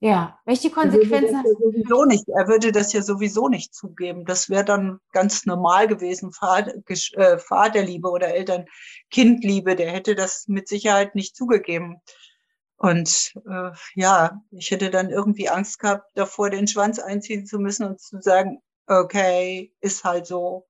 ja, 0.00 0.38
welche 0.44 0.70
Konsequenzen 0.70 1.34
er 1.34 1.42
würde, 1.42 1.48
ja 1.48 1.54
sowieso 1.58 2.04
nicht, 2.04 2.28
er 2.28 2.46
würde 2.46 2.70
das 2.70 2.92
ja 2.92 3.02
sowieso 3.02 3.48
nicht 3.48 3.74
zugeben. 3.74 4.24
Das 4.24 4.48
wäre 4.48 4.64
dann 4.64 5.00
ganz 5.12 5.44
normal 5.44 5.88
gewesen, 5.88 6.32
Vater, 6.32 6.72
äh, 6.86 7.38
Vaterliebe 7.38 8.08
oder 8.08 8.28
Eltern-Kind-Liebe. 8.28 9.74
Der 9.74 9.90
hätte 9.90 10.14
das 10.14 10.46
mit 10.46 10.68
Sicherheit 10.68 11.16
nicht 11.16 11.34
zugegeben. 11.34 12.00
Und 12.76 13.34
äh, 13.48 13.70
ja, 13.96 14.40
ich 14.52 14.70
hätte 14.70 14.90
dann 14.90 15.10
irgendwie 15.10 15.48
Angst 15.48 15.80
gehabt, 15.80 16.08
davor 16.14 16.50
den 16.50 16.68
Schwanz 16.68 17.00
einziehen 17.00 17.44
zu 17.44 17.58
müssen 17.58 17.84
und 17.84 18.00
zu 18.00 18.20
sagen, 18.20 18.62
okay, 18.86 19.74
ist 19.80 20.04
halt 20.04 20.26
so. 20.26 20.68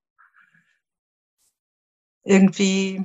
Irgendwie, 2.25 3.05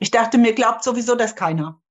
ich 0.00 0.10
dachte, 0.10 0.38
mir 0.38 0.54
glaubt 0.54 0.82
sowieso 0.82 1.14
das 1.14 1.36
keiner. 1.36 1.81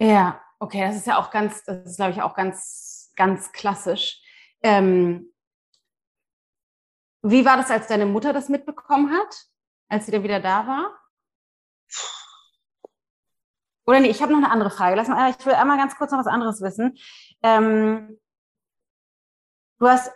Ja, 0.00 0.40
okay, 0.60 0.80
das 0.86 0.96
ist 0.96 1.06
ja 1.06 1.18
auch 1.18 1.30
ganz, 1.30 1.64
das 1.64 1.84
ist, 1.86 1.96
glaube 1.96 2.12
ich, 2.12 2.22
auch 2.22 2.34
ganz, 2.34 3.12
ganz 3.16 3.52
klassisch. 3.52 4.20
Ähm, 4.62 5.32
wie 7.22 7.44
war 7.44 7.56
das, 7.56 7.70
als 7.70 7.86
deine 7.88 8.06
Mutter 8.06 8.32
das 8.32 8.48
mitbekommen 8.48 9.12
hat, 9.12 9.46
als 9.88 10.06
sie 10.06 10.12
dann 10.12 10.22
wieder 10.22 10.40
da 10.40 10.66
war? 10.66 10.90
Oder 13.86 14.00
nee, 14.00 14.10
ich 14.10 14.20
habe 14.22 14.32
noch 14.32 14.38
eine 14.38 14.50
andere 14.50 14.70
Frage. 14.70 14.96
Lass 14.96 15.08
mal, 15.08 15.30
ich 15.30 15.46
will 15.46 15.54
einmal 15.54 15.78
ganz 15.78 15.96
kurz 15.96 16.10
noch 16.10 16.18
was 16.18 16.26
anderes 16.26 16.60
wissen. 16.60 16.96
Ähm, 17.42 18.18
du 19.78 19.88
hast, 19.88 20.12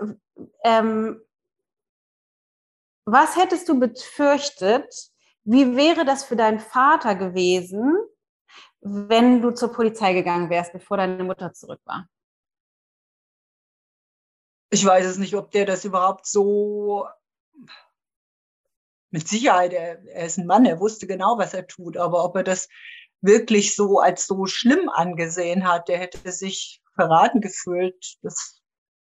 ähm, 0.64 1.20
was 3.04 3.36
hättest 3.36 3.68
du 3.68 3.78
befürchtet? 3.78 4.94
Wie 5.44 5.76
wäre 5.76 6.04
das 6.04 6.24
für 6.24 6.36
deinen 6.36 6.60
Vater 6.60 7.14
gewesen, 7.14 7.96
wenn 8.82 9.40
du 9.40 9.52
zur 9.52 9.72
Polizei 9.72 10.12
gegangen 10.12 10.50
wärst, 10.50 10.72
bevor 10.72 10.96
deine 10.96 11.24
Mutter 11.24 11.52
zurück 11.52 11.80
war? 11.84 12.08
Ich 14.70 14.84
weiß 14.84 15.06
es 15.06 15.18
nicht, 15.18 15.34
ob 15.34 15.50
der 15.50 15.66
das 15.66 15.84
überhaupt 15.84 16.26
so 16.26 17.06
mit 19.10 19.28
Sicherheit, 19.28 19.72
er, 19.72 20.02
er, 20.06 20.26
ist 20.26 20.38
ein 20.38 20.46
Mann, 20.46 20.64
er 20.64 20.80
wusste 20.80 21.06
genau, 21.06 21.38
was 21.38 21.54
er 21.54 21.66
tut, 21.66 21.96
aber 21.96 22.24
ob 22.24 22.34
er 22.36 22.42
das 22.42 22.68
wirklich 23.20 23.76
so 23.76 24.00
als 24.00 24.26
so 24.26 24.46
schlimm 24.46 24.88
angesehen 24.88 25.68
hat, 25.68 25.88
der 25.88 25.98
hätte 25.98 26.32
sich 26.32 26.82
verraten 26.94 27.40
gefühlt, 27.40 28.16
das 28.22 28.62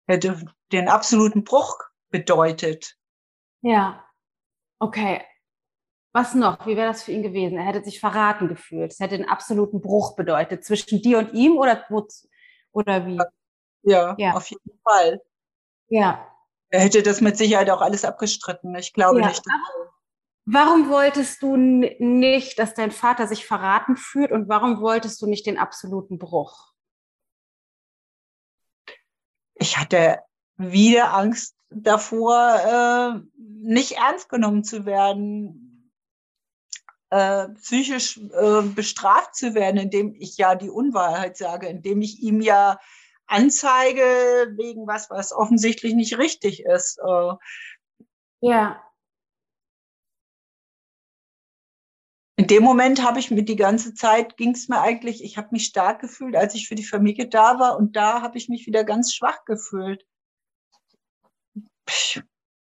hätte 0.06 0.46
den 0.72 0.90
absoluten 0.90 1.44
Bruch 1.44 1.80
bedeutet. 2.10 2.98
Ja, 3.62 4.06
okay. 4.80 5.24
Was 6.16 6.34
noch? 6.34 6.66
Wie 6.66 6.78
wäre 6.78 6.88
das 6.88 7.04
für 7.04 7.12
ihn 7.12 7.24
gewesen? 7.24 7.58
Er 7.58 7.66
hätte 7.66 7.84
sich 7.84 8.00
verraten 8.00 8.48
gefühlt. 8.48 8.94
Es 8.94 9.02
hätte 9.02 9.16
einen 9.16 9.28
absoluten 9.28 9.82
Bruch 9.82 10.16
bedeutet 10.16 10.64
zwischen 10.64 11.02
dir 11.02 11.18
und 11.18 11.34
ihm 11.34 11.58
oder, 11.58 11.84
oder 12.72 13.06
wie? 13.06 13.20
Ja, 13.82 14.16
ja, 14.18 14.32
auf 14.32 14.50
jeden 14.50 14.80
Fall. 14.82 15.22
Ja. 15.90 16.26
Er 16.70 16.80
hätte 16.80 17.04
das 17.04 17.20
mit 17.20 17.36
Sicherheit 17.38 17.70
auch 17.70 17.82
alles 17.82 18.06
abgestritten. 18.06 18.74
Ich 18.76 18.94
glaube 18.94 19.20
ja. 19.20 19.28
nicht. 19.28 19.44
Warum 20.46 20.90
wolltest 20.90 21.42
du 21.42 21.58
nicht, 21.58 22.60
dass 22.60 22.74
dein 22.76 22.92
Vater 22.92 23.28
sich 23.28 23.46
verraten 23.46 23.98
fühlt 23.98 24.32
und 24.32 24.48
warum 24.48 24.80
wolltest 24.80 25.22
du 25.22 25.28
nicht 25.28 25.46
den 25.46 25.58
absoluten 25.58 26.18
Bruch? 26.18 26.72
Ich 29.56 29.78
hatte 29.78 30.20
wieder 30.56 31.14
Angst 31.14 31.58
davor, 31.72 33.20
äh, 33.20 33.20
nicht 33.38 33.98
ernst 33.98 34.30
genommen 34.30 34.64
zu 34.64 34.86
werden, 34.86 35.65
äh, 37.10 37.50
psychisch 37.50 38.18
äh, 38.18 38.62
bestraft 38.62 39.36
zu 39.36 39.54
werden, 39.54 39.78
indem 39.78 40.16
ich 40.20 40.38
ja 40.38 40.56
die 40.56 40.70
Unwahrheit 40.70 41.38
sage, 41.38 41.68
indem 41.68 42.02
ich 42.02 42.22
ihm 42.22 42.42
ja 42.42 42.80
anzeige 43.28 44.54
wegen 44.58 44.88
was, 44.88 45.10
was 45.10 45.32
offensichtlich 45.32 45.94
nicht 45.94 46.18
richtig 46.18 46.64
ist. 46.64 47.00
Äh, 47.00 47.34
ja. 48.42 48.82
In 52.38 52.48
dem 52.48 52.64
Moment 52.64 53.02
habe 53.02 53.20
ich 53.20 53.32
mir 53.32 53.44
die 53.44 53.56
ganze 53.56 53.94
Zeit, 53.94 54.36
ging 54.36 54.52
es 54.52 54.68
mir 54.68 54.82
eigentlich, 54.82 55.24
ich 55.24 55.38
habe 55.38 55.50
mich 55.52 55.66
stark 55.66 56.02
gefühlt, 56.02 56.36
als 56.36 56.54
ich 56.54 56.68
für 56.68 56.76
die 56.76 56.84
Familie 56.84 57.30
da 57.30 57.60
war 57.60 57.78
und 57.78 57.96
da 57.96 58.22
habe 58.22 58.38
ich 58.38 58.50
mich 58.50 58.68
wieder 58.68 58.84
ganz 58.84 59.14
schwach 59.14 59.46
gefühlt. 59.46 60.06
Ich 61.88 62.22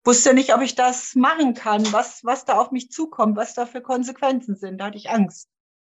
wusste 0.06 0.32
nicht, 0.34 0.54
ob 0.54 0.62
ich 0.62 0.74
das 0.74 1.14
machen 1.14 1.54
kann, 1.54 1.92
was, 1.92 2.24
was 2.24 2.44
da 2.44 2.58
auf 2.58 2.70
mich 2.70 2.90
zukommt, 2.90 3.36
was 3.36 3.54
da 3.54 3.66
für 3.66 3.80
Konsequenzen 3.80 4.56
sind. 4.56 4.78
Da 4.78 4.86
hatte 4.86 4.96
ich 4.96 5.10
Angst. 5.10 5.48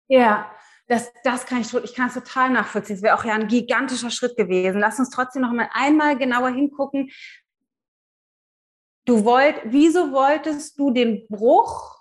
Ja, 0.09 0.51
das, 0.89 1.13
das 1.25 1.47
kann 1.47 1.61
ich, 1.61 1.73
ich 1.75 1.95
kann 1.95 2.09
es 2.09 2.15
total 2.15 2.51
nachvollziehen. 2.51 2.97
Es 2.97 3.03
wäre 3.03 3.17
auch 3.17 3.25
ja 3.25 3.35
ein 3.35 3.49
gigantischer 3.49 4.11
Schritt 4.11 4.37
gewesen. 4.37 4.81
Lass 4.81 4.99
uns 4.99 5.11
trotzdem 5.11 5.43
noch 5.43 5.53
mal 5.53 5.69
einmal 5.73 6.17
genauer 6.17 6.51
hingucken. 6.51 7.11
Du 9.05 9.25
wollt, 9.25 9.61
wieso 9.65 10.13
wolltest 10.13 10.79
du 10.79 10.91
den 10.91 11.27
Bruch 11.29 11.97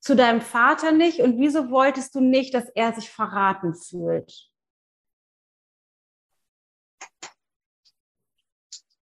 zu 0.00 0.16
deinem 0.16 0.40
Vater 0.40 0.92
nicht 0.92 1.20
und 1.20 1.38
wieso 1.38 1.70
wolltest 1.70 2.14
du 2.14 2.20
nicht, 2.20 2.54
dass 2.54 2.68
er 2.74 2.92
sich 2.92 3.10
verraten 3.10 3.74
fühlt? 3.74 4.51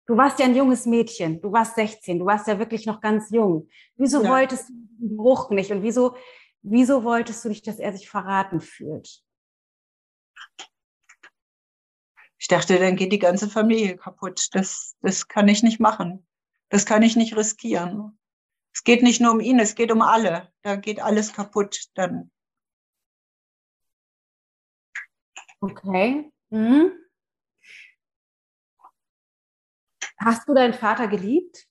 Du 0.10 0.18
warst 0.18 0.40
ja 0.40 0.46
ein 0.46 0.56
junges 0.56 0.88
Mädchen, 0.88 1.40
du 1.40 1.52
warst 1.52 1.76
16, 1.76 2.18
du 2.18 2.26
warst 2.26 2.48
ja 2.48 2.58
wirklich 2.58 2.88
noch 2.88 3.00
ganz 3.00 3.30
jung. 3.30 3.70
Wieso 3.96 4.24
ja. 4.24 4.32
wolltest 4.32 4.70
du 4.70 4.74
den 4.74 5.16
Bruch 5.16 5.52
nicht 5.52 5.70
und 5.70 5.84
wieso, 5.84 6.18
wieso 6.64 7.04
wolltest 7.04 7.46
du 7.46 7.50
nicht, 7.50 7.68
dass 7.68 7.78
er 7.78 7.96
sich 7.96 8.10
verraten 8.10 8.60
fühlt? 8.60 9.24
Ich 12.40 12.48
dachte, 12.48 12.80
dann 12.80 12.96
geht 12.96 13.12
die 13.12 13.20
ganze 13.20 13.48
Familie 13.48 13.98
kaputt. 13.98 14.48
Das, 14.54 14.96
das 15.02 15.28
kann 15.28 15.48
ich 15.48 15.62
nicht 15.62 15.80
machen. 15.80 16.26
Das 16.70 16.88
kann 16.88 17.04
ich 17.04 17.16
nicht 17.16 17.38
riskieren. 17.38 18.18
Es 18.74 18.84
geht 18.84 19.04
nicht 19.04 19.22
nur 19.22 19.34
um 19.34 19.40
ihn, 19.40 19.60
es 19.60 19.76
geht 19.76 19.92
um 19.92 20.02
alle. 20.02 20.52
Da 20.64 20.76
geht 20.76 21.00
alles 21.00 21.34
kaputt 21.34 21.88
dann. 21.94 22.32
Okay. 25.62 26.32
Mhm. 26.50 26.94
Hast 30.20 30.48
du 30.48 30.54
deinen 30.54 30.74
Vater 30.74 31.08
geliebt? 31.08 31.66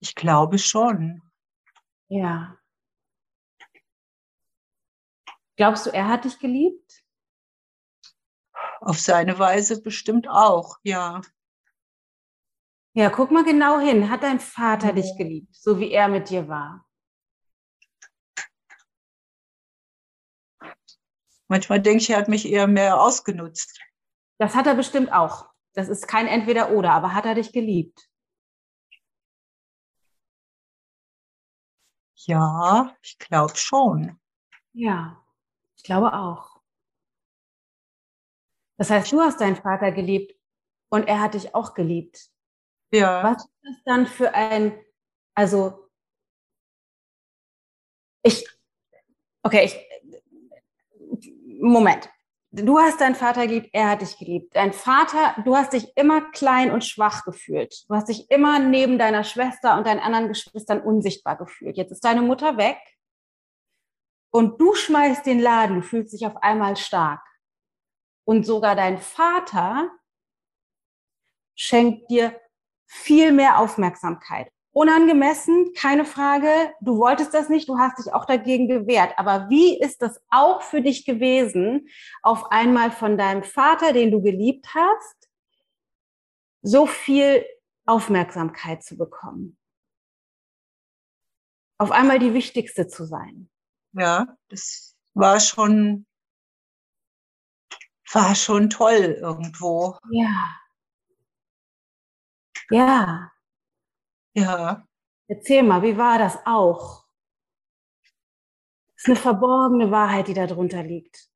Ich 0.00 0.14
glaube 0.14 0.58
schon. 0.58 1.22
Ja. 2.08 2.58
Glaubst 5.56 5.86
du, 5.86 5.90
er 5.90 6.08
hat 6.08 6.24
dich 6.24 6.38
geliebt? 6.38 7.02
Auf 8.80 9.00
seine 9.00 9.38
Weise 9.38 9.80
bestimmt 9.80 10.28
auch, 10.28 10.76
ja. 10.82 11.22
Ja, 12.92 13.08
guck 13.08 13.30
mal 13.30 13.44
genau 13.44 13.80
hin. 13.80 14.10
Hat 14.10 14.22
dein 14.22 14.40
Vater 14.40 14.92
dich 14.92 15.16
geliebt, 15.16 15.56
so 15.56 15.78
wie 15.78 15.90
er 15.90 16.08
mit 16.08 16.28
dir 16.28 16.48
war? 16.48 16.86
Manchmal 21.48 21.80
denke 21.80 22.02
ich, 22.02 22.10
er 22.10 22.18
hat 22.18 22.28
mich 22.28 22.46
eher 22.46 22.66
mehr 22.66 23.00
ausgenutzt. 23.00 23.80
Das 24.38 24.54
hat 24.54 24.66
er 24.66 24.74
bestimmt 24.74 25.12
auch. 25.12 25.53
Das 25.74 25.88
ist 25.88 26.06
kein 26.06 26.28
Entweder-Oder, 26.28 26.92
aber 26.92 27.14
hat 27.14 27.26
er 27.26 27.34
dich 27.34 27.52
geliebt? 27.52 28.08
Ja, 32.14 32.96
ich 33.02 33.18
glaube 33.18 33.56
schon. 33.56 34.18
Ja, 34.72 35.22
ich 35.76 35.82
glaube 35.82 36.12
auch. 36.14 36.60
Das 38.78 38.90
heißt, 38.90 39.12
du 39.12 39.20
hast 39.20 39.40
deinen 39.40 39.56
Vater 39.56 39.92
geliebt 39.92 40.34
und 40.90 41.06
er 41.08 41.20
hat 41.20 41.34
dich 41.34 41.54
auch 41.54 41.74
geliebt. 41.74 42.30
Ja. 42.92 43.22
Was 43.24 43.44
ist 43.44 43.52
das 43.62 43.76
dann 43.84 44.06
für 44.06 44.32
ein, 44.34 44.80
also 45.34 45.90
ich, 48.22 48.48
okay, 49.42 49.64
ich, 49.64 49.76
Moment 51.60 52.13
du 52.62 52.78
hast 52.78 53.00
deinen 53.00 53.14
Vater 53.14 53.46
geliebt, 53.46 53.70
er 53.72 53.90
hat 53.90 54.02
dich 54.02 54.16
geliebt. 54.16 54.54
Dein 54.54 54.72
Vater, 54.72 55.34
du 55.44 55.56
hast 55.56 55.72
dich 55.72 55.96
immer 55.96 56.30
klein 56.30 56.70
und 56.70 56.84
schwach 56.84 57.24
gefühlt. 57.24 57.84
Du 57.88 57.94
hast 57.94 58.08
dich 58.08 58.30
immer 58.30 58.58
neben 58.58 58.98
deiner 58.98 59.24
Schwester 59.24 59.76
und 59.76 59.86
deinen 59.86 60.00
anderen 60.00 60.28
Geschwistern 60.28 60.80
unsichtbar 60.80 61.36
gefühlt. 61.36 61.76
Jetzt 61.76 61.90
ist 61.90 62.04
deine 62.04 62.22
Mutter 62.22 62.56
weg 62.56 62.78
und 64.30 64.60
du 64.60 64.74
schmeißt 64.74 65.26
den 65.26 65.40
Laden, 65.40 65.76
du 65.76 65.82
fühlst 65.82 66.12
dich 66.12 66.26
auf 66.26 66.36
einmal 66.42 66.76
stark. 66.76 67.24
Und 68.24 68.46
sogar 68.46 68.74
dein 68.74 68.98
Vater 68.98 69.90
schenkt 71.54 72.10
dir 72.10 72.40
viel 72.86 73.32
mehr 73.32 73.58
Aufmerksamkeit. 73.58 74.50
Unangemessen, 74.74 75.72
keine 75.76 76.04
Frage. 76.04 76.48
Du 76.80 76.98
wolltest 76.98 77.32
das 77.32 77.48
nicht, 77.48 77.68
du 77.68 77.78
hast 77.78 77.96
dich 78.04 78.12
auch 78.12 78.24
dagegen 78.24 78.66
gewehrt. 78.66 79.14
Aber 79.18 79.48
wie 79.48 79.78
ist 79.78 80.02
das 80.02 80.20
auch 80.30 80.62
für 80.62 80.82
dich 80.82 81.04
gewesen, 81.06 81.88
auf 82.22 82.50
einmal 82.50 82.90
von 82.90 83.16
deinem 83.16 83.44
Vater, 83.44 83.92
den 83.92 84.10
du 84.10 84.20
geliebt 84.20 84.74
hast, 84.74 85.30
so 86.62 86.86
viel 86.86 87.46
Aufmerksamkeit 87.86 88.82
zu 88.82 88.96
bekommen? 88.96 89.56
Auf 91.78 91.92
einmal 91.92 92.18
die 92.18 92.34
wichtigste 92.34 92.88
zu 92.88 93.04
sein. 93.04 93.48
Ja, 93.92 94.26
das 94.48 94.96
war 95.14 95.38
schon, 95.38 96.04
war 98.12 98.34
schon 98.34 98.70
toll 98.70 99.18
irgendwo. 99.20 99.96
Ja. 100.10 100.56
Ja. 102.70 103.33
Ja. 104.34 104.86
Erzähl 105.28 105.62
mal, 105.62 105.82
wie 105.82 105.96
war 105.96 106.18
das 106.18 106.38
auch? 106.44 107.04
Das 108.96 109.04
ist 109.04 109.08
eine 109.08 109.16
verborgene 109.16 109.90
Wahrheit, 109.90 110.28
die 110.28 110.34
darunter 110.34 110.82
liegt. 110.82 111.30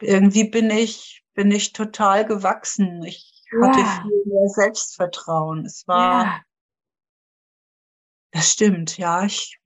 Irgendwie 0.00 0.48
bin 0.48 0.70
ich, 0.70 1.24
bin 1.34 1.50
ich 1.50 1.72
total 1.72 2.26
gewachsen. 2.26 3.02
Ich 3.02 3.44
ja. 3.52 3.68
hatte 3.68 4.02
viel 4.02 4.22
mehr 4.26 4.48
Selbstvertrauen. 4.48 5.64
Es 5.64 5.86
war, 5.86 6.24
ja. 6.24 6.42
das 8.32 8.52
stimmt, 8.52 8.98
ja. 8.98 9.24
Ich, 9.24 9.58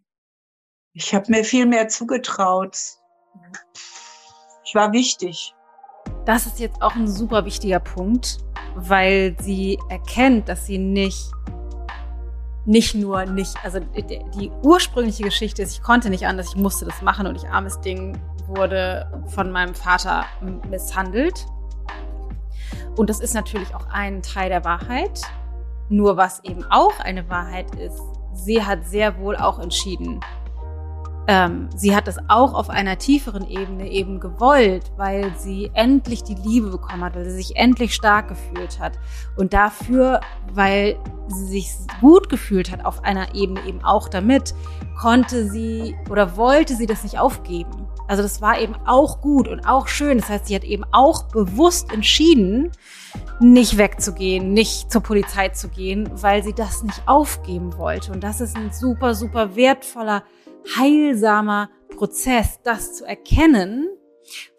ich 0.92 1.14
habe 1.14 1.30
mir 1.30 1.44
viel 1.44 1.66
mehr 1.66 1.88
zugetraut. 1.88 2.76
Ich 4.64 4.74
war 4.74 4.92
wichtig. 4.92 5.54
Das 6.26 6.46
ist 6.46 6.60
jetzt 6.60 6.80
auch 6.82 6.94
ein 6.94 7.08
super 7.08 7.44
wichtiger 7.44 7.80
Punkt, 7.80 8.38
weil 8.74 9.36
sie 9.40 9.78
erkennt, 9.88 10.48
dass 10.48 10.66
sie 10.66 10.78
nicht 10.78 11.30
nicht 12.66 12.94
nur 12.94 13.24
nicht, 13.24 13.56
also 13.64 13.80
die 13.80 14.50
ursprüngliche 14.62 15.22
Geschichte 15.22 15.62
ist, 15.62 15.72
ich 15.72 15.82
konnte 15.82 16.10
nicht 16.10 16.26
anders, 16.26 16.50
ich 16.50 16.56
musste 16.56 16.84
das 16.84 17.00
machen 17.02 17.26
und 17.26 17.34
ich 17.34 17.48
armes 17.48 17.80
Ding 17.80 18.20
wurde 18.46 19.10
von 19.28 19.50
meinem 19.50 19.74
Vater 19.74 20.24
misshandelt. 20.68 21.46
Und 22.96 23.08
das 23.08 23.20
ist 23.20 23.34
natürlich 23.34 23.74
auch 23.74 23.86
ein 23.90 24.22
Teil 24.22 24.50
der 24.50 24.64
Wahrheit. 24.64 25.22
Nur 25.88 26.16
was 26.16 26.44
eben 26.44 26.64
auch 26.70 26.98
eine 27.00 27.28
Wahrheit 27.28 27.74
ist, 27.76 28.00
sie 28.34 28.62
hat 28.62 28.86
sehr 28.86 29.18
wohl 29.18 29.36
auch 29.36 29.58
entschieden, 29.58 30.20
ähm, 31.26 31.68
sie 31.76 31.94
hat 31.94 32.08
es 32.08 32.18
auch 32.28 32.54
auf 32.54 32.70
einer 32.70 32.98
tieferen 32.98 33.46
Ebene 33.48 33.90
eben 33.90 34.20
gewollt, 34.20 34.90
weil 34.96 35.32
sie 35.36 35.70
endlich 35.74 36.24
die 36.24 36.34
Liebe 36.34 36.70
bekommen 36.70 37.04
hat, 37.04 37.14
weil 37.14 37.24
sie 37.24 37.36
sich 37.36 37.56
endlich 37.56 37.94
stark 37.94 38.28
gefühlt 38.28 38.80
hat. 38.80 38.98
Und 39.36 39.52
dafür, 39.52 40.20
weil 40.52 40.96
sie 41.28 41.46
sich 41.46 41.70
gut 42.00 42.28
gefühlt 42.28 42.72
hat 42.72 42.84
auf 42.84 43.04
einer 43.04 43.34
Ebene 43.34 43.64
eben 43.66 43.84
auch 43.84 44.08
damit, 44.08 44.54
konnte 44.98 45.48
sie 45.48 45.94
oder 46.10 46.36
wollte 46.36 46.74
sie 46.74 46.86
das 46.86 47.02
nicht 47.02 47.18
aufgeben. 47.18 47.86
Also 48.08 48.24
das 48.24 48.42
war 48.42 48.58
eben 48.58 48.74
auch 48.86 49.20
gut 49.20 49.46
und 49.46 49.66
auch 49.68 49.86
schön. 49.86 50.18
Das 50.18 50.28
heißt, 50.28 50.46
sie 50.46 50.56
hat 50.56 50.64
eben 50.64 50.84
auch 50.90 51.28
bewusst 51.28 51.92
entschieden, 51.92 52.72
nicht 53.38 53.78
wegzugehen, 53.78 54.52
nicht 54.52 54.90
zur 54.90 55.00
Polizei 55.00 55.50
zu 55.50 55.68
gehen, 55.68 56.10
weil 56.20 56.42
sie 56.42 56.52
das 56.52 56.82
nicht 56.82 57.02
aufgeben 57.06 57.78
wollte. 57.78 58.10
Und 58.10 58.24
das 58.24 58.40
ist 58.40 58.56
ein 58.56 58.72
super, 58.72 59.14
super 59.14 59.54
wertvoller 59.54 60.24
heilsamer 60.78 61.70
Prozess, 61.96 62.60
das 62.62 62.94
zu 62.94 63.04
erkennen, 63.04 63.88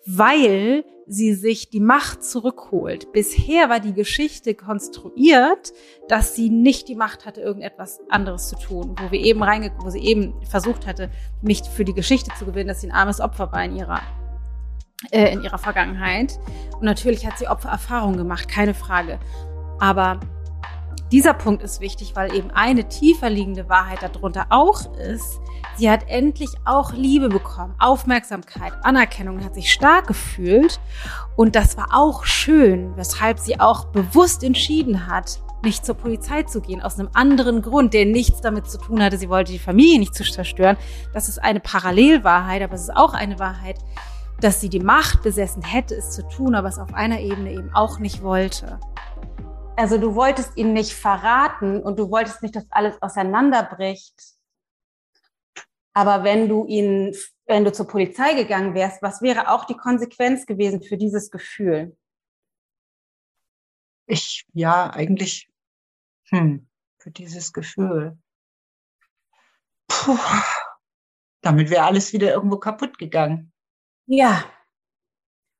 weil 0.05 0.83
sie 1.07 1.33
sich 1.33 1.69
die 1.69 1.79
Macht 1.79 2.23
zurückholt. 2.23 3.11
Bisher 3.11 3.69
war 3.69 3.79
die 3.79 3.93
Geschichte 3.93 4.55
konstruiert, 4.55 5.73
dass 6.07 6.35
sie 6.35 6.49
nicht 6.49 6.87
die 6.87 6.95
Macht 6.95 7.25
hatte, 7.25 7.41
irgendetwas 7.41 7.99
anderes 8.09 8.47
zu 8.47 8.55
tun, 8.55 8.95
wo 8.97 9.11
wir 9.11 9.19
eben 9.19 9.43
reinge 9.43 9.71
wo 9.79 9.89
sie 9.89 9.99
eben 9.99 10.33
versucht 10.45 10.87
hatte, 10.87 11.09
mich 11.41 11.63
für 11.63 11.83
die 11.83 11.93
Geschichte 11.93 12.31
zu 12.37 12.45
gewinnen, 12.45 12.69
dass 12.69 12.81
sie 12.81 12.87
ein 12.87 12.95
armes 12.95 13.19
Opfer 13.19 13.51
war 13.51 13.63
in 13.63 13.75
ihrer 13.75 14.01
äh, 15.09 15.33
in 15.33 15.41
ihrer 15.41 15.57
Vergangenheit. 15.57 16.39
Und 16.75 16.83
natürlich 16.83 17.25
hat 17.25 17.37
sie 17.37 17.47
Opfererfahrungen 17.47 18.17
gemacht, 18.17 18.47
keine 18.47 18.73
Frage. 18.73 19.19
Aber 19.79 20.19
dieser 21.11 21.33
Punkt 21.33 21.61
ist 21.61 21.81
wichtig, 21.81 22.15
weil 22.15 22.33
eben 22.33 22.51
eine 22.51 22.87
tiefer 22.87 23.29
liegende 23.29 23.67
Wahrheit 23.67 23.99
darunter 24.01 24.45
auch 24.49 24.95
ist, 24.95 25.41
sie 25.75 25.89
hat 25.89 26.07
endlich 26.07 26.49
auch 26.63 26.93
Liebe 26.93 27.27
bekommen, 27.27 27.75
Aufmerksamkeit, 27.79 28.73
Anerkennung, 28.83 29.43
hat 29.43 29.55
sich 29.55 29.73
stark 29.73 30.07
gefühlt. 30.07 30.79
Und 31.35 31.55
das 31.55 31.75
war 31.75 31.89
auch 31.91 32.23
schön, 32.23 32.95
weshalb 32.95 33.39
sie 33.39 33.59
auch 33.59 33.85
bewusst 33.85 34.43
entschieden 34.43 35.07
hat, 35.07 35.41
nicht 35.63 35.85
zur 35.85 35.95
Polizei 35.95 36.43
zu 36.43 36.61
gehen, 36.61 36.81
aus 36.81 36.97
einem 36.97 37.09
anderen 37.13 37.61
Grund, 37.61 37.93
der 37.93 38.05
nichts 38.05 38.41
damit 38.41 38.69
zu 38.69 38.77
tun 38.77 39.03
hatte, 39.03 39.17
sie 39.17 39.29
wollte 39.29 39.51
die 39.51 39.59
Familie 39.59 39.99
nicht 39.99 40.15
zerstören. 40.15 40.77
Das 41.13 41.27
ist 41.27 41.39
eine 41.39 41.59
Parallelwahrheit, 41.59 42.63
aber 42.63 42.73
es 42.73 42.83
ist 42.83 42.95
auch 42.95 43.13
eine 43.13 43.37
Wahrheit, 43.37 43.77
dass 44.39 44.59
sie 44.61 44.69
die 44.69 44.79
Macht 44.79 45.21
besessen 45.21 45.61
hätte, 45.61 45.93
es 45.93 46.11
zu 46.11 46.27
tun, 46.27 46.55
aber 46.55 46.69
es 46.69 46.79
auf 46.79 46.93
einer 46.93 47.19
Ebene 47.19 47.51
eben 47.51 47.69
auch 47.75 47.99
nicht 47.99 48.23
wollte 48.23 48.79
also 49.81 49.97
du 49.97 50.13
wolltest 50.13 50.55
ihn 50.57 50.73
nicht 50.73 50.93
verraten 50.93 51.81
und 51.81 51.97
du 51.97 52.11
wolltest 52.11 52.43
nicht, 52.43 52.55
dass 52.55 52.69
alles 52.69 53.01
auseinanderbricht. 53.01 54.13
Aber 55.93 56.23
wenn 56.23 56.47
du 56.47 56.67
ihn, 56.67 57.15
wenn 57.47 57.65
du 57.65 57.73
zur 57.73 57.87
Polizei 57.87 58.35
gegangen 58.35 58.75
wärst, 58.75 59.01
was 59.01 59.23
wäre 59.23 59.49
auch 59.49 59.65
die 59.65 59.75
Konsequenz 59.75 60.45
gewesen 60.45 60.83
für 60.83 60.97
dieses 60.97 61.31
Gefühl? 61.31 61.97
Ich, 64.05 64.45
ja, 64.53 64.91
eigentlich, 64.91 65.49
hm, 66.29 66.69
für 66.99 67.09
dieses 67.09 67.51
Gefühl. 67.51 68.19
Puh, 69.87 70.19
damit 71.41 71.71
wäre 71.71 71.85
alles 71.85 72.13
wieder 72.13 72.31
irgendwo 72.31 72.57
kaputt 72.57 72.99
gegangen. 72.99 73.51
Ja. 74.05 74.45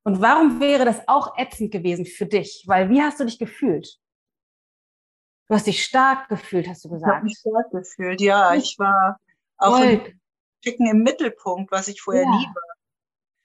Und 0.03 0.21
warum 0.21 0.59
wäre 0.59 0.85
das 0.85 1.07
auch 1.07 1.35
ätzend 1.39 1.71
gewesen 1.71 2.05
für 2.05 2.27
dich? 2.27 2.65
Weil 2.67 2.91
wie 2.91 3.01
hast 3.01 3.19
du 3.19 3.25
dich 3.25 3.39
gefühlt? 3.39 4.00
Du 5.51 5.55
hast 5.55 5.67
dich 5.67 5.83
stark 5.83 6.29
gefühlt, 6.29 6.65
hast 6.69 6.85
du 6.85 6.89
gesagt. 6.89 7.09
Ich 7.09 7.13
habe 7.13 7.25
mich 7.25 7.37
stark 7.37 7.71
gefühlt, 7.71 8.21
ja. 8.21 8.55
Ich 8.55 8.79
war 8.79 9.19
auch 9.57 9.81
im, 9.81 10.21
Schicken 10.63 10.87
im 10.87 11.03
Mittelpunkt, 11.03 11.73
was 11.73 11.89
ich 11.89 12.01
vorher 12.01 12.23
ja. 12.23 12.29
nie 12.29 12.45
war. 12.45 12.75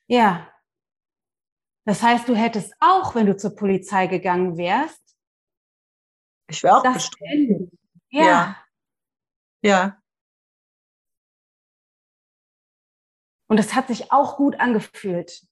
Ja. 0.07 0.53
Das 1.85 2.05
heißt, 2.05 2.29
du 2.29 2.37
hättest 2.37 2.73
auch, 2.79 3.17
wenn 3.17 3.27
du 3.27 3.37
zur 3.37 3.57
Polizei 3.57 4.07
gegangen 4.07 4.57
wärst, 4.57 5.03
ich 6.49 6.63
wäre 6.63 6.77
auch 6.77 6.83
bestraft. 6.85 7.19
Ja. 8.11 8.23
ja. 8.23 8.57
Ja. 9.63 10.03
Und 13.49 13.59
es 13.59 13.75
hat 13.75 13.89
sich 13.89 14.13
auch 14.13 14.37
gut 14.37 14.61
angefühlt. 14.61 15.45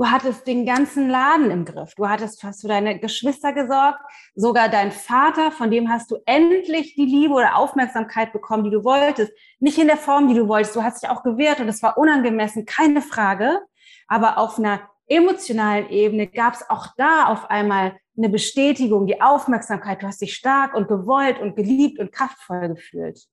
Du 0.00 0.10
hattest 0.10 0.46
den 0.46 0.64
ganzen 0.64 1.10
Laden 1.10 1.50
im 1.50 1.66
Griff. 1.66 1.94
Du 1.94 2.08
hattest 2.08 2.40
fast 2.40 2.62
für 2.62 2.68
deine 2.68 2.98
Geschwister 2.98 3.52
gesorgt. 3.52 4.00
Sogar 4.34 4.70
dein 4.70 4.92
Vater, 4.92 5.52
von 5.52 5.70
dem 5.70 5.90
hast 5.90 6.10
du 6.10 6.16
endlich 6.24 6.94
die 6.94 7.04
Liebe 7.04 7.34
oder 7.34 7.56
Aufmerksamkeit 7.56 8.32
bekommen, 8.32 8.64
die 8.64 8.70
du 8.70 8.82
wolltest. 8.82 9.30
Nicht 9.58 9.76
in 9.76 9.88
der 9.88 9.98
Form, 9.98 10.26
die 10.26 10.32
du 10.32 10.48
wolltest. 10.48 10.74
Du 10.74 10.82
hast 10.82 11.02
dich 11.02 11.10
auch 11.10 11.22
gewehrt 11.22 11.60
und 11.60 11.68
es 11.68 11.82
war 11.82 11.98
unangemessen, 11.98 12.64
keine 12.64 13.02
Frage. 13.02 13.60
Aber 14.08 14.38
auf 14.38 14.58
einer 14.58 14.88
emotionalen 15.06 15.90
Ebene 15.90 16.28
gab 16.28 16.54
es 16.54 16.70
auch 16.70 16.86
da 16.96 17.26
auf 17.26 17.50
einmal 17.50 17.94
eine 18.16 18.30
Bestätigung, 18.30 19.06
die 19.06 19.20
Aufmerksamkeit. 19.20 20.02
Du 20.02 20.06
hast 20.06 20.22
dich 20.22 20.32
stark 20.32 20.72
und 20.72 20.88
gewollt 20.88 21.38
und 21.40 21.56
geliebt 21.56 21.98
und 21.98 22.10
kraftvoll 22.10 22.70
gefühlt. 22.70 23.26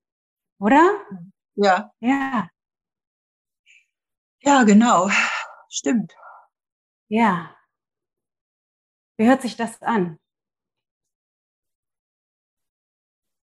Oder? 0.59 0.83
Ja. 1.55 1.91
Ja. 2.01 2.49
Ja, 4.41 4.63
genau. 4.63 5.09
Stimmt. 5.69 6.13
Ja. 7.09 7.55
Wie 9.17 9.27
hört 9.27 9.41
sich 9.41 9.55
das 9.55 9.81
an? 9.81 10.17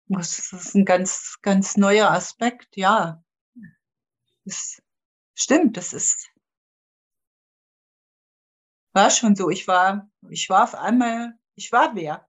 Das 0.08 0.52
ist 0.52 0.74
ein 0.74 0.84
ganz, 0.84 1.38
ganz 1.42 1.76
neuer 1.76 2.10
Aspekt, 2.10 2.76
ja. 2.76 3.22
Das 4.44 4.80
stimmt, 5.34 5.76
das 5.76 5.92
ist, 5.92 6.30
war 8.94 9.10
schon 9.10 9.34
so. 9.36 9.50
Ich 9.50 9.66
war, 9.68 10.08
ich 10.30 10.48
war 10.48 10.64
auf 10.64 10.74
einmal, 10.74 11.34
ich 11.56 11.72
war 11.72 11.94
wer. 11.94 12.26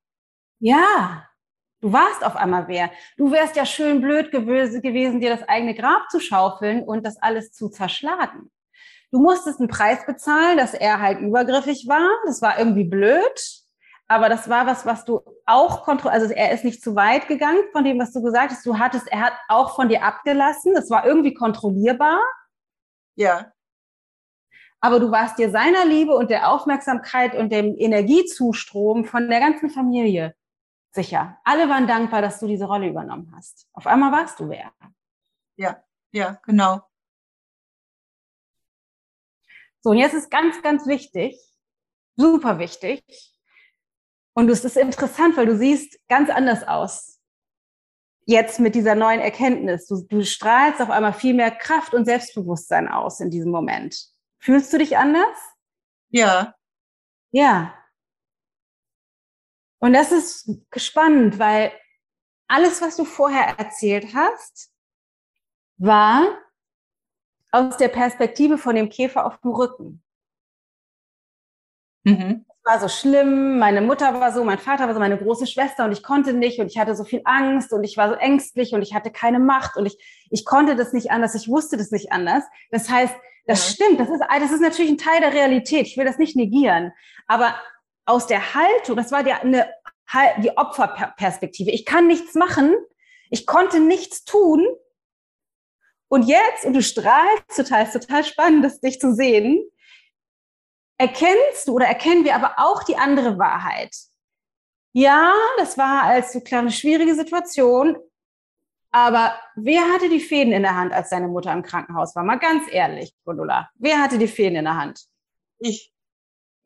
Ja, 0.59 1.29
du 1.81 1.93
warst 1.93 2.23
auf 2.23 2.35
einmal 2.35 2.67
wer. 2.67 2.91
Du 3.17 3.31
wärst 3.31 3.55
ja 3.55 3.65
schön 3.65 4.01
blöd 4.01 4.31
gewesen, 4.31 5.19
dir 5.21 5.29
das 5.29 5.47
eigene 5.47 5.75
Grab 5.75 6.09
zu 6.09 6.19
schaufeln 6.19 6.83
und 6.83 7.05
das 7.05 7.17
alles 7.17 7.51
zu 7.51 7.69
zerschlagen. 7.69 8.51
Du 9.11 9.19
musstest 9.19 9.59
einen 9.59 9.69
Preis 9.69 10.05
bezahlen, 10.05 10.57
dass 10.57 10.73
er 10.73 11.01
halt 11.01 11.19
übergriffig 11.19 11.85
war. 11.87 12.09
Das 12.25 12.41
war 12.41 12.59
irgendwie 12.59 12.83
blöd. 12.83 13.63
Aber 14.09 14.29
das 14.29 14.49
war 14.49 14.65
was, 14.65 14.85
was 14.85 15.03
du 15.05 15.21
auch 15.45 15.83
kontrolliert, 15.83 16.21
also 16.21 16.33
er 16.33 16.51
ist 16.51 16.63
nicht 16.63 16.81
zu 16.81 16.95
weit 16.95 17.27
gegangen 17.27 17.61
von 17.73 17.83
dem, 17.83 17.99
was 17.99 18.13
du 18.13 18.21
gesagt 18.21 18.51
hast. 18.51 18.65
Du 18.65 18.77
hattest, 18.79 19.07
er 19.09 19.19
hat 19.21 19.33
auch 19.49 19.75
von 19.75 19.89
dir 19.89 20.03
abgelassen. 20.03 20.73
Das 20.73 20.89
war 20.89 21.05
irgendwie 21.05 21.33
kontrollierbar. 21.33 22.19
Ja. 23.15 23.51
aber 24.79 24.99
du 24.99 25.11
warst 25.11 25.37
dir 25.39 25.49
seiner 25.49 25.85
Liebe 25.85 26.15
und 26.15 26.29
der 26.29 26.51
Aufmerksamkeit 26.51 27.35
und 27.35 27.51
dem 27.51 27.75
Energiezustrom 27.77 29.05
von 29.05 29.29
der 29.29 29.39
ganzen 29.39 29.69
Familie 29.69 30.35
sicher. 30.91 31.37
Alle 31.43 31.69
waren 31.69 31.87
dankbar, 31.87 32.21
dass 32.21 32.39
du 32.39 32.47
diese 32.47 32.65
Rolle 32.65 32.87
übernommen 32.87 33.31
hast. 33.35 33.67
Auf 33.73 33.87
einmal 33.87 34.11
warst 34.11 34.39
du 34.39 34.49
wer. 34.49 34.71
Ja, 35.57 35.83
ja, 36.11 36.39
genau. 36.45 36.81
So, 39.87 39.91
und 39.91 39.99
jetzt 39.99 40.15
ist 40.15 40.29
ganz, 40.29 40.61
ganz 40.61 40.85
wichtig, 40.85 41.39
super 42.17 42.59
wichtig. 42.59 43.01
Und 44.33 44.49
es 44.49 44.65
ist 44.65 44.75
interessant, 44.75 45.37
weil 45.37 45.45
du 45.45 45.55
siehst 45.55 45.97
ganz 46.09 46.29
anders 46.29 46.67
aus. 46.67 47.21
Jetzt 48.25 48.59
mit 48.59 48.75
dieser 48.75 48.95
neuen 48.95 49.21
Erkenntnis. 49.21 49.87
Du, 49.87 50.03
du 50.03 50.25
strahlst 50.25 50.81
auf 50.81 50.89
einmal 50.89 51.13
viel 51.13 51.33
mehr 51.33 51.51
Kraft 51.51 51.93
und 51.93 52.03
Selbstbewusstsein 52.03 52.89
aus 52.89 53.21
in 53.21 53.29
diesem 53.29 53.49
Moment. 53.49 53.97
Fühlst 54.39 54.73
du 54.73 54.77
dich 54.77 54.97
anders? 54.97 55.37
Ja. 56.09 56.53
Ja. 57.31 57.73
Und 59.79 59.93
das 59.93 60.11
ist 60.11 60.49
spannend, 60.75 61.39
weil 61.39 61.71
alles, 62.49 62.81
was 62.81 62.97
du 62.97 63.05
vorher 63.05 63.57
erzählt 63.57 64.13
hast, 64.13 64.69
war 65.77 66.27
aus 67.51 67.77
der 67.77 67.87
Perspektive 67.87 68.57
von 68.57 68.75
dem 68.75 68.89
Käfer 68.89 69.25
auf 69.25 69.39
dem 69.41 69.51
Rücken. 69.51 70.03
Mhm. 72.03 72.45
Es 72.47 72.73
war 72.73 72.79
so 72.79 72.87
schlimm, 72.89 73.59
meine 73.59 73.81
Mutter 73.81 74.19
war 74.19 74.33
so, 74.33 74.43
mein 74.43 74.57
Vater 74.57 74.87
war 74.87 74.93
so, 74.93 74.99
meine 74.99 75.17
große 75.17 75.47
Schwester 75.47 75.85
und 75.85 75.91
ich 75.91 76.03
konnte 76.03 76.33
nicht 76.33 76.59
und 76.59 76.67
ich 76.67 76.77
hatte 76.77 76.95
so 76.95 77.05
viel 77.05 77.21
Angst 77.23 77.71
und 77.71 77.83
ich 77.83 77.95
war 77.95 78.09
so 78.09 78.15
ängstlich 78.15 78.73
und 78.73 78.81
ich 78.81 78.93
hatte 78.93 79.11
keine 79.11 79.39
Macht 79.39 79.77
und 79.77 79.85
ich, 79.85 79.97
ich 80.29 80.45
konnte 80.45 80.75
das 80.75 80.91
nicht 80.91 81.11
anders, 81.11 81.35
ich 81.35 81.47
wusste 81.47 81.77
das 81.77 81.91
nicht 81.91 82.11
anders. 82.11 82.43
Das 82.71 82.89
heißt, 82.89 83.15
das 83.45 83.65
ja. 83.65 83.73
stimmt, 83.73 83.99
das 83.99 84.09
ist, 84.09 84.21
das 84.21 84.51
ist 84.51 84.61
natürlich 84.61 84.91
ein 84.91 84.97
Teil 84.97 85.21
der 85.21 85.33
Realität, 85.33 85.87
ich 85.87 85.97
will 85.97 86.05
das 86.05 86.17
nicht 86.17 86.35
negieren, 86.35 86.91
aber 87.27 87.55
aus 88.05 88.27
der 88.27 88.53
Haltung, 88.53 88.95
das 88.95 89.11
war 89.11 89.23
die, 89.23 89.31
eine, 89.33 89.69
die 90.37 90.55
Opferperspektive. 90.57 91.71
Ich 91.71 91.85
kann 91.85 92.07
nichts 92.07 92.35
machen, 92.35 92.75
ich 93.29 93.45
konnte 93.45 93.79
nichts 93.79 94.23
tun, 94.23 94.65
und 96.09 96.23
jetzt, 96.23 96.65
und 96.65 96.73
du 96.73 96.81
strahlst 96.81 97.55
total, 97.55 97.83
ist 97.83 97.93
total 97.93 98.23
spannend, 98.23 98.63
das 98.63 98.79
dich 98.79 98.99
zu 98.99 99.13
sehen, 99.13 99.69
erkennst 100.97 101.67
du 101.67 101.73
oder 101.73 101.85
erkennen 101.85 102.23
wir 102.25 102.35
aber 102.35 102.55
auch 102.57 102.83
die 102.83 102.97
andere 102.97 103.37
Wahrheit. 103.37 103.95
Ja, 104.93 105.33
das 105.57 105.77
war 105.77 106.03
als 106.03 106.33
so 106.33 106.41
eine 106.51 106.71
schwierige 106.71 107.13
Situation, 107.13 107.97
aber 108.91 109.39
wer 109.55 109.81
hatte 109.93 110.09
die 110.09 110.19
Fäden 110.19 110.53
in 110.53 110.63
der 110.63 110.75
Hand, 110.75 110.93
als 110.93 111.09
deine 111.09 111.27
Mutter 111.27 111.51
im 111.51 111.61
Krankenhaus 111.61 112.15
war? 112.15 112.23
Mal 112.23 112.39
ganz 112.39 112.63
ehrlich, 112.71 113.13
Gundula. 113.25 113.69
Wer 113.75 114.01
hatte 114.01 114.17
die 114.17 114.27
Fäden 114.27 114.55
in 114.55 114.65
der 114.65 114.75
Hand? 114.75 115.05
Ich. 115.59 115.93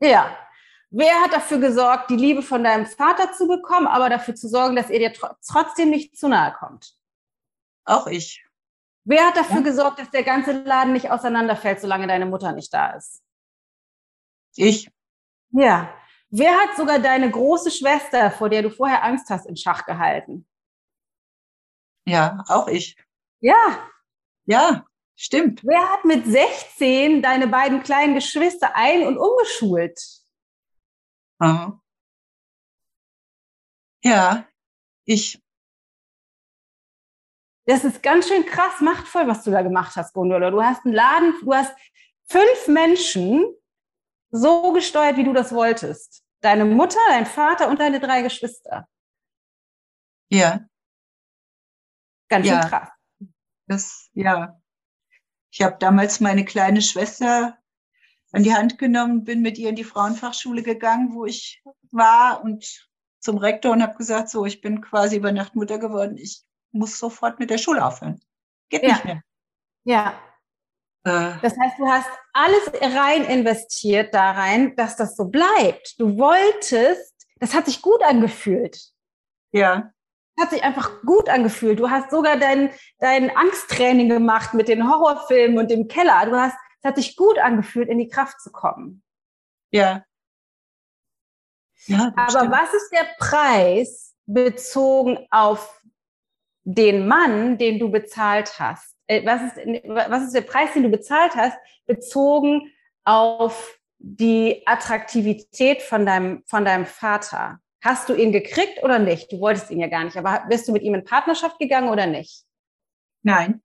Ja. 0.00 0.36
Wer 0.90 1.20
hat 1.22 1.32
dafür 1.32 1.58
gesorgt, 1.58 2.10
die 2.10 2.16
Liebe 2.16 2.42
von 2.42 2.62
deinem 2.62 2.86
Vater 2.86 3.32
zu 3.32 3.48
bekommen, 3.48 3.86
aber 3.86 4.08
dafür 4.10 4.34
zu 4.34 4.48
sorgen, 4.48 4.76
dass 4.76 4.90
er 4.90 4.98
dir 4.98 5.12
tr 5.12 5.36
trotzdem 5.46 5.90
nicht 5.90 6.16
zu 6.16 6.28
nahe 6.28 6.52
kommt? 6.52 6.94
Auch 7.84 8.06
ich. 8.06 8.44
Wer 9.04 9.26
hat 9.26 9.36
dafür 9.36 9.56
ja. 9.56 9.62
gesorgt, 9.62 9.98
dass 9.98 10.10
der 10.10 10.22
ganze 10.22 10.52
Laden 10.52 10.92
nicht 10.92 11.10
auseinanderfällt, 11.10 11.80
solange 11.80 12.06
deine 12.06 12.26
Mutter 12.26 12.52
nicht 12.52 12.72
da 12.72 12.90
ist? 12.90 13.22
Ich. 14.56 14.90
Ja. 15.50 15.92
Wer 16.30 16.52
hat 16.52 16.76
sogar 16.76 16.98
deine 16.98 17.30
große 17.30 17.70
Schwester, 17.70 18.30
vor 18.30 18.48
der 18.48 18.62
du 18.62 18.70
vorher 18.70 19.02
Angst 19.04 19.28
hast, 19.28 19.46
in 19.46 19.56
Schach 19.56 19.84
gehalten? 19.84 20.46
Ja, 22.06 22.42
auch 22.48 22.68
ich. 22.68 22.96
Ja. 23.40 23.90
Ja, 24.44 24.86
stimmt. 25.16 25.62
Wer 25.64 25.92
hat 25.92 26.04
mit 26.04 26.26
16 26.26 27.22
deine 27.22 27.48
beiden 27.48 27.82
kleinen 27.82 28.14
Geschwister 28.14 28.74
ein- 28.74 29.06
und 29.06 29.18
umgeschult? 29.18 30.00
Aha. 31.38 31.80
Ja, 34.04 34.46
ich. 35.04 35.41
Das 37.64 37.84
ist 37.84 38.02
ganz 38.02 38.28
schön 38.28 38.44
krass 38.44 38.80
machtvoll, 38.80 39.28
was 39.28 39.44
du 39.44 39.50
da 39.50 39.62
gemacht 39.62 39.94
hast, 39.96 40.12
Gondola. 40.14 40.50
Du 40.50 40.62
hast 40.62 40.84
einen 40.84 40.94
Laden, 40.94 41.34
du 41.42 41.54
hast 41.54 41.72
fünf 42.28 42.68
Menschen 42.68 43.44
so 44.30 44.72
gesteuert, 44.72 45.16
wie 45.16 45.24
du 45.24 45.32
das 45.32 45.52
wolltest. 45.52 46.24
Deine 46.40 46.64
Mutter, 46.64 46.98
dein 47.08 47.26
Vater 47.26 47.68
und 47.68 47.78
deine 47.78 48.00
drei 48.00 48.22
Geschwister. 48.22 48.88
Ja. 50.28 50.60
Ganz 52.28 52.46
schön 52.46 52.56
ja. 52.56 52.68
krass. 52.68 52.88
Das, 53.66 54.10
ja. 54.14 54.60
Ich 55.50 55.62
habe 55.62 55.76
damals 55.78 56.20
meine 56.20 56.44
kleine 56.44 56.82
Schwester 56.82 57.58
an 58.32 58.42
die 58.42 58.54
Hand 58.54 58.78
genommen, 58.78 59.24
bin 59.24 59.42
mit 59.42 59.58
ihr 59.58 59.68
in 59.68 59.76
die 59.76 59.84
Frauenfachschule 59.84 60.62
gegangen, 60.62 61.14
wo 61.14 61.26
ich 61.26 61.62
war 61.90 62.42
und 62.42 62.88
zum 63.20 63.36
Rektor 63.36 63.72
und 63.72 63.82
habe 63.82 63.96
gesagt, 63.96 64.30
so, 64.30 64.46
ich 64.46 64.62
bin 64.62 64.80
quasi 64.80 65.16
über 65.16 65.30
Nacht 65.30 65.54
Mutter 65.54 65.78
geworden. 65.78 66.16
Ich 66.16 66.42
muss 66.72 66.98
sofort 66.98 67.38
mit 67.38 67.50
der 67.50 67.58
Schule 67.58 67.84
aufhören. 67.84 68.20
Geht 68.68 68.82
ja. 68.82 68.88
nicht 68.88 69.04
mehr. 69.04 69.22
Ja. 69.84 70.14
Äh. 71.04 71.34
Das 71.42 71.58
heißt, 71.58 71.78
du 71.78 71.86
hast 71.86 72.08
alles 72.32 72.72
rein 72.80 73.24
investiert 73.24 74.14
da 74.14 74.32
rein, 74.32 74.74
dass 74.76 74.96
das 74.96 75.16
so 75.16 75.26
bleibt. 75.26 75.98
Du 75.98 76.16
wolltest, 76.16 77.26
das 77.36 77.54
hat 77.54 77.66
sich 77.66 77.82
gut 77.82 78.02
angefühlt. 78.02 78.92
Ja. 79.52 79.92
Hat 80.40 80.50
sich 80.50 80.62
einfach 80.62 81.02
gut 81.02 81.28
angefühlt. 81.28 81.78
Du 81.78 81.90
hast 81.90 82.10
sogar 82.10 82.38
dein, 82.38 82.70
dein 82.98 83.36
Angsttraining 83.36 84.08
gemacht 84.08 84.54
mit 84.54 84.68
den 84.68 84.88
Horrorfilmen 84.88 85.58
und 85.58 85.70
dem 85.70 85.88
Keller. 85.88 86.24
Du 86.26 86.36
hast, 86.36 86.56
es 86.80 86.88
hat 86.88 86.96
sich 86.96 87.16
gut 87.16 87.38
angefühlt, 87.38 87.88
in 87.88 87.98
die 87.98 88.08
Kraft 88.08 88.40
zu 88.40 88.50
kommen. 88.50 89.02
Ja. 89.70 90.04
ja 91.86 92.12
Aber 92.16 92.30
stimmt. 92.30 92.52
was 92.52 92.72
ist 92.72 92.90
der 92.92 93.06
Preis 93.18 94.14
bezogen 94.26 95.26
auf 95.30 95.81
den 96.64 97.08
Mann, 97.08 97.58
den 97.58 97.78
du 97.78 97.90
bezahlt 97.90 98.58
hast, 98.58 98.96
äh, 99.06 99.24
was, 99.26 99.42
ist, 99.42 99.56
was 99.86 100.24
ist 100.24 100.34
der 100.34 100.42
Preis, 100.42 100.72
den 100.74 100.84
du 100.84 100.88
bezahlt 100.88 101.34
hast, 101.34 101.58
bezogen 101.86 102.72
auf 103.04 103.78
die 103.98 104.62
Attraktivität 104.66 105.82
von 105.82 106.06
deinem, 106.06 106.42
von 106.46 106.64
deinem 106.64 106.86
Vater? 106.86 107.58
Hast 107.82 108.08
du 108.08 108.14
ihn 108.14 108.30
gekriegt 108.30 108.82
oder 108.82 108.98
nicht? 108.98 109.32
Du 109.32 109.40
wolltest 109.40 109.70
ihn 109.70 109.80
ja 109.80 109.88
gar 109.88 110.04
nicht, 110.04 110.16
aber 110.16 110.46
bist 110.48 110.68
du 110.68 110.72
mit 110.72 110.82
ihm 110.82 110.94
in 110.94 111.04
Partnerschaft 111.04 111.58
gegangen 111.58 111.88
oder 111.88 112.06
nicht? 112.06 112.44
Nein. 113.22 113.60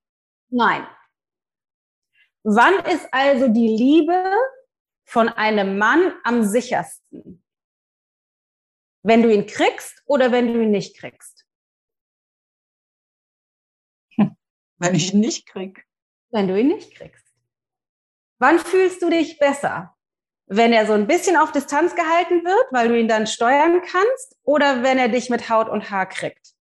Nein. 0.50 0.88
Wann 2.44 2.80
ist 2.86 3.08
also 3.12 3.48
die 3.50 3.68
Liebe 3.68 4.34
von 5.06 5.30
einem 5.30 5.78
Mann 5.78 6.14
am 6.24 6.44
sichersten? 6.44 7.44
Wenn 9.04 9.22
du 9.22 9.32
ihn 9.32 9.46
kriegst 9.46 10.02
oder 10.06 10.32
wenn 10.32 10.54
du 10.54 10.62
ihn 10.62 10.72
nicht 10.72 10.98
kriegst? 10.98 11.37
Wenn 14.78 14.96
ich 14.96 15.14
ihn 15.14 15.20
nicht 15.20 15.48
krieg. 15.48 15.86
Wenn 16.30 16.48
du 16.48 16.60
ihn 16.60 16.68
nicht 16.68 16.96
kriegst. 16.96 17.26
Wann 18.40 18.60
fühlst 18.60 19.02
du 19.02 19.10
dich 19.10 19.40
besser? 19.40 19.96
Wenn 20.46 20.72
er 20.72 20.86
so 20.86 20.94
ein 20.94 21.08
bisschen 21.08 21.36
auf 21.36 21.52
Distanz 21.52 21.96
gehalten 21.96 22.46
wird, 22.46 22.68
weil 22.72 22.88
du 22.88 22.98
ihn 22.98 23.08
dann 23.08 23.28
steuern 23.28 23.82
kannst, 23.82 24.38
oder 24.44 24.84
wenn 24.84 24.98
er 24.98 25.10
dich 25.10 25.30
mit 25.30 25.50
Haut 25.50 25.68
und 25.68 25.90
Haar 25.90 26.08
kriegt? 26.08 26.54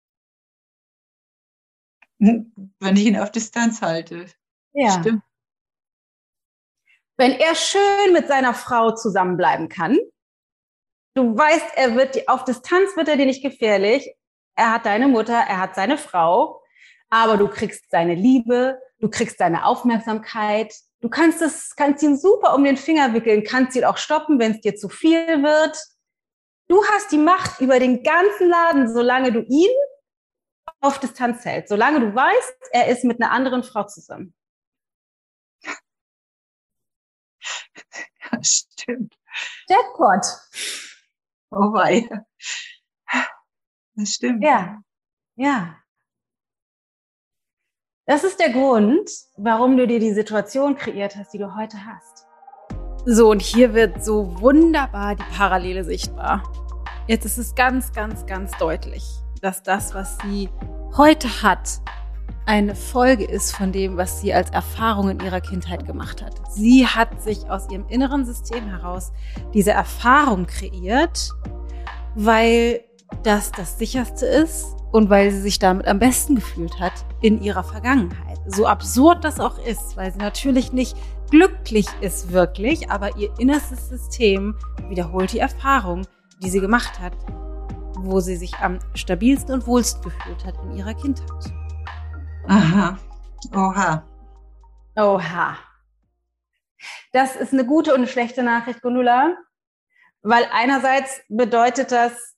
Wenn 2.18 2.96
ich 2.96 3.04
ihn 3.04 3.18
auf 3.18 3.30
Distanz 3.30 3.82
halte. 3.82 4.26
Ja. 4.72 4.98
Stimmt. 5.00 5.22
Wenn 7.18 7.32
er 7.32 7.54
schön 7.54 8.12
mit 8.12 8.28
seiner 8.28 8.54
Frau 8.54 8.94
zusammenbleiben 8.94 9.68
kann, 9.68 9.98
du 11.14 11.36
weißt, 11.36 11.76
er 11.76 11.94
wird 11.94 12.28
auf 12.28 12.44
Distanz 12.44 12.96
wird 12.96 13.08
er 13.08 13.16
dir 13.16 13.26
nicht 13.26 13.42
gefährlich. 13.42 14.14
Er 14.54 14.72
hat 14.72 14.86
deine 14.86 15.08
Mutter, 15.08 15.34
er 15.34 15.58
hat 15.58 15.74
seine 15.74 15.98
Frau 15.98 16.62
aber 17.10 17.36
du 17.36 17.48
kriegst 17.48 17.90
seine 17.90 18.14
Liebe, 18.14 18.78
du 18.98 19.08
kriegst 19.08 19.38
seine 19.38 19.64
Aufmerksamkeit. 19.64 20.74
Du 21.00 21.08
kannst 21.08 21.42
es, 21.42 21.76
kannst 21.76 22.02
ihn 22.02 22.16
super 22.16 22.54
um 22.54 22.64
den 22.64 22.76
Finger 22.76 23.12
wickeln, 23.14 23.44
kannst 23.44 23.76
ihn 23.76 23.84
auch 23.84 23.98
stoppen, 23.98 24.38
wenn 24.38 24.52
es 24.52 24.60
dir 24.60 24.74
zu 24.74 24.88
viel 24.88 25.42
wird. 25.42 25.76
Du 26.68 26.84
hast 26.86 27.12
die 27.12 27.18
Macht 27.18 27.60
über 27.60 27.78
den 27.78 28.02
ganzen 28.02 28.48
Laden, 28.48 28.92
solange 28.92 29.30
du 29.30 29.42
ihn 29.42 29.70
auf 30.80 30.98
Distanz 30.98 31.44
hältst, 31.44 31.68
solange 31.68 32.00
du 32.00 32.14
weißt, 32.14 32.54
er 32.72 32.88
ist 32.88 33.04
mit 33.04 33.20
einer 33.20 33.30
anderen 33.32 33.62
Frau 33.62 33.84
zusammen. 33.84 34.34
Ja, 38.32 38.42
stimmt. 38.42 39.14
Jackpot. 39.68 40.26
Oh 41.50 41.72
wei. 41.72 42.08
Das 43.94 44.14
stimmt. 44.14 44.42
Ja, 44.42 44.80
ja. 45.36 45.78
Das 48.08 48.22
ist 48.22 48.38
der 48.38 48.50
Grund, 48.50 49.10
warum 49.36 49.76
du 49.76 49.84
dir 49.84 49.98
die 49.98 50.12
Situation 50.12 50.76
kreiert 50.76 51.16
hast, 51.16 51.34
die 51.34 51.38
du 51.38 51.56
heute 51.56 51.76
hast. 51.84 52.24
So, 53.04 53.30
und 53.30 53.42
hier 53.42 53.74
wird 53.74 54.04
so 54.04 54.40
wunderbar 54.40 55.16
die 55.16 55.24
Parallele 55.36 55.82
sichtbar. 55.82 56.44
Jetzt 57.08 57.24
ist 57.24 57.36
es 57.36 57.56
ganz, 57.56 57.92
ganz, 57.92 58.24
ganz 58.24 58.52
deutlich, 58.58 59.02
dass 59.42 59.64
das, 59.64 59.92
was 59.96 60.18
sie 60.18 60.48
heute 60.96 61.42
hat, 61.42 61.80
eine 62.46 62.76
Folge 62.76 63.24
ist 63.24 63.56
von 63.56 63.72
dem, 63.72 63.96
was 63.96 64.20
sie 64.20 64.32
als 64.32 64.50
Erfahrung 64.50 65.10
in 65.10 65.18
ihrer 65.18 65.40
Kindheit 65.40 65.84
gemacht 65.84 66.22
hat. 66.22 66.34
Sie 66.48 66.86
hat 66.86 67.20
sich 67.20 67.50
aus 67.50 67.68
ihrem 67.72 67.88
inneren 67.88 68.24
System 68.24 68.68
heraus 68.68 69.10
diese 69.52 69.72
Erfahrung 69.72 70.46
kreiert, 70.46 71.32
weil 72.14 72.84
das 73.24 73.50
das 73.50 73.80
sicherste 73.80 74.26
ist 74.26 74.76
und 74.96 75.10
weil 75.10 75.30
sie 75.30 75.42
sich 75.42 75.58
damit 75.58 75.86
am 75.86 75.98
besten 75.98 76.36
gefühlt 76.36 76.80
hat 76.80 77.04
in 77.20 77.42
ihrer 77.42 77.62
Vergangenheit. 77.62 78.38
So 78.46 78.66
absurd 78.66 79.24
das 79.24 79.40
auch 79.40 79.58
ist, 79.58 79.94
weil 79.98 80.10
sie 80.10 80.18
natürlich 80.18 80.72
nicht 80.72 80.96
glücklich 81.30 81.86
ist 82.00 82.32
wirklich, 82.32 82.90
aber 82.90 83.14
ihr 83.18 83.30
innerstes 83.38 83.90
System 83.90 84.56
wiederholt 84.88 85.32
die 85.32 85.38
Erfahrung, 85.38 86.06
die 86.42 86.48
sie 86.48 86.60
gemacht 86.60 86.98
hat, 86.98 87.12
wo 87.98 88.20
sie 88.20 88.36
sich 88.36 88.54
am 88.56 88.78
stabilsten 88.94 89.52
und 89.52 89.66
wohlsten 89.66 90.02
gefühlt 90.02 90.46
hat 90.46 90.54
in 90.64 90.78
ihrer 90.78 90.94
Kindheit. 90.94 91.52
Aha. 92.48 92.96
Oha. 93.54 94.02
Oha. 94.96 95.58
Das 97.12 97.36
ist 97.36 97.52
eine 97.52 97.66
gute 97.66 97.90
und 97.90 97.98
eine 97.98 98.06
schlechte 98.06 98.42
Nachricht, 98.42 98.80
Gundula, 98.80 99.36
weil 100.22 100.46
einerseits 100.54 101.20
bedeutet 101.28 101.92
das, 101.92 102.35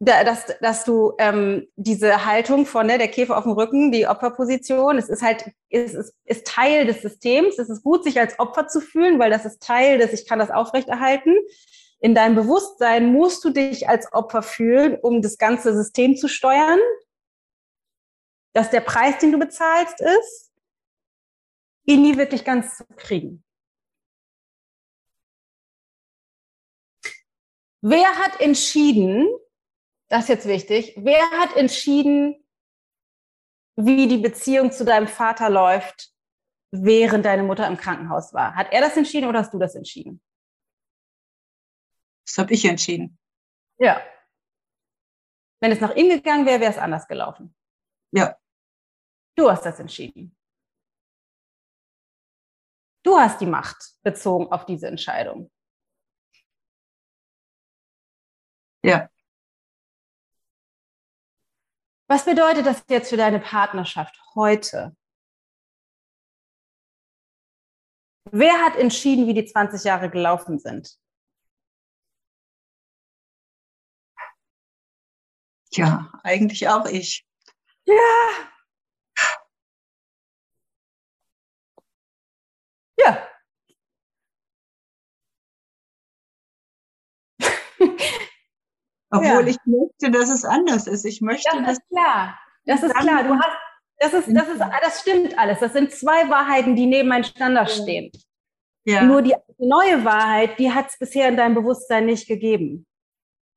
dass, 0.00 0.46
dass 0.60 0.84
du 0.84 1.14
ähm, 1.18 1.66
diese 1.74 2.24
Haltung 2.24 2.66
von 2.66 2.86
ne, 2.86 2.98
der 2.98 3.08
Käfer 3.08 3.36
auf 3.36 3.44
dem 3.44 3.52
Rücken, 3.52 3.90
die 3.90 4.06
Opferposition, 4.06 4.96
es 4.96 5.08
ist 5.08 5.22
halt, 5.22 5.50
es 5.70 5.94
ist, 5.94 6.14
ist 6.24 6.46
Teil 6.46 6.86
des 6.86 7.02
Systems. 7.02 7.58
Es 7.58 7.68
ist 7.68 7.82
gut, 7.82 8.04
sich 8.04 8.20
als 8.20 8.38
Opfer 8.38 8.68
zu 8.68 8.80
fühlen, 8.80 9.18
weil 9.18 9.30
das 9.30 9.44
ist 9.44 9.60
Teil 9.60 9.98
des, 9.98 10.12
ich 10.12 10.28
kann 10.28 10.38
das 10.38 10.50
aufrechterhalten. 10.50 11.36
In 12.00 12.14
deinem 12.14 12.36
Bewusstsein 12.36 13.12
musst 13.12 13.44
du 13.44 13.50
dich 13.50 13.88
als 13.88 14.12
Opfer 14.12 14.42
fühlen, 14.42 14.96
um 15.02 15.20
das 15.20 15.36
ganze 15.36 15.74
System 15.74 16.16
zu 16.16 16.28
steuern. 16.28 16.78
Dass 18.52 18.70
der 18.70 18.80
Preis, 18.80 19.18
den 19.18 19.32
du 19.32 19.38
bezahlst, 19.38 20.00
ist, 20.00 20.52
ihn 21.86 22.02
nie 22.02 22.16
wirklich 22.16 22.44
ganz 22.44 22.76
zu 22.76 22.84
kriegen. 22.96 23.42
Wer 27.80 28.08
hat 28.18 28.40
entschieden, 28.40 29.28
das 30.08 30.22
ist 30.22 30.28
jetzt 30.28 30.46
wichtig, 30.46 30.94
wer 30.96 31.30
hat 31.32 31.56
entschieden, 31.56 32.44
wie 33.76 34.08
die 34.08 34.18
Beziehung 34.18 34.72
zu 34.72 34.84
deinem 34.84 35.06
Vater 35.06 35.50
läuft, 35.50 36.12
während 36.70 37.24
deine 37.24 37.42
Mutter 37.42 37.66
im 37.66 37.76
Krankenhaus 37.76 38.32
war? 38.32 38.54
Hat 38.54 38.72
er 38.72 38.80
das 38.80 38.96
entschieden 38.96 39.28
oder 39.28 39.40
hast 39.40 39.52
du 39.54 39.58
das 39.58 39.74
entschieden? 39.74 40.22
Das 42.26 42.38
habe 42.38 42.52
ich 42.52 42.64
entschieden. 42.64 43.18
Ja. 43.78 44.02
Wenn 45.60 45.72
es 45.72 45.80
nach 45.80 45.94
ihm 45.94 46.08
gegangen 46.08 46.46
wäre, 46.46 46.60
wäre 46.60 46.72
es 46.72 46.78
anders 46.78 47.06
gelaufen. 47.06 47.54
Ja. 48.12 48.36
Du 49.36 49.50
hast 49.50 49.64
das 49.64 49.78
entschieden. 49.78 50.36
Du 53.04 53.16
hast 53.16 53.40
die 53.40 53.46
Macht 53.46 53.94
bezogen 54.02 54.50
auf 54.52 54.66
diese 54.66 54.88
Entscheidung. 54.88 55.50
Ja. 58.82 59.08
Was 62.08 62.24
bedeutet 62.24 62.64
das 62.64 62.84
jetzt 62.88 63.10
für 63.10 63.18
deine 63.18 63.38
Partnerschaft 63.38 64.18
heute? 64.34 64.96
Wer 68.30 68.64
hat 68.64 68.76
entschieden, 68.76 69.26
wie 69.26 69.34
die 69.34 69.44
20 69.44 69.84
Jahre 69.84 70.08
gelaufen 70.10 70.58
sind? 70.58 70.98
Ja, 75.72 76.10
eigentlich 76.22 76.68
auch 76.68 76.86
ich. 76.86 77.26
Ja. 77.84 77.94
Obwohl 89.10 89.42
ja. 89.42 89.46
ich 89.46 89.56
möchte, 89.64 90.10
dass 90.10 90.30
es 90.30 90.44
anders 90.44 90.86
ist. 90.86 91.04
Ich 91.04 91.20
möchte, 91.20 91.48
das 91.62 91.72
ist 91.72 91.88
klar. 91.88 92.38
Das 92.64 92.82
ist 92.82 92.94
klar. 92.94 93.24
Du 93.24 93.34
hast, 93.34 93.56
das 93.98 94.12
ist, 94.12 94.36
das 94.36 94.48
ist, 94.48 94.60
das 94.60 95.00
stimmt 95.00 95.38
alles. 95.38 95.60
Das 95.60 95.72
sind 95.72 95.92
zwei 95.92 96.28
Wahrheiten, 96.28 96.76
die 96.76 96.86
nebeneinander 96.86 97.66
stehen. 97.66 98.12
Ja. 98.84 99.02
Nur 99.02 99.22
die 99.22 99.34
neue 99.58 100.04
Wahrheit, 100.04 100.58
die 100.58 100.72
hat 100.72 100.88
es 100.88 100.98
bisher 100.98 101.28
in 101.28 101.36
deinem 101.36 101.54
Bewusstsein 101.54 102.06
nicht 102.06 102.28
gegeben. 102.28 102.86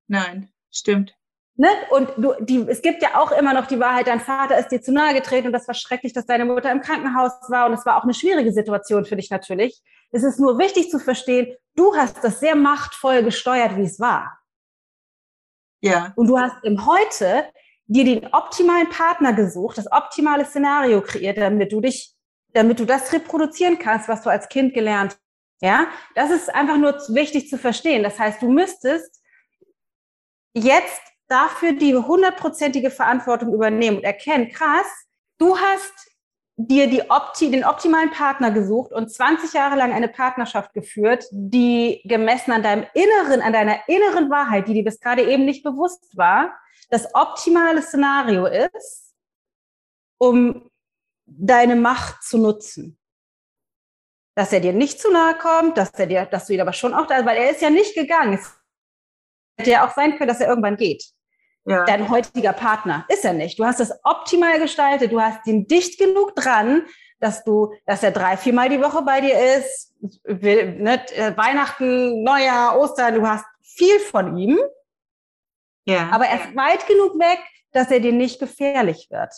Nein, 0.08 0.50
stimmt. 0.72 1.16
Ne? 1.56 1.68
Und 1.90 2.10
du, 2.18 2.34
die, 2.40 2.66
es 2.68 2.82
gibt 2.82 3.04
ja 3.04 3.16
auch 3.16 3.32
immer 3.32 3.54
noch 3.54 3.68
die 3.68 3.80
Wahrheit, 3.80 4.08
dein 4.08 4.20
Vater 4.20 4.58
ist 4.58 4.70
dir 4.70 4.82
zu 4.82 4.92
nahe 4.92 5.14
getreten 5.14 5.48
und 5.48 5.54
das 5.54 5.68
war 5.68 5.76
schrecklich, 5.76 6.12
dass 6.12 6.26
deine 6.26 6.46
Mutter 6.46 6.72
im 6.72 6.82
Krankenhaus 6.82 7.34
war 7.50 7.68
und 7.68 7.74
es 7.74 7.86
war 7.86 7.98
auch 7.98 8.04
eine 8.04 8.14
schwierige 8.14 8.52
Situation 8.52 9.06
für 9.06 9.16
dich 9.16 9.30
natürlich. 9.30 9.82
Es 10.12 10.24
ist 10.24 10.40
nur 10.40 10.58
wichtig 10.58 10.90
zu 10.90 10.98
verstehen, 10.98 11.56
du 11.76 11.96
hast 11.96 12.24
das 12.24 12.40
sehr 12.40 12.56
machtvoll 12.56 13.24
gesteuert, 13.24 13.78
wie 13.78 13.84
es 13.84 14.00
war. 14.00 14.41
Ja. 15.82 16.14
Und 16.16 16.28
du 16.28 16.40
hast 16.40 16.64
im 16.64 16.86
Heute 16.86 17.46
dir 17.88 18.06
den 18.06 18.34
optimalen 18.34 18.90
Partner 18.90 19.34
gesucht, 19.34 19.78
das 19.78 19.92
optimale 19.92 20.46
Szenario 20.46 21.02
kreiert, 21.02 21.38
damit 21.38 21.72
du 21.72 21.82
dich, 21.82 22.14
damit 22.54 22.80
du 22.80 22.86
das 22.86 23.12
reproduzieren 23.12 23.80
kannst, 23.80 24.08
was 24.08 24.22
du 24.22 24.30
als 24.30 24.48
Kind 24.48 24.74
gelernt 24.74 25.14
hast. 25.14 25.22
Ja, 25.64 25.88
das 26.16 26.32
ist 26.32 26.50
einfach 26.54 26.78
nur 26.78 26.94
wichtig 27.10 27.48
zu 27.48 27.58
verstehen. 27.58 28.02
Das 28.02 28.18
heißt, 28.18 28.42
du 28.42 28.50
müsstest 28.50 29.22
jetzt 30.54 31.02
dafür 31.28 31.74
die 31.74 31.96
hundertprozentige 31.96 32.90
Verantwortung 32.90 33.54
übernehmen 33.54 33.98
und 33.98 34.04
erkennen, 34.04 34.50
krass, 34.50 34.88
du 35.38 35.56
hast 35.56 36.11
dir 36.58 36.88
die 36.88 37.10
Opti, 37.10 37.50
den 37.50 37.64
optimalen 37.64 38.12
Partner 38.12 38.52
gesucht 38.52 38.92
und 38.92 39.12
20 39.12 39.54
Jahre 39.54 39.76
lang 39.76 39.94
eine 39.94 40.08
Partnerschaft 40.08 40.74
geführt, 40.74 41.26
die 41.32 42.02
gemessen 42.06 42.52
an 42.52 42.64
deinem 42.64 42.86
Inneren, 42.94 43.42
an 43.42 43.54
deiner 43.54 43.88
inneren 43.88 44.30
Wahrheit, 44.30 44.68
die 44.68 44.74
dir 44.74 44.84
bis 44.84 45.00
gerade 45.00 45.24
eben 45.24 45.46
nicht 45.46 45.64
bewusst 45.64 46.16
war, 46.18 46.54
das 46.90 47.16
optimale 47.16 47.82
Szenario 47.82 48.46
ist, 48.46 49.14
um 50.20 50.70
deine 51.26 51.76
Macht 51.76 52.24
zu 52.24 52.38
nutzen. 52.38 52.98
Dass 54.36 54.54
er 54.54 54.60
dir 54.60 54.74
nicht 54.74 55.00
zu 55.00 55.12
nahe 55.12 55.38
kommt, 55.38 55.78
dass 55.78 55.92
er 55.92 56.08
dir, 56.08 56.26
dass 56.26 56.48
du 56.48 56.54
ihn 56.54 56.62
aber 56.62 56.74
schon 56.74 56.94
auch 56.94 57.08
da, 57.08 57.26
weil 57.26 57.38
er 57.38 57.52
ist 57.52 57.62
ja 57.62 57.70
nicht 57.70 57.96
gegangen. 57.96 58.34
Es 58.34 58.54
hätte 59.58 59.72
ja 59.72 59.88
auch 59.88 59.94
sein 59.94 60.18
können, 60.18 60.28
dass 60.28 60.42
er 60.42 60.50
irgendwann 60.50 60.78
geht. 60.78 61.12
Ja. 61.66 61.86
Dein 61.86 62.10
heutiger 62.10 62.54
Partner 62.54 63.06
ist 63.08 63.24
er 63.24 63.34
nicht. 63.34 63.60
Du 63.60 63.66
hast 63.66 63.80
es 63.80 63.94
optimal 64.04 64.60
gestaltet. 64.60 65.12
Du 65.12 65.22
hast 65.22 65.46
ihn 65.46 65.68
dicht 65.68 66.00
genug 66.00 66.36
dran, 66.36 66.86
dass 67.20 67.44
du, 67.44 67.74
dass 67.86 68.02
er 68.02 68.12
drei, 68.12 68.36
viermal 68.36 68.70
die 68.70 68.82
Woche 68.82 69.04
bei 69.04 69.22
dir 69.22 69.38
ist. 69.58 69.94
Will, 70.24 70.76
ne, 70.82 71.06
Weihnachten, 71.36 72.24
Neujahr, 72.24 72.80
Ostern. 72.80 73.16
Du 73.16 73.28
hast 73.28 73.46
viel 73.62 74.00
von 74.00 74.38
ihm. 74.38 74.60
Ja. 75.86 76.10
Aber 76.12 76.26
er 76.26 76.40
ist 76.42 76.56
weit 76.56 76.88
genug 76.88 77.20
weg, 77.20 77.40
dass 77.72 77.92
er 77.92 78.00
dir 78.00 78.14
nicht 78.14 78.40
gefährlich 78.40 79.08
wird. 79.12 79.34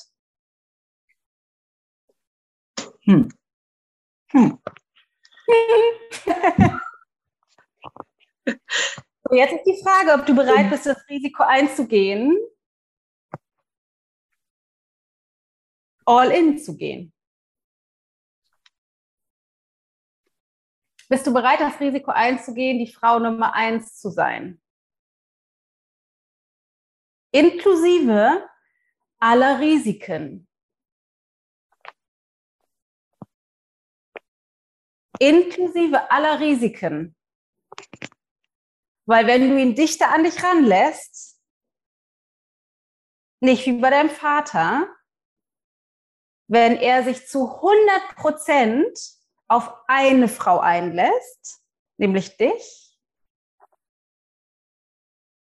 Hm. 3.05 3.29
Hm. 4.31 4.59
jetzt 9.35 9.53
ist 9.53 9.63
die 9.63 9.81
Frage, 9.83 10.13
ob 10.13 10.25
du 10.25 10.35
bereit 10.35 10.69
bist, 10.69 10.85
das 10.85 11.07
Risiko 11.09 11.43
einzugehen, 11.43 12.37
all 16.05 16.31
in 16.31 16.57
zu 16.57 16.75
gehen. 16.75 17.13
Bist 21.09 21.27
du 21.27 21.33
bereit, 21.33 21.59
das 21.59 21.79
Risiko 21.79 22.11
einzugehen, 22.11 22.79
die 22.79 22.91
Frau 22.91 23.19
Nummer 23.19 23.53
eins 23.53 23.99
zu 23.99 24.09
sein? 24.09 24.59
inklusive 27.33 28.47
aller 29.19 29.59
Risiken. 29.59 30.47
Inklusive 35.19 36.11
aller 36.11 36.39
Risiken. 36.39 37.15
Weil 39.05 39.27
wenn 39.27 39.49
du 39.49 39.59
ihn 39.59 39.75
dichter 39.75 40.09
an 40.09 40.23
dich 40.23 40.43
ranlässt, 40.43 41.39
nicht 43.41 43.65
wie 43.65 43.73
bei 43.73 43.89
deinem 43.89 44.09
Vater, 44.09 44.87
wenn 46.47 46.77
er 46.77 47.03
sich 47.03 47.27
zu 47.27 47.55
100 47.55 48.15
Prozent 48.15 48.97
auf 49.47 49.73
eine 49.87 50.27
Frau 50.27 50.59
einlässt, 50.59 51.61
nämlich 51.97 52.37
dich, 52.37 52.83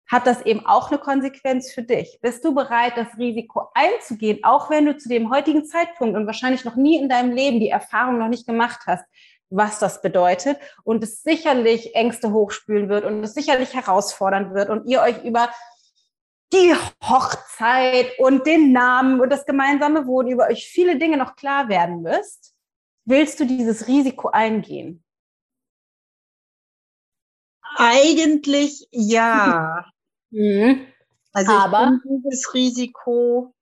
hat 0.10 0.26
das 0.26 0.42
eben 0.42 0.66
auch 0.66 0.90
eine 0.90 0.98
Konsequenz 0.98 1.72
für 1.72 1.84
dich. 1.84 2.20
Bist 2.22 2.44
du 2.44 2.56
bereit, 2.56 2.94
das 2.96 3.16
Risiko 3.18 3.70
einzugehen, 3.76 4.44
auch 4.44 4.70
wenn 4.70 4.86
du 4.86 4.98
zu 4.98 5.08
dem 5.08 5.30
heutigen 5.30 5.66
Zeitpunkt 5.66 6.18
und 6.18 6.26
wahrscheinlich 6.26 6.66
noch 6.66 6.76
nie 6.76 6.98
in 6.98 7.10
deinem 7.10 7.32
Leben 7.32 7.60
die 7.60 7.70
Erfahrung 7.70 8.18
noch 8.18 8.28
nicht 8.28 8.48
gemacht 8.48 8.80
hast, 8.88 9.06
was 9.50 9.80
das 9.80 10.02
bedeutet 10.02 10.58
und 10.84 11.04
es 11.04 11.24
sicherlich 11.24 11.96
Ängste 11.96 12.32
hochspülen 12.32 12.90
wird 12.90 13.06
und 13.06 13.24
es 13.24 13.34
sicherlich 13.34 13.74
herausfordern 13.74 14.54
wird 14.54 14.70
und 14.70 14.86
ihr 14.86 15.02
euch 15.02 15.24
über 15.24 15.50
die 16.54 16.74
Hochzeit 17.04 18.18
und 18.18 18.46
den 18.46 18.72
Namen 18.72 19.22
und 19.22 19.30
das 19.30 19.46
gemeinsame 19.46 20.08
Wohnen, 20.08 20.30
über 20.32 20.48
euch 20.48 20.68
viele 20.68 20.98
Dinge 20.98 21.18
noch 21.18 21.36
klar 21.36 21.70
werden 21.70 22.02
müsst, 22.02 22.56
willst 23.06 23.40
du 23.40 23.46
dieses 23.46 23.88
Risiko 23.88 24.30
eingehen? 24.30 25.04
Eigentlich 27.76 28.88
ja. 28.92 29.86
Mhm. 30.32 30.86
Also 31.34 31.52
Aber 31.52 31.92
ich 31.96 32.04
bin 32.04 32.22
dieses 32.24 32.54
Risiko, 32.54 33.56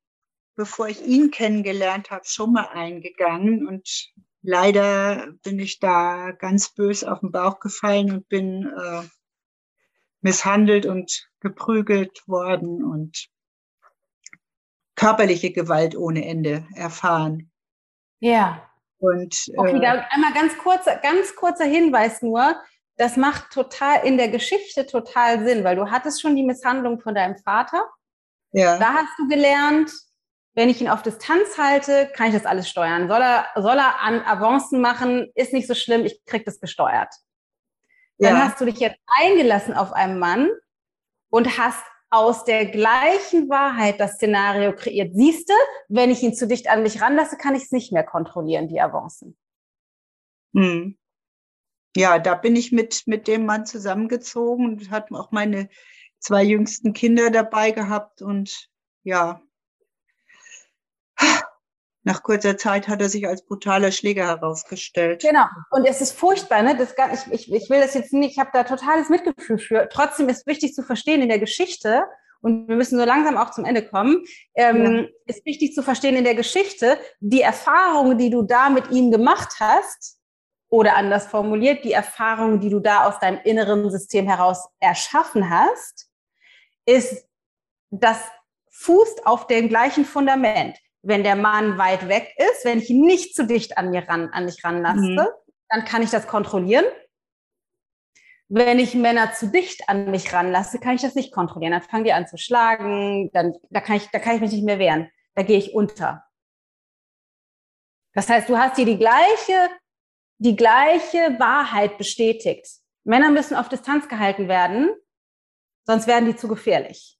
bevor 0.57 0.89
ich 0.89 1.01
ihn 1.05 1.31
kennengelernt 1.31 2.11
habe, 2.11 2.25
schon 2.25 2.51
mal 2.51 2.67
eingegangen 2.67 3.65
und 3.65 4.11
leider 4.47 5.27
bin 5.43 5.59
ich 5.59 5.79
da 5.79 6.31
ganz 6.31 6.69
bös 6.69 7.03
auf 7.03 7.19
den 7.19 7.31
Bauch 7.31 7.59
gefallen 7.59 8.13
und 8.13 8.29
bin 8.29 8.65
äh, 8.65 9.03
misshandelt 10.21 10.85
und 10.85 11.27
geprügelt 11.41 12.25
worden 12.27 12.83
und 12.83 13.27
körperliche 14.95 15.51
Gewalt 15.51 15.97
ohne 15.97 16.25
Ende 16.25 16.65
erfahren. 16.75 17.51
Ja. 18.19 18.63
Und, 18.99 19.35
okay, 19.57 19.77
äh, 19.77 19.81
da 19.81 20.07
einmal 20.11 20.33
ganz 20.33 20.57
kurzer, 20.57 20.95
ganz 20.95 21.35
kurzer 21.35 21.65
Hinweis 21.65 22.21
nur. 22.21 22.55
Das 22.95 23.17
macht 23.17 23.51
total 23.51 24.07
in 24.07 24.17
der 24.17 24.29
Geschichte 24.29 24.87
total 24.87 25.45
Sinn, 25.45 25.65
weil 25.65 25.75
du 25.75 25.91
hattest 25.91 26.21
schon 26.21 26.37
die 26.37 26.43
Misshandlung 26.43 27.01
von 27.01 27.13
deinem 27.13 27.37
Vater. 27.37 27.85
Ja. 28.53 28.79
Da 28.79 28.93
hast 28.93 29.19
du 29.19 29.27
gelernt, 29.27 29.91
wenn 30.57 30.69
ich 30.69 30.81
ihn 30.81 30.89
auf 30.89 31.03
Distanz 31.03 31.59
halte, 31.59 32.11
kann 32.15 32.29
ich 32.29 32.33
das 32.33 32.47
alles 32.47 32.67
steuern. 32.67 33.07
Soll 33.07 33.21
er, 33.21 33.45
soll 33.55 33.77
er 33.77 34.01
an 34.01 34.21
Avancen 34.21 34.81
machen, 34.81 35.31
ist 35.35 35.53
nicht 35.53 35.67
so 35.67 35.75
schlimm, 35.75 36.03
ich 36.03 36.25
krieg 36.25 36.45
das 36.45 36.59
gesteuert. 36.59 37.13
Dann 38.17 38.33
ja. 38.33 38.45
hast 38.47 38.59
du 38.59 38.65
dich 38.65 38.79
jetzt 38.79 38.97
eingelassen 39.05 39.75
auf 39.75 39.93
einen 39.93 40.17
Mann 40.17 40.49
und 41.29 41.59
hast 41.59 41.83
aus 42.09 42.43
der 42.43 42.65
gleichen 42.65 43.49
Wahrheit 43.49 43.99
das 43.99 44.13
Szenario 44.13 44.73
kreiert. 44.73 45.11
Siehst 45.13 45.47
du, 45.47 45.53
wenn 45.89 46.09
ich 46.09 46.23
ihn 46.23 46.33
zu 46.33 46.47
dicht 46.47 46.67
an 46.71 46.81
mich 46.81 47.01
ranlasse, 47.01 47.37
kann 47.37 47.53
ich 47.53 47.65
es 47.65 47.71
nicht 47.71 47.91
mehr 47.91 48.03
kontrollieren, 48.03 48.67
die 48.67 48.81
Avancen. 48.81 49.37
Hm. 50.55 50.97
Ja, 51.95 52.17
da 52.17 52.33
bin 52.33 52.55
ich 52.55 52.71
mit, 52.71 53.03
mit 53.05 53.27
dem 53.27 53.45
Mann 53.45 53.67
zusammengezogen 53.67 54.65
und 54.65 54.89
hatten 54.89 55.15
auch 55.15 55.29
meine 55.29 55.69
zwei 56.17 56.41
jüngsten 56.41 56.93
Kinder 56.93 57.29
dabei 57.29 57.69
gehabt 57.69 58.23
und 58.23 58.71
ja, 59.03 59.39
nach 62.07 62.23
kurzer 62.23 62.57
Zeit 62.57 62.87
hat 62.87 63.01
er 63.01 63.09
sich 63.09 63.27
als 63.27 63.45
brutaler 63.45 63.91
Schläger 63.91 64.25
herausgestellt. 64.25 65.21
Genau. 65.21 65.45
Und 65.71 65.85
es 65.85 65.99
ist 65.99 66.13
furchtbar, 66.13 66.63
ne? 66.63 66.75
Das 66.77 66.95
gar, 66.95 67.13
ich, 67.13 67.31
ich, 67.31 67.53
ich 67.53 67.69
will 67.69 67.81
das 67.81 67.93
jetzt 67.93 68.13
nicht, 68.13 68.31
ich 68.31 68.39
habe 68.39 68.49
da 68.53 68.63
totales 68.63 69.09
Mitgefühl 69.09 69.59
für. 69.59 69.89
Trotzdem 69.91 70.29
ist 70.29 70.47
wichtig 70.47 70.73
zu 70.73 70.83
verstehen 70.83 71.21
in 71.21 71.29
der 71.29 71.39
Geschichte, 71.39 72.05
und 72.41 72.67
wir 72.67 72.75
müssen 72.75 72.97
so 72.97 73.03
langsam 73.03 73.35
auch 73.35 73.51
zum 73.51 73.65
Ende 73.65 73.83
kommen, 73.85 74.23
ähm, 74.55 74.95
ja. 74.95 75.05
ist 75.25 75.45
wichtig 75.45 75.73
zu 75.73 75.83
verstehen 75.83 76.15
in 76.15 76.23
der 76.23 76.35
Geschichte, 76.35 76.97
die 77.19 77.41
Erfahrungen, 77.41 78.17
die 78.17 78.29
du 78.29 78.43
da 78.43 78.69
mit 78.69 78.89
ihm 78.91 79.11
gemacht 79.11 79.55
hast, 79.59 80.17
oder 80.69 80.95
anders 80.95 81.27
formuliert, 81.27 81.83
die 81.83 81.93
Erfahrungen, 81.93 82.59
die 82.59 82.69
du 82.69 82.79
da 82.79 83.05
aus 83.05 83.19
deinem 83.19 83.39
inneren 83.43 83.89
System 83.89 84.27
heraus 84.27 84.67
erschaffen 84.79 85.49
hast, 85.49 86.09
ist, 86.85 87.25
das 87.89 88.19
fußt 88.71 89.25
auf 89.25 89.47
dem 89.47 89.69
gleichen 89.69 90.05
Fundament 90.05 90.77
wenn 91.07 91.23
der 91.23 91.37
Mann 91.37 91.77
weit 91.77 92.09
weg 92.09 92.35
ist, 92.37 92.65
wenn 92.65 92.79
ich 92.79 92.89
ihn 92.89 93.05
nicht 93.05 93.33
zu 93.33 93.47
dicht 93.47 93.77
an, 93.77 93.91
mir 93.91 94.07
ran, 94.09 94.29
an 94.33 94.43
mich 94.43 94.61
ranlasse, 94.63 94.99
mhm. 94.99 95.27
dann 95.69 95.85
kann 95.85 96.03
ich 96.03 96.09
das 96.09 96.27
kontrollieren. 96.27 96.83
Wenn 98.49 98.77
ich 98.77 98.93
Männer 98.93 99.31
zu 99.33 99.47
dicht 99.47 99.87
an 99.87 100.11
mich 100.11 100.33
ranlasse, 100.33 100.79
kann 100.79 100.95
ich 100.95 101.01
das 101.01 101.15
nicht 101.15 101.33
kontrollieren. 101.33 101.71
Dann 101.71 101.81
fangen 101.81 102.03
die 102.03 102.11
an 102.11 102.27
zu 102.27 102.37
schlagen, 102.37 103.31
dann, 103.31 103.53
da, 103.69 103.79
kann 103.79 103.95
ich, 103.95 104.07
da 104.07 104.19
kann 104.19 104.35
ich 104.35 104.41
mich 104.41 104.51
nicht 104.51 104.65
mehr 104.65 104.79
wehren. 104.79 105.09
Da 105.35 105.43
gehe 105.43 105.57
ich 105.57 105.73
unter. 105.73 106.25
Das 108.13 108.27
heißt, 108.27 108.49
du 108.49 108.57
hast 108.57 108.75
hier 108.75 108.85
die 108.85 108.97
gleiche, 108.97 109.69
die 110.39 110.57
gleiche 110.57 111.39
Wahrheit 111.39 111.97
bestätigt. 111.97 112.67
Männer 113.05 113.31
müssen 113.31 113.55
auf 113.55 113.69
Distanz 113.69 114.09
gehalten 114.09 114.49
werden, 114.49 114.89
sonst 115.85 116.07
werden 116.07 116.25
die 116.25 116.35
zu 116.35 116.49
gefährlich. 116.49 117.17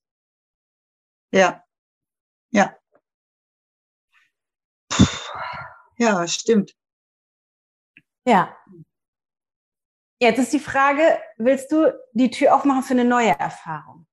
Ja. 1.32 1.64
Ja. 2.52 2.77
Ja, 5.98 6.28
stimmt. 6.28 6.76
Ja. 8.26 8.56
Jetzt 10.20 10.40
ist 10.40 10.54
die 10.54 10.60
Frage, 10.60 11.20
willst 11.38 11.72
du 11.72 11.94
die 12.14 12.32
Tür 12.32 12.56
aufmachen 12.56 12.84
für 12.84 12.94
eine 12.94 13.06
neue 13.06 13.38
Erfahrung? 13.38 14.08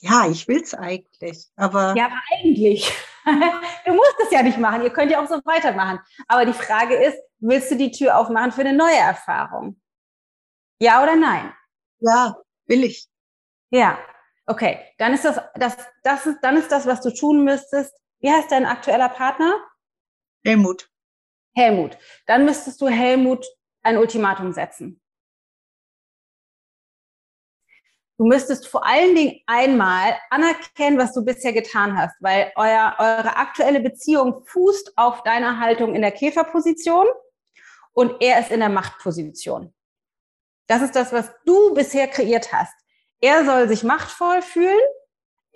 Ja, 0.00 0.28
ich 0.28 0.46
will 0.46 0.62
es 0.62 0.74
eigentlich, 0.74 1.48
aber. 1.56 1.94
Ja, 1.96 2.06
aber 2.06 2.20
eigentlich. 2.30 2.92
du 3.24 3.94
musst 3.94 4.16
es 4.22 4.30
ja 4.30 4.42
nicht 4.42 4.58
machen. 4.58 4.82
Ihr 4.82 4.92
könnt 4.92 5.10
ja 5.10 5.22
auch 5.22 5.28
so 5.28 5.40
weitermachen. 5.44 5.98
Aber 6.28 6.44
die 6.44 6.52
Frage 6.52 6.94
ist, 6.94 7.18
willst 7.38 7.70
du 7.70 7.76
die 7.76 7.90
Tür 7.90 8.18
aufmachen 8.18 8.52
für 8.52 8.60
eine 8.60 8.74
neue 8.74 8.96
Erfahrung? 8.96 9.80
Ja 10.78 11.02
oder 11.02 11.16
nein? 11.16 11.52
Ja, 12.00 12.36
will 12.66 12.84
ich. 12.84 13.08
Ja, 13.70 13.98
okay. 14.46 14.78
Dann 14.98 15.14
ist 15.14 15.24
das, 15.24 15.40
das, 15.54 15.76
das 16.02 16.26
ist, 16.26 16.38
dann 16.42 16.56
ist 16.58 16.70
das, 16.70 16.86
was 16.86 17.00
du 17.00 17.10
tun 17.12 17.42
müsstest, 17.42 17.94
wie 18.20 18.30
heißt 18.30 18.50
dein 18.50 18.66
aktueller 18.66 19.08
Partner? 19.08 19.60
Helmut. 20.44 20.90
Helmut. 21.54 21.98
Dann 22.26 22.44
müsstest 22.44 22.80
du 22.80 22.88
Helmut 22.88 23.46
ein 23.82 23.98
Ultimatum 23.98 24.52
setzen. 24.52 25.00
Du 28.18 28.24
müsstest 28.24 28.66
vor 28.66 28.86
allen 28.86 29.14
Dingen 29.14 29.40
einmal 29.46 30.18
anerkennen, 30.30 30.96
was 30.96 31.12
du 31.12 31.22
bisher 31.22 31.52
getan 31.52 31.98
hast, 31.98 32.16
weil 32.20 32.50
euer, 32.56 32.96
eure 32.98 33.36
aktuelle 33.36 33.80
Beziehung 33.80 34.42
fußt 34.46 34.96
auf 34.96 35.22
deiner 35.22 35.60
Haltung 35.60 35.94
in 35.94 36.00
der 36.00 36.12
Käferposition 36.12 37.06
und 37.92 38.22
er 38.22 38.40
ist 38.40 38.50
in 38.50 38.60
der 38.60 38.70
Machtposition. 38.70 39.74
Das 40.66 40.80
ist 40.80 40.96
das, 40.96 41.12
was 41.12 41.30
du 41.44 41.74
bisher 41.74 42.08
kreiert 42.08 42.52
hast. 42.52 42.74
Er 43.20 43.44
soll 43.44 43.68
sich 43.68 43.84
machtvoll 43.84 44.40
fühlen 44.40 44.80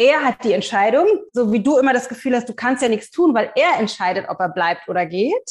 er 0.01 0.25
hat 0.25 0.43
die 0.45 0.55
Entscheidung, 0.55 1.07
so 1.33 1.53
wie 1.53 1.63
du 1.63 1.77
immer 1.77 1.93
das 1.93 2.09
Gefühl 2.09 2.35
hast, 2.35 2.49
du 2.49 2.55
kannst 2.55 2.83
ja 2.83 2.89
nichts 2.89 3.11
tun, 3.11 3.35
weil 3.35 3.53
er 3.55 3.79
entscheidet, 3.79 4.31
ob 4.31 4.41
er 4.41 4.49
bleibt 4.49 4.89
oder 4.89 5.05
geht. 5.05 5.51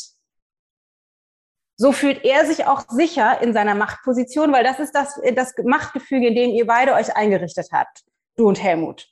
So 1.78 1.92
fühlt 1.92 2.26
er 2.26 2.48
sich 2.48 2.66
auch 2.66 2.84
sicher 2.90 3.42
in 3.44 3.54
seiner 3.54 3.76
Machtposition, 3.76 4.52
weil 4.52 4.64
das 4.64 4.80
ist 4.80 4.94
das, 4.94 5.22
das 5.36 5.54
Machtgefüge, 5.64 6.30
in 6.30 6.36
dem 6.36 6.50
ihr 6.50 6.66
beide 6.66 6.94
euch 6.96 7.16
eingerichtet 7.16 7.68
habt, 7.72 8.04
du 8.38 8.48
und 8.48 8.62
Helmut. 8.62 9.08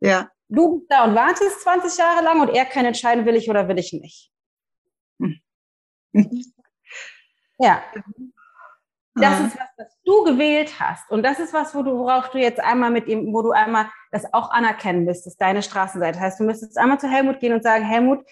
Ja. 0.00 0.28
Du 0.48 0.78
bist 0.78 0.90
da 0.90 1.04
und 1.04 1.14
wartest 1.14 1.60
20 1.60 1.96
Jahre 1.96 2.24
lang 2.24 2.40
und 2.40 2.48
er 2.48 2.64
kann 2.64 2.84
entscheiden, 2.84 3.26
will 3.26 3.36
ich 3.36 3.48
oder 3.48 3.68
will 3.68 3.78
ich 3.78 3.92
nicht. 3.92 4.32
Hm. 5.20 5.40
ja. 7.60 7.82
Das 9.20 9.40
ist 9.40 9.56
was, 9.58 9.68
was 9.76 9.98
du 10.04 10.24
gewählt 10.24 10.80
hast. 10.80 11.10
Und 11.10 11.22
das 11.22 11.38
ist 11.38 11.52
was, 11.52 11.74
wo 11.74 11.82
du, 11.82 11.98
worauf 11.98 12.30
du 12.30 12.38
jetzt 12.38 12.60
einmal 12.60 12.90
mit 12.90 13.06
ihm, 13.06 13.32
wo 13.32 13.42
du 13.42 13.50
einmal 13.50 13.90
das 14.10 14.32
auch 14.32 14.50
anerkennen 14.50 15.04
müsstest, 15.04 15.40
deine 15.40 15.62
Straßenseite. 15.62 16.14
Das 16.14 16.22
heißt, 16.22 16.40
du 16.40 16.44
müsstest 16.44 16.78
einmal 16.78 17.00
zu 17.00 17.08
Helmut 17.08 17.40
gehen 17.40 17.52
und 17.52 17.62
sagen, 17.62 17.84
Helmut, 17.84 18.24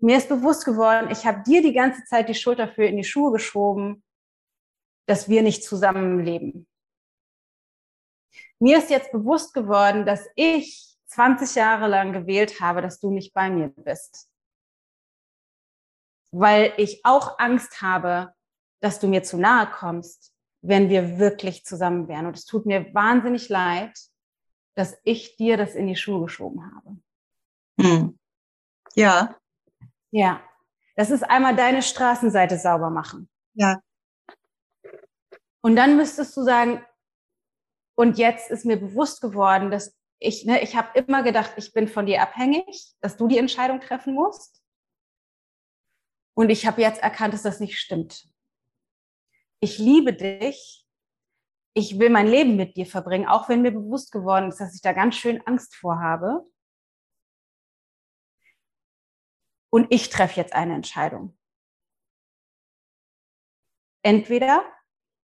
mir 0.00 0.16
ist 0.16 0.28
bewusst 0.28 0.64
geworden, 0.64 1.08
ich 1.10 1.26
habe 1.26 1.42
dir 1.42 1.60
die 1.62 1.72
ganze 1.72 2.04
Zeit 2.04 2.28
die 2.28 2.34
Schuld 2.34 2.58
dafür 2.58 2.86
in 2.86 2.96
die 2.96 3.04
Schuhe 3.04 3.32
geschoben, 3.32 4.04
dass 5.06 5.28
wir 5.28 5.42
nicht 5.42 5.64
zusammenleben. 5.64 6.68
Mir 8.60 8.78
ist 8.78 8.90
jetzt 8.90 9.12
bewusst 9.12 9.54
geworden, 9.54 10.04
dass 10.04 10.28
ich 10.34 10.96
20 11.06 11.54
Jahre 11.54 11.88
lang 11.88 12.12
gewählt 12.12 12.60
habe, 12.60 12.82
dass 12.82 13.00
du 13.00 13.10
nicht 13.10 13.32
bei 13.32 13.50
mir 13.50 13.68
bist. 13.68 14.28
Weil 16.30 16.72
ich 16.76 17.00
auch 17.04 17.38
Angst 17.38 17.80
habe, 17.80 18.34
dass 18.80 19.00
du 19.00 19.08
mir 19.08 19.22
zu 19.22 19.38
nahe 19.38 19.68
kommst, 19.70 20.34
wenn 20.60 20.88
wir 20.88 21.18
wirklich 21.18 21.64
zusammen 21.64 22.08
wären. 22.08 22.26
Und 22.26 22.36
es 22.36 22.44
tut 22.44 22.66
mir 22.66 22.92
wahnsinnig 22.94 23.48
leid, 23.48 23.98
dass 24.74 24.96
ich 25.04 25.36
dir 25.36 25.56
das 25.56 25.74
in 25.74 25.86
die 25.86 25.96
Schuhe 25.96 26.22
geschoben 26.22 26.74
habe. 26.74 26.96
Hm. 27.80 28.18
Ja. 28.94 29.36
Ja. 30.10 30.42
Das 30.96 31.10
ist 31.10 31.22
einmal 31.22 31.54
deine 31.54 31.82
Straßenseite 31.82 32.58
sauber 32.58 32.90
machen. 32.90 33.28
Ja. 33.54 33.80
Und 35.60 35.76
dann 35.76 35.96
müsstest 35.96 36.36
du 36.36 36.42
sagen, 36.42 36.84
und 37.96 38.18
jetzt 38.18 38.50
ist 38.50 38.64
mir 38.64 38.78
bewusst 38.78 39.20
geworden, 39.20 39.70
dass 39.70 39.96
ich, 40.20 40.44
ne, 40.44 40.62
ich 40.62 40.76
habe 40.76 40.98
immer 40.98 41.22
gedacht, 41.22 41.52
ich 41.56 41.72
bin 41.72 41.88
von 41.88 42.06
dir 42.06 42.22
abhängig, 42.22 42.94
dass 43.00 43.16
du 43.16 43.28
die 43.28 43.38
Entscheidung 43.38 43.80
treffen 43.80 44.14
musst. 44.14 44.62
Und 46.34 46.50
ich 46.50 46.66
habe 46.66 46.80
jetzt 46.80 47.02
erkannt, 47.02 47.34
dass 47.34 47.42
das 47.42 47.60
nicht 47.60 47.78
stimmt 47.78 48.28
ich 49.60 49.78
liebe 49.78 50.12
dich, 50.12 50.86
ich 51.74 51.98
will 51.98 52.10
mein 52.10 52.26
Leben 52.26 52.56
mit 52.56 52.76
dir 52.76 52.86
verbringen, 52.86 53.28
auch 53.28 53.48
wenn 53.48 53.62
mir 53.62 53.72
bewusst 53.72 54.12
geworden 54.12 54.48
ist, 54.48 54.60
dass 54.60 54.74
ich 54.74 54.82
da 54.82 54.92
ganz 54.92 55.16
schön 55.16 55.40
Angst 55.46 55.76
vor 55.76 56.00
habe. 56.00 56.44
Und 59.70 59.86
ich 59.90 60.08
treffe 60.08 60.40
jetzt 60.40 60.54
eine 60.54 60.74
Entscheidung. 60.74 61.36
Entweder 64.02 64.64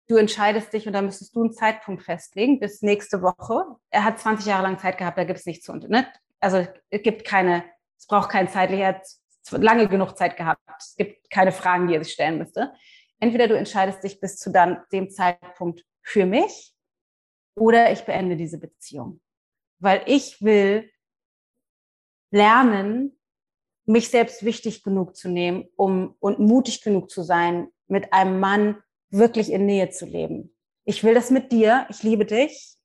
du 0.08 0.16
entscheidest 0.16 0.72
dich 0.72 0.86
und 0.86 0.92
da 0.92 1.02
müsstest 1.02 1.34
du 1.34 1.42
einen 1.42 1.52
Zeitpunkt 1.52 2.02
festlegen 2.02 2.60
bis 2.60 2.82
nächste 2.82 3.22
Woche. 3.22 3.64
Er 3.90 4.04
hat 4.04 4.18
20 4.18 4.46
Jahre 4.46 4.62
lang 4.62 4.78
Zeit 4.78 4.98
gehabt, 4.98 5.18
da 5.18 5.24
gibt 5.24 5.38
es 5.38 5.46
nichts 5.46 5.64
zu. 5.64 5.74
Ne? 5.74 6.10
Also 6.40 6.66
es 6.90 7.02
gibt 7.02 7.24
keine, 7.24 7.64
es 7.98 8.06
braucht 8.06 8.30
kein 8.30 8.48
zeitlich, 8.48 8.80
er 8.80 8.94
hat 8.94 9.06
lange 9.50 9.88
genug 9.88 10.16
Zeit 10.16 10.36
gehabt. 10.36 10.62
Es 10.78 10.96
gibt 10.96 11.30
keine 11.30 11.52
Fragen, 11.52 11.88
die 11.88 11.94
er 11.94 12.04
sich 12.04 12.12
stellen 12.12 12.38
müsste. 12.38 12.72
Entweder 13.20 13.48
du 13.48 13.56
entscheidest 13.56 14.02
dich 14.02 14.20
bis 14.20 14.36
zu 14.38 14.50
dann 14.50 14.82
dem 14.92 15.10
Zeitpunkt 15.10 15.84
für 16.02 16.26
mich 16.26 16.74
oder 17.54 17.92
ich 17.92 18.04
beende 18.04 18.36
diese 18.36 18.58
Beziehung. 18.58 19.20
Weil 19.78 20.02
ich 20.06 20.42
will 20.42 20.90
lernen, 22.30 23.18
mich 23.84 24.08
selbst 24.08 24.44
wichtig 24.44 24.82
genug 24.82 25.16
zu 25.16 25.28
nehmen, 25.28 25.68
um 25.76 26.16
und 26.20 26.38
mutig 26.38 26.82
genug 26.82 27.10
zu 27.10 27.22
sein, 27.22 27.68
mit 27.88 28.12
einem 28.12 28.40
Mann 28.40 28.82
wirklich 29.10 29.50
in 29.50 29.66
Nähe 29.66 29.90
zu 29.90 30.06
leben. 30.06 30.56
Ich 30.84 31.02
will 31.02 31.14
das 31.14 31.30
mit 31.30 31.50
dir, 31.50 31.86
ich 31.90 32.02
liebe 32.02 32.24
dich, 32.24 32.76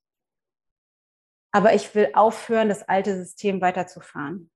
aber 1.52 1.74
ich 1.74 1.94
will 1.94 2.10
aufhören, 2.14 2.68
das 2.68 2.82
alte 2.82 3.16
System 3.16 3.60
weiterzufahren. 3.60 4.50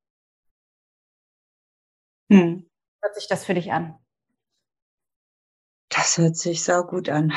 Hm. 2.31 2.69
Hört 3.01 3.15
sich 3.15 3.29
das 3.29 3.45
für 3.45 3.55
dich 3.55 3.73
an? 3.73 4.00
Das 5.91 6.17
hört 6.19 6.37
sich 6.37 6.65
sau 6.65 6.85
gut 6.85 7.09
an. 7.09 7.33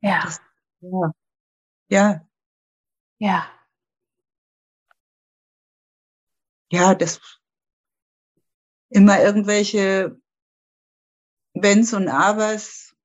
Ja. 0.00 0.22
Das, 0.24 0.40
ja. 0.80 1.12
Ja. 1.88 2.28
Ja. 3.18 3.50
Ja, 6.70 6.94
das 6.94 7.20
immer 8.88 9.22
irgendwelche 9.22 10.20
Wenns 11.52 11.92
und 11.92 12.08
Abers. 12.08 12.96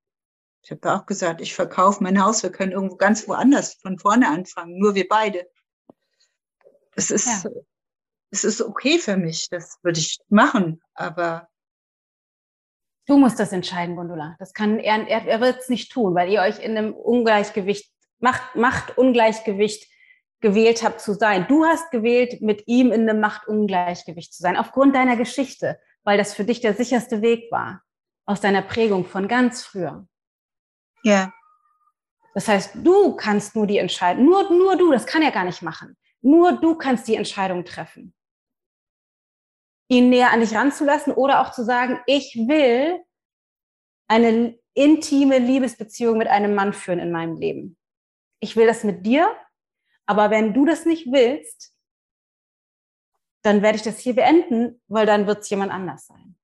Ich 0.63 0.71
habe 0.71 0.93
auch 0.93 1.05
gesagt, 1.05 1.41
ich 1.41 1.53
verkaufe 1.53 2.03
mein 2.03 2.23
Haus, 2.23 2.41
wir 2.41 2.51
können 2.51 2.71
irgendwo 2.71 2.95
ganz 2.95 3.27
woanders 3.27 3.75
von 3.75 3.99
vorne 3.99 4.27
anfangen, 4.27 4.77
nur 4.77 4.95
wir 4.95 5.07
beide. 5.07 5.49
Es 6.95 7.11
ist, 7.11 7.43
ja. 7.43 7.51
es 8.31 8.43
ist 8.43 8.61
okay 8.61 8.97
für 8.97 9.17
mich, 9.17 9.49
das 9.49 9.77
würde 9.83 9.99
ich 9.99 10.19
machen, 10.29 10.81
aber 10.93 11.49
Du 13.09 13.17
musst 13.17 13.39
das 13.39 13.51
entscheiden, 13.51 13.95
Gundula. 13.95 14.35
Das 14.37 14.53
kann 14.53 14.77
er, 14.77 15.07
er, 15.07 15.25
er 15.25 15.41
wird 15.41 15.57
es 15.57 15.67
nicht 15.67 15.91
tun, 15.91 16.13
weil 16.13 16.31
ihr 16.31 16.41
euch 16.41 16.59
in 16.59 16.77
einem 16.77 16.93
Ungleichgewicht, 16.93 17.91
Macht, 18.19 18.55
Machtungleichgewicht 18.55 19.89
gewählt 20.41 20.83
habt 20.83 21.01
zu 21.01 21.15
sein. 21.15 21.47
Du 21.47 21.65
hast 21.65 21.89
gewählt, 21.89 22.43
mit 22.43 22.67
ihm 22.67 22.91
in 22.91 23.09
einem 23.09 23.19
Machtungleichgewicht 23.19 24.31
zu 24.31 24.43
sein, 24.43 24.55
aufgrund 24.55 24.95
deiner 24.95 25.15
Geschichte, 25.15 25.79
weil 26.03 26.19
das 26.19 26.35
für 26.35 26.43
dich 26.43 26.61
der 26.61 26.75
sicherste 26.75 27.23
Weg 27.23 27.51
war, 27.51 27.81
aus 28.27 28.41
deiner 28.41 28.61
Prägung 28.61 29.05
von 29.05 29.27
ganz 29.27 29.63
früher. 29.63 30.07
Ja. 31.03 31.33
Das 32.35 32.47
heißt, 32.47 32.75
du 32.75 33.15
kannst 33.15 33.55
nur 33.55 33.65
die 33.65 33.79
Entscheidung, 33.79 34.25
nur, 34.25 34.51
nur 34.51 34.77
du, 34.77 34.91
das 34.91 35.07
kann 35.07 35.23
er 35.23 35.31
gar 35.31 35.45
nicht 35.45 35.63
machen. 35.63 35.97
Nur 36.21 36.51
du 36.51 36.75
kannst 36.75 37.07
die 37.07 37.15
Entscheidung 37.15 37.65
treffen. 37.65 38.13
Ihn 39.89 40.09
näher 40.09 40.31
an 40.31 40.39
dich 40.39 40.55
ranzulassen 40.55 41.13
oder 41.13 41.41
auch 41.41 41.51
zu 41.51 41.63
sagen, 41.63 41.99
ich 42.05 42.35
will 42.47 42.99
eine 44.07 44.57
intime 44.73 45.39
Liebesbeziehung 45.39 46.17
mit 46.17 46.27
einem 46.27 46.55
Mann 46.55 46.73
führen 46.73 46.99
in 46.99 47.11
meinem 47.11 47.35
Leben. 47.35 47.77
Ich 48.39 48.55
will 48.55 48.67
das 48.67 48.83
mit 48.83 49.05
dir 49.05 49.35
aber 50.09 50.31
wenn 50.31 50.55
du 50.55 50.65
das 50.65 50.87
nicht 50.87 51.05
willst, 51.11 51.71
dann 53.43 53.61
werde 53.61 53.75
ich 53.75 53.83
das 53.83 53.99
hier 53.99 54.15
beenden, 54.15 54.81
weil 54.87 55.05
dann 55.05 55.27
wird 55.27 55.43
es 55.43 55.49
jemand 55.51 55.71
anders 55.71 56.07
sein. 56.07 56.35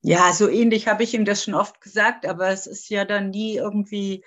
Ja, 0.00 0.32
so 0.32 0.48
ähnlich 0.48 0.88
habe 0.88 1.02
ich 1.02 1.12
ihm 1.12 1.26
das 1.26 1.44
schon 1.44 1.52
oft 1.52 1.82
gesagt, 1.82 2.24
aber 2.24 2.48
es 2.48 2.66
ist 2.66 2.88
ja 2.88 3.04
dann 3.04 3.28
nie 3.28 3.56
irgendwie. 3.56 4.24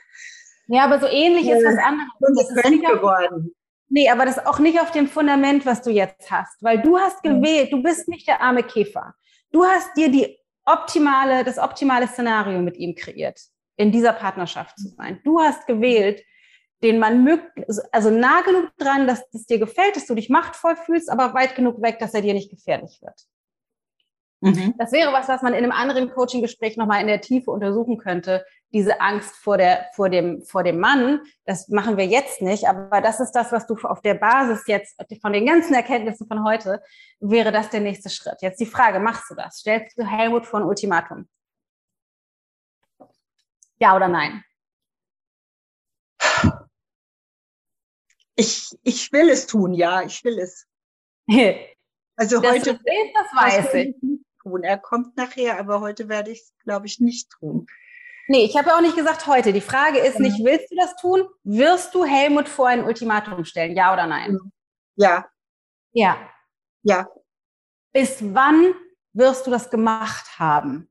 Ja, 0.67 0.83
aber 0.83 0.99
so 0.99 1.07
ähnlich 1.07 1.47
äh, 1.47 1.57
ist 1.57 1.65
was 1.65 1.77
anderes. 1.79 2.11
Das 2.19 2.71
ist 2.71 2.81
geworden. 2.81 3.55
Nee, 3.89 4.09
aber 4.09 4.25
das 4.25 4.37
ist 4.37 4.45
auch 4.45 4.59
nicht 4.59 4.79
auf 4.81 4.91
dem 4.91 5.07
Fundament, 5.07 5.65
was 5.65 5.81
du 5.81 5.89
jetzt 5.89 6.29
hast, 6.29 6.61
weil 6.61 6.81
du 6.81 6.97
hast 6.97 7.23
gewählt, 7.23 7.71
du 7.71 7.81
bist 7.81 8.07
nicht 8.09 8.27
der 8.27 8.41
arme 8.41 8.63
Käfer. 8.63 9.15
Du 9.51 9.63
hast 9.63 9.95
dir 9.95 10.09
die 10.11 10.37
optimale, 10.65 11.43
das 11.43 11.57
optimale 11.57 12.07
Szenario 12.07 12.59
mit 12.59 12.77
ihm 12.77 12.95
kreiert 12.95 13.39
in 13.77 13.91
dieser 13.91 14.13
Partnerschaft 14.13 14.77
zu 14.77 14.89
sein. 14.89 15.21
Du 15.23 15.39
hast 15.39 15.65
gewählt, 15.67 16.23
den 16.83 16.99
man 16.99 17.23
mögt, 17.23 17.49
also 17.91 18.09
nah 18.09 18.41
genug 18.41 18.75
dran, 18.77 19.07
dass 19.07 19.23
es 19.33 19.45
dir 19.45 19.59
gefällt, 19.59 19.95
dass 19.95 20.05
du 20.05 20.15
dich 20.15 20.29
machtvoll 20.29 20.75
fühlst, 20.75 21.09
aber 21.09 21.33
weit 21.33 21.55
genug 21.55 21.81
weg, 21.81 21.99
dass 21.99 22.13
er 22.13 22.21
dir 22.21 22.33
nicht 22.33 22.49
gefährlich 22.49 22.99
wird. 23.01 23.19
Mhm. 24.41 24.75
Das 24.77 24.91
wäre 24.91 25.11
was, 25.13 25.27
was 25.27 25.41
man 25.41 25.53
in 25.53 25.63
einem 25.63 25.71
anderen 25.71 26.11
Coaching-Gespräch 26.11 26.77
nochmal 26.77 27.01
in 27.01 27.07
der 27.07 27.21
Tiefe 27.21 27.49
untersuchen 27.49 27.97
könnte. 27.97 28.45
Diese 28.73 28.99
Angst 28.99 29.35
vor, 29.35 29.57
der, 29.57 29.89
vor, 29.95 30.09
dem, 30.09 30.43
vor 30.43 30.63
dem 30.63 30.79
Mann, 30.79 31.21
das 31.45 31.69
machen 31.69 31.95
wir 31.95 32.05
jetzt 32.05 32.41
nicht, 32.41 32.67
aber 32.67 33.01
das 33.01 33.19
ist 33.19 33.31
das, 33.31 33.51
was 33.51 33.65
du 33.65 33.75
auf 33.75 34.01
der 34.01 34.15
Basis 34.15 34.67
jetzt 34.67 35.01
von 35.21 35.31
den 35.31 35.45
ganzen 35.45 35.73
Erkenntnissen 35.73 36.27
von 36.27 36.43
heute, 36.43 36.81
wäre 37.19 37.51
das 37.51 37.69
der 37.69 37.79
nächste 37.79 38.09
Schritt. 38.09 38.41
Jetzt 38.41 38.59
die 38.59 38.65
Frage, 38.65 38.99
machst 38.99 39.29
du 39.29 39.35
das? 39.35 39.59
Stellst 39.59 39.97
du 39.97 40.05
Helmut 40.05 40.45
vor 40.45 40.59
ein 40.59 40.65
Ultimatum? 40.65 41.27
Ja 43.79 43.95
oder 43.95 44.07
nein? 44.07 44.43
Ich, 48.35 48.77
ich 48.83 49.11
will 49.11 49.29
es 49.29 49.47
tun, 49.47 49.73
ja, 49.73 50.03
ich 50.03 50.23
will 50.23 50.39
es. 50.39 50.67
Also 52.19 52.41
das 52.41 52.51
heute. 52.51 52.71
Ist, 52.71 52.81
das 53.13 53.43
weiß 53.43 53.73
ich. 53.75 53.95
Tun. 54.41 54.63
Er 54.63 54.79
kommt 54.79 55.15
nachher, 55.17 55.59
aber 55.59 55.81
heute 55.81 56.09
werde 56.09 56.31
ich 56.31 56.39
es, 56.39 56.53
glaube 56.63 56.87
ich, 56.87 56.99
nicht 56.99 57.29
tun. 57.29 57.67
Nee, 58.27 58.43
ich 58.45 58.57
habe 58.57 58.69
ja 58.69 58.77
auch 58.77 58.81
nicht 58.81 58.95
gesagt 58.95 59.25
heute. 59.27 59.53
Die 59.53 59.61
Frage 59.61 59.99
ist 59.99 60.19
nicht, 60.19 60.43
willst 60.43 60.71
du 60.71 60.75
das 60.75 60.95
tun? 60.97 61.27
Wirst 61.43 61.95
du 61.95 62.03
Helmut 62.03 62.49
vor 62.49 62.67
ein 62.67 62.83
Ultimatum 62.83 63.45
stellen? 63.45 63.75
Ja 63.75 63.93
oder 63.93 64.05
nein? 64.05 64.37
Ja. 64.95 65.25
Ja. 65.93 66.17
Ja. 66.83 67.07
Bis 67.93 68.17
wann 68.21 68.73
wirst 69.13 69.47
du 69.47 69.51
das 69.51 69.69
gemacht 69.69 70.39
haben? 70.39 70.89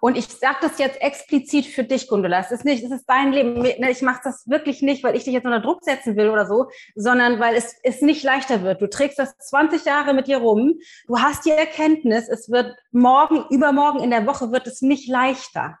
Und 0.00 0.16
ich 0.16 0.26
sage 0.28 0.58
das 0.60 0.78
jetzt 0.78 1.00
explizit 1.00 1.66
für 1.66 1.82
dich, 1.82 2.08
Gundula. 2.08 2.38
Es 2.38 2.52
ist 2.52 2.64
nicht, 2.64 2.84
es 2.84 2.90
ist 2.90 3.06
dein 3.06 3.32
Leben. 3.32 3.60
Ne, 3.60 3.90
ich 3.90 4.02
mache 4.02 4.20
das 4.22 4.46
wirklich 4.46 4.80
nicht, 4.82 5.02
weil 5.02 5.16
ich 5.16 5.24
dich 5.24 5.32
jetzt 5.32 5.44
unter 5.44 5.60
Druck 5.60 5.82
setzen 5.82 6.16
will 6.16 6.28
oder 6.28 6.46
so, 6.46 6.68
sondern 6.94 7.40
weil 7.40 7.56
es, 7.56 7.74
es 7.82 8.00
nicht 8.00 8.22
leichter 8.22 8.62
wird. 8.62 8.80
Du 8.80 8.88
trägst 8.88 9.18
das 9.18 9.36
20 9.38 9.84
Jahre 9.84 10.14
mit 10.14 10.28
dir 10.28 10.38
rum. 10.38 10.74
Du 11.06 11.18
hast 11.18 11.44
die 11.46 11.50
Erkenntnis, 11.50 12.28
es 12.28 12.48
wird 12.48 12.76
morgen, 12.92 13.44
übermorgen 13.50 14.00
in 14.00 14.10
der 14.10 14.26
Woche 14.26 14.52
wird 14.52 14.66
es 14.66 14.82
nicht 14.82 15.08
leichter. 15.08 15.78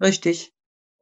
Richtig. 0.00 0.52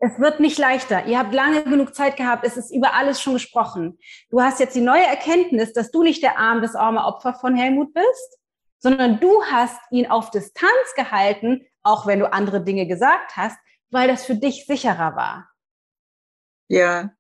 Es 0.01 0.19
wird 0.21 0.39
nicht 0.39 0.59
leichter. 0.59 1.07
Ihr 1.07 1.19
habt 1.19 1.35
lange 1.35 1.65
genug 1.65 1.95
Zeit 1.95 2.17
gehabt. 2.17 2.47
Es 2.47 2.57
ist 2.57 2.73
über 2.73 2.95
alles 2.95 3.21
schon 3.21 3.35
gesprochen. 3.35 3.99
Du 4.31 4.41
hast 4.41 4.61
jetzt 4.61 4.77
die 4.77 4.81
neue 4.81 5.05
Erkenntnis, 5.05 5.73
dass 5.73 5.91
du 5.91 6.03
nicht 6.03 6.23
der 6.23 6.39
arm, 6.39 6.63
das 6.63 6.77
arme 6.77 7.05
Opfer 7.05 7.35
von 7.35 7.57
Helmut 7.57 7.93
bist, 7.95 8.39
sondern 8.79 9.19
du 9.19 9.43
hast 9.45 9.81
ihn 9.91 10.09
auf 10.09 10.31
Distanz 10.31 10.95
gehalten, 10.97 11.67
auch 11.83 12.07
wenn 12.07 12.21
du 12.21 12.33
andere 12.33 12.63
Dinge 12.63 12.87
gesagt 12.87 13.37
hast, 13.37 13.59
weil 13.91 14.07
das 14.07 14.25
für 14.25 14.37
dich 14.37 14.67
sicherer 14.67 15.17
war. 15.17 15.51
Ja. 16.69 17.11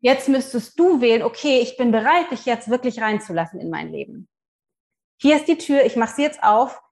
Jetzt 0.00 0.28
müsstest 0.28 0.78
du 0.78 1.00
wählen, 1.00 1.22
okay, 1.22 1.60
ich 1.60 1.76
bin 1.76 1.92
bereit, 1.92 2.30
dich 2.30 2.44
jetzt 2.44 2.68
wirklich 2.68 3.00
reinzulassen 3.00 3.60
in 3.60 3.70
mein 3.70 3.90
Leben. 3.90 4.28
Hier 5.18 5.36
ist 5.36 5.46
die 5.46 5.58
Tür, 5.58 5.84
ich 5.84 5.96
mache 5.96 6.16
sie 6.16 6.22
jetzt 6.22 6.42
auf. 6.42 6.82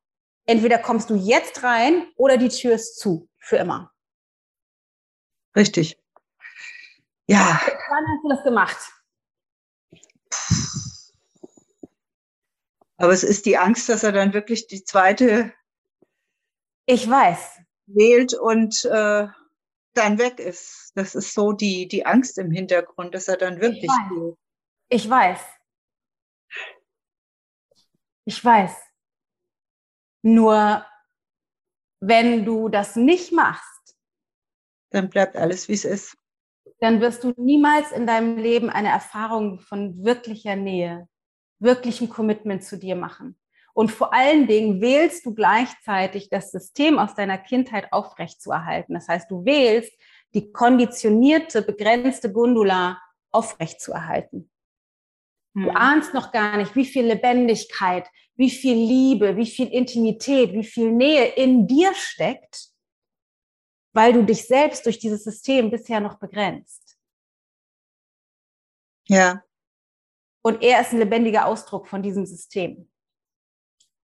Entweder 0.46 0.78
kommst 0.78 1.10
du 1.10 1.16
jetzt 1.16 1.62
rein 1.62 2.06
oder 2.16 2.36
die 2.36 2.48
Tür 2.48 2.72
ist 2.72 2.98
zu, 2.98 3.28
für 3.38 3.56
immer. 3.56 3.92
Richtig. 5.56 5.98
Ja. 7.26 7.60
Wann 7.88 8.06
hast 8.08 8.24
du 8.24 8.28
das 8.28 8.44
gemacht? 8.44 8.92
Aber 12.96 13.12
es 13.12 13.24
ist 13.24 13.46
die 13.46 13.56
Angst, 13.56 13.88
dass 13.88 14.02
er 14.02 14.12
dann 14.12 14.34
wirklich 14.34 14.66
die 14.66 14.84
zweite 14.84 15.52
ich 16.90 17.08
weiß. 17.08 17.60
Wählt 17.86 18.34
und 18.34 18.84
äh, 18.84 19.28
dann 19.94 20.18
weg 20.18 20.40
ist. 20.40 20.90
Das 20.96 21.14
ist 21.14 21.34
so 21.34 21.52
die, 21.52 21.86
die 21.86 22.04
Angst 22.04 22.36
im 22.36 22.50
Hintergrund, 22.50 23.14
dass 23.14 23.28
er 23.28 23.36
dann 23.36 23.60
wirklich 23.60 23.84
ich 23.84 23.88
weiß. 23.88 24.10
Wählt. 24.10 24.38
Ich 24.88 25.08
weiß. 25.08 25.40
Ich 28.24 28.44
weiß. 28.44 28.76
Nur 30.22 30.84
wenn 32.00 32.44
du 32.44 32.68
das 32.68 32.96
nicht 32.96 33.30
machst, 33.30 33.79
dann 34.90 35.08
bleibt 35.08 35.36
alles, 35.36 35.68
wie 35.68 35.74
es 35.74 35.84
ist. 35.84 36.16
Dann 36.80 37.00
wirst 37.00 37.24
du 37.24 37.32
niemals 37.36 37.92
in 37.92 38.06
deinem 38.06 38.36
Leben 38.36 38.70
eine 38.70 38.88
Erfahrung 38.88 39.60
von 39.60 40.04
wirklicher 40.04 40.56
Nähe, 40.56 41.08
wirklichem 41.58 42.08
Commitment 42.08 42.64
zu 42.64 42.78
dir 42.78 42.96
machen. 42.96 43.38
Und 43.72 43.92
vor 43.92 44.12
allen 44.12 44.46
Dingen 44.46 44.80
wählst 44.80 45.24
du 45.26 45.34
gleichzeitig 45.34 46.28
das 46.28 46.50
System 46.50 46.98
aus 46.98 47.14
deiner 47.14 47.38
Kindheit 47.38 47.92
aufrechtzuerhalten. 47.92 48.94
Das 48.94 49.08
heißt, 49.08 49.30
du 49.30 49.44
wählst 49.44 49.92
die 50.34 50.52
konditionierte, 50.52 51.62
begrenzte 51.62 52.32
Gundula 52.32 53.00
aufrechtzuerhalten. 53.30 54.50
Du 55.54 55.68
hm. 55.68 55.76
ahnst 55.76 56.14
noch 56.14 56.32
gar 56.32 56.56
nicht, 56.56 56.74
wie 56.76 56.84
viel 56.84 57.06
Lebendigkeit, 57.06 58.08
wie 58.36 58.50
viel 58.50 58.76
Liebe, 58.76 59.36
wie 59.36 59.46
viel 59.46 59.68
Intimität, 59.68 60.52
wie 60.52 60.64
viel 60.64 60.90
Nähe 60.92 61.26
in 61.34 61.66
dir 61.66 61.92
steckt, 61.94 62.69
weil 63.92 64.12
du 64.12 64.22
dich 64.22 64.46
selbst 64.46 64.86
durch 64.86 64.98
dieses 64.98 65.24
System 65.24 65.70
bisher 65.70 66.00
noch 66.00 66.18
begrenzt. 66.18 66.98
Ja. 69.08 69.42
Und 70.42 70.62
er 70.62 70.80
ist 70.80 70.92
ein 70.92 70.98
lebendiger 70.98 71.46
Ausdruck 71.46 71.88
von 71.88 72.02
diesem 72.02 72.24
System. 72.24 72.90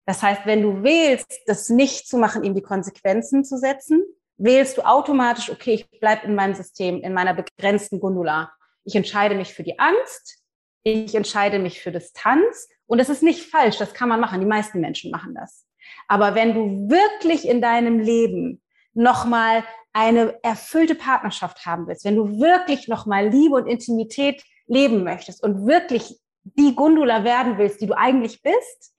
Das 0.05 0.21
heißt, 0.21 0.45
wenn 0.45 0.61
du 0.61 0.83
wählst, 0.83 1.41
das 1.45 1.69
nicht 1.69 2.07
zu 2.07 2.17
machen, 2.17 2.43
ihm 2.43 2.53
die 2.53 2.61
Konsequenzen 2.61 3.43
zu 3.43 3.57
setzen, 3.57 4.03
wählst 4.37 4.77
du 4.77 4.81
automatisch, 4.81 5.49
okay, 5.49 5.73
ich 5.73 5.99
bleibe 5.99 6.27
in 6.27 6.35
meinem 6.35 6.55
System, 6.55 7.01
in 7.01 7.13
meiner 7.13 7.33
begrenzten 7.33 7.99
Gundula. 7.99 8.51
Ich 8.83 8.95
entscheide 8.95 9.35
mich 9.35 9.53
für 9.53 9.63
die 9.63 9.79
Angst, 9.79 10.43
ich 10.83 11.15
entscheide 11.15 11.59
mich 11.59 11.81
für 11.81 11.91
Distanz 11.91 12.67
und 12.85 12.97
das 12.97 13.09
ist 13.09 13.23
nicht 13.23 13.49
falsch, 13.49 13.77
das 13.77 13.93
kann 13.93 14.09
man 14.09 14.19
machen, 14.19 14.41
die 14.41 14.45
meisten 14.45 14.81
Menschen 14.81 15.11
machen 15.11 15.33
das. 15.33 15.65
Aber 16.07 16.35
wenn 16.35 16.53
du 16.53 16.89
wirklich 16.89 17.47
in 17.47 17.61
deinem 17.61 17.99
Leben 17.99 18.62
nochmal 18.93 19.63
eine 19.93 20.43
erfüllte 20.43 20.95
Partnerschaft 20.95 21.65
haben 21.65 21.87
willst, 21.87 22.05
wenn 22.05 22.15
du 22.15 22.39
wirklich 22.39 22.87
nochmal 22.87 23.29
Liebe 23.29 23.55
und 23.55 23.67
Intimität 23.67 24.43
leben 24.65 25.03
möchtest 25.03 25.43
und 25.43 25.67
wirklich 25.67 26.19
die 26.43 26.75
Gundula 26.75 27.23
werden 27.23 27.57
willst, 27.57 27.81
die 27.81 27.87
du 27.87 27.95
eigentlich 27.95 28.41
bist, 28.41 28.93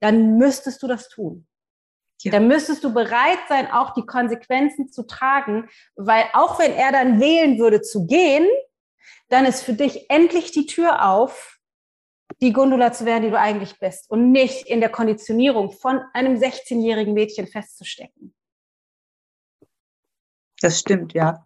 dann 0.00 0.36
müsstest 0.36 0.82
du 0.82 0.86
das 0.86 1.08
tun. 1.08 1.46
Ja. 2.22 2.32
Dann 2.32 2.48
müsstest 2.48 2.84
du 2.84 2.92
bereit 2.92 3.38
sein, 3.48 3.70
auch 3.70 3.94
die 3.94 4.04
Konsequenzen 4.04 4.90
zu 4.90 5.04
tragen, 5.04 5.68
weil 5.96 6.24
auch 6.32 6.58
wenn 6.58 6.72
er 6.72 6.92
dann 6.92 7.20
wählen 7.20 7.58
würde 7.58 7.80
zu 7.80 8.06
gehen, 8.06 8.46
dann 9.28 9.44
ist 9.44 9.62
für 9.62 9.72
dich 9.72 10.10
endlich 10.10 10.50
die 10.52 10.66
Tür 10.66 11.08
auf, 11.08 11.58
die 12.40 12.52
Gundula 12.52 12.92
zu 12.92 13.04
werden, 13.04 13.24
die 13.24 13.30
du 13.30 13.38
eigentlich 13.38 13.78
bist 13.78 14.10
und 14.10 14.30
nicht 14.32 14.66
in 14.66 14.80
der 14.80 14.90
Konditionierung 14.90 15.72
von 15.72 16.00
einem 16.12 16.36
16-jährigen 16.36 17.14
Mädchen 17.14 17.46
festzustecken. 17.46 18.34
Das 20.60 20.80
stimmt, 20.80 21.12
ja. 21.12 21.44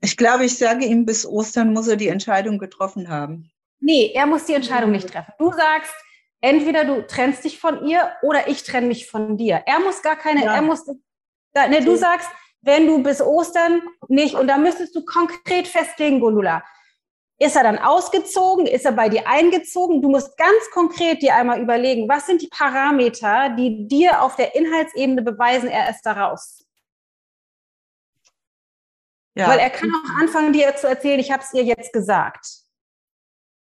Ich 0.00 0.16
glaube, 0.16 0.44
ich 0.44 0.58
sage 0.58 0.84
ihm, 0.84 1.06
bis 1.06 1.24
Ostern 1.24 1.72
muss 1.72 1.86
er 1.86 1.96
die 1.96 2.08
Entscheidung 2.08 2.58
getroffen 2.58 3.08
haben. 3.08 3.50
Nee, 3.80 4.12
er 4.14 4.26
muss 4.26 4.46
die 4.46 4.54
Entscheidung 4.54 4.90
nicht 4.90 5.08
treffen. 5.08 5.32
Du 5.38 5.52
sagst, 5.52 5.92
entweder 6.40 6.84
du 6.84 7.06
trennst 7.06 7.44
dich 7.44 7.58
von 7.58 7.86
ihr 7.86 8.12
oder 8.22 8.48
ich 8.48 8.64
trenne 8.64 8.88
mich 8.88 9.08
von 9.08 9.36
dir. 9.36 9.62
Er 9.66 9.80
muss 9.80 10.02
gar 10.02 10.16
keine, 10.16 10.44
ja. 10.44 10.54
er 10.54 10.62
muss, 10.62 10.86
ne, 10.86 11.84
du 11.84 11.96
sagst, 11.96 12.28
wenn 12.62 12.86
du 12.86 13.02
bis 13.02 13.20
Ostern 13.20 13.82
nicht, 14.08 14.34
und 14.34 14.46
da 14.46 14.58
müsstest 14.58 14.94
du 14.94 15.04
konkret 15.04 15.66
festlegen, 15.66 16.20
Gundula, 16.20 16.64
ist 17.38 17.56
er 17.56 17.64
dann 17.64 17.78
ausgezogen? 17.78 18.66
Ist 18.66 18.84
er 18.84 18.92
bei 18.92 19.08
dir 19.08 19.26
eingezogen? 19.26 20.00
Du 20.00 20.08
musst 20.08 20.36
ganz 20.36 20.70
konkret 20.72 21.22
dir 21.22 21.34
einmal 21.34 21.60
überlegen, 21.60 22.08
was 22.08 22.26
sind 22.26 22.40
die 22.40 22.48
Parameter, 22.48 23.50
die 23.50 23.88
dir 23.88 24.22
auf 24.22 24.36
der 24.36 24.54
Inhaltsebene 24.54 25.22
beweisen, 25.22 25.68
er 25.68 25.90
ist 25.90 26.02
da 26.02 26.12
raus. 26.12 26.64
Ja. 29.34 29.48
Weil 29.48 29.58
er 29.58 29.70
kann 29.70 29.90
auch 29.90 30.20
anfangen, 30.20 30.52
dir 30.52 30.76
zu 30.76 30.86
erzählen, 30.86 31.18
ich 31.18 31.32
habe 31.32 31.42
es 31.42 31.52
ihr 31.54 31.64
jetzt 31.64 31.92
gesagt. 31.92 32.62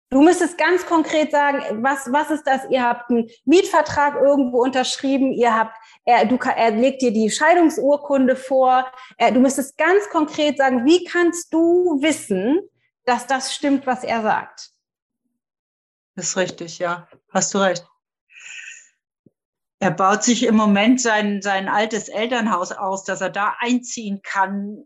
Du 0.09 0.21
müsstest 0.21 0.59
ganz 0.59 0.85
konkret 0.85 1.31
sagen, 1.31 1.83
was, 1.83 2.11
was 2.11 2.29
ist 2.29 2.45
das? 2.45 2.61
Ihr 2.69 2.83
habt 2.83 3.09
einen 3.09 3.29
Mietvertrag 3.45 4.15
irgendwo 4.21 4.61
unterschrieben, 4.61 5.31
ihr 5.31 5.55
habt, 5.55 5.75
er, 6.05 6.25
du, 6.25 6.37
er 6.37 6.69
legt 6.69 7.01
dir 7.01 7.11
die 7.11 7.31
Scheidungsurkunde 7.31 8.35
vor. 8.35 8.85
Er, 9.17 9.31
du 9.31 9.39
müsstest 9.39 9.75
ganz 9.75 10.07
konkret 10.09 10.59
sagen, 10.59 10.85
wie 10.85 11.03
kannst 11.03 11.51
du 11.51 11.99
wissen, 12.01 12.59
dass 13.05 13.27
das 13.27 13.53
stimmt, 13.53 13.85
was 13.85 14.03
er 14.03 14.21
sagt? 14.21 14.71
Das 16.15 16.29
ist 16.29 16.37
richtig, 16.37 16.79
ja. 16.79 17.07
Hast 17.29 17.53
du 17.53 17.59
recht. 17.59 17.87
Er 19.79 19.91
baut 19.91 20.23
sich 20.23 20.43
im 20.43 20.55
Moment 20.55 21.01
sein, 21.01 21.41
sein 21.41 21.67
altes 21.67 22.07
Elternhaus 22.07 22.71
aus, 22.71 23.03
dass 23.03 23.19
er 23.19 23.29
da 23.29 23.55
einziehen 23.59 24.21
kann, 24.23 24.85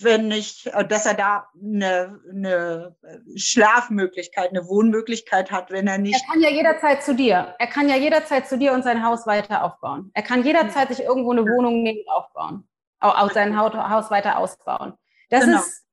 wenn 0.00 0.30
ich, 0.30 0.66
äh, 0.72 0.84
dass 0.86 1.06
er 1.06 1.14
da 1.14 1.48
eine, 1.54 2.20
eine 2.30 2.96
Schlafmöglichkeit, 3.36 4.50
eine 4.50 4.66
Wohnmöglichkeit 4.66 5.50
hat, 5.52 5.70
wenn 5.70 5.86
er 5.86 5.98
nicht. 5.98 6.20
Er 6.20 6.32
kann 6.32 6.42
ja 6.42 6.50
jederzeit 6.50 7.02
zu 7.04 7.14
dir. 7.14 7.54
Er 7.58 7.66
kann 7.66 7.88
ja 7.88 7.96
jederzeit 7.96 8.48
zu 8.48 8.58
dir 8.58 8.72
und 8.72 8.82
sein 8.82 9.04
Haus 9.04 9.26
weiter 9.26 9.62
aufbauen. 9.62 10.10
Er 10.14 10.22
kann 10.22 10.44
jederzeit 10.44 10.88
sich 10.88 11.00
irgendwo 11.04 11.32
eine 11.32 11.42
Wohnung 11.42 11.82
nehmen 11.82 12.00
und 12.00 12.12
aufbauen. 12.12 12.68
Auch 12.98 13.30
sein 13.32 13.56
Haus 13.56 14.10
weiter 14.10 14.38
ausbauen. 14.38 14.94
Das 15.28 15.44
genau. 15.44 15.58
ist, 15.58 15.85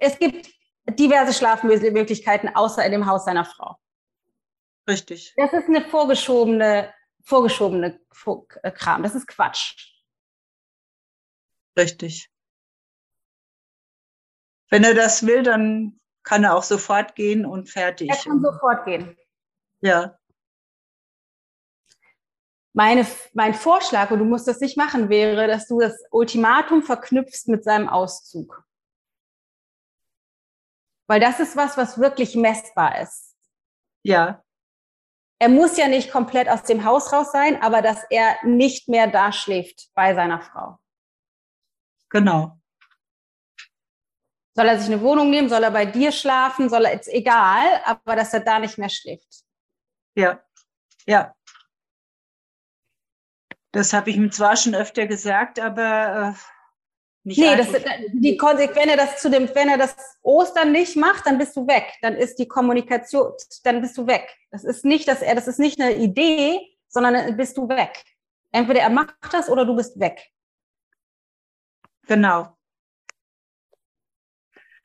es 0.00 0.18
gibt 0.18 0.48
diverse 0.90 1.32
Schlafmöglichkeiten 1.32 2.54
außer 2.54 2.84
in 2.84 2.92
dem 2.92 3.06
Haus 3.06 3.24
seiner 3.24 3.44
Frau. 3.44 3.76
Richtig. 4.88 5.34
Das 5.36 5.52
ist 5.52 5.68
eine 5.68 5.82
vorgeschobene, 5.82 6.92
vorgeschobene 7.22 8.00
Kram. 8.74 9.02
Das 9.02 9.14
ist 9.14 9.26
Quatsch. 9.26 9.92
Richtig. 11.76 12.30
Wenn 14.70 14.84
er 14.84 14.94
das 14.94 15.26
will, 15.26 15.42
dann 15.42 16.00
kann 16.22 16.44
er 16.44 16.54
auch 16.56 16.62
sofort 16.62 17.14
gehen 17.14 17.46
und 17.46 17.70
fertig. 17.70 18.10
Er 18.10 18.16
kann 18.16 18.42
sofort 18.42 18.84
gehen. 18.84 19.16
Ja. 19.80 20.18
Meine, 22.74 23.06
mein 23.32 23.54
Vorschlag, 23.54 24.10
und 24.10 24.18
du 24.20 24.24
musst 24.24 24.46
das 24.46 24.60
nicht 24.60 24.76
machen, 24.76 25.08
wäre, 25.08 25.46
dass 25.46 25.66
du 25.68 25.80
das 25.80 25.94
Ultimatum 26.10 26.82
verknüpfst 26.82 27.48
mit 27.48 27.64
seinem 27.64 27.88
Auszug. 27.88 28.64
Weil 31.08 31.20
das 31.20 31.40
ist 31.40 31.56
was, 31.56 31.76
was 31.76 31.98
wirklich 31.98 32.36
messbar 32.36 33.00
ist. 33.00 33.34
Ja. 34.04 34.44
Er 35.40 35.48
muss 35.48 35.76
ja 35.76 35.88
nicht 35.88 36.10
komplett 36.10 36.48
aus 36.48 36.64
dem 36.64 36.84
Haus 36.84 37.12
raus 37.12 37.32
sein, 37.32 37.62
aber 37.62 37.80
dass 37.80 38.04
er 38.10 38.36
nicht 38.44 38.88
mehr 38.88 39.06
da 39.06 39.32
schläft 39.32 39.90
bei 39.94 40.14
seiner 40.14 40.40
Frau. 40.40 40.78
Genau. 42.10 42.58
Soll 44.54 44.66
er 44.66 44.78
sich 44.78 44.92
eine 44.92 45.00
Wohnung 45.02 45.30
nehmen? 45.30 45.48
Soll 45.48 45.62
er 45.62 45.70
bei 45.70 45.86
dir 45.86 46.10
schlafen? 46.12 46.68
Soll 46.68 46.84
er, 46.84 47.00
ist 47.00 47.08
egal, 47.08 47.80
aber 47.84 48.16
dass 48.16 48.34
er 48.34 48.40
da 48.40 48.58
nicht 48.58 48.76
mehr 48.76 48.88
schläft. 48.88 49.44
Ja, 50.16 50.42
ja. 51.06 51.34
Das 53.72 53.92
habe 53.92 54.10
ich 54.10 54.16
ihm 54.16 54.32
zwar 54.32 54.56
schon 54.56 54.74
öfter 54.74 55.06
gesagt, 55.06 55.60
aber 55.60 56.34
äh, 56.34 56.57
nicht. 57.28 57.38
Nee, 57.38 57.56
das, 57.56 57.68
die 58.12 58.36
Konsequenz, 58.36 58.76
wenn 58.76 58.88
er 58.88 58.96
das 58.96 59.20
zu 59.20 59.30
dem, 59.30 59.48
wenn 59.54 59.68
er 59.68 59.78
das 59.78 59.96
Ostern 60.22 60.72
nicht 60.72 60.96
macht, 60.96 61.26
dann 61.26 61.38
bist 61.38 61.56
du 61.56 61.66
weg. 61.66 61.94
Dann 62.02 62.14
ist 62.14 62.38
die 62.38 62.48
Kommunikation, 62.48 63.32
dann 63.62 63.80
bist 63.80 63.96
du 63.96 64.06
weg. 64.06 64.36
Das 64.50 64.64
ist 64.64 64.84
nicht, 64.84 65.06
dass 65.06 65.22
er, 65.22 65.34
das 65.34 65.46
ist 65.46 65.58
nicht 65.58 65.80
eine 65.80 65.94
Idee, 65.94 66.60
sondern 66.88 67.14
dann 67.14 67.36
bist 67.36 67.56
du 67.56 67.68
weg. 67.68 68.04
Entweder 68.50 68.80
er 68.80 68.90
macht 68.90 69.14
das 69.32 69.48
oder 69.48 69.64
du 69.64 69.76
bist 69.76 70.00
weg. 70.00 70.26
Genau. 72.06 72.56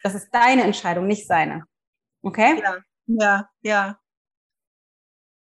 Das 0.03 0.13
ist 0.13 0.29
deine 0.31 0.63
Entscheidung, 0.63 1.07
nicht 1.07 1.25
seine. 1.25 1.65
Okay? 2.21 2.61
Ja, 2.61 2.83
ja, 3.07 3.49
ja. 3.61 3.99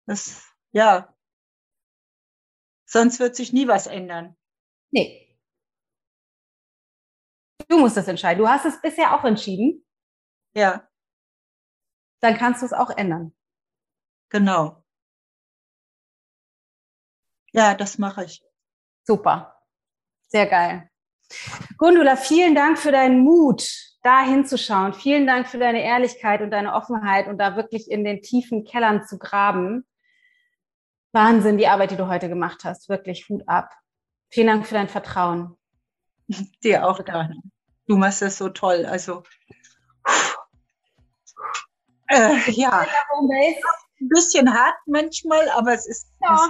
Das, 0.08 0.44
ja. 0.72 1.14
Sonst 2.86 3.20
wird 3.20 3.36
sich 3.36 3.54
nie 3.54 3.68
was 3.68 3.86
ändern. 3.88 4.36
Nee. 4.90 5.27
Du 7.68 7.78
musst 7.78 7.98
das 7.98 8.08
entscheiden. 8.08 8.40
Du 8.40 8.48
hast 8.48 8.66
es 8.66 8.82
bisher 8.82 9.14
auch 9.14 9.24
entschieden. 9.24 9.86
Ja. 10.56 10.88
Dann 12.22 12.38
kannst 12.38 12.62
du 12.62 12.66
es 12.66 12.74
auch 12.74 12.90
ändern. 12.90 13.36
Genau. 14.30 14.84
Ja, 17.52 17.76
das 17.76 17.98
mache 17.98 18.26
ich. 18.26 18.42
Super. 19.04 19.62
Sehr 20.28 20.48
geil. 20.48 20.90
Gundula, 21.78 22.16
vielen 22.16 22.56
Dank 22.56 22.80
für 22.80 22.92
deinen 22.92 23.20
Mut, 23.20 23.70
da 24.02 24.22
hinzuschauen. 24.22 24.94
Vielen 24.94 25.28
Dank 25.28 25.48
für 25.48 25.58
deine 25.58 25.84
Ehrlichkeit 25.84 26.42
und 26.42 26.52
deine 26.52 26.74
Offenheit 26.74 27.28
und 27.28 27.38
da 27.38 27.56
wirklich 27.56 27.90
in 27.90 28.04
den 28.04 28.22
tiefen 28.22 28.64
Kellern 28.64 29.06
zu 29.06 29.18
graben. 29.18 29.86
Wahnsinn, 31.14 31.58
die 31.58 31.68
Arbeit, 31.68 31.92
die 31.92 31.98
du 31.98 32.08
heute 32.08 32.30
gemacht 32.30 32.64
hast. 32.64 32.90
Wirklich 32.90 33.28
Hut 33.30 33.44
ab. 33.48 33.74
Vielen 34.30 34.48
Dank 34.48 34.68
für 34.68 34.76
dein 34.76 34.90
Vertrauen. 34.90 35.58
Dir 36.64 36.88
auch, 36.88 37.02
Dana. 37.02 37.36
Du 37.88 37.96
machst 37.96 38.22
das 38.22 38.38
so 38.38 38.50
toll. 38.50 38.86
Also, 38.86 39.24
äh, 42.10 42.52
ja, 42.52 42.86
ein 44.00 44.10
bisschen 44.10 44.54
hart 44.54 44.76
manchmal, 44.86 45.50
aber 45.52 45.74
es 45.74 45.88
ist. 45.88 46.08
Ja. 46.22 46.50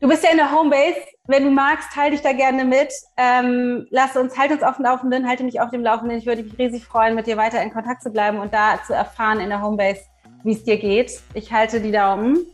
Du 0.00 0.08
bist 0.08 0.24
ja 0.24 0.30
in 0.30 0.38
der 0.38 0.50
Homebase. 0.50 0.96
Wenn 1.26 1.44
du 1.44 1.50
magst, 1.50 1.92
teile 1.92 2.10
dich 2.10 2.20
da 2.20 2.32
gerne 2.32 2.64
mit. 2.64 2.92
Ähm, 3.16 3.86
lass 3.90 4.16
uns, 4.16 4.36
halt 4.36 4.50
uns 4.50 4.62
auf 4.62 4.76
dem 4.76 4.84
Laufenden, 4.84 5.26
halte 5.26 5.44
mich 5.44 5.60
auf 5.60 5.70
dem 5.70 5.82
Laufenden. 5.82 6.18
Ich 6.18 6.26
würde 6.26 6.42
mich 6.42 6.58
riesig 6.58 6.84
freuen, 6.84 7.14
mit 7.14 7.26
dir 7.26 7.36
weiter 7.38 7.62
in 7.62 7.72
Kontakt 7.72 8.02
zu 8.02 8.10
bleiben 8.10 8.38
und 8.38 8.52
da 8.52 8.82
zu 8.86 8.92
erfahren 8.92 9.40
in 9.40 9.48
der 9.48 9.62
Homebase, 9.62 10.02
wie 10.42 10.52
es 10.52 10.64
dir 10.64 10.76
geht. 10.76 11.20
Ich 11.32 11.52
halte 11.52 11.80
die 11.80 11.92
Daumen. 11.92 12.46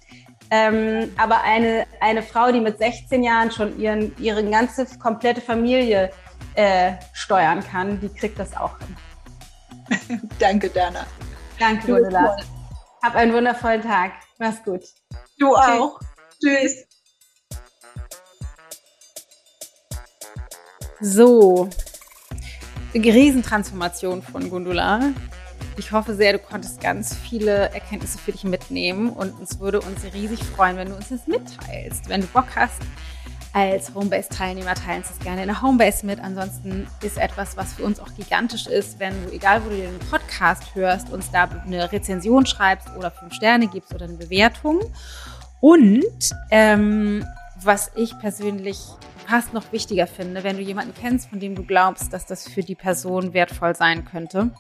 Ähm, 0.52 1.12
aber 1.16 1.42
eine, 1.42 1.86
eine 2.00 2.22
Frau, 2.22 2.52
die 2.52 2.60
mit 2.60 2.78
16 2.78 3.22
Jahren 3.22 3.50
schon 3.50 3.78
ihren, 3.80 4.16
ihre 4.18 4.48
ganze 4.48 4.86
komplette 4.98 5.40
Familie 5.40 6.10
äh, 6.54 6.92
steuern 7.12 7.62
kann, 7.62 8.00
die 8.00 8.08
kriegt 8.08 8.38
das 8.38 8.56
auch 8.56 8.76
hin. 8.78 10.28
Danke, 10.38 10.70
Dana. 10.70 11.06
Danke, 11.58 11.86
Gundula. 11.86 12.36
Hab 13.02 13.14
einen 13.14 13.32
wundervollen 13.32 13.82
Tag. 13.82 14.12
Mach's 14.38 14.62
gut. 14.62 14.82
Du 15.38 15.54
auch. 15.56 15.98
Tschüss. 16.40 16.84
So, 21.02 21.70
Riesentransformation 22.94 24.20
von 24.22 24.50
Gundula. 24.50 25.00
Ich 25.76 25.92
hoffe 25.92 26.14
sehr, 26.14 26.32
du 26.34 26.38
konntest 26.38 26.80
ganz 26.80 27.14
viele 27.14 27.70
Erkenntnisse 27.70 28.18
für 28.18 28.32
dich 28.32 28.44
mitnehmen 28.44 29.10
und 29.10 29.38
uns 29.38 29.60
würde 29.60 29.80
uns 29.80 30.04
riesig 30.12 30.42
freuen, 30.42 30.76
wenn 30.76 30.90
du 30.90 30.96
uns 30.96 31.08
das 31.08 31.26
mitteilst. 31.26 32.08
Wenn 32.08 32.20
du 32.20 32.26
Bock 32.26 32.48
hast, 32.54 32.82
als 33.52 33.94
Homebase-Teilnehmer 33.94 34.74
teilen 34.74 34.98
uns 34.98 35.08
das 35.08 35.18
gerne 35.18 35.42
in 35.42 35.48
der 35.48 35.60
Homebase 35.60 36.06
mit. 36.06 36.20
Ansonsten 36.20 36.86
ist 37.02 37.18
etwas, 37.18 37.56
was 37.56 37.74
für 37.74 37.82
uns 37.82 37.98
auch 37.98 38.14
gigantisch 38.14 38.66
ist, 38.66 39.00
wenn 39.00 39.12
du, 39.24 39.32
egal 39.32 39.64
wo 39.64 39.70
du 39.70 39.76
den 39.76 39.98
Podcast 40.10 40.74
hörst, 40.74 41.10
uns 41.10 41.30
da 41.30 41.48
eine 41.66 41.90
Rezension 41.90 42.46
schreibst 42.46 42.88
oder 42.96 43.10
fünf 43.10 43.34
Sterne 43.34 43.66
gibst 43.66 43.92
oder 43.94 44.04
eine 44.04 44.16
Bewertung. 44.16 44.80
Und 45.60 46.30
ähm, 46.50 47.24
was 47.56 47.90
ich 47.96 48.18
persönlich 48.18 48.78
fast 49.26 49.52
noch 49.52 49.72
wichtiger 49.72 50.06
finde, 50.06 50.44
wenn 50.44 50.56
du 50.56 50.62
jemanden 50.62 50.94
kennst, 50.94 51.28
von 51.28 51.40
dem 51.40 51.54
du 51.54 51.64
glaubst, 51.64 52.12
dass 52.12 52.26
das 52.26 52.48
für 52.48 52.62
die 52.62 52.74
Person 52.74 53.34
wertvoll 53.34 53.74
sein 53.74 54.04
könnte, 54.04 54.50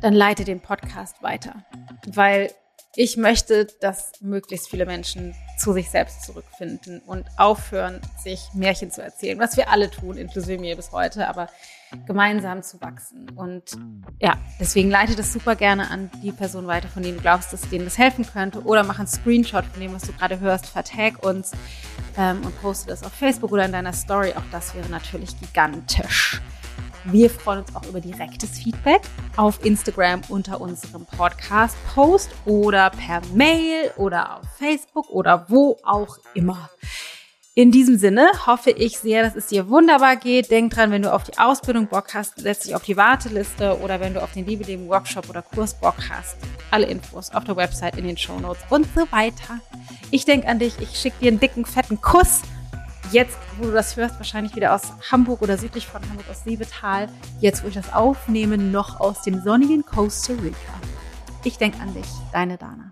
dann 0.00 0.14
leite 0.14 0.44
den 0.44 0.60
Podcast 0.60 1.22
weiter. 1.22 1.64
Weil 2.06 2.50
ich 2.94 3.16
möchte, 3.16 3.66
dass 3.80 4.12
möglichst 4.20 4.68
viele 4.68 4.84
Menschen 4.84 5.34
zu 5.58 5.72
sich 5.72 5.90
selbst 5.90 6.24
zurückfinden 6.24 7.00
und 7.00 7.26
aufhören, 7.38 8.00
sich 8.22 8.48
Märchen 8.52 8.90
zu 8.90 9.02
erzählen, 9.02 9.38
was 9.38 9.56
wir 9.56 9.70
alle 9.70 9.90
tun, 9.90 10.18
inklusive 10.18 10.60
mir 10.60 10.76
bis 10.76 10.92
heute, 10.92 11.26
aber 11.26 11.48
gemeinsam 12.06 12.62
zu 12.62 12.80
wachsen. 12.80 13.30
Und 13.30 13.78
ja, 14.20 14.36
deswegen 14.60 14.90
leite 14.90 15.14
das 15.14 15.32
super 15.32 15.56
gerne 15.56 15.90
an 15.90 16.10
die 16.22 16.32
Person 16.32 16.66
weiter, 16.66 16.88
von 16.88 17.02
denen 17.02 17.16
du 17.16 17.22
glaubst, 17.22 17.52
dass 17.52 17.62
denen 17.68 17.84
das 17.84 17.96
helfen 17.96 18.26
könnte. 18.26 18.62
Oder 18.62 18.82
mach 18.84 18.98
einen 18.98 19.08
Screenshot 19.08 19.64
von 19.64 19.80
dem, 19.80 19.94
was 19.94 20.02
du 20.02 20.12
gerade 20.12 20.40
hörst, 20.40 20.66
vertag 20.66 21.24
uns 21.24 21.52
ähm, 22.18 22.42
und 22.44 22.60
poste 22.60 22.88
das 22.88 23.02
auf 23.02 23.12
Facebook 23.12 23.52
oder 23.52 23.64
in 23.64 23.72
deiner 23.72 23.92
Story. 23.92 24.32
Auch 24.36 24.44
das 24.50 24.74
wäre 24.74 24.88
natürlich 24.88 25.38
gigantisch. 25.40 26.40
Wir 27.04 27.30
freuen 27.30 27.60
uns 27.60 27.74
auch 27.74 27.84
über 27.86 28.00
direktes 28.00 28.50
Feedback 28.50 29.02
auf 29.36 29.64
Instagram 29.64 30.22
unter 30.28 30.60
unserem 30.60 31.04
Podcast-Post 31.04 32.30
oder 32.44 32.90
per 32.90 33.20
Mail 33.34 33.90
oder 33.96 34.36
auf 34.36 34.44
Facebook 34.56 35.10
oder 35.10 35.46
wo 35.48 35.78
auch 35.82 36.18
immer. 36.34 36.70
In 37.54 37.70
diesem 37.70 37.98
Sinne 37.98 38.30
hoffe 38.46 38.70
ich 38.70 38.98
sehr, 38.98 39.22
dass 39.22 39.34
es 39.34 39.48
dir 39.48 39.68
wunderbar 39.68 40.16
geht. 40.16 40.50
Denk 40.50 40.72
dran, 40.72 40.90
wenn 40.90 41.02
du 41.02 41.12
auf 41.12 41.24
die 41.24 41.36
Ausbildung 41.36 41.88
Bock 41.88 42.14
hast, 42.14 42.40
setz 42.40 42.60
dich 42.60 42.74
auf 42.74 42.82
die 42.82 42.96
Warteliste 42.96 43.78
oder 43.80 44.00
wenn 44.00 44.14
du 44.14 44.22
auf 44.22 44.32
den 44.32 44.46
Liebe 44.46 44.64
Leben 44.64 44.88
Workshop 44.88 45.28
oder 45.28 45.42
Kurs 45.42 45.74
Bock 45.74 45.96
hast. 46.08 46.36
Alle 46.70 46.86
Infos 46.86 47.30
auf 47.30 47.44
der 47.44 47.56
Website, 47.56 47.96
in 47.96 48.06
den 48.06 48.16
Show 48.16 48.38
Notes 48.38 48.62
und 48.70 48.86
so 48.94 49.10
weiter. 49.10 49.60
Ich 50.10 50.24
denke 50.24 50.46
an 50.46 50.60
dich. 50.60 50.78
Ich 50.80 50.96
schicke 50.98 51.16
dir 51.20 51.28
einen 51.28 51.40
dicken, 51.40 51.66
fetten 51.66 52.00
Kuss 52.00 52.42
jetzt, 53.12 53.38
wo 53.58 53.64
du 53.66 53.72
das 53.72 53.96
hörst, 53.96 54.16
wahrscheinlich 54.16 54.54
wieder 54.56 54.74
aus 54.74 54.92
Hamburg 55.10 55.42
oder 55.42 55.58
südlich 55.58 55.86
von 55.86 56.02
Hamburg 56.08 56.26
aus 56.30 56.44
Siebetal, 56.44 57.08
jetzt, 57.40 57.62
wo 57.62 57.68
ich 57.68 57.74
das 57.74 57.92
aufnehme, 57.92 58.58
noch 58.58 59.00
aus 59.00 59.22
dem 59.22 59.42
sonnigen 59.42 59.84
Costa 59.84 60.32
Rica. 60.34 60.56
Ich 61.44 61.58
denke 61.58 61.80
an 61.80 61.92
dich, 61.94 62.06
deine 62.32 62.56
Dana. 62.56 62.91